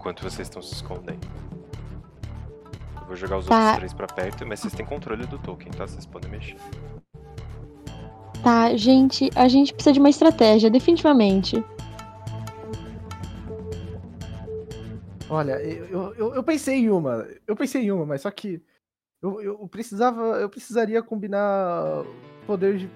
Enquanto 0.00 0.22
vocês 0.22 0.48
estão 0.48 0.62
se 0.62 0.72
escondendo. 0.72 1.20
Eu 3.02 3.06
vou 3.06 3.14
jogar 3.16 3.36
os 3.36 3.44
Tá. 3.44 3.56
outros 3.58 3.76
três 3.76 3.92
pra 3.92 4.06
perto, 4.06 4.46
mas 4.46 4.60
vocês 4.60 4.72
têm 4.72 4.86
controle 4.86 5.26
do 5.26 5.38
token, 5.38 5.70
tá? 5.72 5.86
Vocês 5.86 6.06
podem 6.06 6.30
mexer. 6.30 6.56
Tá, 8.42 8.74
gente, 8.74 9.28
a 9.36 9.46
gente 9.46 9.74
precisa 9.74 9.92
de 9.92 10.00
uma 10.00 10.08
estratégia, 10.08 10.70
definitivamente. 10.70 11.62
Olha, 15.28 15.52
eu, 15.62 16.14
eu, 16.14 16.34
eu 16.34 16.42
pensei 16.42 16.76
em 16.78 16.90
uma. 16.90 17.26
Eu 17.46 17.54
pensei 17.54 17.82
em 17.84 17.92
uma, 17.92 18.06
mas 18.06 18.22
só 18.22 18.30
que. 18.30 18.60
Eu, 19.22 19.40
eu 19.42 19.68
precisava. 19.68 20.22
Eu 20.40 20.48
precisaria 20.48 21.02
combinar 21.02 22.04
poder 22.46 22.78
de 22.78 22.90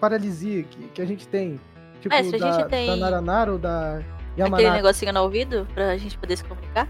paralisia 0.00 0.64
que, 0.64 0.88
que 0.88 1.00
a 1.00 1.06
gente 1.06 1.28
tem. 1.28 1.60
Tipo, 2.00 2.12
É, 2.12 2.24
se 2.24 2.34
a 2.34 2.38
da, 2.38 2.52
gente 2.52 2.68
tem- 2.68 2.86
da 2.88 2.96
Naranara 2.96 3.52
ou 3.52 3.58
da 4.36 4.44
Aquele 4.44 4.62
Yamanaka. 4.62 4.74
negocinho 4.76 5.12
no 5.12 5.22
ouvido 5.22 5.66
pra 5.74 5.96
gente 5.96 6.18
poder 6.18 6.36
se 6.36 6.44
comunicar? 6.44 6.88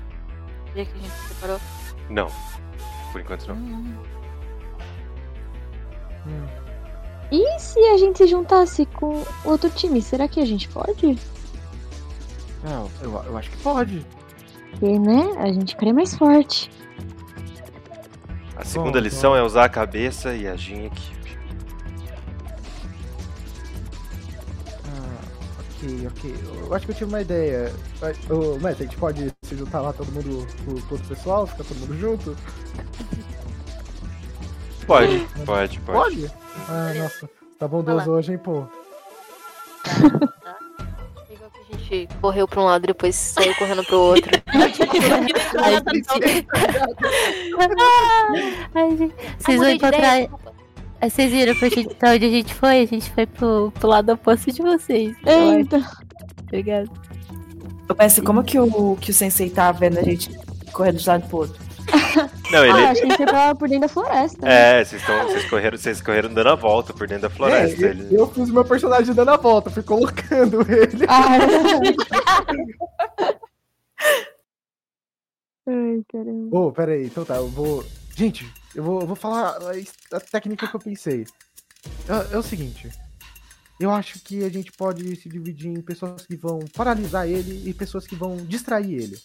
Já 0.75 0.85
que 0.85 0.93
a 0.93 1.01
gente 1.01 1.11
separou. 1.29 1.61
Não. 2.11 2.29
Por 3.13 3.21
enquanto 3.21 3.47
não. 3.49 3.57
Hum. 6.27 6.47
E 7.31 7.59
se 7.59 7.79
a 7.81 7.99
gente 7.99 8.19
se 8.19 8.27
juntasse 8.27 8.87
com 8.87 9.23
outro 9.45 9.71
time, 9.71 10.01
será 10.01 10.29
que 10.29 10.41
a 10.41 10.45
gente 10.47 10.69
pode? 10.69 11.19
Não, 12.63 12.91
eu, 13.03 13.13
eu 13.27 13.37
acho 13.37 13.51
que 13.51 13.57
pode. 13.59 14.07
Porque, 14.71 14.99
né? 14.99 15.23
A 15.39 15.53
gente 15.53 15.73
ficaria 15.75 15.95
mais 15.95 16.17
forte. 16.17 16.71
A 18.57 18.65
segunda 18.65 18.99
Bom, 18.99 19.05
lição 19.05 19.37
é 19.37 19.43
usar 19.43 19.65
a 19.65 19.69
cabeça 19.69 20.35
e 20.35 20.47
agir 20.47 20.75
em 20.75 20.87
equipe. 20.87 21.14
Ok, 25.85 26.07
ok. 26.07 26.35
Eu 26.67 26.75
acho 26.75 26.87
que 26.87 26.93
eu 26.93 26.97
tive 26.97 27.11
uma 27.11 27.21
ideia. 27.21 27.71
Ô, 28.31 28.59
Mestre, 28.59 28.85
a 28.85 28.87
gente 28.89 28.97
pode 28.97 29.31
se 29.43 29.55
juntar 29.55 29.83
lá 29.83 29.93
todo 29.93 30.11
mundo, 30.13 30.47
o 30.67 30.81
todo 30.89 31.01
o 31.05 31.09
pessoal, 31.09 31.47
ficar 31.47 31.65
todo 31.65 31.77
mundo 31.79 31.99
junto? 31.99 32.37
Pode, 34.87 35.27
pode, 35.45 35.81
pode. 35.81 36.17
Pode? 36.21 36.33
Ah, 36.69 36.93
nossa. 36.95 37.29
Tá 37.59 37.69
bondoso 37.69 38.11
hoje, 38.11 38.33
hein, 38.33 38.39
pô. 38.39 38.67
Igual 41.31 41.51
que 41.51 41.61
a 41.61 41.77
gente 41.77 42.09
correu 42.21 42.49
pra 42.49 42.61
um 42.61 42.65
lado 42.65 42.85
e 42.85 42.87
depois 42.89 43.15
saiu 43.15 43.55
correndo 43.57 43.85
pro 43.85 44.01
outro. 44.01 44.31
Ai, 44.53 45.75
gente. 45.93 46.47
Ai, 48.75 48.97
gente. 48.97 49.15
Vocês 49.39 49.59
vão 49.59 49.69
encontrar. 49.69 50.29
Vocês 51.11 51.31
viram 51.31 51.55
pra, 51.57 51.69
gente, 51.69 51.95
pra 51.95 52.13
onde 52.13 52.25
a 52.27 52.31
gente 52.31 52.55
foi? 52.55 52.81
A 52.81 52.87
gente 52.87 53.11
foi 53.11 53.27
pro, 53.27 53.71
pro 53.79 53.89
lado 53.89 54.13
oposto 54.13 54.51
de 54.53 54.63
vocês. 54.63 55.17
Eita. 55.27 55.83
ligado? 56.53 56.91
Eu 57.89 57.95
penso, 57.95 58.23
como 58.23 58.43
que 58.43 58.59
o, 58.59 58.97
que 58.97 59.11
o 59.11 59.15
sensei 59.15 59.51
tá 59.51 59.71
vendo 59.73 59.99
a 59.99 60.03
gente 60.03 60.31
correndo 60.73 60.97
de 60.99 61.09
um 61.09 61.13
lado 61.13 61.29
pro 61.29 61.39
outro? 61.39 61.63
Não, 62.51 62.61
Ah, 62.63 62.67
ele. 62.67 62.87
acho 62.87 63.01
que 63.01 63.07
a 63.07 63.09
gente 63.11 63.17
foi 63.17 63.27
pra, 63.27 63.55
por 63.55 63.69
dentro 63.69 63.83
da 63.83 63.89
floresta. 63.89 64.47
né? 64.47 64.81
É, 64.81 64.85
vocês, 64.85 65.01
estão, 65.03 65.23
vocês, 65.25 65.45
correram, 65.51 65.77
vocês 65.79 66.01
correram 66.01 66.33
dando 66.33 66.49
a 66.51 66.55
volta 66.55 66.93
por 66.95 67.07
dentro 67.07 67.23
da 67.23 67.31
floresta. 67.31 67.85
É, 67.87 67.91
ele... 67.91 68.15
eu 68.15 68.27
fiz 68.29 68.49
meu 68.51 68.65
personagem 68.65 69.15
dando 69.15 69.31
a 69.31 69.37
volta, 69.37 69.71
fui 69.71 69.83
colocando 69.83 70.61
ele. 70.71 71.05
Ah, 71.09 71.37
é. 71.37 71.41
Ai, 75.67 76.03
caramba. 76.13 76.57
Ô, 76.59 76.73
pera 76.73 76.93
aí, 76.93 77.07
então 77.07 77.25
tá, 77.25 77.37
eu 77.37 77.49
vou. 77.49 77.85
Gente, 78.17 78.47
eu 78.75 78.83
vou, 78.83 79.01
eu 79.01 79.07
vou 79.07 79.17
falar 79.17 79.57
a, 79.59 80.17
a 80.17 80.21
técnica 80.21 80.67
que 80.67 80.75
eu 80.75 80.81
pensei. 80.81 81.27
É, 82.09 82.35
é 82.35 82.39
o 82.39 82.43
seguinte. 82.43 82.91
Eu 83.79 83.91
acho 83.91 84.21
que 84.21 84.45
a 84.45 84.49
gente 84.49 84.71
pode 84.73 85.17
se 85.17 85.29
dividir 85.29 85.69
em 85.69 85.81
pessoas 85.81 86.27
que 86.27 86.37
vão 86.37 86.61
paralisar 86.75 87.29
ele 87.29 87.69
e 87.69 87.75
pessoas 87.75 88.07
que 88.07 88.15
vão 88.15 88.37
distrair 88.37 88.95
ele. 88.95 89.19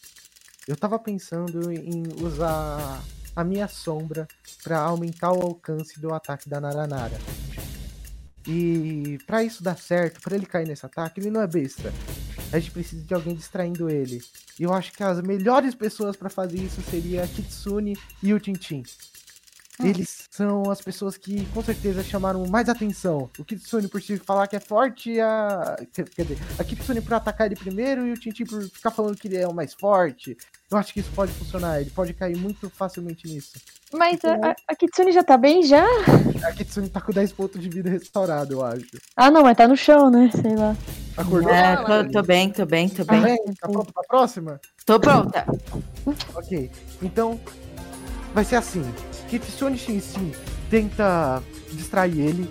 Eu 0.68 0.76
tava 0.76 0.98
pensando 1.00 1.72
em 1.72 2.04
usar 2.22 3.02
a 3.36 3.44
minha 3.44 3.68
sombra 3.68 4.28
pra 4.64 4.80
aumentar 4.80 5.32
o 5.32 5.42
alcance 5.42 6.00
do 6.00 6.14
ataque 6.14 6.50
da 6.50 6.60
Naranara. 6.60 7.18
E 8.48 9.20
pra 9.28 9.44
isso 9.44 9.64
dar 9.64 9.78
certo, 9.78 10.22
pra 10.22 10.36
ele 10.36 10.46
cair 10.46 10.68
nesse 10.68 10.86
ataque, 10.86 11.20
ele 11.20 11.30
não 11.30 11.42
é 11.42 11.48
besta. 11.48 11.94
A 12.52 12.60
gente 12.60 12.72
precisa 12.72 13.04
de 13.04 13.14
alguém 13.14 13.36
distraindo 13.36 13.90
ele. 13.90 14.22
E 14.60 14.64
eu 14.64 14.74
acho 14.74 14.92
que 14.92 15.04
as 15.04 15.22
melhores 15.22 15.76
pessoas 15.76 16.16
pra 16.16 16.30
fazer 16.30 16.58
isso 16.58 16.82
seria 16.82 17.24
a 17.24 17.28
Kitsune 17.28 17.98
e 18.24 18.34
o 18.34 18.40
Tintin. 18.40 18.84
Eles 19.82 20.26
são 20.30 20.70
as 20.70 20.82
pessoas 20.82 21.16
que 21.18 21.46
com 21.54 21.64
certeza 21.64 22.04
chamaram 22.04 22.46
mais 22.48 22.68
atenção. 22.68 23.30
O 23.40 23.46
Kitsune 23.46 23.88
por 23.88 24.02
se 24.02 24.18
falar 24.18 24.46
que 24.48 24.56
é 24.56 24.60
forte, 24.60 25.12
e 25.12 25.22
a. 25.22 25.78
Quer 25.94 26.04
dizer, 26.24 26.38
a 26.58 26.64
Kitsune 26.66 27.00
por 27.00 27.14
atacar 27.14 27.48
ele 27.48 27.56
primeiro 27.56 28.06
e 28.06 28.12
o 28.12 28.18
Tintin 28.18 28.44
por 28.46 28.62
ficar 28.64 28.92
falando 28.92 29.16
que 29.16 29.28
ele 29.30 29.38
é 29.38 29.48
o 29.48 29.54
mais 29.54 29.74
forte. 29.74 30.36
Eu 30.70 30.78
acho 30.78 30.94
que 30.94 31.00
isso 31.00 31.10
pode 31.16 31.32
funcionar, 31.32 31.80
ele 31.80 31.90
pode 31.92 32.14
cair 32.14 32.36
muito 32.36 32.70
facilmente 32.70 33.26
nisso. 33.28 33.54
Mas 33.94 34.24
a, 34.26 34.34
a- 34.52 34.56
a 34.68 34.76
Kitsune 34.76 35.12
já 35.14 35.24
tá 35.24 35.38
bem 35.38 35.64
já? 35.64 35.86
A 36.44 36.52
Kitsune 36.52 36.90
tá 36.90 37.00
com 37.00 37.12
10 37.14 37.32
pontos 37.32 37.62
de 37.62 37.70
vida 37.70 37.90
restaurado, 37.90 38.54
eu 38.56 38.64
acho. 38.66 38.86
Ah, 39.16 39.32
não, 39.32 39.44
mas 39.44 39.56
tá 39.58 39.66
no 39.68 39.78
chão, 39.78 40.10
né? 40.12 40.30
Sei 40.30 40.56
lá. 40.58 40.76
Acordou? 41.18 41.52
É, 41.54 41.76
tô, 41.78 42.12
tô 42.12 42.22
bem, 42.22 42.50
tô 42.52 42.66
bem, 42.66 42.90
tô 42.90 43.04
Tá 43.06 43.14
bem. 43.14 43.22
bem? 43.24 43.54
Tá 43.60 43.68
pronto 43.70 43.94
pra 43.94 44.04
próxima? 44.04 44.60
Tô 44.86 45.00
pronta. 45.00 45.46
Ok, 46.36 46.70
então 47.02 47.40
vai 48.34 48.44
ser 48.44 48.58
assim. 48.58 48.84
Kitsune 49.30 49.78
Shinshin 49.78 50.32
tenta 50.70 51.42
distrair 51.72 52.20
ele, 52.20 52.50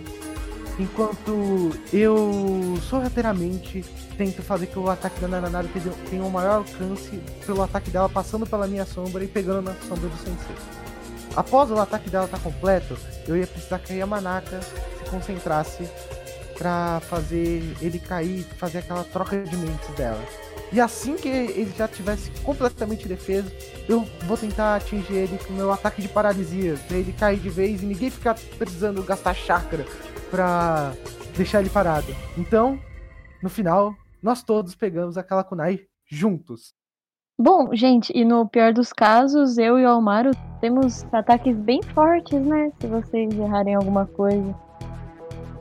enquanto 0.78 1.72
eu 1.92 2.78
sorrateiramente 2.88 3.84
tento 4.16 4.42
fazer 4.42 4.66
que 4.66 4.78
o 4.78 4.88
ataque 4.88 5.20
da 5.20 5.28
Nananara 5.28 5.68
tenha- 5.68 5.94
tenha 6.10 6.22
um 6.22 6.30
maior 6.30 6.56
alcance 6.56 7.20
pelo 7.46 7.62
ataque 7.62 7.90
dela 7.90 8.08
passando 8.08 8.46
pela 8.46 8.66
minha 8.66 8.84
sombra 8.84 9.22
e 9.24 9.28
pegando 9.28 9.62
na 9.62 9.74
sombra 9.88 10.08
do 10.08 10.16
Sensei. 10.16 10.56
Após 11.36 11.70
o 11.70 11.78
ataque 11.78 12.10
dela 12.10 12.24
estar 12.24 12.38
completo, 12.40 12.96
eu 13.26 13.36
ia 13.36 13.46
precisar 13.46 13.78
que 13.78 13.92
a 13.92 13.96
Yamanaka 13.96 14.60
se 14.60 15.10
concentrasse 15.10 15.88
pra 16.56 17.00
fazer 17.08 17.62
ele 17.80 17.98
cair, 18.00 18.44
fazer 18.58 18.78
aquela 18.78 19.04
troca 19.04 19.40
de 19.40 19.56
mentes 19.56 19.88
dela. 19.96 20.20
E 20.72 20.80
assim 20.80 21.16
que 21.16 21.28
ele 21.28 21.72
já 21.76 21.88
tivesse 21.88 22.30
completamente 22.42 23.08
defeso, 23.08 23.50
eu 23.88 24.06
vou 24.26 24.36
tentar 24.36 24.76
atingir 24.76 25.14
ele 25.14 25.38
com 25.38 25.52
meu 25.54 25.72
ataque 25.72 26.02
de 26.02 26.08
paralisia, 26.08 26.76
pra 26.86 26.96
ele 26.96 27.12
cair 27.12 27.38
de 27.38 27.48
vez 27.48 27.82
e 27.82 27.86
ninguém 27.86 28.10
ficar 28.10 28.36
precisando 28.58 29.02
gastar 29.02 29.34
chakra 29.34 29.86
pra 30.30 30.92
deixar 31.36 31.60
ele 31.60 31.70
parado. 31.70 32.14
Então, 32.36 32.78
no 33.42 33.48
final, 33.48 33.94
nós 34.22 34.42
todos 34.42 34.74
pegamos 34.74 35.16
aquela 35.16 35.42
kunai 35.42 35.80
juntos. 36.04 36.74
Bom, 37.40 37.74
gente, 37.74 38.12
e 38.14 38.24
no 38.24 38.48
pior 38.48 38.72
dos 38.72 38.92
casos, 38.92 39.58
eu 39.58 39.78
e 39.78 39.84
o 39.84 39.88
Almaro 39.88 40.32
temos 40.60 41.04
ataques 41.12 41.56
bem 41.56 41.80
fortes, 41.82 42.40
né? 42.40 42.72
Se 42.80 42.86
vocês 42.88 43.32
errarem 43.38 43.74
alguma 43.74 44.06
coisa. 44.06 44.54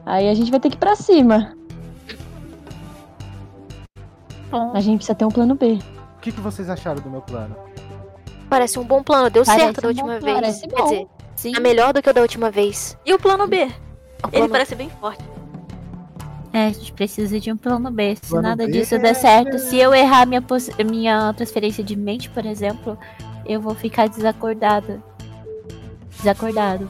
Aí 0.05 0.27
a 0.27 0.33
gente 0.33 0.49
vai 0.49 0.59
ter 0.59 0.69
que 0.69 0.75
ir 0.75 0.79
pra 0.79 0.95
cima. 0.95 1.56
Bom, 4.49 4.71
A 4.73 4.79
gente 4.79 4.97
precisa 4.97 5.15
ter 5.15 5.25
um 5.25 5.29
plano 5.31 5.55
B. 5.55 5.79
O 6.17 6.19
que, 6.21 6.31
que 6.31 6.39
vocês 6.41 6.69
acharam 6.69 7.01
do 7.01 7.09
meu 7.09 7.21
plano? 7.21 7.55
Parece 8.49 8.79
um 8.79 8.83
bom 8.83 9.03
plano, 9.03 9.29
deu 9.29 9.43
Parece 9.43 9.65
certo 9.65 9.81
da 9.81 9.87
última 9.89 10.19
vez. 10.19 10.33
parece 10.33 10.67
Quer 10.67 10.75
bom. 10.77 10.83
dizer, 10.85 11.07
sim. 11.35 11.53
é 11.55 11.59
melhor 11.59 11.93
do 11.93 12.01
que 12.01 12.09
o 12.09 12.13
da 12.13 12.21
última 12.21 12.49
vez. 12.49 12.97
E 13.05 13.13
o 13.13 13.19
plano 13.19 13.45
B? 13.47 13.63
O 13.65 13.67
Ele 13.67 14.31
plano- 14.31 14.49
parece 14.49 14.73
bem 14.75 14.89
forte. 14.89 15.23
É, 16.53 16.67
a 16.67 16.69
gente 16.71 16.91
precisa 16.93 17.39
de 17.39 17.51
um 17.51 17.57
plano 17.57 17.91
B. 17.91 18.15
Se 18.15 18.29
Plano 18.29 18.47
nada 18.47 18.65
B 18.65 18.71
disso 18.71 18.95
é- 18.95 18.99
der 18.99 19.13
certo, 19.13 19.59
se 19.59 19.77
eu 19.77 19.93
errar 19.93 20.25
minha, 20.25 20.41
poss- 20.41 20.71
minha 20.83 21.31
transferência 21.33 21.83
de 21.83 21.95
mente, 21.95 22.29
por 22.29 22.45
exemplo, 22.45 22.97
eu 23.45 23.59
vou 23.61 23.75
ficar 23.75 24.07
desacordada. 24.07 25.03
Desacordado. 26.17 26.89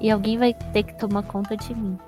E 0.00 0.10
alguém 0.10 0.38
vai 0.38 0.54
ter 0.54 0.82
que 0.84 0.94
tomar 0.98 1.22
conta 1.24 1.56
de 1.56 1.74
mim. 1.74 1.98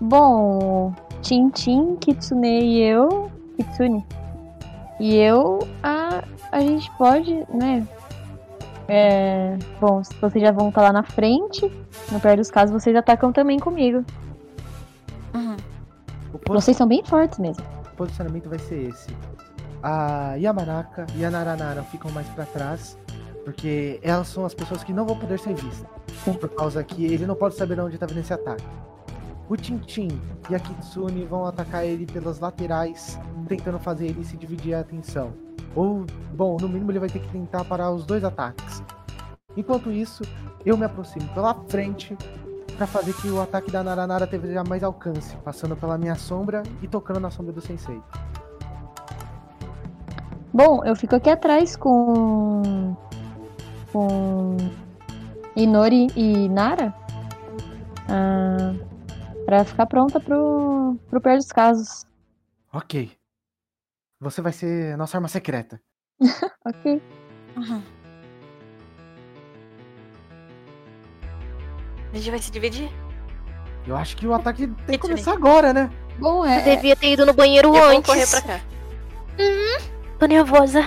Bom, 0.00 0.94
Tintin, 1.22 1.96
Kitsune 1.96 2.62
e 2.62 2.82
eu. 2.82 3.30
Kitsune. 3.56 4.06
E 5.00 5.14
eu, 5.16 5.60
a, 5.82 6.24
a 6.52 6.60
gente 6.60 6.90
pode, 6.98 7.32
né? 7.52 7.86
É, 8.88 9.56
bom, 9.80 10.02
se 10.02 10.14
vocês 10.14 10.42
já 10.42 10.50
vão 10.50 10.70
estar 10.70 10.80
lá 10.82 10.92
na 10.92 11.02
frente, 11.02 11.70
no 12.10 12.18
pior 12.20 12.36
dos 12.36 12.50
casos, 12.50 12.72
vocês 12.82 12.96
atacam 12.96 13.32
também 13.32 13.58
comigo. 13.58 14.04
Uhum. 15.34 15.56
O 16.32 16.38
posi- 16.38 16.62
Vocês 16.64 16.76
são 16.76 16.86
bem 16.86 17.04
fortes 17.04 17.38
mesmo. 17.38 17.62
posicionamento 17.96 18.48
vai 18.48 18.58
ser 18.58 18.88
esse. 18.88 19.14
A 19.82 20.34
Yamanaka 20.36 21.06
e 21.16 21.24
a 21.24 21.30
Naranara 21.30 21.82
ficam 21.84 22.10
mais 22.12 22.26
pra 22.28 22.44
trás, 22.46 22.98
porque 23.44 24.00
elas 24.02 24.26
são 24.28 24.44
as 24.44 24.54
pessoas 24.54 24.82
que 24.82 24.92
não 24.92 25.04
vão 25.06 25.16
poder 25.18 25.38
ser 25.38 25.54
vistas. 25.54 25.86
Por 26.24 26.48
causa 26.50 26.82
que 26.82 27.04
ele 27.04 27.26
não 27.26 27.34
pode 27.34 27.54
saber 27.56 27.78
onde 27.80 27.96
tá 27.98 28.06
vindo 28.06 28.20
esse 28.20 28.32
ataque. 28.32 28.64
O 29.48 29.56
Tintin 29.56 30.20
e 30.50 30.54
a 30.54 30.60
Kitsune 30.60 31.24
vão 31.24 31.46
atacar 31.46 31.84
ele 31.84 32.04
pelas 32.04 32.38
laterais, 32.38 33.18
tentando 33.46 33.78
fazer 33.78 34.06
ele 34.06 34.24
se 34.24 34.36
dividir 34.36 34.74
a 34.74 34.80
atenção. 34.80 35.32
Ou, 35.74 36.04
bom, 36.34 36.56
no 36.60 36.68
mínimo 36.68 36.90
ele 36.90 36.98
vai 36.98 37.08
ter 37.08 37.20
que 37.20 37.28
tentar 37.28 37.64
parar 37.64 37.90
os 37.90 38.04
dois 38.04 38.24
ataques. 38.24 38.82
Enquanto 39.56 39.90
isso, 39.90 40.22
eu 40.64 40.76
me 40.76 40.84
aproximo 40.84 41.26
pela 41.34 41.54
frente 41.68 42.16
pra 42.76 42.86
fazer 42.86 43.12
que 43.14 43.28
o 43.28 43.40
ataque 43.40 43.70
da 43.70 43.82
Naranara 43.82 44.26
tenha 44.26 44.62
mais 44.62 44.84
alcance, 44.84 45.36
passando 45.38 45.76
pela 45.76 45.96
minha 45.98 46.14
sombra 46.14 46.62
e 46.82 46.86
tocando 46.86 47.18
na 47.18 47.30
sombra 47.30 47.52
do 47.52 47.60
Sensei. 47.60 48.00
Bom, 50.52 50.84
eu 50.84 50.94
fico 50.94 51.16
aqui 51.16 51.30
atrás 51.30 51.74
com. 51.74 52.96
com. 53.92 54.56
Inori 55.56 56.06
e 56.16 56.48
Nara. 56.48 56.94
Ah, 58.08 58.74
pra 59.48 59.64
ficar 59.64 59.86
pronta 59.86 60.20
pro, 60.20 60.98
pro 61.08 61.22
pior 61.22 61.38
dos 61.38 61.50
casos. 61.50 62.04
Ok. 62.70 63.10
Você 64.20 64.42
vai 64.42 64.52
ser 64.52 64.94
nossa 64.98 65.16
arma 65.16 65.28
secreta. 65.28 65.80
Ok. 66.66 67.00
Uhum. 67.56 67.82
A 72.12 72.16
gente 72.16 72.30
vai 72.30 72.38
se 72.38 72.50
dividir? 72.50 72.90
Eu 73.86 73.96
acho 73.96 74.14
que 74.18 74.26
o 74.26 74.34
ataque 74.34 74.66
tem 74.86 74.98
que 74.98 74.98
começar 74.98 75.32
agora, 75.32 75.72
né? 75.72 75.90
Bom, 76.18 76.44
Eu 76.44 76.50
é. 76.50 76.76
devia 76.76 76.94
ter 76.94 77.12
ido 77.14 77.24
no 77.24 77.32
banheiro 77.32 77.68
Eu 77.68 77.72
vou 77.72 77.84
antes. 77.84 78.06
correr 78.06 78.26
pra 78.26 78.42
cá. 78.42 78.60
Tô 80.18 80.26
nervosa. 80.26 80.80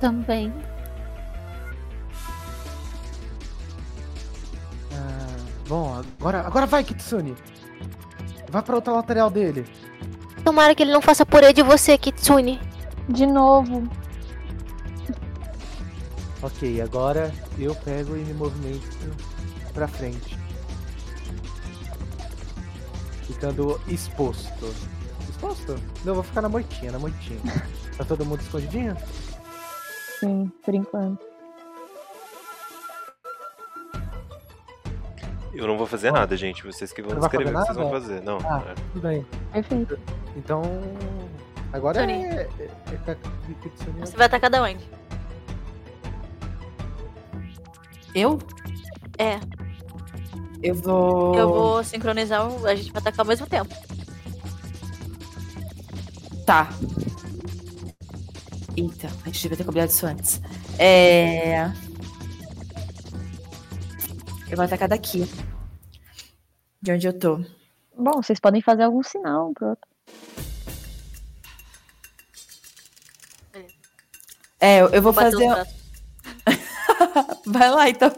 Também. 0.00 0.50
Agora, 5.94 6.40
agora 6.40 6.66
vai, 6.66 6.84
Kitsune. 6.84 7.34
Vai 8.50 8.62
pra 8.62 8.76
outra 8.76 8.92
lateral 8.92 9.30
dele. 9.30 9.66
Tomara 10.44 10.74
que 10.74 10.82
ele 10.82 10.92
não 10.92 11.02
faça 11.02 11.24
purê 11.24 11.52
de 11.52 11.62
você, 11.62 11.96
Kitsune. 11.98 12.60
De 13.08 13.26
novo. 13.26 13.88
Ok, 16.42 16.80
agora 16.80 17.32
eu 17.58 17.74
pego 17.74 18.16
e 18.16 18.20
me 18.20 18.34
movimento 18.34 18.86
pra 19.72 19.88
frente. 19.88 20.38
Ficando 23.22 23.80
exposto. 23.88 24.74
Posso? 25.40 25.74
Não, 26.04 26.12
eu 26.12 26.14
vou 26.14 26.22
ficar 26.22 26.42
na 26.42 26.48
moitinha, 26.48 26.92
na 26.92 26.98
moitinha. 26.98 27.40
tá 27.98 28.04
todo 28.04 28.24
mundo 28.24 28.40
escondidinho? 28.40 28.96
Sim, 30.20 30.50
por 30.62 30.74
enquanto. 30.74 31.33
Eu 35.54 35.66
não 35.66 35.76
vou 35.78 35.86
fazer 35.86 36.10
nada, 36.12 36.36
gente. 36.36 36.64
Vocês 36.64 36.92
que 36.92 37.00
vão 37.02 37.18
escrever 37.18 37.44
o 37.44 37.48
que 37.48 37.66
fazer 37.66 37.66
vocês 37.66 37.76
vão 37.76 37.90
fazer. 37.90 38.20
Não. 38.22 38.38
Ah. 38.44 38.62
é. 38.70 38.74
Tudo 38.92 39.00
bem. 39.02 39.26
Perfeito. 39.52 39.98
Então. 40.36 40.62
Agora 41.72 42.02
é. 42.10 42.12
É, 42.12 42.48
é, 42.60 43.10
é. 43.12 43.16
Você 44.00 44.16
vai 44.16 44.26
atacar 44.26 44.50
da 44.50 44.62
onde? 44.62 44.84
Eu? 48.14 48.38
É, 49.18 49.38
Eu 50.62 50.74
vou. 50.76 51.34
eu 51.36 51.48
vou 51.48 51.84
sincronizar, 51.84 52.46
o- 52.48 52.66
a 52.66 52.74
gente 52.74 52.92
vai 52.92 53.00
atacar 53.00 53.20
ao 53.20 53.26
mesmo 53.26 53.46
tempo. 53.46 53.74
Tá. 56.46 56.68
Eita, 58.76 59.08
a 59.22 59.26
gente 59.26 59.42
devia 59.42 59.56
ter 59.56 59.64
combinado 59.64 59.90
isso 59.90 60.06
antes. 60.06 60.40
É. 60.78 61.70
Eu 64.54 64.56
vou 64.56 64.66
atacar 64.66 64.88
daqui. 64.88 65.28
De 66.80 66.92
onde 66.92 67.08
eu 67.08 67.18
tô. 67.18 67.44
Bom, 67.98 68.22
vocês 68.22 68.38
podem 68.38 68.62
fazer 68.62 68.84
algum 68.84 69.02
sinal 69.02 69.50
um 69.50 69.52
pro 69.52 69.70
outro. 69.70 69.88
É, 74.60 74.80
eu, 74.80 74.90
eu 74.90 75.02
vou 75.02 75.10
os 75.10 75.16
fazer. 75.16 75.48
Vai 77.44 77.68
lá 77.68 77.88
então. 77.88 78.12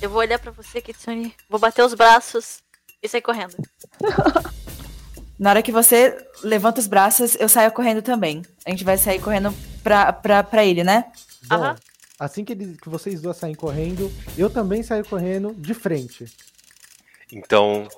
Eu 0.00 0.08
vou 0.08 0.20
olhar 0.20 0.38
pra 0.38 0.52
você, 0.52 0.80
Kitsune. 0.80 1.34
Vou 1.50 1.58
bater 1.58 1.82
os 1.82 1.94
braços 1.94 2.62
e 3.02 3.08
sair 3.08 3.20
correndo. 3.20 3.56
Na 5.36 5.50
hora 5.50 5.62
que 5.62 5.72
você 5.72 6.16
levanta 6.44 6.78
os 6.78 6.86
braços, 6.86 7.34
eu 7.34 7.48
saio 7.48 7.72
correndo 7.72 8.00
também. 8.00 8.42
A 8.64 8.70
gente 8.70 8.84
vai 8.84 8.96
sair 8.96 9.20
correndo 9.20 9.52
pra, 9.82 10.12
pra, 10.12 10.44
pra 10.44 10.64
ele, 10.64 10.84
né? 10.84 11.10
Aham. 11.50 11.74
Assim 12.18 12.44
que, 12.44 12.52
eles, 12.52 12.76
que 12.78 12.88
vocês 12.88 13.20
duas 13.20 13.36
saem 13.36 13.54
correndo, 13.54 14.10
eu 14.36 14.48
também 14.48 14.82
saio 14.82 15.04
correndo 15.04 15.54
de 15.54 15.74
frente. 15.74 16.26
Então. 17.32 17.88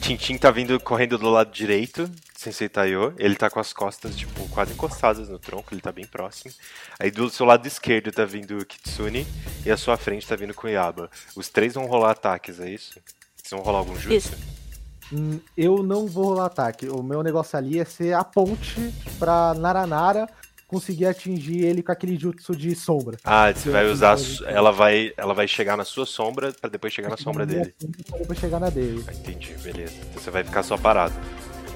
Tintin 0.00 0.36
tá 0.36 0.50
vindo 0.50 0.78
correndo 0.78 1.16
do 1.16 1.30
lado 1.30 1.50
direito, 1.50 2.10
Sensei 2.36 2.68
Taiyo. 2.68 3.14
Ele 3.18 3.34
tá 3.34 3.48
com 3.48 3.58
as 3.58 3.72
costas, 3.72 4.14
tipo, 4.14 4.46
quase 4.50 4.74
encostadas 4.74 5.30
no 5.30 5.38
tronco, 5.38 5.72
ele 5.72 5.80
tá 5.80 5.90
bem 5.90 6.06
próximo. 6.06 6.52
Aí 6.98 7.10
do 7.10 7.30
seu 7.30 7.46
lado 7.46 7.66
esquerdo 7.66 8.12
tá 8.12 8.26
vindo 8.26 8.58
o 8.58 8.66
Kitsune 8.66 9.26
e 9.64 9.70
a 9.70 9.78
sua 9.78 9.96
frente 9.96 10.26
tá 10.26 10.36
vindo 10.36 10.52
com 10.52 10.66
o 10.66 10.70
Yaba. 10.70 11.10
Os 11.34 11.48
três 11.48 11.72
vão 11.72 11.86
rolar 11.86 12.10
ataques, 12.10 12.60
é 12.60 12.68
isso? 12.68 13.00
Vocês 13.34 13.50
vão 13.50 13.60
rolar 13.60 13.78
algum 13.78 13.96
jutsu? 13.96 14.14
Isso. 14.14 14.36
Hum, 15.10 15.40
Eu 15.56 15.82
não 15.82 16.06
vou 16.06 16.24
rolar 16.24 16.46
ataque. 16.46 16.86
O 16.86 17.02
meu 17.02 17.22
negócio 17.22 17.56
ali 17.58 17.80
é 17.80 17.84
ser 17.86 18.12
a 18.12 18.24
ponte 18.24 18.92
pra 19.18 19.54
Naranara 19.54 20.28
conseguir 20.66 21.06
atingir 21.06 21.64
ele 21.64 21.82
com 21.82 21.92
aquele 21.92 22.16
jutsu 22.16 22.54
de 22.56 22.74
sombra. 22.74 23.18
Ah, 23.24 23.52
você 23.52 23.70
vai 23.70 23.86
usar. 23.86 24.16
Ela 24.46 24.70
vai, 24.72 25.12
ela 25.16 25.34
vai 25.34 25.46
chegar 25.48 25.76
na 25.76 25.84
sua 25.84 26.06
sombra 26.06 26.52
pra 26.52 26.68
depois 26.70 26.92
chegar 26.92 27.08
na 27.10 27.16
sombra 27.16 27.44
dele. 27.46 27.74
Pra 28.08 28.18
depois 28.18 28.38
chegar 28.38 28.60
na 28.60 28.70
dele. 28.70 29.04
Ah, 29.08 29.12
entendi, 29.12 29.54
beleza. 29.62 29.94
Então 30.10 30.22
você 30.22 30.30
vai 30.30 30.42
ficar 30.44 30.62
só 30.62 30.76
parado. 30.76 31.14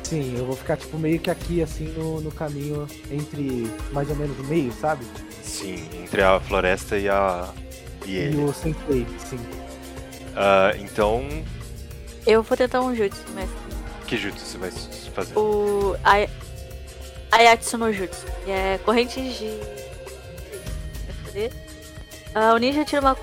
Sim, 0.05 0.37
eu 0.39 0.47
vou 0.47 0.57
ficar 0.57 0.77
tipo 0.79 0.99
meio 0.99 1.21
que 1.21 1.31
aqui 1.31 1.63
assim 1.63 1.85
no, 1.89 2.21
no 2.21 2.31
caminho 2.33 2.87
entre 3.11 3.71
mais 3.93 4.09
ou 4.09 4.17
menos 4.17 4.39
o 4.39 4.45
meio, 4.45 4.73
sabe? 4.73 5.05
Sim, 5.43 5.87
entre 6.03 6.23
a 6.23 6.41
floresta 6.41 6.97
e 6.99 7.09
a. 7.09 7.53
e 8.07 8.13
E 8.13 8.17
ele. 8.17 8.43
o 8.43 8.53
Sensei, 8.55 9.07
sim. 9.29 9.39
Ah, 10.35 10.73
então, 10.79 11.27
Eu 12.27 12.43
vou 12.43 12.57
tentar 12.57 12.81
um 12.81 12.95
jutsu, 12.95 13.23
mas 13.35 13.51
que 14.07 14.17
jutsu 14.17 14.45
você 14.47 14.57
vai 14.59 14.71
fazer? 14.71 15.37
o 15.39 15.95
Ay- 16.03 16.29
Ayatsu 17.31 17.77
no 17.79 17.93
Jutsu, 17.93 18.27
que 18.45 18.51
é 18.51 18.79
correntes 18.79 19.39
de. 19.39 19.59
Ah, 22.35 22.55
o 22.55 22.59
ninja 22.59 22.85
tira 22.85 23.01
uma 23.01 23.17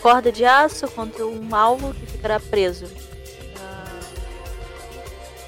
corda 0.00 0.30
de 0.32 0.44
aço 0.44 0.90
contra 0.90 1.26
um 1.26 1.54
alvo 1.54 1.94
que 1.94 2.06
ficará 2.06 2.40
preso. 2.40 2.86
Ah, 3.58 4.00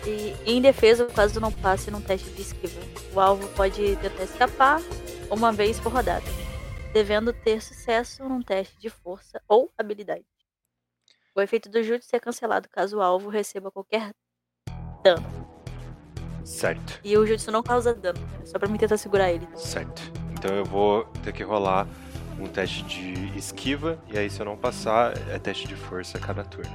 e 0.07 0.35
em 0.47 0.61
defesa, 0.61 1.07
caso 1.07 1.41
não 1.41 1.53
passe 1.53 1.91
num 1.91 2.01
teste 2.01 2.31
de 2.31 2.43
esquiva. 2.43 2.81
O 3.13 3.21
alvo 3.21 3.49
pode 3.49 3.97
tentar 3.97 4.25
escapar 4.25 4.81
uma 5.31 5.53
vez 5.53 5.81
por 5.81 5.93
rodada, 5.93 6.25
devendo 6.93 7.33
ter 7.33 7.61
sucesso 7.61 8.25
num 8.25 8.43
teste 8.43 8.79
de 8.79 8.89
força 8.89 9.43
ou 9.49 9.73
habilidade. 9.77 10.25
O 11.35 11.41
efeito 11.41 11.69
do 11.69 11.83
jutsu 11.83 12.15
é 12.15 12.21
cancelado 12.21 12.69
caso 12.69 12.99
o 12.99 13.03
alvo 13.03 13.29
receba 13.29 13.71
qualquer 13.71 14.13
dano. 15.03 15.54
Certo, 16.45 17.01
E 17.03 17.17
o 17.17 17.27
jutsu 17.27 17.51
não 17.51 17.63
causa 17.63 17.95
dano, 17.95 18.19
é 18.43 18.47
só 18.47 18.59
pra 18.59 18.69
mim 18.69 18.77
tentar 18.77 18.97
segurar 18.99 19.31
ele. 19.33 19.49
certo. 19.57 20.03
Então 20.33 20.55
eu 20.55 20.65
vou 20.65 21.05
ter 21.23 21.33
que 21.33 21.43
rolar 21.43 21.87
um 22.39 22.47
teste 22.47 22.83
de 22.83 23.39
esquiva, 23.39 23.99
e 24.13 24.19
aí 24.19 24.29
se 24.29 24.41
eu 24.41 24.45
não 24.45 24.57
passar, 24.57 25.15
é 25.31 25.39
teste 25.39 25.67
de 25.67 25.75
força 25.75 26.19
a 26.19 26.21
cada 26.21 26.45
turno. 26.45 26.71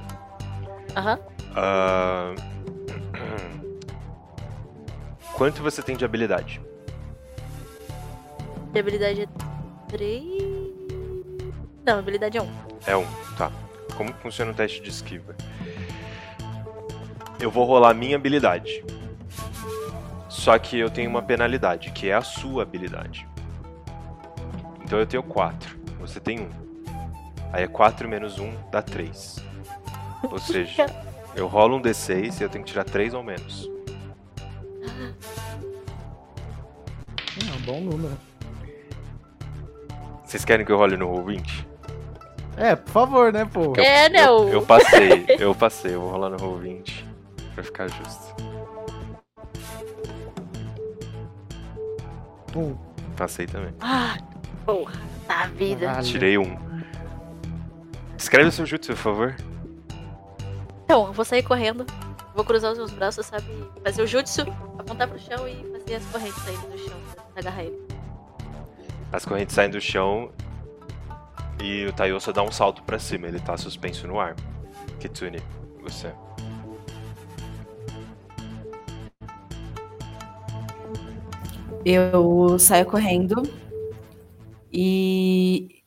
Aham. 0.96 1.18
Ah, 1.54 2.34
Quanto 5.34 5.62
você 5.62 5.82
tem 5.82 5.96
de 5.96 6.04
habilidade? 6.04 6.60
De 8.72 8.78
habilidade 8.80 9.22
é 9.22 9.26
3. 9.88 10.22
Não, 11.86 11.98
habilidade 11.98 12.36
é 12.38 12.42
1. 12.42 12.48
É 12.86 12.96
um, 12.96 13.06
tá. 13.38 13.50
Como 13.96 14.12
funciona 14.14 14.50
o 14.50 14.54
teste 14.54 14.80
de 14.82 14.90
esquiva? 14.90 15.34
Eu 17.38 17.50
vou 17.50 17.64
rolar 17.64 17.94
minha 17.94 18.16
habilidade. 18.16 18.84
Só 20.28 20.58
que 20.58 20.78
eu 20.78 20.88
tenho 20.90 21.10
uma 21.10 21.22
penalidade, 21.22 21.90
que 21.90 22.08
é 22.08 22.14
a 22.14 22.22
sua 22.22 22.62
habilidade. 22.62 23.26
Então 24.84 24.98
eu 24.98 25.06
tenho 25.06 25.22
4. 25.22 25.78
Você 26.00 26.18
tem 26.20 26.40
1. 26.40 26.48
Aí 27.52 27.64
é 27.64 27.66
4 27.66 28.08
menos 28.08 28.38
1 28.38 28.52
dá 28.70 28.80
3. 28.82 29.36
Ou 30.30 30.38
seja, 30.40 30.86
eu 31.34 31.46
rolo 31.46 31.76
um 31.76 31.82
D6 31.82 32.40
e 32.40 32.44
eu 32.44 32.48
tenho 32.48 32.64
que 32.64 32.70
tirar 32.70 32.84
3 32.84 33.12
ou 33.14 33.22
menos. 33.22 33.68
É 37.38 37.56
um 37.56 37.60
bom 37.62 37.80
número. 37.80 38.16
Vocês 40.24 40.44
querem 40.44 40.64
que 40.64 40.70
eu 40.70 40.76
role 40.76 40.96
no 40.96 41.08
Roll20? 41.08 41.66
É, 42.56 42.76
por 42.76 42.90
favor, 42.92 43.32
né, 43.32 43.44
pô? 43.50 43.74
Eu- 43.76 43.82
É, 43.82 44.08
não. 44.08 44.42
Eu, 44.48 44.54
eu 44.54 44.62
passei, 44.62 45.24
eu 45.38 45.54
passei, 45.54 45.94
eu 45.94 46.00
vou 46.02 46.10
rolar 46.10 46.30
no 46.30 46.36
Roll20 46.36 47.04
pra 47.54 47.64
ficar 47.64 47.88
justo. 47.88 48.34
Um. 52.54 52.76
Passei 53.16 53.46
também. 53.46 53.74
Ah, 53.80 54.16
porra, 54.64 55.00
tá 55.26 55.46
vida. 55.46 55.86
Caralho. 55.86 56.06
Tirei 56.06 56.38
um. 56.38 56.58
Escreve 58.16 58.48
o 58.48 58.52
seu 58.52 58.66
jutsu, 58.66 58.92
por 58.92 58.98
favor. 58.98 59.36
Então, 60.84 61.06
eu 61.06 61.12
vou 61.12 61.24
sair 61.24 61.42
correndo, 61.42 61.86
vou 62.34 62.44
cruzar 62.44 62.72
os 62.72 62.78
meus 62.78 62.90
braços, 62.90 63.26
sabe? 63.26 63.46
Fazer 63.84 64.02
o 64.02 64.06
jutsu, 64.06 64.42
apontar 64.78 65.08
pro 65.08 65.18
chão 65.18 65.46
e 65.46 65.54
fazer 65.72 65.94
as 65.94 66.04
correntes 66.06 66.42
saírem 66.42 66.70
do 66.70 66.78
chão 66.78 66.98
pra 67.14 67.40
agarrar 67.40 67.62
ele. 67.62 67.78
As 69.12 69.24
correntes 69.24 69.54
saem 69.54 69.70
do 69.70 69.80
chão 69.80 70.30
e 71.62 71.86
o 71.86 71.92
Taiyo 71.92 72.20
só 72.20 72.32
dá 72.32 72.42
um 72.42 72.50
salto 72.50 72.82
pra 72.82 72.98
cima, 72.98 73.26
ele 73.26 73.40
tá 73.40 73.56
suspenso 73.56 74.06
no 74.06 74.18
ar. 74.18 74.34
Kitsune, 74.98 75.40
você. 75.82 76.12
Eu 81.84 82.58
saio 82.58 82.84
correndo 82.86 83.42
e. 84.72 85.82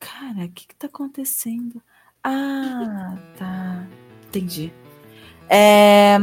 Cara, 0.00 0.44
o 0.44 0.48
que 0.48 0.66
que 0.66 0.74
tá 0.74 0.86
acontecendo? 0.86 1.82
Ah, 2.24 3.16
tá. 3.36 3.86
Entendi. 4.28 4.72
É... 5.48 6.18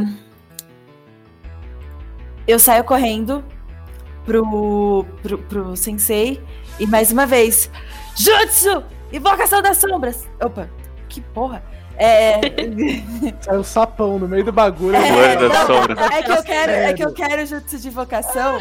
Eu 2.46 2.58
saio 2.58 2.84
correndo 2.84 3.44
pro, 4.24 5.04
pro, 5.22 5.38
pro 5.38 5.76
sensei 5.76 6.42
e 6.78 6.86
mais 6.86 7.10
uma 7.12 7.26
vez. 7.26 7.70
Jutsu! 8.16 8.84
Invocação 9.12 9.62
das 9.62 9.78
sombras! 9.78 10.28
Opa, 10.42 10.68
que 11.08 11.20
porra! 11.20 11.62
É. 11.96 12.40
Saiu 13.40 13.60
o 13.60 13.64
sapão 13.64 14.18
no 14.18 14.28
meio 14.28 14.44
do 14.44 14.52
bagulho. 14.52 14.92
Das 14.92 15.66
sombras. 15.66 15.98
É 15.98 16.22
que 16.22 16.32
eu 16.32 16.42
quero, 16.42 16.72
é 16.72 16.92
que 16.92 17.04
eu 17.04 17.12
quero 17.12 17.46
jutsu 17.46 17.78
de 17.78 17.88
invocação, 17.88 18.60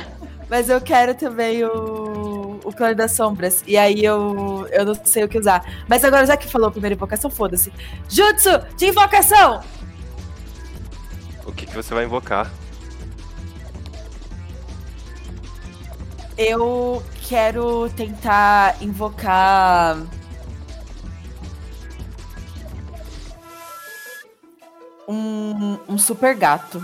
mas 0.50 0.70
eu 0.70 0.80
quero 0.80 1.16
também 1.16 1.64
o, 1.64 2.60
o 2.64 2.74
plano 2.74 2.96
das 2.96 3.14
sombras. 3.14 3.64
E 3.66 3.78
aí 3.78 4.04
eu, 4.04 4.68
eu 4.72 4.86
não 4.86 4.96
sei 5.04 5.24
o 5.24 5.30
que 5.30 5.38
usar. 5.38 5.64
Mas 5.88 6.04
agora, 6.04 6.26
já 6.26 6.38
que 6.38 6.48
falou 6.48 6.68
a 6.68 6.72
primeira 6.72 6.96
invocação, 6.96 7.30
foda-se. 7.30 7.72
Jutsu 8.08 8.62
de 8.78 8.88
invocação! 8.88 9.62
O 11.46 11.52
que, 11.52 11.66
que 11.66 11.76
você 11.76 11.94
vai 11.94 12.06
invocar? 12.06 12.52
Eu 16.38 17.04
quero 17.28 17.90
tentar 17.90 18.76
invocar. 18.82 19.98
Um, 25.08 25.78
um 25.88 25.98
super 25.98 26.36
gato. 26.36 26.84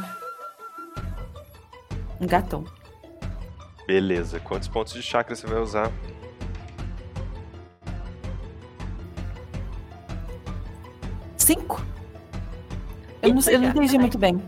Um 2.20 2.28
gatão. 2.28 2.66
Beleza. 3.88 4.40
Quantos 4.40 4.68
pontos 4.68 4.94
de 4.94 5.02
chakra 5.02 5.36
você 5.36 5.48
vai 5.48 5.60
usar? 5.60 5.92
Cinco? 11.38 11.82
Eu 13.22 13.34
não, 13.34 13.42
eu 13.42 13.60
não 13.60 13.70
entendi 13.70 13.98
muito 13.98 14.18
bem. 14.18 14.42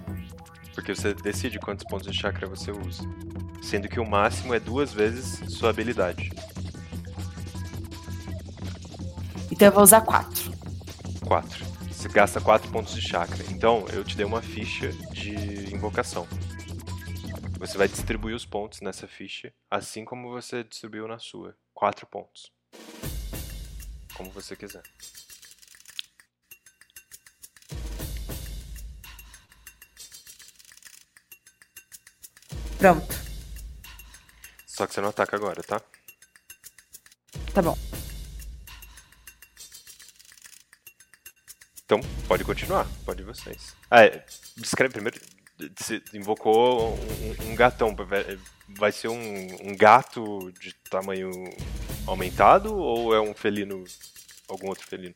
Porque 0.76 0.93
você 0.93 1.14
decide 1.14 1.60
quantos 1.60 1.85
pontos 1.85 2.11
de 2.11 2.18
chakra 2.18 2.48
você 2.48 2.72
usa. 2.72 3.03
Sendo 3.61 3.88
que 3.88 3.99
o 3.99 4.10
máximo 4.10 4.53
é 4.53 4.60
duas 4.60 4.93
vezes 4.93 5.41
sua 5.53 5.69
habilidade. 5.69 6.31
Então 9.52 9.68
eu 9.68 9.72
vou 9.72 9.84
usar 9.84 10.02
quatro. 10.02 10.52
4. 11.26 11.70
Você 12.02 12.10
gasta 12.10 12.41
4 12.41 12.72
pontos 12.72 12.95
de 12.95 13.02
chakra. 13.02 13.45
Então, 13.52 13.86
eu 13.90 14.03
te 14.03 14.18
dei 14.18 14.26
uma 14.26 14.41
ficha 14.41 14.91
de 15.14 15.72
invocação. 15.72 16.28
Você 17.60 17.78
vai 17.78 17.88
distribuir 17.88 18.36
os 18.36 18.44
pontos 18.44 18.82
nessa 18.82 19.07
ficha, 19.07 19.53
assim 19.69 20.03
como 20.03 20.32
você 20.32 20.64
distribuiu 20.64 21.07
na 21.07 21.19
sua. 21.19 21.56
4 21.76 22.07
pontos. 22.07 22.52
Como 24.15 24.32
você 24.32 24.56
quiser. 24.56 24.82
Pronto. 32.80 33.15
Só 34.65 34.88
que 34.88 34.94
você 34.95 35.02
não 35.02 35.10
ataca 35.10 35.36
agora, 35.36 35.61
tá? 35.61 35.80
Tá 37.53 37.61
bom. 37.61 37.78
Então, 41.91 41.99
pode 42.26 42.45
continuar. 42.45 42.88
Pode 43.05 43.22
vocês. 43.22 43.76
Ah, 43.89 44.05
é, 44.05 44.23
descreve 44.55 44.93
primeiro. 44.93 45.19
Você 45.77 46.01
invocou 46.13 46.93
um, 46.93 47.51
um 47.51 47.53
gatão. 47.55 47.93
vai- 47.93 48.91
ser 48.93 49.09
um, 49.09 49.47
um 49.61 49.76
gato 49.76 50.53
de 50.57 50.73
tamanho 50.89 51.30
aumentado 52.07 52.73
ou 52.73 53.13
é 53.13 53.19
um 53.19 53.34
felino? 53.34 53.84
Algum 54.47 54.69
outro 54.69 54.88
felino? 54.88 55.13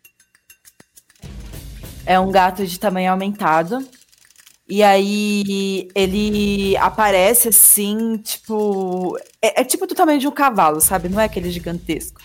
É 2.06 2.20
um 2.20 2.30
gato 2.30 2.68
de 2.68 2.78
tamanho 2.78 3.10
aumentado. 3.10 3.80
E 4.68 4.84
aí 4.84 5.88
ele 5.96 6.76
aparece 6.76 7.48
assim, 7.48 8.18
tipo. 8.18 9.18
É, 9.42 9.62
é 9.62 9.64
tipo 9.64 9.88
do 9.88 9.96
tamanho 9.96 10.20
de 10.20 10.28
um 10.28 10.32
cavalo, 10.32 10.82
sabe? 10.82 11.08
Não 11.08 11.22
é 11.22 11.24
aquele 11.24 11.50
gigantesco. 11.52 12.20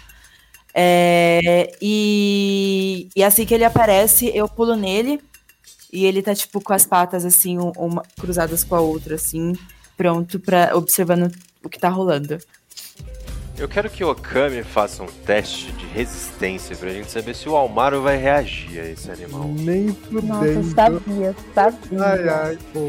É, 0.75 1.73
e, 1.81 3.09
e 3.15 3.25
assim 3.25 3.45
que 3.45 3.55
ele 3.55 3.65
aparece, 3.65 4.31
eu 4.35 4.49
pulo 4.49 4.77
nele. 4.77 5.21
E 5.93 6.07
ele 6.07 6.23
tá, 6.23 6.33
tipo, 6.35 6.61
com 6.61 6.73
as 6.73 6.87
patas 6.87 7.25
assim, 7.25 7.59
um- 7.59 7.73
uma, 7.77 8.03
cruzadas 8.19 8.63
com 8.63 8.77
a 8.77 8.81
outra, 8.81 9.17
assim, 9.17 9.55
pronto 9.97 10.39
pra. 10.39 10.71
observando 10.77 11.33
o 11.65 11.69
que 11.69 11.79
tá 11.81 11.89
rolando. 11.89 12.39
Eu 13.59 13.69
quero 13.69 13.91
que 13.91 14.03
o 14.03 14.11
Okami 14.11 14.63
faça 14.63 15.03
um 15.03 15.07
teste 15.07 15.71
de 15.73 15.85
resistência 15.87 16.75
pra 16.77 16.89
gente 16.91 17.11
saber 17.11 17.35
se 17.35 17.49
o 17.49 17.57
Almaro 17.57 18.01
vai 18.01 18.17
reagir 18.17 18.81
a 18.81 18.89
esse 18.89 19.11
animal. 19.11 19.45
Nem 19.49 19.95
Nossa, 20.11 20.63
fudendo. 20.63 20.75
sabia, 20.75 21.37
sabia. 21.55 22.05
Ai, 22.05 22.29
ai, 22.29 22.59
pô. 22.73 22.87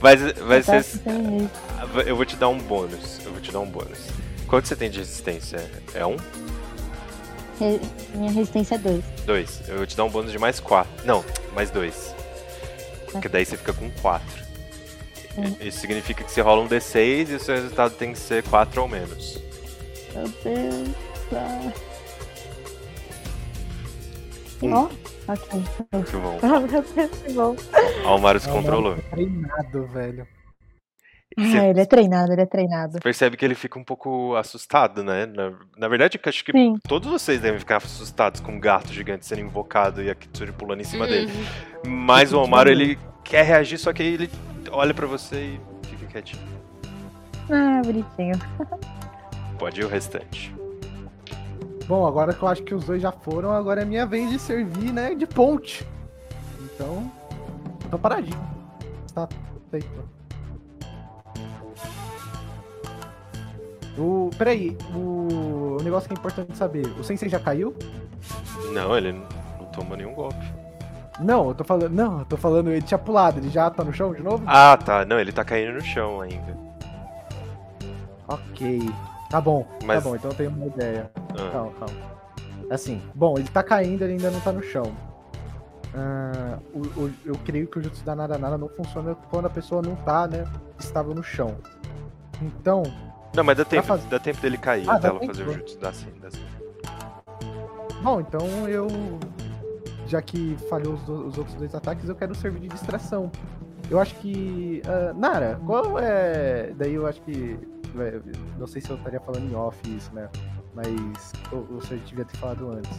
Vai, 0.00 0.16
vai 0.16 0.62
ser. 0.62 0.86
Eu 2.06 2.16
vou 2.16 2.24
te 2.24 2.36
dar 2.36 2.48
um 2.48 2.56
bônus. 2.58 3.20
Eu 3.26 3.32
vou 3.32 3.40
te 3.42 3.52
dar 3.52 3.60
um 3.60 3.66
bônus. 3.66 3.98
Quanto 4.46 4.66
você 4.68 4.74
tem 4.76 4.88
de 4.88 5.00
resistência? 5.00 5.70
É 5.92 6.06
um? 6.06 6.16
Re- 7.64 7.80
Minha 8.14 8.32
resistência 8.32 8.74
é 8.74 8.78
2. 8.78 9.04
Dois. 9.26 9.62
Eu 9.68 9.76
vou 9.78 9.86
te 9.86 9.96
dar 9.96 10.04
um 10.04 10.10
bônus 10.10 10.32
de 10.32 10.38
mais 10.38 10.58
quatro. 10.60 10.90
Não, 11.04 11.24
mais 11.54 11.70
dois. 11.70 12.14
Porque 13.12 13.28
daí 13.28 13.44
você 13.44 13.56
fica 13.56 13.72
com 13.72 13.90
quatro. 14.02 14.40
Hum. 15.38 15.54
Isso 15.60 15.78
significa 15.80 16.24
que 16.24 16.30
você 16.30 16.40
rola 16.40 16.62
um 16.62 16.68
D6 16.68 17.28
e 17.30 17.34
o 17.34 17.40
seu 17.40 17.54
resultado 17.54 17.94
tem 17.94 18.12
que 18.12 18.18
ser 18.18 18.42
4 18.44 18.80
ou 18.82 18.88
menos. 18.88 19.38
Meu 20.14 20.28
Deus. 20.42 20.88
Ah. 21.32 21.72
Um. 24.62 24.72
Ó, 24.74 24.88
ok. 25.28 25.62
Que 26.04 26.16
bom. 26.16 26.38
Ah, 26.42 26.60
meu 26.60 26.82
Deus, 26.82 27.10
que 27.24 27.32
bom. 27.32 27.56
Almaro 28.04 28.40
se 28.40 28.48
Almaro. 28.48 28.64
controlou. 28.66 28.96
Treinado, 29.10 29.86
velho. 29.88 30.26
Ah, 31.38 31.42
Você 31.42 31.58
ele 31.58 31.80
é 31.80 31.84
treinado, 31.86 32.32
ele 32.32 32.42
é 32.42 32.46
treinado. 32.46 32.98
percebe 33.00 33.36
que 33.36 33.44
ele 33.44 33.54
fica 33.54 33.78
um 33.78 33.84
pouco 33.84 34.34
assustado, 34.34 35.04
né? 35.04 35.26
Na, 35.26 35.52
na 35.78 35.88
verdade, 35.88 36.18
eu 36.22 36.28
acho 36.28 36.44
que 36.44 36.52
Sim. 36.52 36.76
todos 36.88 37.08
vocês 37.10 37.40
devem 37.40 37.58
ficar 37.60 37.76
assustados 37.76 38.40
com 38.40 38.52
um 38.52 38.60
gato 38.60 38.92
gigante 38.92 39.24
sendo 39.26 39.40
invocado 39.42 40.02
e 40.02 40.10
a 40.10 40.14
Kitsuri 40.14 40.52
pulando 40.52 40.80
em 40.80 40.84
cima 40.84 41.06
dele. 41.06 41.30
Mas 41.86 42.32
o 42.32 42.38
Almaro, 42.38 42.68
ele 42.68 42.98
quer 43.22 43.44
reagir, 43.44 43.78
só 43.78 43.92
que 43.92 44.02
aí 44.02 44.14
ele 44.14 44.30
olha 44.72 44.92
pra 44.92 45.06
você 45.06 45.56
e 45.84 45.86
fica 45.86 46.06
quietinho. 46.06 46.42
Ah, 47.48 47.80
bonitinho. 47.84 48.34
Pode 49.58 49.80
ir 49.80 49.84
o 49.84 49.88
restante. 49.88 50.54
Bom, 51.86 52.06
agora 52.06 52.32
que 52.32 52.42
eu 52.42 52.48
acho 52.48 52.62
que 52.62 52.74
os 52.74 52.84
dois 52.84 53.02
já 53.02 53.10
foram, 53.12 53.50
agora 53.52 53.82
é 53.82 53.84
minha 53.84 54.06
vez 54.06 54.30
de 54.30 54.38
servir, 54.38 54.92
né, 54.92 55.14
de 55.14 55.26
ponte. 55.26 55.86
Então, 56.60 57.10
tô 57.90 57.98
paradinho. 57.98 58.40
Tá 59.14 59.28
feito. 59.70 60.19
O, 64.00 64.30
peraí, 64.38 64.76
o, 64.94 65.76
o 65.78 65.82
negócio 65.82 66.08
que 66.08 66.14
é 66.14 66.18
importante 66.18 66.56
saber, 66.56 66.86
o 66.98 67.04
Sensei 67.04 67.28
já 67.28 67.38
caiu? 67.38 67.74
Não, 68.72 68.96
ele 68.96 69.12
não 69.12 69.26
não 69.60 69.66
tomou 69.66 69.96
nenhum 69.96 70.14
golpe. 70.14 70.60
Não, 71.20 71.48
eu 71.48 71.54
tô 71.54 71.62
falando, 71.64 71.90
não, 71.92 72.18
eu 72.20 72.24
tô 72.24 72.36
falando, 72.36 72.70
ele 72.70 72.80
tinha 72.82 72.96
pulado, 72.98 73.38
ele 73.38 73.50
já 73.50 73.68
tá 73.70 73.84
no 73.84 73.92
chão 73.92 74.14
de 74.14 74.22
novo? 74.22 74.42
Ah, 74.46 74.76
tá. 74.76 75.04
Não, 75.04 75.20
ele 75.20 75.30
tá 75.32 75.44
caindo 75.44 75.74
no 75.74 75.80
chão 75.82 76.20
ainda. 76.22 76.56
Ok, 78.26 78.80
tá 79.28 79.40
bom, 79.40 79.66
Mas- 79.84 80.02
tá 80.02 80.08
bom, 80.08 80.16
então 80.16 80.30
eu 80.30 80.36
tenho 80.36 80.50
uma 80.50 80.66
ideia. 80.66 81.10
Ah, 81.38 81.50
Calma, 81.52 81.72
calma. 81.78 81.94
Assim, 82.70 83.02
bom, 83.14 83.36
ele 83.36 83.48
tá 83.48 83.62
caindo, 83.62 84.02
ele 84.02 84.12
ainda 84.12 84.30
não 84.30 84.40
tá 84.40 84.52
no 84.52 84.62
chão. 84.62 84.92
Ah, 85.94 86.58
o- 86.72 87.00
o- 87.02 87.12
eu 87.26 87.34
creio 87.44 87.66
que 87.66 87.78
o 87.78 87.82
jutsu 87.82 88.04
da 88.04 88.14
nada 88.14 88.38
nada 88.38 88.56
não 88.56 88.68
funciona 88.68 89.14
quando 89.28 89.46
a 89.46 89.50
pessoa 89.50 89.82
não 89.82 89.96
tá, 89.96 90.26
né, 90.28 90.46
estável 90.78 91.12
no 91.14 91.22
chão. 91.22 91.56
Então, 92.40 92.82
Não, 93.34 93.44
mas 93.44 93.56
dá 93.56 93.64
tempo, 93.64 93.86
fazer- 93.86 94.08
dá 94.08 94.18
tempo 94.18 94.40
dele 94.40 94.58
cair 94.58 94.88
Ah, 94.88 94.94
até 94.94 95.08
ela 95.08 95.20
fazer 95.20 95.46
o 95.48 95.52
jutsu. 95.52 95.78
Dá 95.78 95.92
sim, 95.92 96.12
dá 96.20 96.30
sim. 96.30 96.44
bom, 98.02 98.20
então 98.20 98.68
eu 98.68 98.88
já 100.06 100.20
que 100.20 100.56
falhou 100.68 100.94
os, 100.94 101.02
do- 101.02 101.26
os 101.28 101.38
outros 101.38 101.54
dois 101.56 101.74
ataques, 101.74 102.08
eu 102.08 102.14
quero 102.16 102.34
servir 102.34 102.60
de 102.60 102.68
distração. 102.68 103.30
Eu 103.88 103.98
acho 104.00 104.14
que 104.16 104.82
ah, 104.86 105.12
Nara, 105.14 105.60
qual 105.64 105.98
é? 105.98 106.72
Daí 106.76 106.94
eu 106.94 107.06
acho 107.06 107.20
que 107.22 107.58
não 108.58 108.66
sei 108.66 108.80
se 108.80 108.90
eu 108.90 108.96
estaria 108.96 109.20
falando 109.20 109.50
em 109.50 109.54
off 109.54 109.78
isso, 109.96 110.12
né? 110.14 110.28
Mas 110.74 111.32
ou, 111.52 111.66
ou 111.72 111.80
se 111.80 111.92
eu 111.92 111.98
devia 111.98 112.24
ter 112.24 112.36
falado 112.36 112.70
antes. 112.70 112.98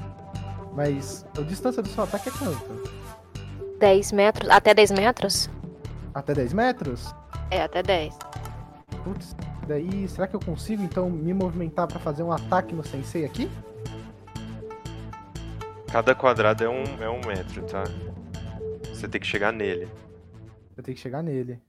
Mas 0.74 1.26
a 1.38 1.42
distância 1.42 1.82
do 1.84 1.90
seu 1.90 2.04
ataque 2.04 2.30
é 2.30 2.32
quanto? 2.32 2.90
10 3.80 4.12
metros. 4.14 4.50
Até 4.50 4.74
10 4.74 4.92
metros? 4.92 5.50
Até 6.14 6.34
10 6.34 6.54
metros? 6.54 7.14
É, 7.50 7.64
até 7.64 7.82
10. 7.84 8.18
Putz, 9.04 9.36
daí 9.68 10.08
será 10.08 10.28
que 10.28 10.36
eu 10.36 10.40
consigo 10.40 10.84
então 10.84 11.10
me 11.10 11.34
movimentar 11.34 11.88
pra 11.88 12.00
fazer 12.00 12.24
um 12.24 12.32
ataque 12.32 12.74
no 12.74 12.84
sensei 12.84 13.26
aqui? 13.26 13.50
Cada 15.92 16.16
quadrado 16.16 16.64
é 16.64 16.70
um, 16.70 16.84
é 17.02 17.10
um 17.10 17.20
metro, 17.28 17.64
tá? 17.64 17.84
Você 18.94 19.08
tem 19.08 19.20
que 19.20 19.28
chegar 19.28 19.52
nele. 19.52 19.90
Eu 20.78 20.84
tenho 20.84 20.96
que 20.96 21.02
chegar 21.02 21.22
nele. 21.22 21.60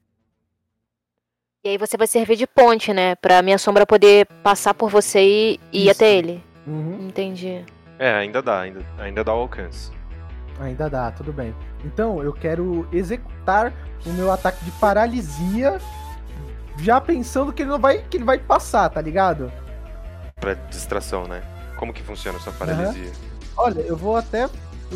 E 1.64 1.70
aí 1.70 1.78
você 1.78 1.96
vai 1.96 2.06
servir 2.06 2.36
de 2.36 2.46
ponte, 2.46 2.92
né? 2.92 3.14
Pra 3.16 3.40
minha 3.42 3.58
sombra 3.58 3.86
poder 3.86 4.26
passar 4.42 4.74
por 4.74 4.90
você 4.90 5.20
e 5.20 5.60
ir 5.72 5.82
Isso. 5.82 5.90
até 5.90 6.14
ele. 6.14 6.42
Uhum. 6.66 7.08
Entendi. 7.08 7.64
É, 7.98 8.12
ainda 8.14 8.42
dá, 8.42 8.60
ainda, 8.60 8.80
ainda 8.98 9.22
dá 9.22 9.32
o 9.34 9.40
alcance. 9.40 9.90
Ainda 10.60 10.90
dá, 10.90 11.10
tudo 11.10 11.32
bem. 11.32 11.54
Então, 11.84 12.22
eu 12.22 12.32
quero 12.32 12.88
executar 12.92 13.72
o 14.04 14.10
meu 14.10 14.30
ataque 14.30 14.64
de 14.64 14.70
paralisia, 14.72 15.78
já 16.78 17.00
pensando 17.00 17.52
que 17.52 17.62
ele 17.62 17.70
não 17.70 17.78
vai, 17.78 17.98
que 18.02 18.16
ele 18.16 18.24
vai 18.24 18.38
passar, 18.38 18.88
tá 18.88 19.00
ligado? 19.00 19.52
Pra 20.40 20.54
distração, 20.54 21.26
né? 21.26 21.42
Como 21.76 21.92
que 21.92 22.02
funciona 22.02 22.38
sua 22.38 22.52
paralisia? 22.52 23.12
Olha, 23.56 23.80
eu 23.80 23.96
vou 23.96 24.16
até 24.16 24.48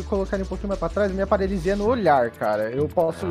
colocar 0.03 0.35
ele 0.35 0.43
um 0.43 0.47
pouquinho 0.47 0.69
mais 0.69 0.79
pra 0.79 0.89
trás, 0.89 1.11
minha 1.11 1.27
paralisia 1.27 1.73
é 1.73 1.75
no 1.75 1.87
olhar, 1.87 2.29
cara. 2.31 2.69
Eu 2.69 2.87
posso, 2.87 3.25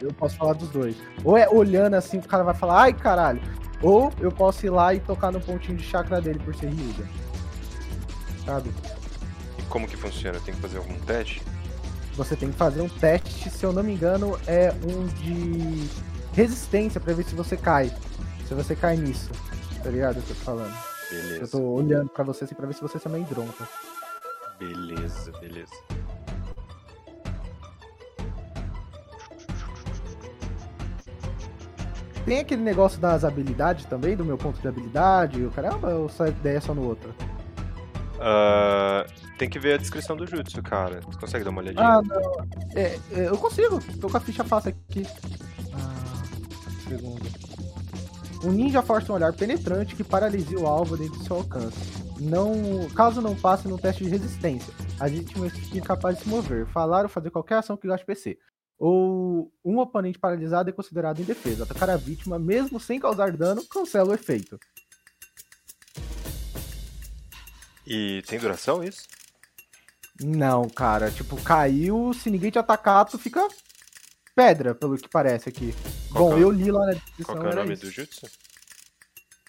eu 0.00 0.12
posso 0.12 0.36
falar 0.36 0.54
dos 0.54 0.68
dois. 0.68 0.96
Ou 1.24 1.36
é 1.36 1.48
olhando 1.48 1.94
assim, 1.94 2.18
o 2.18 2.22
cara 2.22 2.42
vai 2.42 2.54
falar, 2.54 2.82
ai 2.82 2.92
caralho. 2.92 3.40
Ou 3.82 4.12
eu 4.20 4.30
posso 4.30 4.66
ir 4.66 4.70
lá 4.70 4.92
e 4.94 5.00
tocar 5.00 5.32
no 5.32 5.40
pontinho 5.40 5.76
de 5.76 5.84
chakra 5.84 6.20
dele 6.20 6.38
por 6.38 6.54
ser 6.54 6.68
Ryuga. 6.68 7.08
Sabe? 8.44 8.70
E 9.58 9.62
como 9.62 9.86
que 9.86 9.96
funciona? 9.96 10.38
Tem 10.40 10.54
que 10.54 10.60
fazer 10.60 10.78
algum 10.78 10.98
teste? 11.00 11.42
Você 12.16 12.36
tem 12.36 12.50
que 12.50 12.56
fazer 12.56 12.82
um 12.82 12.88
teste, 12.88 13.48
se 13.48 13.64
eu 13.64 13.72
não 13.72 13.82
me 13.82 13.94
engano, 13.94 14.38
é 14.46 14.74
um 14.84 15.06
de 15.06 15.88
resistência 16.32 17.00
para 17.00 17.12
ver 17.12 17.24
se 17.24 17.34
você 17.34 17.56
cai. 17.56 17.92
Se 18.46 18.54
você 18.54 18.74
cai 18.74 18.96
nisso. 18.96 19.30
Tá 19.82 19.90
ligado? 19.90 20.16
Eu 20.16 20.22
tô 20.22 20.34
falando. 20.34 20.74
Beleza. 21.10 21.40
Eu 21.42 21.48
tô 21.48 21.60
olhando 21.60 22.08
para 22.10 22.24
você 22.24 22.44
assim 22.44 22.54
pra 22.54 22.66
ver 22.66 22.74
se 22.74 22.82
você 22.82 22.98
também 22.98 23.22
dronca. 23.24 23.66
Beleza, 24.58 25.32
beleza. 25.40 25.72
Tem 32.24 32.38
aquele 32.38 32.62
negócio 32.62 33.00
das 33.00 33.24
habilidades 33.24 33.86
também, 33.86 34.14
do 34.14 34.24
meu 34.24 34.36
ponto 34.36 34.60
de 34.60 34.68
habilidade, 34.68 35.42
o 35.44 35.50
caramba, 35.50 35.94
ou 35.94 36.06
essa 36.06 36.28
ideia 36.28 36.58
é 36.58 36.60
só 36.60 36.74
no 36.74 36.86
outro? 36.86 37.14
Uh, 38.16 39.10
tem 39.38 39.48
que 39.48 39.58
ver 39.58 39.72
a 39.72 39.76
descrição 39.78 40.14
do 40.14 40.26
jutsu, 40.26 40.62
cara. 40.62 41.00
Você 41.06 41.18
consegue 41.18 41.44
dar 41.44 41.50
uma 41.50 41.62
olhadinha? 41.62 41.82
Ah, 41.82 42.02
não. 42.02 42.46
É, 42.74 42.98
é 43.12 43.28
eu 43.28 43.38
consigo, 43.38 43.80
tô 43.98 44.10
com 44.10 44.16
a 44.16 44.20
ficha 44.20 44.44
fácil 44.44 44.70
aqui. 44.70 45.06
Segundo. 46.90 47.22
Um 48.42 48.50
ninja 48.50 48.82
força 48.82 49.12
um 49.12 49.14
olhar 49.14 49.32
penetrante 49.32 49.94
que 49.94 50.02
paralisia 50.02 50.58
o 50.58 50.66
alvo 50.66 50.96
dentro 50.96 51.18
do 51.18 51.24
seu 51.24 51.36
alcance. 51.36 51.78
Não, 52.18 52.88
caso 52.96 53.20
não 53.20 53.36
passe 53.36 53.68
no 53.68 53.78
teste 53.78 54.02
de 54.02 54.10
resistência, 54.10 54.74
a 54.98 55.06
vítima 55.06 55.48
fica 55.48 55.78
incapaz 55.78 56.18
de 56.18 56.24
se 56.24 56.28
mover, 56.28 56.66
falar 56.66 57.04
ou 57.04 57.08
fazer 57.08 57.30
qualquer 57.30 57.58
ação 57.58 57.76
que 57.76 57.86
gaste 57.86 58.04
PC. 58.04 58.38
Ou 58.76 59.52
um 59.64 59.78
oponente 59.78 60.18
paralisado 60.18 60.68
é 60.68 60.72
considerado 60.72 61.20
indefeso. 61.20 61.62
Atacar 61.62 61.90
a 61.90 61.96
vítima, 61.96 62.38
mesmo 62.38 62.80
sem 62.80 62.98
causar 62.98 63.30
dano, 63.36 63.64
cancela 63.66 64.10
o 64.10 64.14
efeito. 64.14 64.58
E 67.86 68.22
tem 68.26 68.38
duração 68.38 68.82
isso? 68.82 69.06
Não, 70.20 70.68
cara, 70.68 71.10
tipo, 71.10 71.40
caiu, 71.40 72.12
se 72.12 72.30
ninguém 72.30 72.50
te 72.50 72.58
atacar, 72.58 73.04
tu 73.04 73.18
fica 73.18 73.46
pedra, 74.34 74.74
pelo 74.74 74.96
que 74.96 75.08
parece 75.08 75.48
aqui. 75.48 75.74
Qual 76.12 76.30
Bom, 76.30 76.38
é 76.38 76.42
eu 76.42 76.50
li 76.50 76.70
lá 76.70 76.86
na 76.86 76.92
descrição. 76.92 77.34
Qual 77.34 77.40
que 77.40 77.46
é 77.46 77.50
o 77.50 77.54
nome 77.54 77.74
isso. 77.74 77.82
do 77.86 77.90
jutsu? 77.90 78.26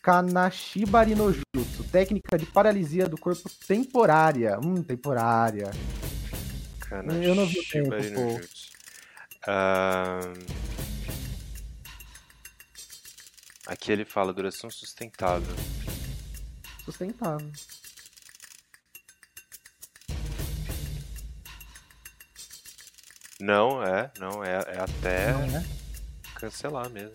Kanashibari 0.02 1.14
no 1.14 1.32
Jutsu, 1.32 1.84
técnica 1.92 2.38
de 2.38 2.46
paralisia 2.48 3.08
do 3.08 3.18
corpo 3.18 3.48
temporária. 3.68 4.60
Hum, 4.60 4.82
temporária. 4.82 5.70
Eu 7.24 7.36
não 7.36 7.46
vi 7.46 7.60
o 7.60 7.64
tempo, 7.70 7.90
Kanashibari 7.90 8.10
no 8.10 8.16
pô. 8.16 8.42
jutsu. 8.42 8.72
Ahn, 9.48 10.34
Aqui 13.72 13.92
ele 13.92 14.04
fala 14.04 14.34
duração 14.34 14.70
sustentável. 14.70 15.56
Sustentável. 16.84 17.50
Não, 23.42 23.84
é, 23.84 24.12
não, 24.20 24.44
é, 24.44 24.54
é 24.68 24.80
até 24.80 25.32
Não, 25.34 25.48
né? 25.48 25.66
cancelar 26.36 26.90
mesmo. 26.90 27.14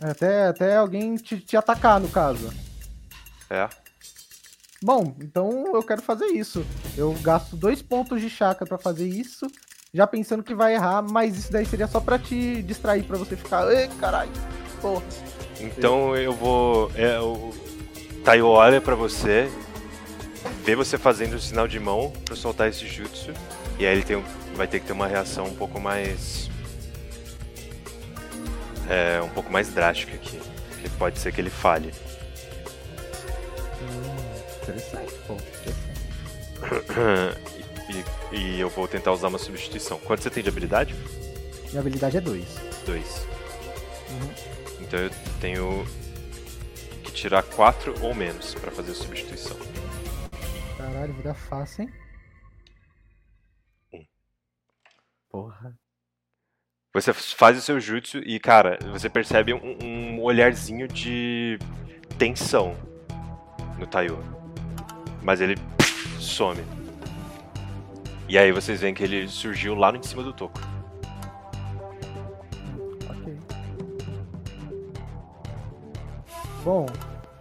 É 0.00 0.10
Até, 0.10 0.46
até 0.46 0.76
alguém 0.76 1.16
te, 1.16 1.40
te 1.40 1.56
atacar, 1.56 1.98
no 2.00 2.08
caso. 2.08 2.52
É. 3.50 3.68
Bom, 4.82 5.16
então 5.20 5.74
eu 5.74 5.82
quero 5.82 6.00
fazer 6.02 6.26
isso. 6.26 6.64
Eu 6.96 7.12
gasto 7.14 7.56
dois 7.56 7.82
pontos 7.82 8.20
de 8.20 8.30
chakra 8.30 8.64
pra 8.66 8.78
fazer 8.78 9.08
isso, 9.08 9.46
já 9.92 10.06
pensando 10.06 10.42
que 10.44 10.54
vai 10.54 10.74
errar, 10.74 11.02
mas 11.02 11.36
isso 11.36 11.50
daí 11.50 11.66
seria 11.66 11.88
só 11.88 11.98
pra 12.00 12.18
te 12.18 12.62
distrair, 12.62 13.02
pra 13.02 13.18
você 13.18 13.36
ficar. 13.36 13.68
Ei, 13.72 13.88
caralho, 13.98 14.30
porra. 14.80 15.02
Então 15.60 16.14
eu 16.14 16.32
vou. 16.32 16.92
É, 16.94 17.18
o 17.18 17.52
Taiyo 18.24 18.46
olha 18.46 18.80
pra 18.80 18.94
você, 18.94 19.50
vê 20.64 20.76
você 20.76 20.96
fazendo 20.96 21.34
o 21.34 21.40
sinal 21.40 21.66
de 21.66 21.80
mão 21.80 22.12
pra 22.24 22.36
soltar 22.36 22.68
esse 22.68 22.86
jutsu, 22.86 23.32
e 23.80 23.86
aí 23.86 23.92
ele 23.96 24.04
tem, 24.04 24.16
um- 24.16 24.24
vai 24.58 24.66
ter 24.66 24.80
que 24.80 24.86
ter 24.86 24.92
uma 24.92 25.06
reação 25.06 25.46
um 25.46 25.54
pouco 25.54 25.80
mais. 25.80 26.50
É, 28.90 29.22
um 29.22 29.28
pouco 29.28 29.50
mais 29.50 29.68
drástica 29.68 30.14
aqui. 30.14 30.38
Que 30.82 30.88
pode 30.90 31.18
ser 31.18 31.32
que 31.32 31.40
ele 31.40 31.50
falhe. 31.50 31.92
Interessante, 34.62 35.14
pô. 35.26 35.36
e, 38.32 38.36
e 38.36 38.60
eu 38.60 38.68
vou 38.68 38.88
tentar 38.88 39.12
usar 39.12 39.28
uma 39.28 39.38
substituição. 39.38 39.98
Quanto 40.00 40.22
você 40.22 40.30
tem 40.30 40.42
de 40.42 40.48
habilidade? 40.48 40.94
Minha 41.68 41.80
habilidade 41.80 42.16
é 42.16 42.20
dois. 42.20 42.48
Dois. 42.84 43.26
Uhum. 44.10 44.30
Então 44.80 44.98
eu 44.98 45.10
tenho 45.40 45.86
que 47.04 47.12
tirar 47.12 47.42
quatro 47.42 47.94
ou 48.02 48.14
menos 48.14 48.54
pra 48.54 48.70
fazer 48.70 48.92
a 48.92 48.94
substituição. 48.94 49.56
Caralho, 50.76 51.12
vida 51.14 51.34
fácil, 51.34 51.82
hein? 51.82 51.90
Porra. 55.30 55.78
Você 56.94 57.12
faz 57.12 57.56
o 57.58 57.60
seu 57.60 57.78
jutsu 57.78 58.18
e, 58.18 58.40
cara, 58.40 58.78
você 58.90 59.10
percebe 59.10 59.52
um, 59.52 59.78
um 59.84 60.22
olharzinho 60.22 60.88
de 60.88 61.58
tensão 62.18 62.74
no 63.78 63.86
Taiyo. 63.86 64.18
Mas 65.22 65.40
ele 65.40 65.54
pff, 65.76 66.20
some. 66.20 66.60
E 68.28 68.38
aí 68.38 68.52
vocês 68.52 68.80
veem 68.80 68.94
que 68.94 69.02
ele 69.02 69.28
surgiu 69.28 69.74
lá 69.74 69.92
no 69.92 69.98
em 69.98 70.02
cima 70.02 70.22
do 70.22 70.32
toco. 70.32 70.58
Ok. 73.08 73.38
Bom, 76.64 76.86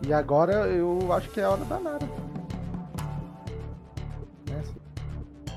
e 0.06 0.14
agora 0.14 0.68
eu 0.68 1.12
acho 1.14 1.30
que 1.30 1.40
é 1.40 1.44
a 1.44 1.52
hora 1.52 1.66
da 1.66 1.80
Nara. 1.80 2.06
Né? 4.46 4.64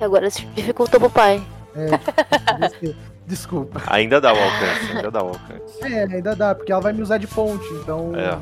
E 0.01 0.05
agora 0.05 0.31
se 0.31 0.47
dificultou 0.47 0.99
pro 1.01 1.11
pai. 1.11 1.45
É, 1.75 2.83
desculpa. 3.27 3.81
Ainda 3.87 4.21
dá 4.21 4.33
o 4.33 4.37
alcance, 4.37 4.93
ainda 4.93 5.11
dá 5.11 5.23
o 5.23 5.29
alcance. 5.29 5.83
É, 5.83 6.03
ainda 6.05 6.35
dá, 6.35 6.55
porque 6.55 6.73
ela 6.73 6.81
vai 6.81 6.93
me 6.93 7.03
usar 7.03 7.19
de 7.19 7.27
ponte, 7.27 7.67
então. 7.75 8.13
É. 8.15 8.39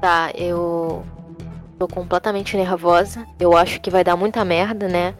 Tá, 0.00 0.30
eu 0.34 1.04
tô 1.78 1.88
completamente 1.88 2.56
nervosa. 2.56 3.24
Eu 3.38 3.56
acho 3.56 3.80
que 3.80 3.90
vai 3.90 4.04
dar 4.04 4.16
muita 4.16 4.44
merda, 4.44 4.88
né? 4.88 5.14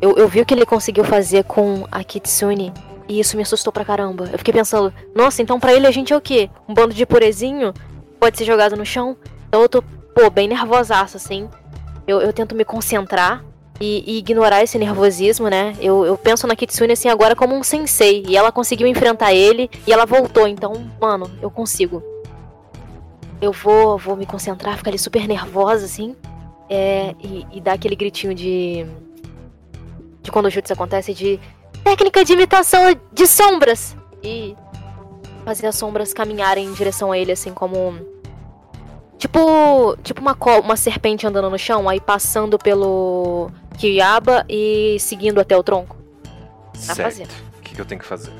Eu, 0.00 0.16
eu 0.16 0.28
vi 0.28 0.40
o 0.40 0.46
que 0.46 0.54
ele 0.54 0.66
conseguiu 0.66 1.04
fazer 1.04 1.44
com 1.44 1.86
a 1.90 2.02
Kitsune 2.02 2.72
e 3.08 3.20
isso 3.20 3.36
me 3.36 3.42
assustou 3.42 3.72
pra 3.72 3.84
caramba. 3.84 4.28
Eu 4.32 4.38
fiquei 4.38 4.52
pensando, 4.52 4.92
nossa, 5.14 5.42
então 5.42 5.60
pra 5.60 5.72
ele 5.72 5.86
a 5.86 5.90
gente 5.90 6.12
é 6.12 6.16
o 6.16 6.20
quê? 6.20 6.50
Um 6.68 6.74
bando 6.74 6.94
de 6.94 7.06
purezinho? 7.06 7.72
Pode 8.18 8.38
ser 8.38 8.44
jogado 8.44 8.76
no 8.76 8.84
chão? 8.84 9.16
Então 9.48 9.62
eu 9.62 9.68
tô, 9.68 9.82
pô, 9.82 10.30
bem 10.30 10.48
nervosaça, 10.48 11.16
assim. 11.16 11.48
Eu, 12.06 12.20
eu 12.20 12.32
tento 12.32 12.54
me 12.54 12.64
concentrar 12.64 13.44
e, 13.80 14.04
e 14.06 14.18
ignorar 14.18 14.62
esse 14.62 14.78
nervosismo, 14.78 15.48
né? 15.48 15.74
Eu, 15.80 16.04
eu 16.04 16.16
penso 16.16 16.46
na 16.46 16.54
Kitsune 16.54 16.92
assim 16.92 17.08
agora 17.08 17.34
como 17.34 17.54
um 17.54 17.62
sensei. 17.62 18.24
E 18.28 18.36
ela 18.36 18.52
conseguiu 18.52 18.86
enfrentar 18.86 19.32
ele 19.32 19.70
e 19.86 19.92
ela 19.92 20.06
voltou. 20.06 20.46
Então, 20.46 20.90
mano, 21.00 21.30
eu 21.42 21.50
consigo. 21.50 22.02
Eu 23.40 23.52
vou, 23.52 23.98
vou 23.98 24.16
me 24.16 24.26
concentrar, 24.26 24.76
ficar 24.76 24.90
ali 24.90 24.98
super 24.98 25.26
nervosa, 25.26 25.86
assim. 25.86 26.14
É, 26.68 27.14
e, 27.20 27.46
e 27.52 27.60
dar 27.60 27.74
aquele 27.74 27.96
gritinho 27.96 28.34
de. 28.34 28.86
De 30.22 30.30
quando 30.30 30.46
o 30.46 30.50
jutsu 30.50 30.72
acontece, 30.72 31.12
de. 31.12 31.40
Técnica 31.82 32.24
de 32.24 32.32
imitação 32.32 32.84
de 33.12 33.26
sombras! 33.26 33.94
E 34.22 34.56
fazer 35.44 35.66
as 35.66 35.74
sombras 35.74 36.14
caminharem 36.14 36.64
em 36.64 36.72
direção 36.72 37.12
a 37.12 37.18
ele, 37.18 37.32
assim, 37.32 37.52
como. 37.52 38.13
Tipo. 39.24 39.96
Tipo 40.02 40.20
uma, 40.20 40.36
uma 40.62 40.76
serpente 40.76 41.26
andando 41.26 41.48
no 41.48 41.58
chão, 41.58 41.88
aí 41.88 41.98
passando 41.98 42.58
pelo 42.58 43.50
Kiyaba 43.78 44.44
e 44.46 44.98
seguindo 45.00 45.40
até 45.40 45.56
o 45.56 45.62
tronco. 45.62 45.96
Tá 46.74 46.78
Certo. 46.94 47.02
fazendo. 47.02 47.30
O 47.58 47.62
que, 47.62 47.74
que 47.74 47.80
eu 47.80 47.86
tenho 47.86 48.02
que 48.02 48.06
fazer? 48.06 48.30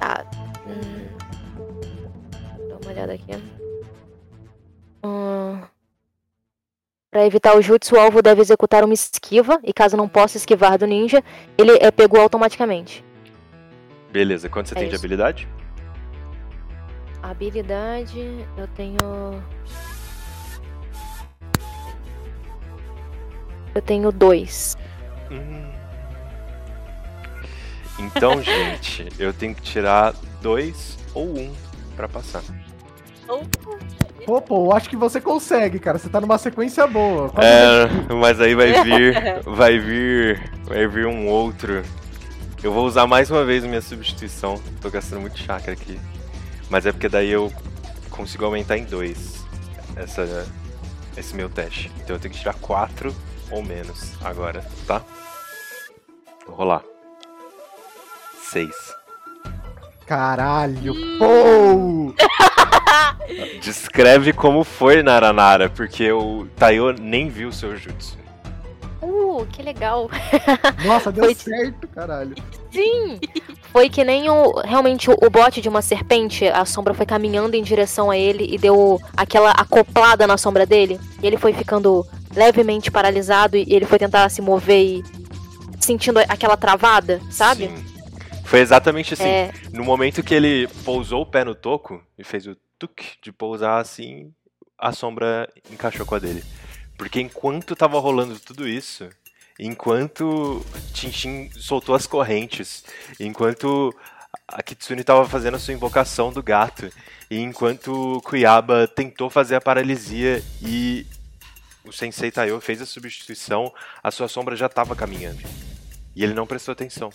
Tá. 0.00 0.24
Hum. 0.66 1.06
Dá 2.68 2.76
uma 2.82 2.90
olhada 2.90 3.12
aqui. 3.12 3.32
Hum. 5.04 5.60
Pra 7.08 7.24
evitar 7.24 7.56
o 7.56 7.62
jutsu, 7.62 7.94
o 7.94 8.00
alvo 8.00 8.20
deve 8.20 8.40
executar 8.40 8.82
uma 8.84 8.94
esquiva, 8.94 9.60
e 9.62 9.72
caso 9.72 9.96
não 9.96 10.08
possa 10.08 10.36
esquivar 10.38 10.76
do 10.76 10.86
ninja, 10.88 11.22
ele 11.56 11.78
é 11.80 11.90
pego 11.92 12.18
automaticamente. 12.18 13.04
Beleza, 14.10 14.48
quanto 14.48 14.68
você 14.70 14.74
É 14.74 14.78
tem 14.78 14.88
de 14.88 14.94
isso. 14.96 15.00
habilidade? 15.04 15.46
Habilidade, 17.22 18.44
eu 18.56 18.66
tenho. 18.68 19.42
Eu 23.74 23.80
tenho 23.80 24.10
dois. 24.10 24.76
Hum. 25.30 25.70
Então, 27.98 28.42
gente, 28.42 29.08
eu 29.18 29.32
tenho 29.32 29.54
que 29.54 29.62
tirar 29.62 30.14
dois 30.40 30.98
ou 31.14 31.38
um 31.38 31.52
pra 31.96 32.08
passar. 32.08 32.42
Pô, 34.26 34.40
pô, 34.40 34.66
eu 34.66 34.72
acho 34.72 34.88
que 34.88 34.96
você 34.96 35.20
consegue, 35.20 35.78
cara. 35.78 35.98
Você 35.98 36.08
tá 36.08 36.20
numa 36.20 36.38
sequência 36.38 36.86
boa. 36.86 37.32
É, 37.38 38.12
mas 38.14 38.40
aí 38.40 38.54
vai 38.54 38.82
vir, 38.82 39.14
vai 39.46 39.78
vir, 39.78 40.52
vai 40.64 40.86
vir 40.86 41.06
um 41.06 41.28
outro. 41.28 41.82
Eu 42.62 42.72
vou 42.72 42.86
usar 42.86 43.06
mais 43.06 43.30
uma 43.30 43.44
vez 43.44 43.64
a 43.64 43.68
minha 43.68 43.80
substituição. 43.80 44.60
Tô 44.80 44.90
gastando 44.90 45.20
muito 45.20 45.38
chakra 45.38 45.72
aqui. 45.72 45.98
Mas 46.72 46.86
é 46.86 46.90
porque 46.90 47.06
daí 47.06 47.28
eu 47.28 47.52
consigo 48.08 48.46
aumentar 48.46 48.78
em 48.78 48.84
dois 48.84 49.44
essa, 49.94 50.48
esse 51.14 51.36
meu 51.36 51.50
teste. 51.50 51.92
Então 52.00 52.16
eu 52.16 52.18
tenho 52.18 52.32
que 52.32 52.40
tirar 52.40 52.54
quatro 52.54 53.14
ou 53.50 53.62
menos 53.62 54.14
agora, 54.24 54.64
tá? 54.86 55.02
Vou 56.46 56.56
rolar. 56.56 56.82
Seis. 58.42 58.74
Caralho, 60.06 60.94
pô! 61.18 62.14
Descreve 63.60 64.32
como 64.32 64.64
foi 64.64 65.02
Naranara, 65.02 65.68
porque 65.68 66.10
o 66.10 66.46
Taiyo 66.56 66.94
nem 66.94 67.28
viu 67.28 67.50
o 67.50 67.52
seu 67.52 67.76
jutsu. 67.76 68.16
Uh, 69.02 69.44
que 69.46 69.62
legal. 69.62 70.08
Nossa, 70.86 71.10
deu 71.10 71.24
Foi- 71.24 71.34
certo, 71.34 71.88
caralho. 71.88 72.34
Sim! 72.70 73.18
Foi 73.72 73.88
que 73.90 74.04
nem 74.04 74.30
o. 74.30 74.60
Realmente 74.60 75.10
o, 75.10 75.16
o 75.20 75.28
bote 75.28 75.60
de 75.60 75.68
uma 75.68 75.82
serpente, 75.82 76.46
a 76.46 76.64
sombra 76.64 76.94
foi 76.94 77.04
caminhando 77.04 77.54
em 77.54 77.62
direção 77.62 78.10
a 78.10 78.16
ele 78.16 78.46
e 78.48 78.56
deu 78.58 79.00
aquela 79.16 79.50
acoplada 79.50 80.26
na 80.26 80.38
sombra 80.38 80.64
dele. 80.64 81.00
E 81.22 81.26
ele 81.26 81.36
foi 81.36 81.52
ficando 81.52 82.06
levemente 82.34 82.90
paralisado 82.90 83.56
e 83.56 83.66
ele 83.68 83.86
foi 83.86 83.98
tentar 83.98 84.28
se 84.28 84.40
mover 84.40 84.82
e 84.84 85.04
sentindo 85.80 86.18
aquela 86.20 86.56
travada, 86.56 87.20
sabe? 87.30 87.68
Sim. 87.68 87.84
Foi 88.44 88.60
exatamente 88.60 89.14
assim. 89.14 89.24
É, 89.24 89.52
No 89.72 89.84
momento 89.84 90.22
que 90.22 90.34
ele 90.34 90.68
pousou 90.84 91.22
o 91.22 91.26
pé 91.26 91.44
no 91.44 91.54
toco 91.54 92.02
e 92.18 92.22
fez 92.22 92.46
o 92.46 92.56
tuk 92.78 93.02
de 93.22 93.32
pousar 93.32 93.80
assim, 93.80 94.30
a 94.78 94.92
sombra 94.92 95.48
encaixou 95.70 96.04
com 96.04 96.14
a 96.14 96.18
dele. 96.18 96.44
Porque 97.02 97.20
enquanto 97.20 97.74
tava 97.74 97.98
rolando 97.98 98.38
tudo 98.38 98.68
isso, 98.68 99.10
enquanto 99.58 100.64
Tintin 100.94 101.50
soltou 101.50 101.96
as 101.96 102.06
correntes, 102.06 102.84
enquanto 103.18 103.92
a 104.46 104.62
Kitsune 104.62 105.02
tava 105.02 105.28
fazendo 105.28 105.56
a 105.56 105.58
sua 105.58 105.74
invocação 105.74 106.32
do 106.32 106.40
gato, 106.40 106.88
e 107.28 107.40
enquanto 107.40 108.22
Kuiaba 108.24 108.86
tentou 108.86 109.28
fazer 109.28 109.56
a 109.56 109.60
paralisia 109.60 110.40
e 110.64 111.04
o 111.84 111.90
Sensei 111.90 112.30
Taiyo 112.30 112.60
fez 112.60 112.80
a 112.80 112.86
substituição, 112.86 113.74
a 114.00 114.12
sua 114.12 114.28
sombra 114.28 114.54
já 114.54 114.68
tava 114.68 114.94
caminhando. 114.94 115.42
E 116.14 116.22
ele 116.22 116.34
não 116.34 116.46
prestou 116.46 116.70
atenção. 116.70 117.10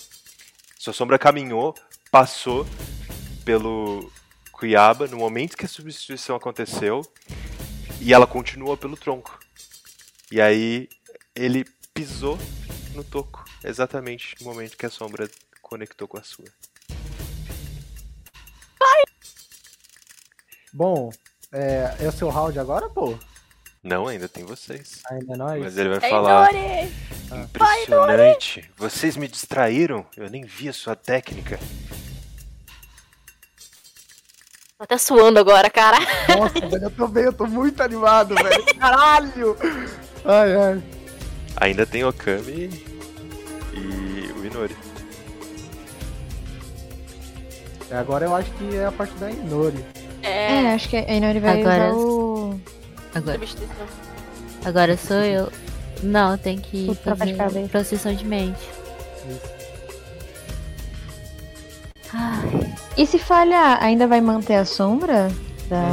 Sua 0.77 0.91
sombra 0.91 1.17
caminhou, 1.17 1.73
passou 2.11 2.67
pelo 3.45 4.11
Cuiaba 4.51 5.07
no 5.07 5.15
momento 5.15 5.55
que 5.55 5.65
a 5.65 5.69
substituição 5.69 6.35
aconteceu 6.35 7.01
e 8.01 8.13
ela 8.13 8.27
continua 8.27 8.75
pelo 8.75 8.97
tronco. 8.97 9.46
E 10.31 10.41
aí 10.41 10.89
ele 11.35 11.65
pisou 11.93 12.37
no 12.93 13.03
toco, 13.03 13.45
exatamente 13.63 14.35
no 14.41 14.47
momento 14.47 14.75
que 14.75 14.85
a 14.85 14.89
sombra 14.89 15.29
conectou 15.61 16.07
com 16.07 16.17
a 16.17 16.23
sua. 16.23 16.45
Bom, 20.73 21.09
é, 21.51 21.95
é 22.01 22.07
o 22.07 22.11
seu 22.11 22.29
round 22.29 22.59
agora, 22.59 22.89
pô? 22.89 23.17
Não, 23.81 24.07
ainda 24.07 24.27
tem 24.27 24.43
vocês. 24.43 25.01
Ainda 25.09 25.33
é 25.33 25.37
nóis. 25.37 25.63
Mas 25.63 25.77
ele 25.77 25.89
vai 25.89 25.99
Ai, 26.03 26.09
falar. 26.09 26.49
Impressionante. 27.31 28.69
Vocês 28.75 29.15
me 29.15 29.27
distraíram? 29.27 30.05
Eu 30.15 30.29
nem 30.29 30.43
vi 30.43 30.67
a 30.67 30.73
sua 30.73 30.95
técnica. 30.95 31.57
tô 34.77 34.83
até 34.83 34.97
suando 34.97 35.39
agora, 35.39 35.69
cara. 35.69 35.97
Nossa, 36.37 36.67
velho, 36.67 36.83
eu 36.83 36.91
tô 36.91 37.07
bem, 37.07 37.23
eu 37.23 37.33
tô 37.33 37.47
muito 37.47 37.81
animado, 37.81 38.35
velho. 38.35 38.65
Caralho! 38.77 39.57
Ai, 40.27 40.55
ai. 40.55 40.83
Ainda 41.57 41.85
tem 41.85 42.03
Okami 42.03 42.69
e 43.73 44.31
o 44.37 44.45
Inori. 44.45 44.75
Agora 47.89 48.25
eu 48.25 48.35
acho 48.35 48.51
que 48.51 48.75
é 48.75 48.85
a 48.85 48.91
parte 48.91 49.13
da 49.15 49.31
Inori. 49.31 49.83
É, 50.21 50.55
É, 50.65 50.73
acho 50.73 50.89
que 50.89 50.97
a 50.97 51.13
Inori 51.13 51.39
vai 51.39 51.61
Agora- 51.61 51.93
usar 51.93 51.95
o... 51.95 52.59
Agora, 53.15 53.39
agora 54.65 54.97
sou 54.97 55.17
eu. 55.17 55.51
Não, 56.03 56.37
tem 56.37 56.59
que 56.59 56.87
de 56.89 56.95
fazer 56.95 57.35
cabeça. 57.35 57.67
procissão 57.69 58.13
de 58.13 58.25
mente. 58.25 58.59
Ai, 62.13 62.73
E 62.97 63.05
se 63.07 63.17
falhar, 63.17 63.81
ainda 63.81 64.05
vai 64.07 64.21
manter 64.21 64.55
a 64.55 64.65
sombra? 64.65 65.31
Da... 65.69 65.83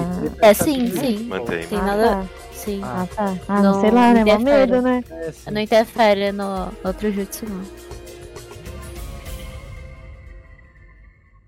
É, 0.41 0.53
sim, 0.55 0.91
sim. 0.91 1.25
Mantém. 1.25 1.67
Tem 1.67 1.79
Ah, 1.79 1.83
nada. 1.83 2.09
tá. 2.09 2.25
Sim. 2.65 2.81
Ah, 2.83 3.07
tá. 3.15 3.35
Ah, 3.49 3.63
não, 3.63 3.73
Não 3.73 3.81
sei 3.81 3.91
lá, 3.91 4.13
né? 4.15 4.21
Interfere. 4.23 4.45
medo, 4.73 4.83
né? 4.83 5.05
É, 5.11 5.33
sim. 5.33 5.51
Não 5.51 5.61
interfere 5.61 6.33
no 6.33 6.73
outro 6.85 7.11
jutsu, 7.13 7.47
não. 7.49 7.63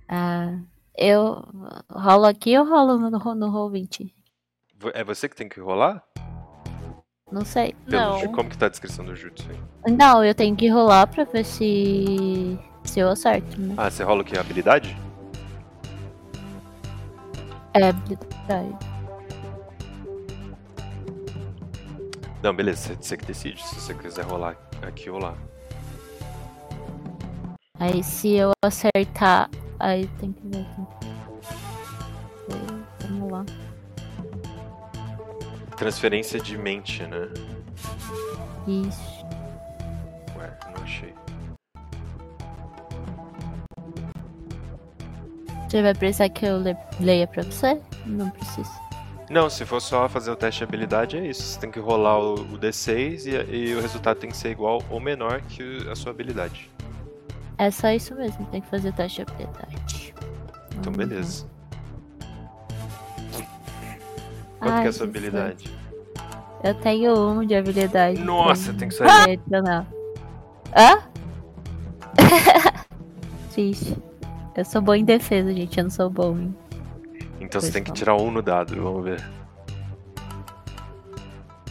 Ah, 0.08 0.58
eu 0.96 1.42
rolo 1.90 2.26
aqui 2.26 2.56
ou 2.58 2.64
rolo 2.68 2.98
no, 2.98 3.34
no 3.34 3.50
roll 3.50 3.70
20? 3.70 4.12
Vo- 4.78 4.90
É 4.94 5.02
você 5.02 5.28
que 5.28 5.34
tem 5.36 5.48
que 5.48 5.58
rolar? 5.60 6.02
Não 7.32 7.44
sei. 7.44 7.74
Pelo 7.88 8.02
Não. 8.02 8.18
ju- 8.20 8.28
Como 8.30 8.48
que 8.48 8.56
tá 8.58 8.66
a 8.66 8.68
descrição 8.68 9.04
do 9.04 9.16
jutsu 9.16 9.44
aí? 9.50 9.92
Não, 9.96 10.24
eu 10.24 10.34
tenho 10.34 10.54
que 10.54 10.68
rolar 10.68 11.06
pra 11.06 11.24
ver 11.24 11.44
se. 11.44 12.58
se 12.84 13.00
eu 13.00 13.08
acerto, 13.08 13.60
né? 13.60 13.74
Ah, 13.76 13.90
você 13.90 14.04
rola 14.04 14.22
o 14.22 14.24
que? 14.24 14.38
Habilidade? 14.38 14.96
É 17.74 17.88
habilidade. 17.88 18.95
Não, 22.46 22.54
beleza, 22.54 22.94
você- 23.00 23.16
que 23.16 23.24
decide 23.26 23.60
se 23.60 23.74
você 23.74 23.92
quiser 23.92 24.24
rolar 24.24 24.56
aqui 24.80 25.10
ou 25.10 25.18
lá. 25.18 25.34
Aí 27.80 28.04
se 28.04 28.36
eu 28.36 28.52
acertar. 28.64 29.50
Aí 29.80 30.06
tem 30.20 30.30
que 30.32 30.46
ver 30.46 30.60
aqui. 30.60 30.86
Vamos 33.08 33.32
lá. 33.32 33.44
Transferência 35.76 36.38
de 36.38 36.56
mente, 36.56 37.02
né? 37.02 37.28
Isso. 38.68 39.26
Ué, 40.38 40.56
não 40.72 40.84
achei. 40.84 41.12
Você 45.68 45.82
vai 45.82 45.94
precisar 45.94 46.28
que 46.28 46.46
eu 46.46 46.58
le- 46.58 46.76
leia 47.00 47.26
pra 47.26 47.42
você? 47.42 47.82
Não 48.06 48.30
precisa. 48.30 48.85
Não, 49.28 49.50
se 49.50 49.64
for 49.66 49.80
só 49.80 50.08
fazer 50.08 50.30
o 50.30 50.36
teste 50.36 50.58
de 50.58 50.64
habilidade, 50.64 51.16
é 51.16 51.26
isso. 51.26 51.42
Você 51.42 51.58
tem 51.58 51.70
que 51.70 51.80
rolar 51.80 52.18
o, 52.18 52.34
o 52.34 52.58
D6 52.58 53.26
e, 53.26 53.54
e 53.56 53.74
o 53.74 53.80
resultado 53.80 54.18
tem 54.18 54.30
que 54.30 54.36
ser 54.36 54.50
igual 54.50 54.80
ou 54.88 55.00
menor 55.00 55.40
que 55.42 55.86
a 55.90 55.96
sua 55.96 56.12
habilidade. 56.12 56.70
É 57.58 57.70
só 57.70 57.90
isso 57.90 58.14
mesmo, 58.14 58.46
tem 58.46 58.60
que 58.60 58.68
fazer 58.68 58.90
o 58.90 58.92
teste 58.92 59.24
de 59.24 59.30
habilidade. 59.30 60.14
Então, 60.78 60.92
Uhum. 60.92 60.98
beleza. 60.98 61.46
Quanto 64.60 64.72
Ai, 64.74 64.80
que 64.82 64.86
é 64.86 64.90
a 64.90 64.92
sua 64.92 65.06
habilidade? 65.06 65.70
Eu 66.62 66.74
tenho 66.74 67.30
um 67.30 67.44
de 67.44 67.54
habilidade. 67.54 68.18
Nossa, 68.20 68.70
tem 68.70 68.80
tem 68.80 68.88
que 68.88 68.94
sair. 68.94 69.32
Adicional. 69.32 69.86
Hã? 70.74 71.02
Triste. 73.52 73.96
Eu 74.56 74.64
sou 74.64 74.80
boa 74.80 74.96
em 74.96 75.04
defesa, 75.04 75.52
gente. 75.52 75.76
Eu 75.78 75.84
não 75.84 75.90
sou 75.90 76.08
bom 76.10 76.36
em. 76.38 76.54
Então 77.46 77.60
você 77.60 77.70
tem 77.70 77.82
que 77.82 77.92
tirar 77.92 78.16
um 78.16 78.30
no 78.30 78.42
dado, 78.42 78.74
vamos 78.82 79.04
ver. 79.04 79.24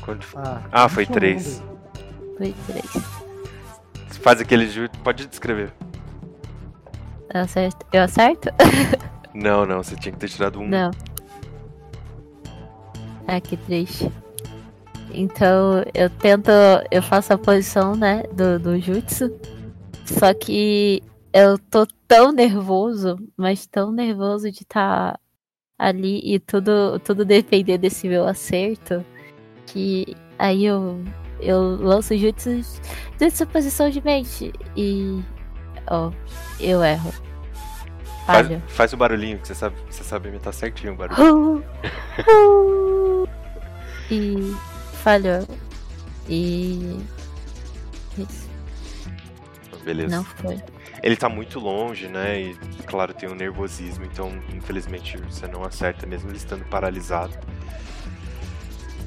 Quanto 0.01 0.25
foi? 0.25 0.41
Ah, 0.41 0.61
Ah, 0.71 0.89
foi 0.89 1.05
três. 1.05 1.61
Foi 2.37 2.55
três. 2.65 2.91
Você 4.07 4.19
faz 4.21 4.39
aquele 4.39 4.69
ju... 4.69 4.89
Pode 5.03 5.25
descrever. 5.27 5.73
Eu 7.33 7.41
acerto? 7.41 7.85
Eu 7.91 8.03
acerto? 8.03 8.49
Não, 9.33 9.65
não, 9.65 9.83
você 9.83 9.97
tinha 9.97 10.13
que 10.13 10.17
ter 10.17 10.29
tirado 10.29 10.61
um. 10.61 10.65
Não. 10.69 10.91
Ah, 13.27 13.41
que 13.41 13.57
triste. 13.57 14.09
Então 15.11 15.83
eu 15.93 16.09
tento. 16.09 16.49
Eu 16.89 17.01
faço 17.03 17.33
a 17.33 17.37
posição, 17.37 17.97
né? 17.97 18.23
Do, 18.31 18.57
do 18.57 18.79
jutsu. 18.79 19.29
Só 20.05 20.33
que 20.33 21.03
eu 21.33 21.59
tô 21.59 21.85
tão 22.07 22.31
nervoso, 22.31 23.17
mas 23.35 23.67
tão 23.67 23.91
nervoso 23.91 24.49
de 24.49 24.61
estar 24.61 25.19
ali 25.77 26.21
e 26.23 26.39
tudo, 26.39 26.99
tudo 26.99 27.25
depender 27.25 27.77
desse 27.77 28.07
meu 28.07 28.27
acerto. 28.27 29.05
Que 29.67 30.15
aí 30.37 30.65
eu, 30.65 31.03
eu 31.39 31.75
lanço 31.77 32.15
jutsu 32.17 32.61
dessa 33.17 33.45
posição 33.45 33.89
de 33.89 34.03
mente. 34.03 34.53
E. 34.75 35.21
Ó, 35.89 36.11
eu 36.59 36.83
erro. 36.83 37.13
Faz, 38.25 38.47
faz 38.67 38.93
o 38.93 38.97
barulhinho, 38.97 39.37
que 39.37 39.47
você 39.47 39.53
sabe, 39.53 39.75
você 39.87 40.03
sabe 40.03 40.29
imitar 40.29 40.51
certinho 40.51 40.93
o 40.93 40.95
barulho. 40.95 41.63
e 44.09 44.55
falhou. 45.03 45.47
E. 46.27 46.97
Isso, 48.17 48.49
Beleza. 49.83 50.15
não 50.15 50.23
foi. 50.23 50.74
Ele 51.03 51.15
tá 51.15 51.29
muito 51.29 51.59
longe, 51.59 52.07
né? 52.07 52.39
E 52.41 52.57
claro, 52.85 53.13
tem 53.13 53.29
um 53.29 53.35
nervosismo, 53.35 54.05
então 54.05 54.31
infelizmente 54.53 55.17
você 55.17 55.47
não 55.47 55.63
acerta, 55.63 56.05
mesmo 56.05 56.29
ele 56.29 56.37
estando 56.37 56.65
paralisado. 56.65 57.33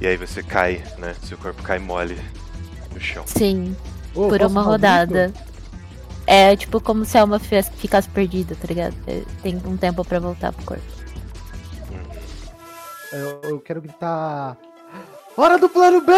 E 0.01 0.07
aí 0.07 0.17
você 0.17 0.43
cai, 0.43 0.83
né? 0.99 1.15
Seu 1.23 1.37
corpo 1.37 1.63
cai 1.63 1.79
mole 1.79 2.17
no 2.95 3.01
chão. 3.01 3.25
Sim, 3.27 3.77
Ô, 4.15 4.29
por 4.29 4.41
uma 4.43 4.61
um 4.63 4.65
rodada. 4.65 5.33
É 6.27 6.55
tipo 6.55 6.81
como 6.81 7.05
se 7.05 7.17
a 7.17 7.23
alma 7.23 7.39
ficasse 7.39 8.09
perdida, 8.11 8.55
tá 8.55 8.69
ligado? 8.69 8.95
É, 9.07 9.23
Tem 9.43 9.57
um 9.65 9.77
tempo 9.77 10.05
pra 10.05 10.21
voltar 10.21 10.53
pro 10.53 10.65
corpo. 10.65 10.99
Eu, 13.13 13.41
eu 13.45 13.61
quero 13.61 13.81
gritar. 13.81 14.57
Hora 15.37 15.59
do 15.59 15.69
plano 15.69 16.01
B! 16.03 16.13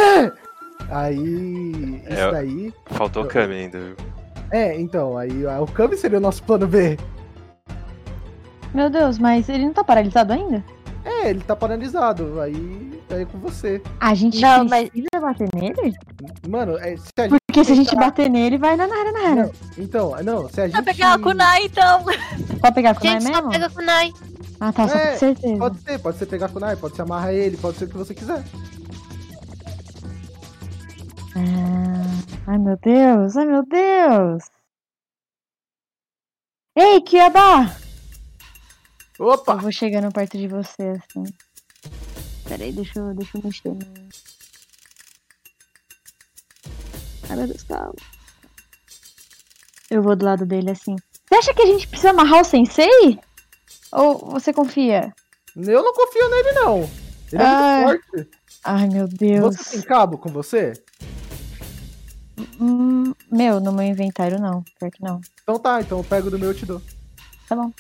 Aí. 0.91 2.03
Isso 2.11 2.21
É. 2.21 2.33
daí. 2.33 2.75
Faltou 2.87 3.25
o 3.25 3.29
Kami 3.29 3.55
ainda, 3.55 3.79
viu? 3.79 3.97
É, 4.51 4.79
então, 4.81 5.17
aí 5.17 5.31
o 5.47 5.67
Kami 5.67 5.97
seria 5.97 6.19
o 6.19 6.21
nosso 6.21 6.43
plano 6.43 6.67
B. 6.67 6.99
Meu 8.75 8.89
Deus, 8.91 9.19
mas 9.19 9.49
ele 9.49 9.65
não 9.67 9.73
tá 9.73 9.83
paralisado 9.85 10.33
ainda? 10.33 10.65
É, 11.05 11.31
ele 11.31 11.41
tá 11.41 11.57
paralisado. 11.57 12.41
Aí 12.41 13.01
é 13.11 13.25
com 13.25 13.39
você. 13.39 13.83
A 13.99 14.15
gente 14.15 14.41
Não, 14.41 14.65
mas- 14.65 14.89
precisa 14.91 15.21
bater 15.21 15.49
nele? 15.55 15.95
Mano, 16.49 16.77
é, 16.79 16.97
se 16.97 17.09
a 17.19 17.23
gente. 17.29 17.37
Porque 17.47 17.65
se 17.65 17.73
a 17.73 17.75
gente 17.75 17.97
bater 17.97 18.29
nele, 18.31 18.59
vai 18.59 18.77
na 18.77 18.87
Nara 18.87 19.11
Nara. 19.13 19.35
Não, 19.47 19.51
então, 19.85 20.15
não, 20.23 20.49
se 20.49 20.61
a 20.61 20.67
gente. 20.67 20.75
Vai 20.75 20.83
pegar 20.95 21.15
a 21.15 21.19
Kunai, 21.19 21.65
então. 21.65 22.05
Pode 22.61 22.75
pegar 22.75 22.95
com 22.95 23.01
o 23.01 23.11
Gente, 23.11 23.23
só 23.25 23.31
mesmo? 23.33 23.51
pega 23.51 23.71
kunai. 23.71 24.13
Ah, 24.61 24.73
tá, 24.73 24.87
só 24.87 24.97
É, 24.99 25.13
com 25.13 25.19
certeza. 25.19 25.57
Pode 25.57 25.79
ser, 25.81 25.99
pode 25.99 26.19
ser 26.19 26.27
pegar 26.27 26.49
Kunai, 26.51 26.77
pode 26.77 26.95
ser 26.95 27.03
amarrar 27.03 27.33
ele, 27.33 27.57
pode 27.57 27.79
ser 27.79 27.87
o 27.87 27.89
que 27.89 27.97
você 27.97 28.15
quiser. 28.15 28.45
Ah, 31.35 31.80
ai, 32.47 32.59
meu 32.59 32.77
Deus, 32.77 33.37
ai, 33.37 33.47
meu 33.47 33.65
Deus. 33.65 34.45
Ei, 36.77 37.01
Kiaba! 37.03 37.77
Eu 39.19 39.27
Opa! 39.27 39.55
vou 39.57 39.73
chegando 39.73 40.13
perto 40.13 40.39
de 40.39 40.49
você, 40.49 40.83
assim. 40.99 41.25
Peraí, 42.49 42.73
deixa 42.73 42.99
eu, 42.99 43.15
deixa 43.15 43.39
eu 43.39 43.43
mexer. 43.45 43.77
Ai, 47.29 47.37
meu 47.37 47.47
Deus, 47.47 47.63
calma. 47.65 47.95
Eu 49.91 50.03
vou 50.03 50.17
do 50.17 50.25
lado 50.25 50.47
dele, 50.47 50.71
assim. 50.71 50.97
Você 51.29 51.35
acha 51.35 51.55
que 51.55 51.63
a 51.63 51.67
gente 51.67 51.87
precisa 51.87 52.11
amarrar 52.11 52.41
o 52.41 52.45
sensei? 52.45 53.21
Ou 53.93 54.19
você 54.31 54.53
confia? 54.53 55.13
Eu 55.57 55.83
não 55.83 55.93
confio 55.93 56.31
nele, 56.31 56.53
não. 56.53 56.79
Ele 57.33 57.43
é 57.43 57.85
muito 57.85 58.05
forte. 58.07 58.31
Ai, 58.65 58.89
meu 58.89 59.07
Deus. 59.09 59.57
Você 59.57 59.79
tem 59.79 59.83
cabo 59.83 60.17
com 60.19 60.29
você? 60.31 60.73
Hum, 62.61 63.13
meu, 63.31 63.61
no 63.61 63.73
meu 63.73 63.85
inventário 63.87 64.39
não. 64.41 64.63
Pior 64.79 64.91
que 64.91 65.03
não. 65.03 65.21
Então 65.43 65.59
tá, 65.59 65.81
então 65.81 65.99
eu 65.99 66.05
pego 66.05 66.31
do 66.31 66.39
meu 66.39 66.51
e 66.51 66.53
eu 66.53 66.57
te 66.57 66.67
dou. 66.67 66.81
Tá 67.49 67.57
bom. 67.57 67.71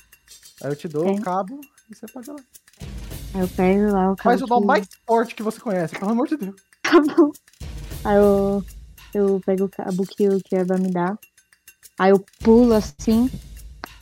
Aí 0.62 0.70
eu 0.70 0.76
te 0.76 0.88
dou 0.88 1.06
É. 1.06 1.12
o 1.12 1.20
cabo 1.20 1.60
e 1.90 1.94
você 1.94 2.06
pode 2.06 2.28
ir 2.30 2.32
lá. 2.32 2.40
Aí 3.34 3.40
eu 3.42 3.48
pego 3.48 3.92
lá 3.92 4.12
o 4.12 4.16
cabo 4.16 4.22
Faz 4.22 4.42
o 4.42 4.46
nó 4.46 4.60
que- 4.60 4.66
mais 4.66 4.88
forte 5.06 5.34
que 5.34 5.42
você 5.42 5.60
conhece, 5.60 5.98
pelo 5.98 6.10
amor 6.10 6.26
de 6.28 6.36
Deus. 6.36 6.56
Tá 6.82 7.00
bom. 7.00 7.30
Aí 8.04 8.16
eu, 8.16 8.64
eu 9.14 9.40
pego 9.46 9.64
o 9.64 9.68
cabo 9.68 10.04
que 10.06 10.28
o 10.28 10.40
Kieba 10.42 10.76
me 10.76 10.90
dá. 10.90 11.16
Aí 11.98 12.10
eu 12.10 12.24
pulo 12.40 12.74
assim, 12.74 13.30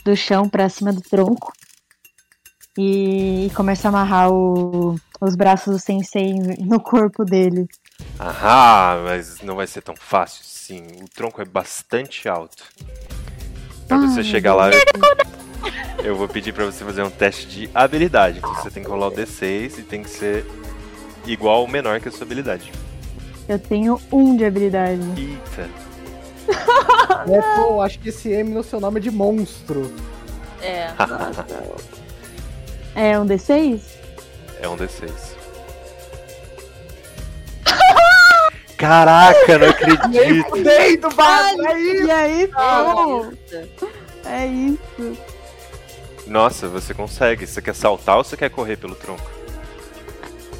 do 0.05 0.17
chão 0.17 0.49
pra 0.49 0.69
cima 0.71 0.93
do 0.93 1.01
tronco. 1.03 1.53
E, 2.77 3.47
e 3.47 3.51
começo 3.51 3.87
a 3.87 3.91
amarrar 3.91 4.31
o- 4.33 4.95
os 5.21 5.35
braços 5.35 5.75
do 5.75 5.79
sensei 5.81 6.33
no 6.61 6.81
corpo 6.81 7.25
dele. 7.25 7.67
Ahá, 8.19 9.01
mas 9.05 9.41
não 9.43 9.57
vai 9.57 9.67
ser 9.67 9.83
tão 9.83 9.97
fácil 9.97 10.45
sim. 10.69 10.87
O 11.03 11.09
tronco 11.09 11.41
é 11.41 11.45
bastante 11.47 12.29
alto. 12.29 12.63
Pra 13.87 13.97
você 13.97 14.23
chegar 14.23 14.55
lá, 14.55 14.71
eu, 14.71 16.05
eu 16.05 16.17
vou 16.17 16.29
pedir 16.29 16.53
pra 16.53 16.67
você 16.67 16.85
fazer 16.85 17.03
um 17.03 17.11
teste 17.11 17.47
de 17.47 17.71
habilidade. 17.75 18.39
Então 18.39 18.55
você 18.55 18.71
tem 18.71 18.83
que 18.83 18.89
rolar 18.89 19.09
o 19.09 19.11
D6 19.11 19.79
e 19.79 19.83
tem 19.83 20.03
que 20.03 20.11
ser 20.11 20.45
igual 21.27 21.63
ou 21.63 21.69
menor 21.69 21.99
que 22.01 22.09
a 22.09 22.13
sua 22.13 22.25
habilidade. 22.25 22.71
Eu 23.49 23.59
tenho 23.59 23.99
um 24.13 24.37
de 24.37 24.45
habilidade. 24.45 25.01
Eita. 25.17 25.71
É, 27.31 27.57
pô, 27.57 27.83
acho 27.83 27.99
que 27.99 28.11
esse 28.11 28.31
M 28.31 28.51
no 28.51 28.63
seu 28.63 28.81
nome 28.81 28.99
é 28.99 29.03
de 29.03 29.11
monstro. 29.11 29.93
É. 30.61 30.89
É 32.95 33.19
um 33.19 33.25
D6? 33.25 33.81
É 34.61 34.69
um 34.69 34.77
D6. 34.77 35.38
Caraca, 38.79 39.59
não 39.59 39.69
acredito. 39.71 40.63
Deito, 40.63 41.09
bagulho, 41.15 41.67
é 41.69 41.81
isso! 41.81 42.07
E 42.07 42.11
aí, 42.11 42.51
Ah, 42.55 42.85
pô, 42.95 43.89
é 44.25 44.47
isso. 44.47 45.19
Nossa, 46.27 46.69
você 46.69 46.95
consegue. 46.95 47.47
Você 47.47 47.61
quer 47.61 47.75
saltar 47.75 48.17
ou 48.17 48.25
você 48.25 48.37
quer 48.37 48.51
correr 48.51 48.77
pelo 48.77 48.95
tronco? 48.95 49.29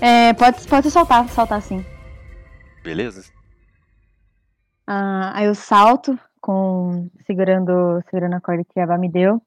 É, 0.01 0.33
pode, 0.35 0.67
pode 0.67 0.91
soltar, 0.91 1.29
soltar 1.29 1.63
sim. 1.63 1.85
Beleza? 2.83 3.25
Ah, 4.87 5.33
aí 5.35 5.47
eu 5.47 5.55
salto 5.55 6.19
com 6.41 7.09
segurando, 7.27 8.03
segurando 8.11 8.35
a 8.35 8.41
corda 8.41 8.65
que 8.65 8.81
a 8.81 8.83
Eva 8.85 8.97
me 8.99 9.09
deu. 9.11 9.41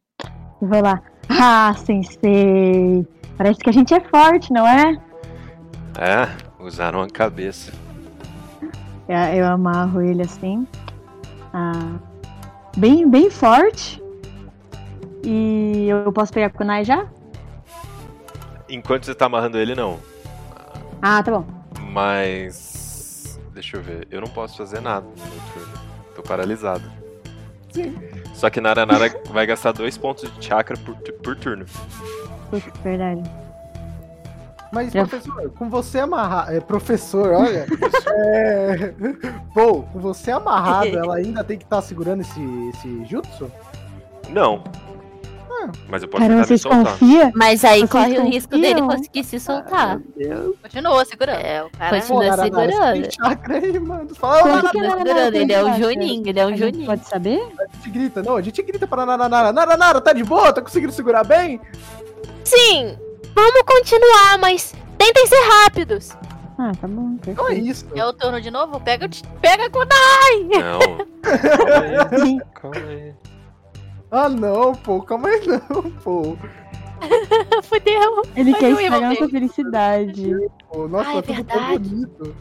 E 0.62 0.66
vou 0.66 0.82
lá. 0.82 1.02
Ah, 1.28 1.74
sensei. 1.76 3.06
Parece 3.38 3.60
que 3.60 3.70
a 3.70 3.74
gente 3.74 3.94
é 3.94 4.00
forte, 4.02 4.54
não 4.54 4.68
é? 4.68 4.94
É, 5.98 6.30
usaram 6.64 7.02
a 7.02 7.10
cabeça. 7.10 7.72
Eu, 9.12 9.46
amarro 9.46 10.02
ele 10.02 10.22
assim. 10.22 10.66
Ah, 11.54 12.00
bem, 12.78 13.10
bem 13.10 13.30
forte. 13.30 14.02
E 15.24 15.88
eu 15.90 16.12
posso 16.14 16.32
pegar 16.32 16.50
kunai 16.50 16.86
já? 16.86 17.06
Enquanto 18.70 19.06
você 19.06 19.14
tá 19.14 19.26
amarrando 19.26 19.58
ele, 19.58 19.76
não. 19.76 20.00
Ah, 21.02 21.22
tá 21.22 21.32
bom. 21.32 21.46
Mas. 21.92 23.40
Deixa 23.54 23.78
eu 23.78 23.82
ver. 23.82 24.08
Eu 24.10 24.22
não 24.22 24.30
posso 24.30 24.58
fazer 24.58 24.80
nada 24.80 25.06
no 25.06 25.26
meu 25.26 25.42
turno. 25.54 25.74
Tô 26.16 26.24
paralisado. 26.24 26.84
Sim. 27.72 27.96
Só 28.34 28.50
que 28.50 28.62
Nara 28.62 28.86
Nara 28.86 29.14
vai 29.30 29.46
gastar 29.46 29.74
dois 29.74 29.98
pontos 29.98 30.34
de 30.34 30.46
chakra 30.46 30.78
por, 30.78 30.96
por 30.96 31.36
turno. 31.36 31.66
Putz, 32.50 32.66
verdade. 32.82 33.22
Mas, 34.72 34.92
Já- 34.94 35.06
professor, 35.06 35.50
com 35.52 35.70
você 35.70 36.00
amarrado. 36.00 36.52
É, 36.54 36.60
professor, 36.62 37.34
olha. 37.34 37.66
é... 38.08 38.94
Pô, 39.54 39.84
com 39.84 40.00
você 40.00 40.32
amarrado, 40.32 40.98
ela 40.98 41.16
ainda 41.18 41.44
tem 41.44 41.58
que 41.58 41.64
estar 41.66 41.82
segurando 41.82 42.22
esse, 42.22 42.40
esse 42.70 43.06
jutsu? 43.06 43.52
Não. 44.30 44.64
Ah. 45.64 45.70
Mas 45.90 46.02
eu 46.02 46.08
posso 46.08 46.24
Caramba, 46.24 46.42
tentar 46.44 46.54
me 46.54 46.58
soltar. 46.58 46.86
confiam? 46.94 47.32
Mas 47.36 47.64
aí 47.66 47.80
Vocês 47.82 47.92
corre 47.92 48.18
o 48.18 48.24
risco 48.26 48.58
dele 48.58 48.82
conseguir 48.82 49.24
se 49.26 49.40
soltar. 49.40 50.00
Continua 50.64 51.06
segurando. 51.06 51.40
É, 51.40 51.64
o 51.64 51.70
cara 51.70 51.90
Tá 51.92 52.00
continua 52.08 52.24
né? 52.24 52.32
você 52.32 52.42
segurando. 52.44 53.14
chakra 53.14 53.58
aí, 53.58 53.80
mano. 53.80 54.16
Fala, 54.16 54.42
Quanto 54.42 54.72
que 54.72 54.80
segurando. 54.80 55.32
tem 55.34 55.42
Ele 55.42 55.54
é 55.54 55.62
o 55.64 55.68
chakra? 55.68 55.84
Juninho, 55.84 56.28
ele 56.28 56.40
é 56.40 56.48
um 56.48 56.56
Juninho. 56.58 56.86
Pode 56.86 57.06
saber? 57.08 57.42
a 57.60 57.76
gente 57.76 57.90
grita. 57.92 58.24
Não, 58.24 58.38
a 58.38 58.42
gente 58.42 58.62
grita 58.64 58.88
pra 58.88 59.06
Nara, 59.06 59.28
Nara. 59.30 59.52
Nara, 59.54 59.78
Nara, 59.78 60.02
tá 60.02 60.14
de 60.14 60.24
boa? 60.24 60.52
Tá 60.54 60.62
conseguindo 60.62 60.94
segurar 60.94 61.24
bem? 61.26 61.60
Sim, 62.44 62.98
vamos 63.36 63.62
continuar, 63.66 64.38
mas 64.40 64.74
tentem 64.98 65.28
ser 65.28 65.42
rápidos. 65.64 66.16
Ah, 66.58 66.72
tá 66.80 66.88
bom. 66.88 67.18
Então 67.28 67.48
é 67.50 67.56
isso. 67.56 67.86
É 67.96 68.06
o 68.06 68.14
turno 68.14 68.40
de 68.40 68.52
novo? 68.52 68.80
Pega, 68.80 69.08
o- 69.08 69.40
pega 69.40 69.64
o 69.66 69.86
Não. 69.86 70.80
Calma 71.22 72.24
aí. 72.24 72.40
Calma 72.54 72.78
aí. 72.78 73.14
Ah, 74.12 74.30
não, 74.30 74.76
pô. 74.76 75.02
Calma 75.02 75.30
aí, 75.30 75.42
não, 75.48 75.92
pô. 76.04 76.38
Fudeu. 77.64 78.22
Ele 78.36 78.54
quer 78.54 78.72
estragar 78.72 79.02
nossa 79.10 79.28
felicidade. 79.30 80.36
Pô, 80.72 80.88
nossa, 80.88 81.10
Ah, 81.10 81.14
é 81.18 81.22
tá 81.22 81.34
tudo 81.34 81.44
tão 81.46 81.58
verdade. 81.60 81.90
bonito. 81.90 82.36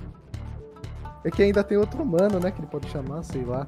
É 1.25 1.31
que 1.31 1.43
ainda 1.43 1.65
tem 1.65 1.78
outro 1.78 2.02
humano, 2.02 2.39
né? 2.41 2.51
Que 2.51 2.60
ele 2.60 2.67
pode 2.67 2.91
chamar, 2.91 3.23
sei 3.23 3.43
lá. 3.44 3.67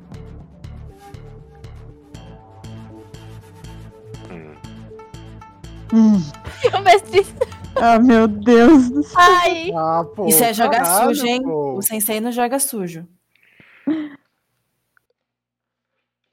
Hum. 5.92 6.22
O 6.76 6.80
mestre. 6.82 7.26
Ah, 7.74 7.98
meu 7.98 8.28
Deus 8.28 8.90
do 8.90 9.02
céu. 9.02 9.18
Ai. 9.18 9.72
Ah, 9.74 10.04
pô. 10.14 10.26
Isso 10.26 10.44
é 10.44 10.52
jogar 10.52 10.82
caralho, 10.82 11.14
sujo, 11.14 11.26
hein? 11.26 11.42
pô. 11.42 11.78
O 11.78 11.82
sensei 11.82 12.20
não 12.20 12.30
joga 12.30 12.58
sujo. 12.58 13.08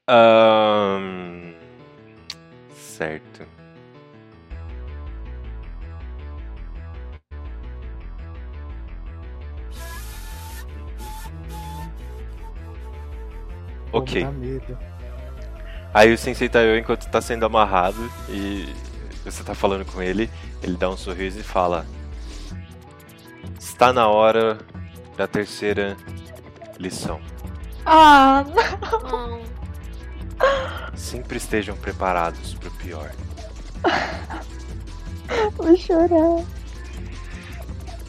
Ahn, 0.06 1.54
Certo. 3.00 3.46
Ok. 13.92 14.26
Aí 15.92 16.12
o 16.12 16.18
Sensei 16.18 16.48
Taiyo, 16.48 16.76
enquanto 16.78 17.08
tá 17.10 17.20
sendo 17.20 17.46
amarrado 17.46 17.98
e 18.28 18.68
você 19.24 19.42
tá 19.42 19.54
falando 19.54 19.84
com 19.84 20.02
ele, 20.02 20.30
ele 20.62 20.76
dá 20.76 20.88
um 20.88 20.96
sorriso 20.96 21.38
e 21.38 21.42
fala: 21.42 21.86
Está 23.58 23.92
na 23.92 24.08
hora 24.08 24.58
da 25.16 25.26
terceira 25.26 25.96
lição. 26.78 27.20
Ah, 27.84 28.44
Hum, 29.12 29.42
Sempre 30.94 31.38
estejam 31.38 31.76
preparados 31.76 32.54
pro 32.54 32.70
pior. 32.72 33.12
vou 35.56 35.76
chorar. 35.76 36.44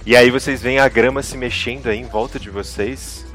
E 0.05 0.15
aí 0.15 0.31
vocês 0.31 0.61
veem 0.61 0.79
a 0.79 0.89
grama 0.89 1.21
se 1.21 1.37
mexendo 1.37 1.87
aí 1.87 1.99
em 1.99 2.07
volta 2.07 2.39
de 2.39 2.49
vocês. 2.49 3.25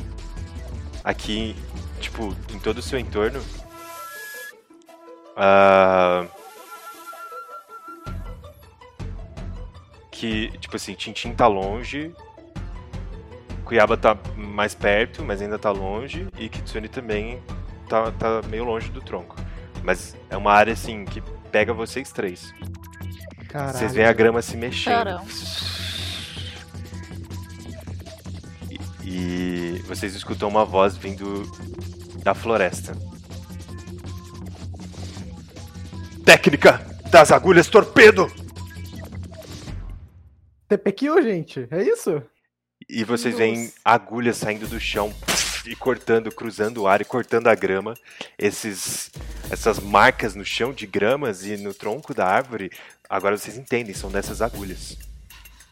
Aqui, 1.05 1.55
tipo, 2.01 2.35
em 2.53 2.59
todo 2.59 2.79
o 2.79 2.83
seu 2.83 2.99
entorno. 2.99 3.41
Ah, 5.37 6.27
Que, 10.17 10.51
tipo 10.59 10.77
assim, 10.77 10.95
Tintin 10.95 11.35
tá 11.35 11.47
longe. 11.47 12.11
Cuiaba 13.67 13.99
tá 13.99 14.17
mais 14.35 14.75
perto, 14.75 15.23
mas 15.23 15.43
ainda 15.43 15.59
tá 15.59 15.71
longe. 15.71 16.27
E 16.39 16.49
Kitsune 16.49 16.89
também 16.89 17.43
tá, 17.87 18.11
tá 18.13 18.41
meio 18.49 18.65
longe 18.65 18.91
do 18.91 19.03
tronco. 19.03 19.37
Mas 19.83 20.17
é 20.31 20.37
uma 20.37 20.53
área, 20.53 20.73
assim, 20.73 21.05
que 21.05 21.21
pega 21.53 21.75
vocês 21.75 22.11
três. 22.13 22.55
Caralho. 23.49 23.77
Vocês 23.77 23.93
veem 23.93 24.07
a 24.07 24.13
grama 24.15 24.41
se 24.41 24.57
mexendo. 24.57 24.95
Caramba. 24.95 25.25
E, 28.71 28.79
e 29.05 29.83
vocês 29.87 30.15
escutam 30.15 30.49
uma 30.49 30.65
voz 30.65 30.97
vindo 30.97 31.43
da 32.23 32.33
floresta. 32.33 32.97
Técnica 36.25 36.81
das 37.11 37.31
agulhas 37.31 37.69
torpedo! 37.69 38.46
TPQ, 40.69 41.23
gente? 41.23 41.69
É 41.71 41.83
isso? 41.83 42.23
E 42.89 43.05
vocês 43.05 43.37
veem 43.37 43.73
agulhas 43.85 44.37
saindo 44.37 44.67
do 44.67 44.79
chão 44.79 45.13
e 45.67 45.75
cortando, 45.75 46.31
cruzando 46.31 46.83
o 46.83 46.87
ar 46.87 47.01
e 47.01 47.05
cortando 47.05 47.49
a 47.49 47.55
grama. 47.55 47.95
Esses, 48.39 49.11
essas 49.51 49.79
marcas 49.79 50.35
no 50.35 50.45
chão 50.45 50.73
de 50.73 50.87
gramas 50.87 51.45
e 51.45 51.57
no 51.57 51.75
tronco 51.75 52.15
da 52.15 52.27
árvore, 52.27 52.71
agora 53.09 53.37
vocês 53.37 53.57
entendem, 53.57 53.95
são 53.95 54.11
dessas 54.11 54.43
agulhas. 54.43 54.97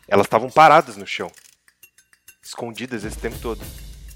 Elas 0.09 0.27
estavam 0.27 0.51
paradas 0.51 0.97
no 0.97 1.07
chão, 1.07 1.31
escondidas 2.43 3.05
esse 3.05 3.19
tempo 3.19 3.39
todo. 3.39 3.65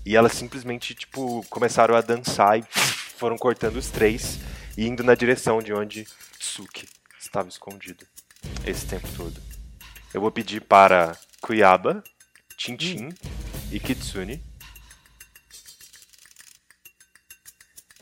E 0.04 0.16
elas 0.16 0.32
simplesmente, 0.32 0.94
tipo, 0.94 1.44
começaram 1.48 1.94
a 1.94 2.00
dançar 2.00 2.58
e 2.58 2.62
foram 2.62 3.36
cortando 3.36 3.76
os 3.76 3.88
três 3.88 4.38
e 4.76 4.86
indo 4.86 5.02
na 5.02 5.14
direção 5.14 5.60
de 5.60 5.72
onde 5.72 6.06
Tsuki 6.38 6.88
estava 7.18 7.48
escondido 7.48 8.06
esse 8.64 8.86
tempo 8.86 9.08
todo. 9.16 9.47
Eu 10.12 10.20
vou 10.20 10.30
pedir 10.30 10.60
para 10.62 11.16
Kuyaba, 11.40 12.02
Tintin 12.56 13.10
e 13.70 13.78
Kitsune. 13.78 14.42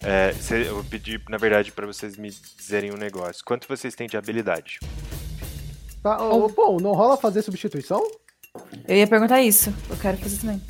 É, 0.02 0.32
cê- 0.34 0.68
eu 0.68 0.74
vou 0.76 0.84
pedir, 0.84 1.22
na 1.28 1.36
verdade, 1.36 1.72
para 1.72 1.86
vocês 1.86 2.16
me 2.16 2.30
dizerem 2.56 2.92
um 2.92 2.96
negócio. 2.96 3.42
Quanto 3.44 3.66
vocês 3.66 3.94
têm 3.94 4.06
de 4.06 4.16
habilidade? 4.16 4.78
Tá, 6.02 6.22
ô, 6.22 6.48
pô, 6.48 6.78
não 6.80 6.92
rola 6.92 7.16
fazer 7.16 7.42
substituição? 7.42 8.00
Eu 8.86 8.96
ia 8.96 9.06
perguntar 9.06 9.40
isso. 9.42 9.74
Eu 9.90 9.96
quero 9.96 10.16
fazer 10.18 10.38
também. 10.38 10.62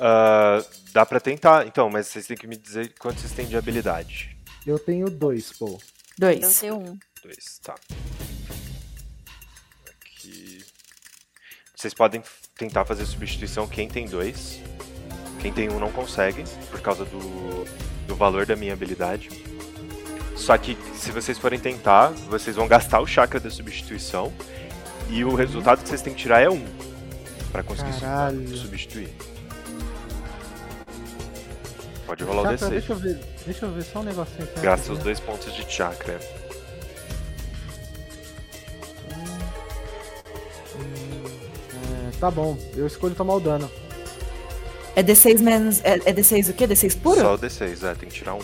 Ah, 0.00 0.64
dá 0.92 1.06
pra 1.06 1.20
tentar, 1.20 1.66
então, 1.66 1.88
mas 1.88 2.08
vocês 2.08 2.26
têm 2.26 2.36
que 2.36 2.46
me 2.48 2.56
dizer 2.56 2.92
quanto 2.98 3.20
vocês 3.20 3.32
têm 3.32 3.46
de 3.46 3.56
habilidade. 3.56 4.36
Eu 4.66 4.78
tenho 4.78 5.08
dois, 5.08 5.52
pô. 5.52 5.66
Eu 5.68 5.78
Dois. 6.18 6.60
tenho 6.60 6.76
um. 6.78 6.98
Dois, 7.22 7.58
tá. 7.62 7.74
Aqui. 10.24 10.64
Vocês 11.76 11.92
podem 11.92 12.22
tentar 12.56 12.84
fazer 12.84 13.04
substituição 13.04 13.66
quem 13.66 13.88
tem 13.88 14.06
dois. 14.06 14.60
Quem 15.40 15.52
tem 15.52 15.68
um 15.68 15.78
não 15.78 15.92
consegue, 15.92 16.44
por 16.70 16.80
causa 16.80 17.04
do, 17.04 17.64
do 18.06 18.16
valor 18.16 18.46
da 18.46 18.56
minha 18.56 18.72
habilidade. 18.72 19.28
Só 20.34 20.56
que 20.56 20.76
se 20.94 21.10
vocês 21.10 21.38
forem 21.38 21.60
tentar, 21.60 22.08
vocês 22.28 22.56
vão 22.56 22.66
gastar 22.66 23.00
o 23.00 23.06
chakra 23.06 23.38
da 23.38 23.50
substituição. 23.50 24.32
E 25.10 25.22
o 25.22 25.34
resultado 25.34 25.82
que 25.82 25.88
vocês 25.88 26.00
têm 26.00 26.14
que 26.14 26.22
tirar 26.22 26.40
é 26.40 26.48
um. 26.48 26.64
Pra 27.52 27.62
conseguir 27.62 28.00
Caralho. 28.00 28.56
substituir. 28.56 29.10
Pode 32.06 32.24
rolar 32.24 32.50
o 32.50 32.54
D6. 32.54 32.68
deixa 32.70 32.92
eu 32.92 32.96
ver. 32.96 33.20
Deixa 33.44 33.66
eu 33.66 33.72
ver 33.72 33.82
só 33.82 34.00
um 34.00 34.02
negocinho 34.02 34.44
aqui. 34.44 34.60
Gasta 34.60 34.92
os 34.92 34.98
dois 35.00 35.20
pontos 35.20 35.54
de 35.54 35.70
chakra. 35.70 36.18
Tá 42.18 42.30
bom, 42.30 42.56
eu 42.76 42.86
escolho 42.86 43.14
tomar 43.14 43.34
o 43.34 43.40
dano. 43.40 43.70
É 44.96 45.02
D6 45.02 45.40
menos. 45.40 45.80
É, 45.84 45.94
é 46.08 46.12
D6 46.12 46.50
o 46.50 46.54
quê? 46.54 46.66
D6 46.68 47.00
puro? 47.00 47.20
Só 47.20 47.34
o 47.34 47.38
D6, 47.38 47.82
é, 47.82 47.94
tem 47.94 48.08
que 48.08 48.14
tirar 48.14 48.34
um. 48.34 48.40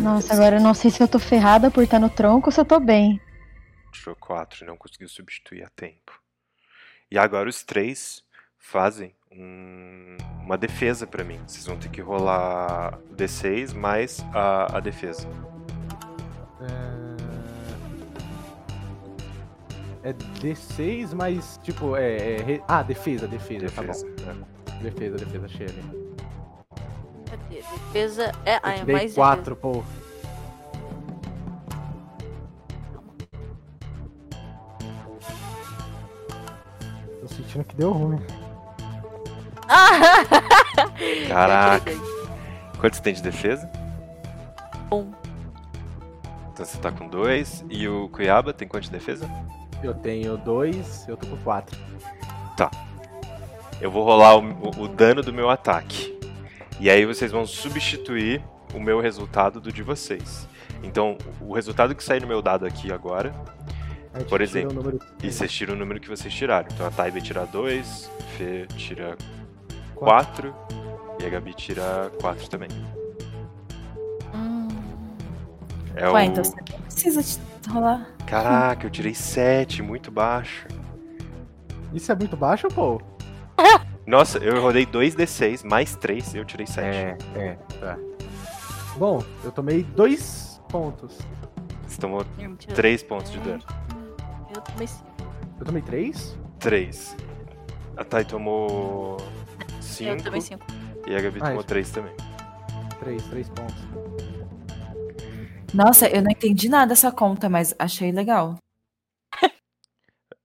Nossa, 0.00 0.32
agora 0.32 0.56
eu 0.56 0.60
não 0.60 0.72
sei 0.74 0.90
se 0.90 1.02
eu 1.02 1.08
tô 1.08 1.18
ferrada 1.18 1.70
por 1.70 1.82
estar 1.82 1.98
no 1.98 2.08
tronco 2.08 2.48
ou 2.48 2.52
se 2.52 2.60
eu 2.60 2.64
tô 2.64 2.78
bem. 2.80 3.20
Tirou 3.92 4.16
4 4.16 4.64
e 4.64 4.66
não 4.66 4.76
conseguiu 4.76 5.08
substituir 5.08 5.64
a 5.64 5.68
tempo. 5.76 6.12
E 7.10 7.18
agora 7.18 7.48
os 7.48 7.62
três 7.62 8.22
fazem 8.58 9.14
um- 9.30 10.16
uma 10.40 10.56
defesa 10.56 11.06
pra 11.06 11.22
mim. 11.24 11.38
Vocês 11.46 11.66
vão 11.66 11.76
ter 11.76 11.90
que 11.90 12.00
rolar 12.00 12.98
o 13.10 13.14
D6 13.14 13.74
mais 13.74 14.24
a, 14.32 14.78
a 14.78 14.80
defesa. 14.80 15.28
É... 16.60 16.91
é 20.02 20.12
D6, 20.12 21.14
mas 21.14 21.58
tipo, 21.62 21.96
é. 21.96 22.36
é 22.36 22.42
re- 22.42 22.62
Ah, 22.68 22.82
defesa, 22.82 23.26
defesa, 23.26 23.66
Defesa. 23.66 24.06
tá 24.24 24.32
bom. 24.34 24.46
Defesa, 24.82 25.16
defesa, 25.16 25.46
achei 25.46 25.66
ali. 25.66 26.12
Cadê? 27.30 27.56
Defesa 27.56 28.32
é. 28.44 28.60
Ah, 28.62 28.74
é 28.76 28.84
mais 28.84 29.14
4, 29.14 29.54
pô. 29.56 29.82
Tô 37.20 37.28
sentindo 37.28 37.64
que 37.64 37.76
deu 37.76 37.92
ruim. 37.92 38.20
Caraca. 41.28 41.90
Quanto 42.80 42.96
você 42.96 43.02
tem 43.02 43.14
de 43.14 43.22
defesa? 43.22 43.70
Um. 44.90 45.12
Então 46.52 46.66
você 46.66 46.78
tá 46.78 46.90
com 46.90 47.08
2. 47.08 47.64
E 47.70 47.86
o 47.88 48.08
Cuiaba 48.08 48.52
tem 48.52 48.66
quanto 48.66 48.84
de 48.84 48.90
defesa? 48.90 49.28
Eu 49.82 49.94
tenho 49.94 50.36
2, 50.36 51.08
eu 51.08 51.16
tô 51.16 51.26
com 51.26 51.36
4. 51.38 51.78
Eu 53.80 53.90
vou 53.90 54.04
rolar 54.04 54.36
o, 54.36 54.42
o- 54.44 54.82
o 54.84 54.88
dano 54.88 55.22
do 55.22 55.32
meu 55.32 55.50
ataque. 55.50 56.16
E 56.78 56.88
aí 56.88 57.04
vocês 57.04 57.32
vão 57.32 57.44
substituir 57.44 58.40
o 58.72 58.78
meu 58.78 59.00
resultado 59.00 59.60
do 59.60 59.72
de 59.72 59.82
vocês. 59.82 60.46
Então, 60.84 61.18
o 61.40 61.52
resultado 61.52 61.92
que 61.94 62.02
sair 62.04 62.20
no 62.20 62.28
meu 62.28 62.40
dado 62.40 62.64
aqui 62.64 62.92
agora 62.92 63.34
Por 64.28 64.40
exemplo, 64.40 65.00
E 65.22 65.32
vocês 65.32 65.50
tiram 65.50 65.74
o 65.74 65.76
número 65.76 65.98
que 65.98 66.08
vocês 66.08 66.32
tiraram. 66.32 66.68
Então 66.72 66.86
a 66.86 66.90
Thay 66.92 67.10
vai 67.10 67.20
tirar 67.20 67.46
2, 67.46 68.10
Fê 68.36 68.66
tira 68.76 69.16
4 69.96 70.54
e 71.20 71.24
a 71.26 71.28
Gabi 71.28 71.54
tira 71.54 72.12
4 72.20 72.48
também. 72.48 72.68
Hum, 74.34 74.68
É 75.96 76.08
Ué, 76.08 76.22
o... 76.22 76.24
então 76.24 76.44
você 76.44 76.62
precisa 76.84 77.22
de 77.22 77.38
rolar. 77.70 78.06
Caraca, 78.26 78.86
eu 78.86 78.90
tirei 78.90 79.14
7, 79.14 79.82
muito 79.82 80.10
baixo. 80.10 80.66
Isso 81.92 82.10
é 82.10 82.14
muito 82.14 82.36
baixo, 82.36 82.68
pô? 82.68 83.00
Nossa, 84.06 84.38
eu 84.38 84.60
rodei 84.60 84.84
2d6 84.86 85.64
mais 85.64 85.94
3 85.96 86.34
eu 86.34 86.44
tirei 86.44 86.66
7. 86.66 87.24
é, 87.36 87.54
tá. 87.80 87.96
Bom, 88.96 89.22
eu 89.44 89.52
tomei 89.52 89.82
2 89.84 90.60
pontos. 90.68 91.18
Você 91.86 92.00
tomou 92.00 92.24
eu 92.38 92.56
tirei- 92.56 92.74
3 92.76 93.02
pontos 93.02 93.30
de 93.30 93.38
dano. 93.40 93.62
Eu 94.54 94.60
tomei 94.62 94.86
cinco. 94.86 95.06
Eu 95.60 95.66
tomei 95.66 95.82
3? 95.82 96.38
3. 96.58 97.16
A 97.96 98.04
Thay 98.04 98.24
tomou 98.24 99.18
Eu 99.20 99.82
5 99.82 100.22
tomei 100.24 100.40
cinco. 100.40 100.66
e 101.06 101.14
a 101.14 101.20
Gabi 101.20 101.38
Ah, 101.40 101.44
tomou 101.46 101.58
isso. 101.60 101.68
3 101.68 101.90
também. 101.90 102.14
3, 102.98 103.22
3 103.26 103.48
pontos. 103.50 103.74
Nossa, 105.74 106.06
eu 106.08 106.22
não 106.22 106.30
entendi 106.30 106.68
nada 106.68 106.88
dessa 106.88 107.10
conta, 107.10 107.48
mas 107.48 107.74
achei 107.78 108.12
legal. 108.12 108.56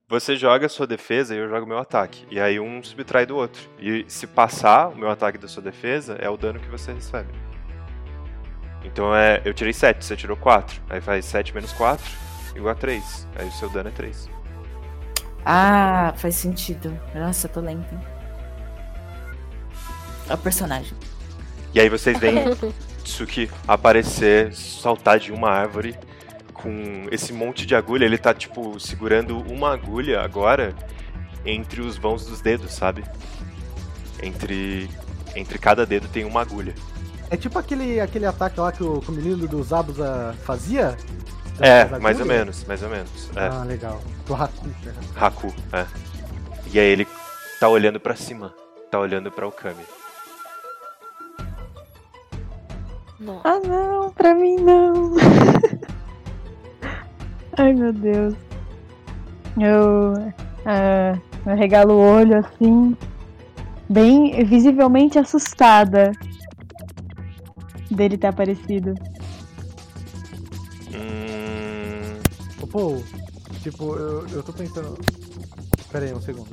Você 0.08 0.36
joga 0.36 0.64
a 0.64 0.70
sua 0.70 0.86
defesa 0.86 1.34
e 1.34 1.38
eu 1.38 1.50
jogo 1.50 1.66
o 1.66 1.68
meu 1.68 1.76
ataque. 1.76 2.26
E 2.30 2.40
aí 2.40 2.58
um 2.58 2.82
subtrai 2.82 3.26
do 3.26 3.36
outro. 3.36 3.60
E 3.78 4.06
se 4.08 4.26
passar 4.26 4.88
o 4.88 4.96
meu 4.96 5.10
ataque 5.10 5.36
da 5.36 5.46
sua 5.46 5.62
defesa, 5.62 6.14
é 6.14 6.30
o 6.30 6.36
dano 6.36 6.58
que 6.58 6.68
você 6.68 6.94
recebe. 6.94 7.28
Então 8.82 9.14
é. 9.14 9.42
Eu 9.44 9.52
tirei 9.52 9.74
7, 9.74 10.02
você 10.02 10.16
tirou 10.16 10.34
4. 10.36 10.80
Aí 10.88 11.02
faz 11.02 11.26
7 11.26 11.54
menos 11.54 11.74
4, 11.74 12.02
igual 12.56 12.72
a 12.72 12.74
3. 12.74 13.28
Aí 13.36 13.46
o 13.46 13.52
seu 13.52 13.68
dano 13.68 13.90
é 13.90 13.92
3. 13.92 14.30
Ah, 15.44 16.14
faz 16.16 16.36
sentido. 16.36 16.98
Nossa, 17.14 17.46
eu 17.46 17.52
tô 17.52 17.60
lenta. 17.60 18.00
É 20.26 20.32
o 20.32 20.38
personagem. 20.38 20.96
E 21.74 21.80
aí 21.80 21.90
vocês 21.90 22.18
veem 22.18 22.44
Tsuki 23.08 23.50
aparecer, 23.66 24.52
saltar 24.54 25.18
de 25.18 25.32
uma 25.32 25.50
árvore 25.50 25.96
com 26.52 27.06
esse 27.10 27.32
monte 27.32 27.66
de 27.66 27.74
agulha. 27.74 28.04
Ele 28.04 28.18
tá, 28.18 28.34
tipo, 28.34 28.78
segurando 28.78 29.38
uma 29.50 29.72
agulha 29.72 30.20
agora 30.20 30.74
entre 31.44 31.80
os 31.80 31.96
vãos 31.96 32.26
dos 32.26 32.40
dedos, 32.40 32.72
sabe? 32.72 33.04
Entre. 34.22 34.88
Entre 35.34 35.58
cada 35.58 35.84
dedo 35.86 36.08
tem 36.08 36.24
uma 36.24 36.40
agulha. 36.40 36.74
É 37.30 37.36
tipo 37.36 37.58
aquele, 37.58 38.00
aquele 38.00 38.24
ataque 38.24 38.58
lá 38.58 38.72
que 38.72 38.82
o, 38.82 39.00
que 39.00 39.10
o 39.10 39.12
menino 39.12 39.46
do 39.46 39.62
Zabuza 39.62 40.34
fazia? 40.44 40.96
É, 41.60 41.84
mais 41.98 42.18
ou 42.18 42.26
menos, 42.26 42.64
mais 42.64 42.82
ou 42.82 42.88
menos. 42.88 43.30
É. 43.36 43.46
Ah, 43.48 43.64
legal. 43.64 44.00
Do 44.26 44.34
Haku. 44.34 44.66
né? 44.66 44.94
Haku, 45.16 45.54
é. 45.72 45.86
E 46.72 46.78
aí 46.78 46.86
ele 46.86 47.06
tá 47.60 47.68
olhando 47.68 48.00
pra 48.00 48.16
cima. 48.16 48.54
Tá 48.90 48.98
olhando 48.98 49.30
pra 49.30 49.46
Okami. 49.46 49.84
Não. 53.18 53.40
Ah, 53.44 53.60
não, 53.60 54.10
pra 54.12 54.34
mim 54.34 54.56
não. 54.56 55.16
Ai, 57.58 57.72
meu 57.72 57.92
Deus. 57.92 58.34
Eu, 59.60 60.32
ah, 60.64 61.18
eu 61.46 61.56
regalo 61.56 61.94
o 61.94 62.00
olho 62.00 62.38
assim, 62.38 62.96
bem 63.88 64.44
visivelmente 64.44 65.18
assustada 65.18 66.12
dele 67.90 68.16
ter 68.16 68.28
aparecido. 68.28 68.94
Hum. 70.94 72.20
Pô, 72.70 72.98
Tipo, 73.62 73.96
eu, 73.96 74.26
eu 74.28 74.42
tô 74.42 74.52
pensando. 74.52 74.96
Pera 75.90 76.04
aí 76.04 76.14
um 76.14 76.20
segundo. 76.20 76.48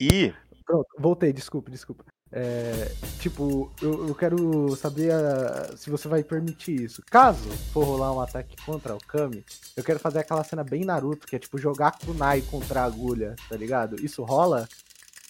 E 0.00 0.32
Pronto, 0.64 0.86
voltei, 0.98 1.32
desculpa, 1.32 1.70
desculpa. 1.70 2.04
É, 2.30 2.92
tipo, 3.20 3.72
eu, 3.80 4.08
eu 4.08 4.14
quero 4.14 4.76
saber 4.76 5.10
ah, 5.12 5.74
se 5.74 5.88
você 5.88 6.06
vai 6.08 6.22
permitir 6.22 6.82
isso. 6.82 7.02
Caso 7.10 7.48
for 7.72 7.84
rolar 7.84 8.12
um 8.12 8.20
ataque 8.20 8.54
contra 8.66 8.94
o 8.94 8.98
Kami, 8.98 9.42
eu 9.74 9.82
quero 9.82 9.98
fazer 9.98 10.18
aquela 10.18 10.44
cena 10.44 10.62
bem 10.62 10.84
Naruto, 10.84 11.26
que 11.26 11.36
é 11.36 11.38
tipo 11.38 11.56
jogar 11.56 11.92
kunai 11.98 12.42
contra 12.42 12.82
a 12.82 12.84
agulha, 12.84 13.34
tá 13.48 13.56
ligado? 13.56 13.96
Isso 14.04 14.22
rola? 14.24 14.68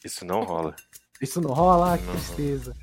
isso 0.05 0.24
não 0.24 0.42
rola. 0.42 0.74
Isso 1.20 1.40
não 1.40 1.52
rola? 1.52 1.97
Que 1.98 2.05
Não 2.05 2.12
rola. 2.14 2.24
tristeza. 2.24 2.74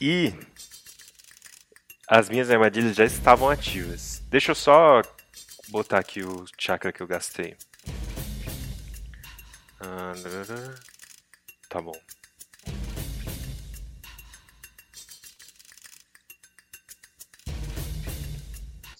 E 0.00 0.32
as 2.08 2.28
minhas 2.28 2.50
armadilhas 2.50 2.94
já 2.94 3.04
estavam 3.04 3.48
ativas. 3.48 4.22
Deixa 4.28 4.50
eu 4.52 4.54
só 4.54 5.02
botar 5.68 5.98
aqui 5.98 6.22
o 6.22 6.44
chakra 6.58 6.92
que 6.92 7.02
eu 7.02 7.06
gastei. 7.06 7.56
Ah. 9.80 10.12
Tá 11.68 11.80
bom. 11.80 11.92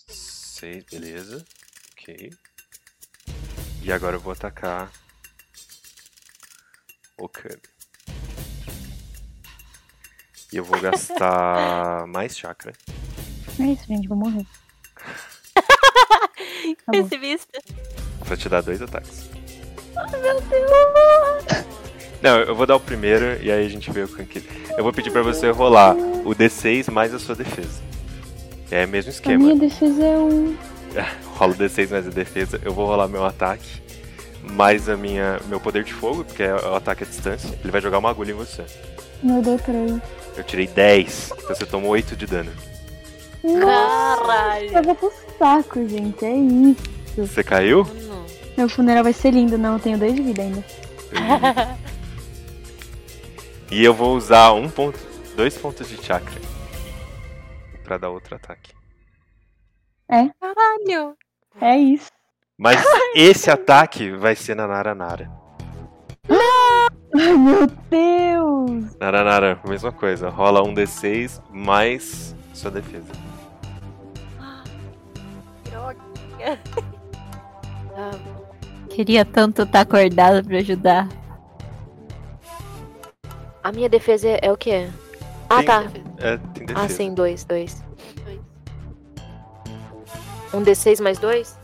Seis, 0.09 0.85
beleza. 0.91 1.45
Ok. 1.93 2.31
E 3.83 3.93
agora 3.93 4.17
eu 4.17 4.21
vou 4.21 4.33
atacar 4.33 4.91
o 7.19 7.29
Kami. 7.29 7.61
E 10.53 10.57
eu 10.57 10.65
vou 10.65 10.81
gastar 10.81 12.07
mais 12.09 12.37
chakra. 12.37 12.73
É 13.61 13.65
isso, 13.65 13.87
gente, 13.87 14.09
vou 14.09 14.17
morrer. 14.17 14.47
Tá. 16.87 16.93
Pessimista. 16.93 17.59
Pra 18.27 18.37
te 18.37 18.49
dar 18.49 18.63
dois 18.63 18.81
ataques. 18.83 19.29
Não, 22.23 22.39
eu 22.41 22.55
vou 22.55 22.67
dar 22.67 22.77
o 22.77 22.81
primeiro 22.81 23.43
e 23.43 23.51
aí 23.53 23.65
a 23.65 23.69
gente 23.69 23.91
vê 23.91 24.03
o 24.03 24.09
que. 24.09 24.43
Eu 24.77 24.83
vou 24.83 24.93
pedir 24.93 25.11
pra 25.11 25.23
você 25.23 25.51
rolar 25.51 25.95
o 25.95 26.35
D6 26.35 26.91
mais 26.91 27.13
a 27.15 27.19
sua 27.19 27.35
defesa. 27.35 27.83
É 28.71 28.85
o 28.85 28.89
mesmo 28.89 29.11
A 29.11 29.15
esquema. 29.15 29.39
minha 29.45 29.57
defesa 29.57 30.03
é 30.03 30.17
um. 30.17 30.57
Rola 31.37 31.53
o 31.53 31.57
D6 31.57 31.91
mais 31.91 32.07
a 32.07 32.11
defesa. 32.11 32.61
Eu 32.65 32.73
vou 32.73 32.87
rolar 32.87 33.09
meu 33.09 33.25
ataque. 33.25 33.83
Mais 34.43 34.89
a 34.89 34.97
minha, 34.97 35.41
meu 35.49 35.59
poder 35.59 35.85
de 35.85 35.93
fogo, 35.93 36.25
porque 36.25 36.43
é 36.43 36.55
o 36.55 36.75
ataque 36.75 37.05
à 37.05 37.07
distância. 37.07 37.49
Ele 37.63 37.71
vai 37.73 37.81
jogar 37.81 37.99
uma 37.99 38.11
agulha 38.11 38.33
em 38.33 38.35
você. 38.35 38.63
Meu 39.23 39.41
Deus, 39.41 39.61
peraí. 39.63 40.01
Eu 40.37 40.45
tirei 40.45 40.67
10, 40.67 41.33
então 41.39 41.55
você 41.57 41.65
tomou 41.65 41.91
8 41.93 42.15
de 42.15 42.27
dano. 42.27 42.51
Caralho. 43.61 44.73
Eu 44.73 44.83
vou 44.83 44.95
pro 44.95 45.13
saco, 45.39 45.87
gente. 45.87 46.25
É 46.25 46.35
isso. 46.35 46.83
Você 47.17 47.45
caiu? 47.45 47.85
Mano. 47.85 48.27
Meu 48.57 48.69
funeral 48.69 49.05
vai 49.05 49.13
ser 49.13 49.33
lindo, 49.33 49.59
não. 49.59 49.75
Eu 49.75 49.81
tenho 49.81 49.99
dois 49.99 50.15
de 50.15 50.23
vida 50.23 50.43
ainda. 50.43 50.65
E 53.71 53.85
eu 53.85 53.93
vou 53.93 54.17
usar 54.17 54.53
um 54.53 54.69
ponto, 54.71 54.99
dois 55.37 55.57
pontos 55.59 55.89
de 55.89 55.97
chakra 56.03 56.41
pra 57.83 57.99
dar 57.99 58.11
outro 58.11 58.35
ataque. 58.37 58.73
Caralho. 60.09 61.17
É 61.61 61.77
isso. 61.77 62.11
Mas 62.57 62.83
esse 63.15 63.51
ataque 63.51 64.11
vai 64.11 64.35
ser 64.37 64.55
na 64.55 64.67
Nara 64.67 64.95
Nara. 64.95 65.31
Ai, 66.29 67.37
meu 67.37 67.67
Deus. 67.67 68.97
Nara 68.99 69.25
Nara, 69.25 69.61
mesma 69.67 69.93
coisa. 69.93 70.31
Rola 70.31 70.63
um 70.63 70.73
D6 70.73 71.43
mais 71.51 72.35
sua 72.53 72.71
defesa. 72.71 73.13
Ah, 77.97 78.11
Queria 78.91 79.25
tanto 79.25 79.63
estar 79.63 79.81
acordada 79.81 80.43
pra 80.43 80.59
ajudar. 80.59 81.09
A 83.63 83.73
minha 83.73 83.89
defesa 83.89 84.29
é, 84.29 84.39
é 84.43 84.53
o 84.53 84.57
quê? 84.57 84.89
Ah, 85.49 85.57
Tem- 85.57 85.65
tá. 85.67 85.85
É, 86.19 86.37
tem 86.37 86.67
defesa. 86.67 86.85
Ah, 86.85 86.89
sim, 86.89 87.15
dois, 87.15 87.45
dois. 87.45 87.83
Um 90.53 90.63
D6 90.63 91.01
mais 91.01 91.19
dois? 91.19 91.59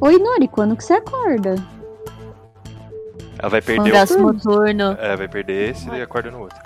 Oi, 0.00 0.18
Nori, 0.18 0.46
quando 0.48 0.76
que 0.76 0.84
você 0.84 0.94
acorda? 0.94 1.56
Ela 3.38 3.48
vai 3.48 3.60
perder 3.60 3.90
o... 3.90 3.92
próximo 3.92 4.38
turno. 4.38 4.92
É, 4.98 5.16
vai 5.16 5.28
perder 5.28 5.70
esse 5.70 5.88
e 5.88 6.02
acorda 6.02 6.30
no 6.30 6.40
outro. 6.40 6.58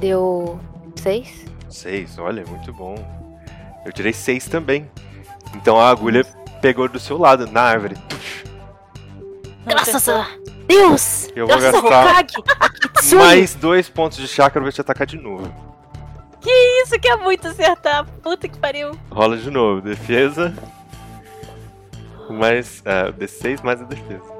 Deu 0.00 0.58
seis? 0.96 1.46
Seis, 1.70 2.18
olha, 2.18 2.44
muito 2.46 2.72
bom. 2.72 2.94
Eu 3.84 3.92
tirei 3.92 4.12
seis 4.12 4.46
também. 4.46 4.90
Então 5.54 5.78
a 5.78 5.88
agulha 5.88 6.24
pegou 6.60 6.88
do 6.88 6.98
seu 6.98 7.18
lado, 7.18 7.46
na 7.46 7.62
árvore. 7.62 7.96
Graças 9.66 10.08
a 10.08 10.26
Deus! 10.66 11.28
Eu 11.34 11.46
vou 11.46 11.58
Graças 11.58 11.82
gastar 11.82 12.24
mais 13.16 13.54
dois 13.54 13.88
pontos 13.88 14.18
de 14.18 14.28
chakra 14.28 14.62
pra 14.62 14.72
te 14.72 14.80
atacar 14.80 15.06
de 15.06 15.16
novo. 15.16 15.52
Isso 16.46 16.98
que 16.98 17.08
é 17.08 17.16
muito 17.16 17.48
acertar. 17.48 18.04
Puta 18.22 18.48
que 18.48 18.58
pariu. 18.58 18.98
Rola 19.10 19.36
de 19.36 19.50
novo, 19.50 19.80
defesa. 19.80 20.54
Mais. 22.28 22.82
É, 22.84 23.10
D6 23.12 23.62
mais 23.62 23.80
a 23.80 23.84
defesa. 23.84 24.33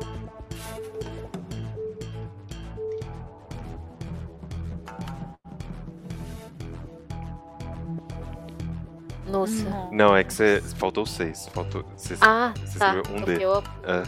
Nossa. 9.34 9.88
Não, 9.90 10.16
é 10.16 10.22
que 10.22 10.32
você. 10.32 10.62
Faltou 10.76 11.04
seis. 11.04 11.48
Faltou. 11.52 11.84
Você, 11.96 12.16
Ah, 12.20 12.52
você 12.64 12.78
tá. 12.78 12.94
escreveu 12.96 13.16
um 13.16 13.22
É 13.22 13.36
D. 13.36 13.44
eu- 13.44 13.64
É. 13.84 14.02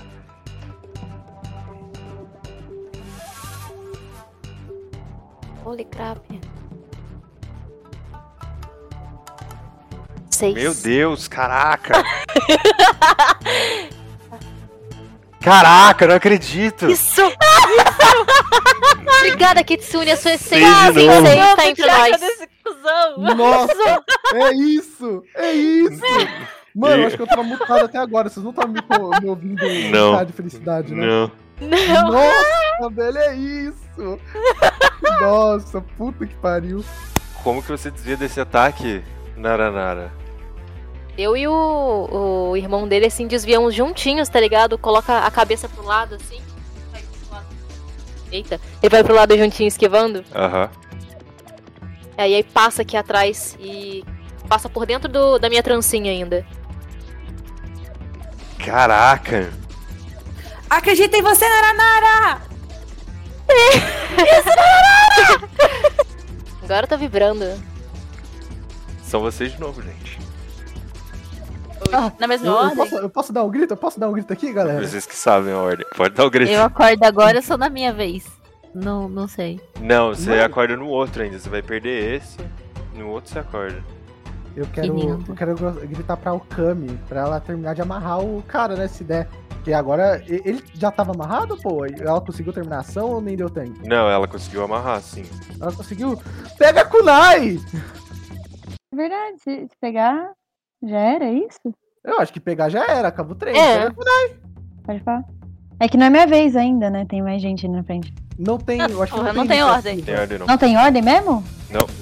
Holy 5.64 5.84
crap. 5.84 6.20
Seis. 10.30 10.55
Meu 10.55 10.74
Deus, 10.74 11.28
caraca! 11.28 11.94
Caraca, 15.40 16.06
não 16.08 16.16
acredito! 16.16 16.90
Isso. 16.90 17.22
Obrigada, 19.20 19.62
Kitsune. 19.62 20.10
A 20.10 20.16
sua 20.16 20.36
Seis 20.36 20.42
essência 20.42 20.92
de 20.92 21.06
novo. 21.06 21.24
seis 21.26 21.55
tá 21.55 21.66
entre 21.68 21.86
nós. 21.86 22.16
Nossa, 23.36 24.05
é 24.35 24.53
isso! 24.55 25.23
É 25.35 25.53
isso! 25.53 26.03
Mano, 26.75 27.03
eu 27.03 27.07
acho 27.07 27.17
que 27.17 27.23
eu 27.23 27.27
tava 27.27 27.43
mutado 27.43 27.86
até 27.86 27.97
agora. 27.97 28.28
Vocês 28.28 28.45
não 28.45 28.51
estavam 28.51 28.73
me, 28.73 28.81
me 29.23 29.28
ouvindo 29.28 29.62
Não. 29.91 30.23
de 30.23 30.33
felicidade, 30.33 30.95
né? 30.95 31.07
Não. 31.07 31.31
Não. 31.59 32.12
Nossa, 32.12 32.95
velho, 32.95 33.19
é 33.19 33.35
isso! 33.35 34.20
Nossa, 35.20 35.81
puta 35.97 36.27
que 36.27 36.35
pariu. 36.35 36.85
Como 37.43 37.62
que 37.62 37.69
você 37.70 37.91
desvia 37.91 38.17
desse 38.17 38.39
ataque, 38.41 39.03
Naranara? 39.36 40.12
Eu 41.17 41.35
e 41.35 41.49
o, 41.49 42.51
o 42.51 42.57
irmão 42.59 42.86
dele, 42.86 43.07
assim, 43.07 43.27
desviamos 43.27 43.75
juntinhos, 43.75 44.28
tá 44.28 44.39
ligado? 44.39 44.77
Coloca 44.77 45.20
a 45.20 45.31
cabeça 45.31 45.67
pro 45.67 45.83
lado, 45.83 46.17
assim. 46.17 46.43
Eita. 48.31 48.61
Ele 48.83 48.91
vai 48.91 49.03
pro 49.03 49.15
lado 49.15 49.36
juntinho, 49.39 49.69
esquivando. 49.69 50.23
Aham. 50.35 50.69
Aí, 52.19 52.35
aí 52.35 52.43
passa 52.43 52.83
aqui 52.83 52.97
atrás 52.97 53.57
e 53.61 54.05
passa 54.49 54.69
por 54.69 54.86
dentro 54.86 55.09
do- 55.09 55.39
da 55.39 55.49
minha 55.49 55.62
trancinha 55.62 56.11
ainda. 56.11 56.47
Caraca! 58.65 59.53
Acredita 60.69 61.17
em 61.17 61.23
você, 61.23 61.47
Naranara! 61.49 62.41
Agora 66.62 66.86
tá 66.86 66.97
vibrando. 66.97 67.45
São 69.05 69.20
vocês 69.20 69.53
de 69.53 69.61
novo, 69.61 69.81
gente. 69.83 70.19
Na 72.19 72.27
mesma 72.27 72.47
Eu, 72.49 72.53
eu 72.53 72.59
ordem? 72.59 72.77
posso, 72.77 72.95
eu 72.97 73.09
posso 73.11 73.33
dar 73.33 73.45
um 73.45 73.49
grito? 73.51 73.73
Eu 73.73 73.77
posso 73.77 74.01
dar 74.01 74.09
um 74.09 74.12
grito 74.12 74.33
aqui, 74.33 74.53
galera? 74.53 74.85
Vocês 74.85 75.07
que 75.07 75.15
sabem 75.15 75.53
a 75.53 75.59
ordem. 75.59 75.86
Pode 75.97 76.15
dar 76.15 76.25
o 76.27 76.31
grito. 76.31 76.51
Eu 76.51 76.65
acordo 76.65 77.05
agora, 77.05 77.39
eu 77.39 77.43
sou 77.43 77.57
na 77.57 77.69
minha 77.70 77.93
vez. 77.93 78.25
Não, 78.76 79.08
não 79.08 79.26
sei. 79.26 79.58
Não, 79.80 80.08
você 80.14 80.30
Mano. 80.30 80.44
acorda 80.44 80.76
no 80.76 80.86
outro 80.88 81.22
ainda. 81.22 81.38
Você 81.38 81.48
vai 81.48 81.62
perder 81.62 82.16
esse, 82.16 82.36
no 82.94 83.08
outro 83.08 83.30
você 83.32 83.38
acorda. 83.38 83.82
Eu 84.55 84.66
quero, 84.66 84.98
eu 85.28 85.34
quero 85.34 85.55
gr- 85.55 85.86
gritar 85.86 86.16
pra 86.16 86.32
Okami, 86.34 86.98
pra 87.08 87.20
ela 87.22 87.40
terminar 87.40 87.74
de 87.74 87.82
amarrar 87.82 88.20
o 88.20 88.42
cara, 88.42 88.74
né, 88.76 88.86
se 88.88 89.02
der. 89.05 89.28
Porque 89.48 89.72
agora, 89.72 90.22
ele 90.28 90.62
já 90.74 90.90
tava 90.90 91.12
amarrado, 91.12 91.56
pô? 91.60 91.84
Ela 91.86 92.20
conseguiu 92.20 92.52
terminar 92.52 92.76
a 92.76 92.80
ação 92.80 93.10
ou 93.10 93.20
nem 93.20 93.36
deu 93.36 93.50
tempo? 93.50 93.80
Não, 93.86 94.08
ela 94.08 94.28
conseguiu 94.28 94.62
amarrar, 94.62 95.00
sim. 95.00 95.24
Ela 95.60 95.72
conseguiu... 95.72 96.20
Pega 96.58 96.82
a 96.82 96.84
Kunai! 96.84 97.58
É 98.92 98.96
verdade, 98.96 99.38
se, 99.42 99.66
se 99.68 99.76
pegar, 99.80 100.32
já 100.82 100.98
era 100.98 101.30
isso? 101.30 101.60
Eu 102.05 102.20
acho 102.20 102.32
que 102.32 102.40
pegar 102.40 102.68
já 102.68 102.84
era, 102.86 103.08
acabou 103.08 103.32
o 103.34 103.38
treino. 103.38 103.58
É. 103.58 103.78
Pega 103.78 103.88
a 103.88 103.94
Kunai. 103.94 104.36
Pode 104.84 105.00
falar. 105.00 105.24
É 105.78 105.88
que 105.88 105.96
não 105.96 106.06
é 106.06 106.10
minha 106.10 106.26
vez 106.26 106.56
ainda, 106.56 106.88
né? 106.88 107.05
Tem 107.08 107.22
mais 107.22 107.40
gente 107.42 107.66
ali 107.66 107.74
na 107.76 107.82
frente. 107.82 108.12
Não 108.38 108.58
tem. 108.58 108.80
Eu 108.80 109.02
acho 109.02 109.12
que 109.12 109.20
não, 109.20 109.32
não 109.32 109.46
tem 109.46 109.62
ordem. 109.62 109.92
iniciativa. 109.94 110.06
Tem 110.06 110.20
ordem 110.20 110.38
não. 110.38 110.46
Não 110.46 110.58
tem 110.58 110.76
ordem 110.78 111.02
mesmo? 111.02 111.44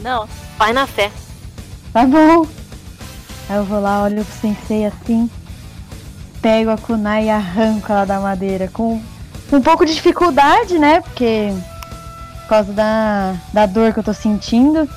Não. 0.03 0.29
Vai 0.59 0.73
na 0.73 0.87
fé. 0.87 1.11
Tá 1.93 2.05
bom. 2.07 2.47
Aí 3.49 3.57
eu 3.57 3.65
vou 3.65 3.81
lá, 3.81 4.03
olho 4.05 4.25
pro 4.25 4.35
sensei 4.41 4.87
assim, 4.87 5.29
pego 6.41 6.71
a 6.71 6.79
kunai 6.79 7.27
e 7.27 7.31
arranco 7.31 7.91
ela 7.93 8.05
da 8.05 8.21
madeira. 8.21 8.69
Com 8.69 9.01
um 9.53 9.61
pouco 9.61 9.85
de 9.85 9.95
dificuldade, 9.95 10.79
né? 10.79 11.01
Porque. 11.01 11.51
Por 12.43 12.49
causa 12.49 12.73
da, 12.73 13.35
da 13.53 13.67
dor 13.67 13.93
que 13.93 13.99
eu 14.01 14.05
tô 14.05 14.13
sentindo. 14.15 14.89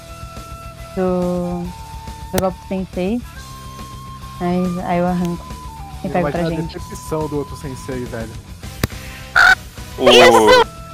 Do. 0.95 1.63
Do 2.33 2.39
golpe 2.39 2.57
do 2.59 2.67
sensei. 2.67 3.21
Aí, 4.41 4.79
aí 4.85 4.99
eu 4.99 5.07
arranco. 5.07 5.45
E 6.03 6.07
Eu 6.07 6.11
pego 6.13 6.29
pra 6.31 6.39
imagino 6.41 6.59
a 6.59 6.61
gente. 6.61 6.77
decepção 6.79 7.27
do 7.27 7.37
outro 7.37 7.55
sensei, 7.57 8.03
velho. 8.05 8.29
O... 9.97 10.07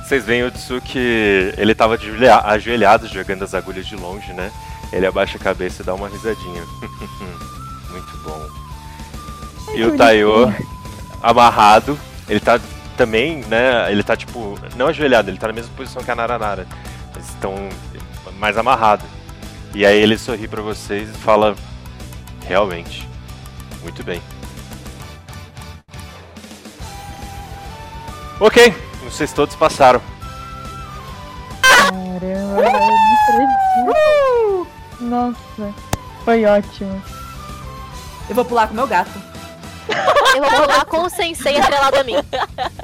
Vocês 0.04 0.26
veem 0.26 0.44
o 0.44 0.52
Tsuki, 0.52 1.00
ele 1.58 1.74
tava 1.74 1.96
ajoelha- 1.96 2.42
ajoelhado 2.46 3.08
jogando 3.08 3.44
as 3.44 3.54
agulhas 3.54 3.86
de 3.86 3.96
longe, 3.96 4.32
né? 4.34 4.52
Ele 4.92 5.06
abaixa 5.08 5.38
a 5.38 5.42
cabeça 5.42 5.82
e 5.82 5.86
dá 5.86 5.94
uma 5.94 6.08
risadinha. 6.10 6.62
Muito 7.90 8.18
bom. 8.24 8.48
E 9.74 9.84
o 9.84 9.98
Taiyo, 9.98 10.54
amarrado, 11.22 11.98
ele 12.30 12.40
tá 12.40 12.60
também, 12.98 13.38
né? 13.46 13.92
Ele 13.92 14.04
tá 14.04 14.16
tipo, 14.16 14.58
não 14.76 14.88
ajoelhado, 14.88 15.30
ele 15.30 15.38
tá 15.38 15.48
na 15.48 15.54
mesma 15.54 15.72
posição 15.76 16.04
que 16.04 16.12
a 16.12 16.16
Naranara. 16.16 16.68
Eles 17.16 17.30
estão 17.30 17.56
mais 18.38 18.58
amarrado. 18.58 19.04
E 19.74 19.86
aí 19.86 19.98
ele 20.00 20.18
sorri 20.18 20.48
pra 20.48 20.62
vocês 20.62 21.10
e 21.10 21.18
fala: 21.20 21.56
Realmente, 22.46 23.08
muito 23.82 24.04
bem. 24.04 24.22
Ok, 28.40 28.74
vocês 29.04 29.32
todos 29.34 29.56
passaram. 29.56 30.02
Caramba, 31.62 32.24
eu 32.26 32.72
não 32.72 32.80
acredito. 33.88 34.68
Nossa, 35.02 35.74
foi 36.24 36.46
ótimo. 36.46 37.02
Eu 38.30 38.36
vou 38.36 38.46
pular 38.46 38.68
com 38.68 38.74
meu 38.74 38.88
gato. 38.88 39.12
Eu 40.36 40.42
vou 40.42 40.52
pular 40.62 40.86
com 40.86 41.02
o 41.02 41.10
sensei 41.10 41.60
atrelado 41.60 41.98
a 42.00 42.04
mim. 42.04 42.14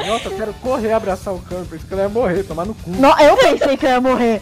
Nossa, 0.05 0.27
eu 0.27 0.35
quero 0.37 0.53
correr 0.55 0.91
abraçar 0.91 1.33
o 1.33 1.39
cano, 1.39 1.65
pensei 1.65 1.87
que 1.87 1.93
ele 1.93 2.01
ia 2.01 2.09
morrer, 2.09 2.43
tomar 2.43 2.65
no 2.65 2.73
cu. 2.75 2.89
No- 2.89 3.17
eu 3.19 3.37
pensei 3.37 3.77
que 3.77 3.85
eu 3.85 3.89
ia 3.89 4.01
morrer. 4.01 4.41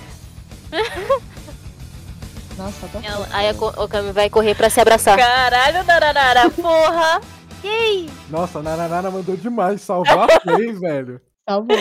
Nossa, 2.58 2.88
tô 2.92 3.00
Ela- 3.04 3.28
Aí 3.32 3.48
a 3.50 3.52
o 3.54 3.88
Kami 3.88 4.12
vai 4.12 4.30
correr 4.30 4.56
pra 4.56 4.70
se 4.70 4.82
abraçar. 4.82 5.16
Caralho, 5.18 5.84
Nararara, 5.84 6.50
porra. 6.50 7.22
Ei, 7.64 8.10
Nossa, 8.30 8.60
a 8.60 8.64
Nananara 8.64 9.10
mandou 9.12 9.36
demais 9.38 9.82
salvar 9.82 10.28
três, 10.42 10.80
velho. 10.82 11.22
Salvou. 11.48 11.78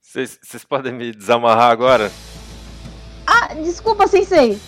Vocês 0.00 0.38
vocês 0.42 0.64
podem 0.64 0.92
me 0.92 1.12
desamarrar 1.12 1.70
agora? 1.70 2.10
Ah, 3.26 3.54
desculpa, 3.54 4.06
sensei. 4.08 4.60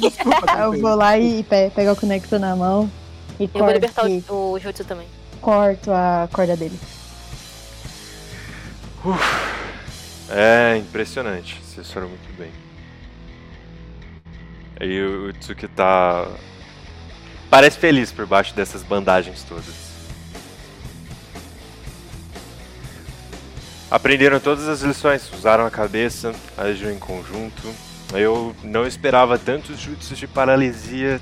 Desculpa, 0.00 0.46
Eu 0.60 0.80
vou 0.80 0.94
lá 0.94 1.18
e 1.18 1.42
pe 1.44 1.70
pego 1.70 1.92
o 1.92 1.96
conecto 1.96 2.38
na 2.38 2.54
mão 2.56 2.90
e 3.38 3.44
Eu 3.54 3.64
vou 3.64 3.72
corto, 3.72 3.74
libertar 3.74 4.06
o, 4.06 4.52
o 4.52 4.58
Jutsu 4.58 4.84
também. 4.84 5.08
corto 5.40 5.90
a 5.92 6.28
corda 6.32 6.56
dele. 6.56 6.78
É 10.28 10.76
impressionante. 10.76 11.60
Vocês 11.62 11.90
foram 11.90 12.08
muito 12.08 12.32
bem. 12.36 12.52
Aí 14.80 15.02
o 15.02 15.28
o 15.28 15.32
Tsuki 15.34 15.68
tá. 15.68 16.26
Parece 17.50 17.78
feliz 17.78 18.12
por 18.12 18.26
baixo 18.26 18.54
dessas 18.54 18.82
bandagens 18.82 19.42
todas. 19.44 19.79
Aprenderam 23.90 24.38
todas 24.38 24.68
as 24.68 24.82
lições, 24.82 25.28
usaram 25.32 25.66
a 25.66 25.70
cabeça, 25.70 26.32
agiram 26.56 26.92
em 26.92 26.98
conjunto. 26.98 27.62
Eu 28.12 28.54
não 28.62 28.86
esperava 28.86 29.36
tantos 29.38 29.78
jutsus 29.80 30.16
de 30.16 30.26
paralisia 30.28 31.20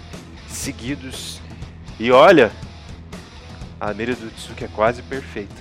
seguidos. 0.49 1.41
E 1.99 2.11
olha, 2.11 2.53
a 3.81 3.93
mira 3.95 4.15
do 4.15 4.31
Tsuki 4.31 4.65
é 4.65 4.69
quase 4.69 5.03
perfeita. 5.03 5.55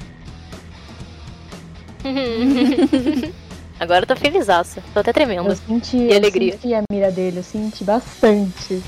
Agora 3.80 4.04
eu 4.04 4.08
tô 4.08 4.16
felizaça. 4.16 4.84
Tô 4.94 5.00
até 5.00 5.14
tremendo. 5.14 5.48
Eu 5.50 5.56
senti, 5.56 5.98
E 5.98 6.10
eu 6.12 6.18
alegria. 6.18 6.54
senti 6.54 6.74
a 6.74 6.82
mira 6.92 7.12
dele, 7.12 7.38
eu 7.40 7.44
senti 7.44 7.84
bastante. 7.84 8.82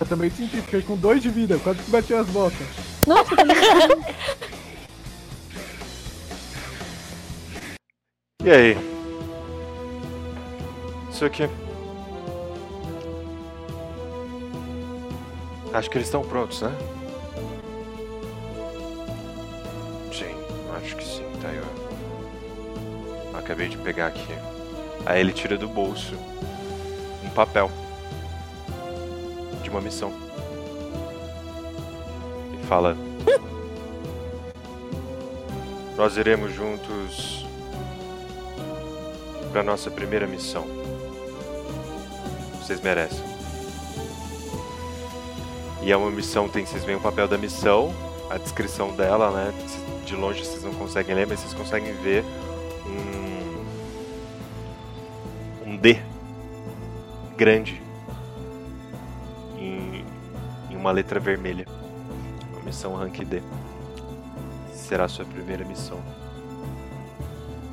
Eu 0.00 0.06
também 0.06 0.30
senti, 0.30 0.56
fiquei 0.56 0.82
com 0.82 0.96
dois 0.96 1.22
de 1.22 1.28
vida, 1.28 1.58
quase 1.62 1.80
que 1.80 1.90
bati 1.90 2.14
as 2.14 2.26
botas. 2.28 2.66
Nossa, 3.06 3.34
tá 3.36 3.42
E 8.44 8.50
aí? 8.50 8.76
Isso 11.10 11.24
aqui. 11.24 11.48
Acho 15.72 15.88
que 15.88 15.96
eles 15.96 16.08
estão 16.08 16.22
prontos, 16.22 16.60
né? 16.60 16.70
Sim, 20.12 20.36
acho 20.76 20.94
que 20.94 21.04
sim, 21.04 21.24
tá. 21.40 21.48
Acabei 23.38 23.66
de 23.66 23.78
pegar 23.78 24.08
aqui. 24.08 24.34
Aí 25.06 25.20
ele 25.20 25.32
tira 25.32 25.56
do 25.56 25.66
bolso 25.66 26.14
um 27.24 27.30
papel 27.30 27.70
de 29.62 29.70
uma 29.70 29.80
missão. 29.80 30.12
E 32.52 32.66
fala: 32.66 32.94
Nós 35.96 36.18
iremos 36.18 36.52
juntos 36.52 37.43
para 39.54 39.62
nossa 39.62 39.88
primeira 39.88 40.26
missão. 40.26 40.66
Vocês 42.58 42.80
merecem. 42.80 43.22
E 45.80 45.92
é 45.92 45.96
uma 45.96 46.10
missão, 46.10 46.48
tem, 46.48 46.66
vocês 46.66 46.84
veem 46.84 46.98
o 46.98 47.00
papel 47.00 47.28
da 47.28 47.38
missão, 47.38 47.94
a 48.28 48.36
descrição 48.36 48.96
dela, 48.96 49.30
né? 49.30 49.54
De 50.04 50.16
longe 50.16 50.44
vocês 50.44 50.64
não 50.64 50.74
conseguem 50.74 51.14
ler, 51.14 51.28
mas 51.28 51.38
vocês 51.38 51.54
conseguem 51.54 51.92
ver 51.92 52.24
um, 55.64 55.70
um 55.70 55.76
D 55.76 56.02
grande 57.36 57.80
em, 59.56 60.04
em 60.68 60.76
uma 60.76 60.90
letra 60.90 61.20
vermelha. 61.20 61.64
Uma 62.52 62.62
missão 62.62 62.96
rank 62.96 63.20
D. 63.20 63.40
Será 64.72 65.04
a 65.04 65.08
sua 65.08 65.24
primeira 65.24 65.64
missão. 65.64 66.02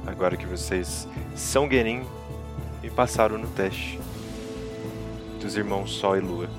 Agora 0.06 0.36
que 0.36 0.46
vocês 0.46 1.08
são 1.36 1.70
Genin 1.70 2.06
e 2.84 2.90
passaram 2.90 3.38
no 3.38 3.48
teste 3.50 4.00
dos 5.40 5.56
irmãos 5.56 5.92
Sol 5.92 6.18
e 6.18 6.20
Lua. 6.20 6.50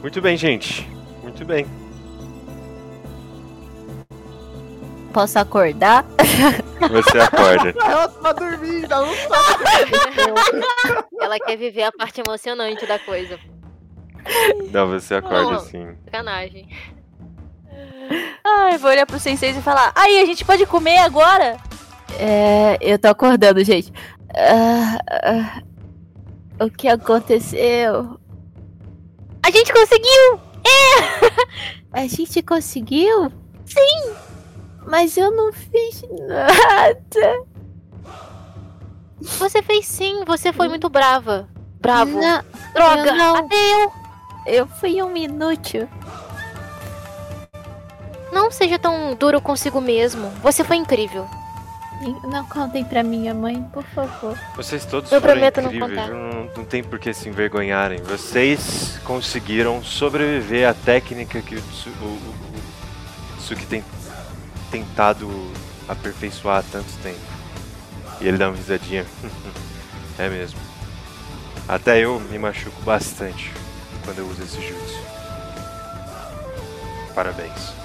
Muito 0.00 0.20
bem, 0.20 0.36
gente. 0.36 0.88
Muito 1.22 1.44
bem. 1.44 1.66
Posso 5.12 5.38
acordar? 5.38 6.04
Você 6.90 7.18
acorda. 7.18 7.70
Ela 7.80 8.08
tá 8.08 8.32
dormindo, 8.32 8.92
ela 8.92 9.06
não 9.06 9.14
sabe. 9.14 9.92
Ela 11.20 11.38
quer 11.38 11.56
viver 11.56 11.84
a 11.84 11.92
parte 11.92 12.20
emocionante 12.20 12.84
da 12.84 12.98
coisa. 12.98 13.38
Não, 14.70 14.88
você 14.88 15.14
acorda 15.14 15.52
Não. 15.52 15.60
sim. 15.60 15.96
Sacanagem. 16.04 16.68
Ai, 18.44 18.78
vou 18.78 18.90
olhar 18.90 19.06
pro 19.06 19.18
senseis 19.18 19.56
e 19.56 19.62
falar: 19.62 19.92
Aí, 19.94 20.20
a 20.20 20.26
gente 20.26 20.44
pode 20.44 20.66
comer 20.66 20.98
agora? 20.98 21.56
É, 22.18 22.78
eu 22.80 22.98
tô 22.98 23.08
acordando, 23.08 23.62
gente. 23.64 23.92
Ah, 24.36 24.98
ah, 25.10 25.62
o 26.64 26.70
que 26.70 26.88
aconteceu? 26.88 28.18
A 29.44 29.50
gente 29.50 29.72
conseguiu! 29.72 30.40
A 31.92 32.06
gente 32.06 32.42
conseguiu? 32.42 33.30
Sim! 33.64 34.14
Mas 34.86 35.16
eu 35.16 35.30
não 35.30 35.52
fiz 35.52 36.02
nada. 36.26 37.44
Você 39.20 39.62
fez 39.62 39.86
sim, 39.86 40.24
você 40.26 40.52
foi 40.52 40.68
muito 40.68 40.88
brava. 40.88 41.48
Bravo. 41.80 42.18
Droga! 42.74 43.10
eu 43.10 43.14
não. 43.14 43.36
Até 43.36 43.74
eu! 43.74 43.92
eu 44.46 44.66
fui 44.66 45.02
um 45.02 45.16
inútil. 45.16 45.88
Não 48.34 48.50
seja 48.50 48.80
tão 48.80 49.14
duro 49.14 49.40
consigo 49.40 49.80
mesmo. 49.80 50.28
Você 50.42 50.64
foi 50.64 50.74
incrível. 50.76 51.24
Não 52.24 52.44
contem 52.46 52.84
pra 52.84 53.00
minha 53.04 53.32
mãe, 53.32 53.62
por 53.72 53.84
favor. 53.84 54.36
Vocês 54.56 54.84
todos 54.84 55.12
Eu 55.12 55.20
foram 55.20 55.34
prometo 55.34 55.62
não 55.62 55.72
incríveis, 55.72 56.00
contar. 56.00 56.12
não, 56.12 56.50
não 56.56 56.64
tem 56.64 56.82
por 56.82 56.98
que 56.98 57.14
se 57.14 57.28
envergonharem. 57.28 58.02
Vocês 58.02 58.98
conseguiram 59.04 59.84
sobreviver 59.84 60.68
à 60.68 60.74
técnica 60.74 61.40
que 61.40 61.54
o, 61.54 61.60
Tsu, 61.62 61.90
o, 62.02 62.04
o, 62.04 63.36
o 63.36 63.38
Tsuki 63.38 63.66
tem 63.66 63.84
tentado 64.68 65.30
aperfeiçoar 65.88 66.58
há 66.58 66.62
tanto 66.64 66.92
tempo. 67.04 67.20
E 68.20 68.26
ele 68.26 68.36
dá 68.36 68.48
uma 68.48 68.56
risadinha. 68.56 69.06
é 70.18 70.28
mesmo. 70.28 70.58
Até 71.68 72.00
eu 72.00 72.18
me 72.18 72.38
machuco 72.40 72.82
bastante 72.82 73.52
quando 74.04 74.18
eu 74.18 74.26
uso 74.26 74.42
esse 74.42 74.60
jutsu. 74.60 74.98
Parabéns. 77.14 77.83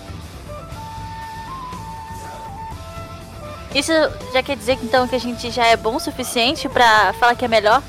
Isso 3.73 3.91
já 4.33 4.41
quer 4.41 4.55
dizer 4.57 4.77
então 4.83 5.07
que 5.07 5.15
a 5.15 5.19
gente 5.19 5.51
já 5.51 5.65
é 5.65 5.77
bom 5.77 5.95
o 5.95 5.99
suficiente 5.99 6.67
pra 6.67 7.13
falar 7.13 7.35
que 7.35 7.45
é 7.45 7.47
melhor 7.47 7.81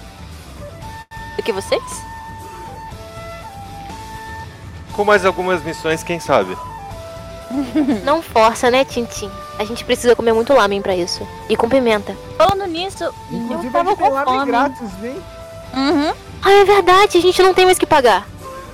do 1.37 1.43
que 1.43 1.53
vocês? 1.53 1.83
Com 4.93 5.05
mais 5.05 5.25
algumas 5.25 5.63
missões, 5.63 6.03
quem 6.03 6.21
sabe? 6.21 6.57
Não 8.05 8.23
força, 8.23 8.71
né, 8.71 8.85
Tintin? 8.85 9.31
A 9.59 9.65
gente 9.65 9.85
precisa 9.85 10.15
comer 10.15 10.33
muito 10.33 10.53
lamen 10.55 10.81
pra 10.83 10.95
isso. 10.95 11.27
E 11.49 11.57
com 11.57 11.69
pimenta. 11.69 12.15
Falando 12.37 12.67
nisso, 12.67 13.05
eu 13.05 13.15
Inclusive, 13.31 13.69
a 13.69 13.73
tava 13.73 13.97
com 13.97 14.09
lamen 14.09 14.35
fome. 14.41 14.47
grátis, 14.47 14.91
vem. 15.01 15.17
Uhum. 15.75 16.13
Ah, 16.43 16.51
é 16.53 16.65
verdade, 16.65 17.19
a 17.19 17.21
gente 17.21 17.43
não 17.43 17.53
tem 17.55 17.65
mais 17.67 17.79
que 17.79 17.87
pagar. 17.87 18.27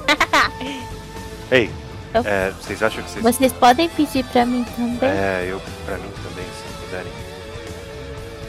Ei, 1.51 1.71
Eu- 2.15 2.23
é, 2.25 2.51
vocês 2.61 2.83
acham 2.83 3.03
que 3.03 3.11
vocês. 3.11 3.23
Vocês 3.25 3.53
podem 3.53 3.89
pedir 3.89 4.25
pra 4.25 4.45
mim 4.47 4.65
também. 4.77 5.09
É, 5.11 5.47
eu, 5.49 5.61
pra 5.85 5.97
mim 5.97 6.11
também. 6.23 6.45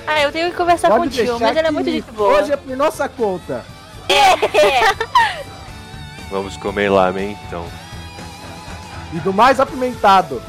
Ah, 0.07 0.21
eu 0.21 0.31
tenho 0.31 0.49
que 0.49 0.55
conversar 0.55 0.87
com 0.87 0.95
o 0.95 0.99
Pode 0.99 1.11
tio, 1.11 1.25
deixar 1.25 1.39
mas 1.39 1.57
ele 1.57 1.67
é 1.67 1.71
muito 1.71 1.91
gente 1.91 2.09
boa. 2.11 2.39
Hoje 2.39 2.53
é 2.53 2.55
por 2.55 2.77
nossa 2.77 3.09
conta. 3.09 3.65
Vamos 6.31 6.55
comer 6.55 6.89
lamen 6.89 7.37
então. 7.45 7.65
E 9.13 9.19
do 9.19 9.33
mais 9.33 9.59
apimentado. 9.59 10.41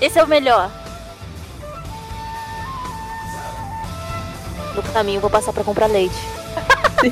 Esse 0.00 0.18
é 0.18 0.24
o 0.24 0.26
melhor. 0.26 0.70
No 4.74 4.82
caminho, 4.82 5.20
vou 5.20 5.30
passar 5.30 5.52
pra 5.52 5.62
comprar 5.62 5.86
leite. 5.86 6.16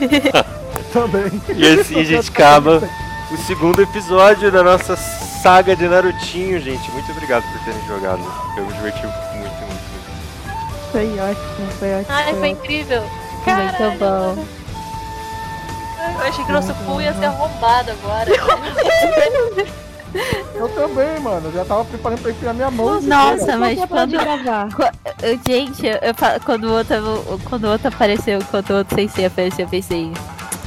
Também. 0.92 1.30
E 1.54 1.80
assim 1.80 2.00
a 2.00 2.04
gente 2.04 2.30
acaba 2.30 2.82
o 3.30 3.36
segundo 3.46 3.80
episódio 3.80 4.50
da 4.50 4.62
nossa 4.62 4.96
saga 4.96 5.74
de 5.74 5.88
Narutinho, 5.88 6.60
gente. 6.60 6.90
Muito 6.90 7.10
obrigado 7.12 7.44
por 7.50 7.64
terem 7.64 7.86
jogado. 7.86 8.22
Eu 8.56 8.66
me 8.66 8.72
diverti 8.72 9.02
muito, 9.02 9.16
muito. 9.16 9.31
Foi 10.92 11.08
ótimo, 11.18 11.66
foi 11.78 11.94
ótimo. 11.94 12.06
Ai, 12.14 12.24
foi 12.24 12.34
foi 12.38 12.48
incrível. 12.50 13.00
Muito 13.02 13.44
Caralho. 13.44 13.98
bom. 13.98 14.44
Eu 16.14 16.20
achei 16.28 16.44
que 16.44 16.50
o 16.50 16.54
nosso 16.54 16.74
pool 16.74 17.00
ia 17.00 17.12
ser 17.14 17.24
arrombado 17.26 17.90
agora. 17.92 18.30
Eu 20.54 20.68
também, 20.68 21.18
mano. 21.20 21.46
Eu 21.48 21.52
já 21.52 21.64
tava 21.64 21.84
preparando 21.86 22.20
pra 22.20 22.30
enfiar 22.32 22.52
minha 22.52 22.70
mão. 22.70 23.00
Nossa, 23.00 23.56
mas 23.56 23.78
Só 23.78 23.86
pra 23.86 23.96
quando. 23.96 24.10
gravar. 24.10 24.68
eu- 25.22 25.40
Gente, 25.46 25.86
eu, 25.86 25.94
eu 25.94 26.14
quando, 26.44 26.64
o 26.64 26.72
outro, 26.74 27.40
quando 27.48 27.64
o 27.64 27.70
outro 27.70 27.88
apareceu, 27.88 28.38
quando 28.50 28.70
o 28.70 28.76
outro 28.76 28.94
sensei 28.94 29.24
apareceu, 29.24 29.64
eu 29.64 29.70
pensei. 29.70 30.12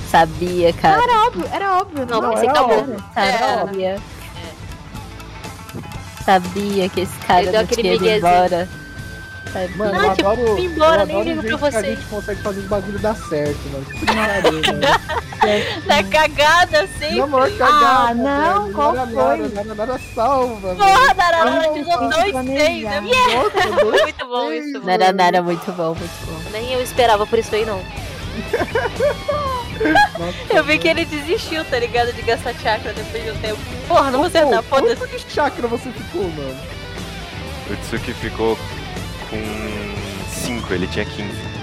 Sabia, 0.10 0.74
cara. 0.74 1.00
Óbvio, 1.28 1.48
era 1.52 1.78
óbvio. 1.78 2.06
Não, 2.08 2.22
Não, 2.22 2.30
pensei 2.32 2.50
que 2.50 2.58
era 2.58 2.60
acabou. 2.60 2.80
óbvio. 2.80 3.04
Sabia. 3.14 3.98
Sabia 6.26 6.90
que 6.90 7.02
esse 7.02 7.18
cara 7.20 7.52
não 7.52 7.62
ido 7.62 7.76
miguezinho. 7.76 8.18
embora. 8.18 8.70
Sabia. 9.52 9.70
Mano, 9.78 10.00
Ah, 10.00 10.06
eu 10.08 10.14
tipo, 10.16 10.30
adoro. 10.30 10.60
embora, 10.60 11.02
eu 11.02 11.06
nem 11.08 11.16
adoro 11.22 11.30
ligo 11.30 11.40
o 11.40 11.42
pra 11.42 11.50
jeito 11.50 11.58
que 11.60 11.66
a 11.66 11.82
vocês. 11.82 12.00
gente 12.00 12.10
consegue 12.10 12.42
fazer 12.42 12.60
os 12.60 12.66
bagulho 12.68 13.00
dar 13.00 13.16
certo, 13.16 13.60
mano. 13.72 13.86
Que 13.86 14.06
pariu, 14.06 14.62
mano. 14.62 15.86
Tá 15.88 16.04
cagada 16.04 16.88
sempre. 17.00 17.16
Na 17.18 17.28
maior 17.28 17.52
cagada. 17.52 17.86
Ah, 18.10 18.14
não, 18.14 18.62
velho. 18.64 18.74
qual 18.76 18.94
nada, 18.94 19.12
foi? 19.12 19.38
Nada, 19.38 19.50
nada, 19.54 19.76
nada 19.76 20.00
salva. 20.14 20.76
Porra, 20.76 21.14
Narara, 21.14 21.46
Não, 21.46 21.64
ela 21.64 21.74
tirou 21.74 22.02
não, 22.02 22.10
dois 22.10 22.46
seis. 22.60 22.84
né? 22.84 23.02
dois 23.82 24.02
Muito 24.02 24.26
bom 24.28 24.52
isso. 24.52 24.82
Nara, 25.14 25.42
muito 25.42 25.72
bom, 25.72 25.96
muito 25.96 26.26
bom. 26.26 26.50
Nem 26.52 26.74
eu 26.74 26.82
esperava 26.82 27.26
por 27.28 27.38
isso 27.40 27.54
aí, 27.56 27.66
não. 27.66 27.82
Eu 30.50 30.64
vi 30.64 30.78
que 30.80 30.88
ele 30.88 31.06
desistiu, 31.06 31.64
tá 31.66 31.78
ligado? 31.80 32.12
De 32.14 32.22
gastar 32.22 32.54
chakra 32.56 32.94
depois 32.94 33.24
de 33.24 33.30
um 33.32 33.36
tempo. 33.38 33.60
Porra, 33.88 34.10
não 34.12 34.20
vou 34.20 34.28
acertar, 34.28 34.64
foda-se. 34.64 34.96
Quanto 34.96 35.12
de 35.18 35.32
chakra 35.32 35.68
você 35.68 35.90
ficou, 35.92 36.24
mano? 36.24 36.56
O 37.70 37.76
Tsuki 37.78 38.14
ficou 38.14 38.58
com 39.30 40.32
5, 40.32 40.74
ele 40.74 40.88
tinha 40.88 41.06
15. 41.06 41.56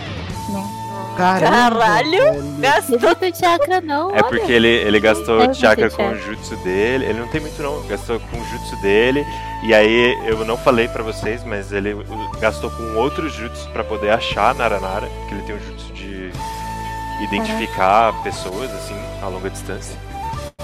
Caramba, 1.17 1.51
Caralho! 1.79 2.11
velho. 2.11 2.59
Gastou. 2.59 2.99
Não 3.01 3.15
tem 3.15 3.35
chakra, 3.35 3.81
não. 3.81 4.11
É 4.11 4.15
olha. 4.15 4.25
porque 4.25 4.53
ele, 4.53 4.69
ele 4.69 4.99
gastou 4.99 5.43
Eu 5.43 5.55
chakra 5.55 5.89
não 5.89 5.97
com 5.97 6.11
o 6.11 6.19
jutsu 6.19 6.57
dele. 6.57 7.05
Ele 7.05 7.21
não 7.21 7.29
tem 7.29 7.41
muito 7.41 7.63
não, 7.63 7.83
gastou 7.87 8.19
com 8.19 8.39
o 8.39 8.45
jutsu 8.47 8.77
dele. 8.77 9.25
E 9.63 9.75
aí 9.75 10.19
eu 10.27 10.45
não 10.45 10.57
falei 10.57 10.89
pra 10.89 11.03
vocês, 11.03 11.45
mas 11.45 11.73
ele 11.73 11.97
gastou 12.41 12.71
com 12.71 12.97
outro 12.97 13.29
jutsu 13.29 13.69
pra 13.71 13.85
poder 13.85 14.11
achar 14.11 14.51
a 14.51 14.55
Naranara, 14.55 15.09
que 15.29 15.35
ele 15.35 15.43
tem 15.43 15.55
um 15.55 15.61
jutsu 15.61 15.93
de 15.93 16.33
identificar 17.23 18.13
pessoas 18.23 18.71
assim 18.73 18.97
a 19.23 19.29
longa 19.29 19.51
distância. 19.51 19.97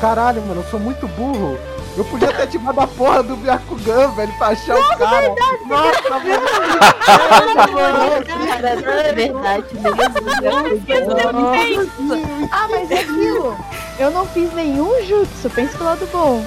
Caralho, 0.01 0.41
mano, 0.43 0.61
eu 0.61 0.71
sou 0.71 0.79
muito 0.79 1.09
burro. 1.09 1.59
Eu 1.97 2.05
podia 2.05 2.33
ter 2.33 2.43
ativado 2.43 2.81
a 2.81 2.87
porra 2.87 3.25
do 3.25 3.37
Byakugan, 3.37 4.13
velho, 4.13 4.33
pra 4.39 4.49
achar 4.49 4.77
o 4.77 4.97
cara. 4.97 5.35
Nossa, 5.67 6.19
mano. 6.21 6.47
É 9.05 9.13
verdade, 9.13 9.75
mesmo. 9.75 9.99
Ah, 12.53 12.69
mas 12.71 12.91
é 12.93 13.01
aquilo. 13.01 13.57
Eu 13.99 14.13
não 14.13 14.25
fiz 14.27 14.53
nenhum 14.55 15.05
jutsu. 15.05 15.51
Pensa 15.51 15.77
pelo 15.77 15.91
lado 15.91 16.09
bom. 16.13 16.47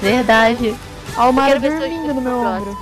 Verdade. 0.00 0.74
Ó, 1.18 1.28
o 1.28 1.32
Mario 1.32 1.60
dormindo 1.60 2.14
no 2.14 2.20
meu 2.22 2.40
ombro. 2.40 2.78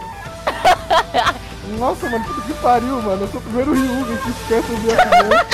Nossa, 1.78 2.08
mano, 2.08 2.24
puta 2.24 2.42
que 2.42 2.54
pariu, 2.54 3.02
mano. 3.02 3.22
Eu 3.24 3.28
sou 3.28 3.40
o 3.40 3.42
primeiro 3.42 3.72
Ryuga 3.72 4.16
que 4.18 4.30
esquece 4.30 4.72
o 4.72 4.76
Byakugan. 4.76 5.46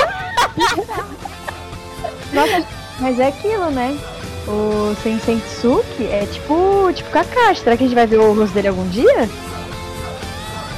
Nossa, 2.34 2.64
mas 3.00 3.18
é 3.18 3.28
aquilo, 3.28 3.70
né? 3.70 3.98
O 4.46 4.94
Sensei 5.02 5.40
Tsuki 5.40 6.06
é 6.06 6.26
tipo, 6.26 6.92
tipo 6.92 7.08
Kakashi. 7.10 7.62
Será 7.62 7.76
que 7.76 7.84
a 7.84 7.86
gente 7.86 7.94
vai 7.94 8.06
ver 8.06 8.18
o 8.18 8.34
rosto 8.34 8.52
dele 8.52 8.68
algum 8.68 8.86
dia? 8.88 9.28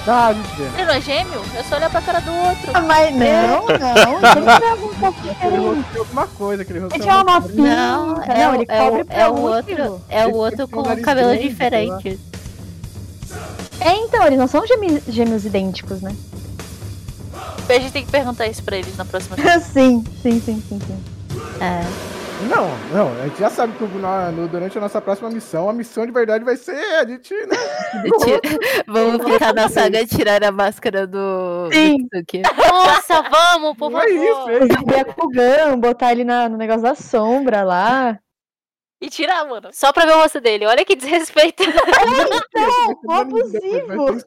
Tá, 0.04 0.26
a 0.28 0.32
gente 0.34 0.46
vê. 0.56 0.64
Ele 0.76 0.84
não 0.84 0.94
é 0.94 1.00
gêmeo? 1.00 1.42
É 1.56 1.62
só 1.64 1.74
olhar 1.76 1.90
pra 1.90 2.00
cara 2.00 2.20
do 2.20 2.32
outro. 2.32 2.70
Ah, 2.72 2.80
mas 2.80 3.10
não, 3.12 3.18
não. 3.66 4.54
Ele 4.54 4.64
é 4.64 4.70
algum 4.70 4.94
pouco 4.94 5.20
diferente. 5.20 5.98
alguma 5.98 6.26
coisa, 6.28 6.62
aquele 6.62 6.78
rosto 6.78 6.94
Ele 6.94 7.08
é 7.08 7.12
uma 7.16 7.42
coisa. 7.42 7.60
Não, 7.62 8.14
pinta. 8.14 8.32
é, 8.32 8.38
Não, 8.44 8.50
o- 8.52 8.54
ele 8.54 8.66
é, 8.68 8.78
cobre 8.84 9.04
pra 9.04 9.16
é 9.16 9.28
o 9.28 9.34
outro, 9.36 10.00
é 10.08 10.26
o 10.28 10.34
outro 10.36 10.64
um 10.64 10.68
com 10.68 10.82
nariz 10.82 11.04
cabelo 11.04 11.36
diferente. 11.36 12.20
É, 13.80 13.96
então, 13.96 14.24
eles 14.26 14.38
não 14.38 14.46
são 14.46 14.64
gêmeos, 14.64 15.02
gêmeos 15.08 15.44
idênticos, 15.44 16.00
né? 16.00 16.14
A 17.68 17.72
gente 17.80 17.90
tem 17.92 18.04
que 18.04 18.10
perguntar 18.12 18.46
isso 18.46 18.62
pra 18.62 18.76
eles 18.76 18.96
na 18.96 19.04
próxima 19.04 19.36
sim, 19.60 20.04
sim, 20.22 20.40
sim, 20.40 20.62
sim, 20.68 20.80
sim. 20.86 21.15
É. 21.60 21.80
Não, 22.50 22.68
não, 22.92 23.08
a 23.22 23.28
gente 23.28 23.40
já 23.40 23.48
sabe 23.48 23.72
que 23.78 23.84
na- 23.98 24.30
no- 24.30 24.46
durante 24.46 24.76
a 24.76 24.80
nossa 24.80 25.00
próxima 25.00 25.30
missão, 25.30 25.70
a 25.70 25.72
missão 25.72 26.04
de 26.04 26.12
verdade 26.12 26.44
vai 26.44 26.54
ser 26.54 26.76
a 26.96 27.06
gente, 27.06 27.32
né? 27.32 27.56
Vamos 28.86 29.24
ficar 29.24 29.54
na 29.54 29.70
saga 29.70 30.04
tirar 30.06 30.44
a 30.44 30.52
máscara 30.52 31.06
do, 31.06 31.70
Sim. 31.72 31.96
do. 32.12 32.42
Nossa, 32.58 33.22
vamos, 33.22 33.74
por 33.78 33.90
Não 33.90 34.00
favor. 34.00 34.12
é 34.12 34.14
isso, 34.14 34.50
é 34.50 34.58
isso. 34.66 34.84
Byakugan, 34.84 35.78
botar 35.78 36.12
ele 36.12 36.24
na, 36.24 36.46
no 36.48 36.58
negócio 36.58 36.82
da 36.82 36.94
sombra 36.94 37.64
lá. 37.64 38.18
E 39.00 39.08
tirar, 39.10 39.44
mano. 39.46 39.68
Só 39.72 39.90
pra 39.92 40.04
ver 40.06 40.12
o 40.12 40.20
rosto 40.20 40.40
dele. 40.40 40.66
Olha 40.66 40.84
que 40.84 40.94
desrespeito. 40.96 41.62
Não, 43.04 43.14
abusivo. 43.14 44.16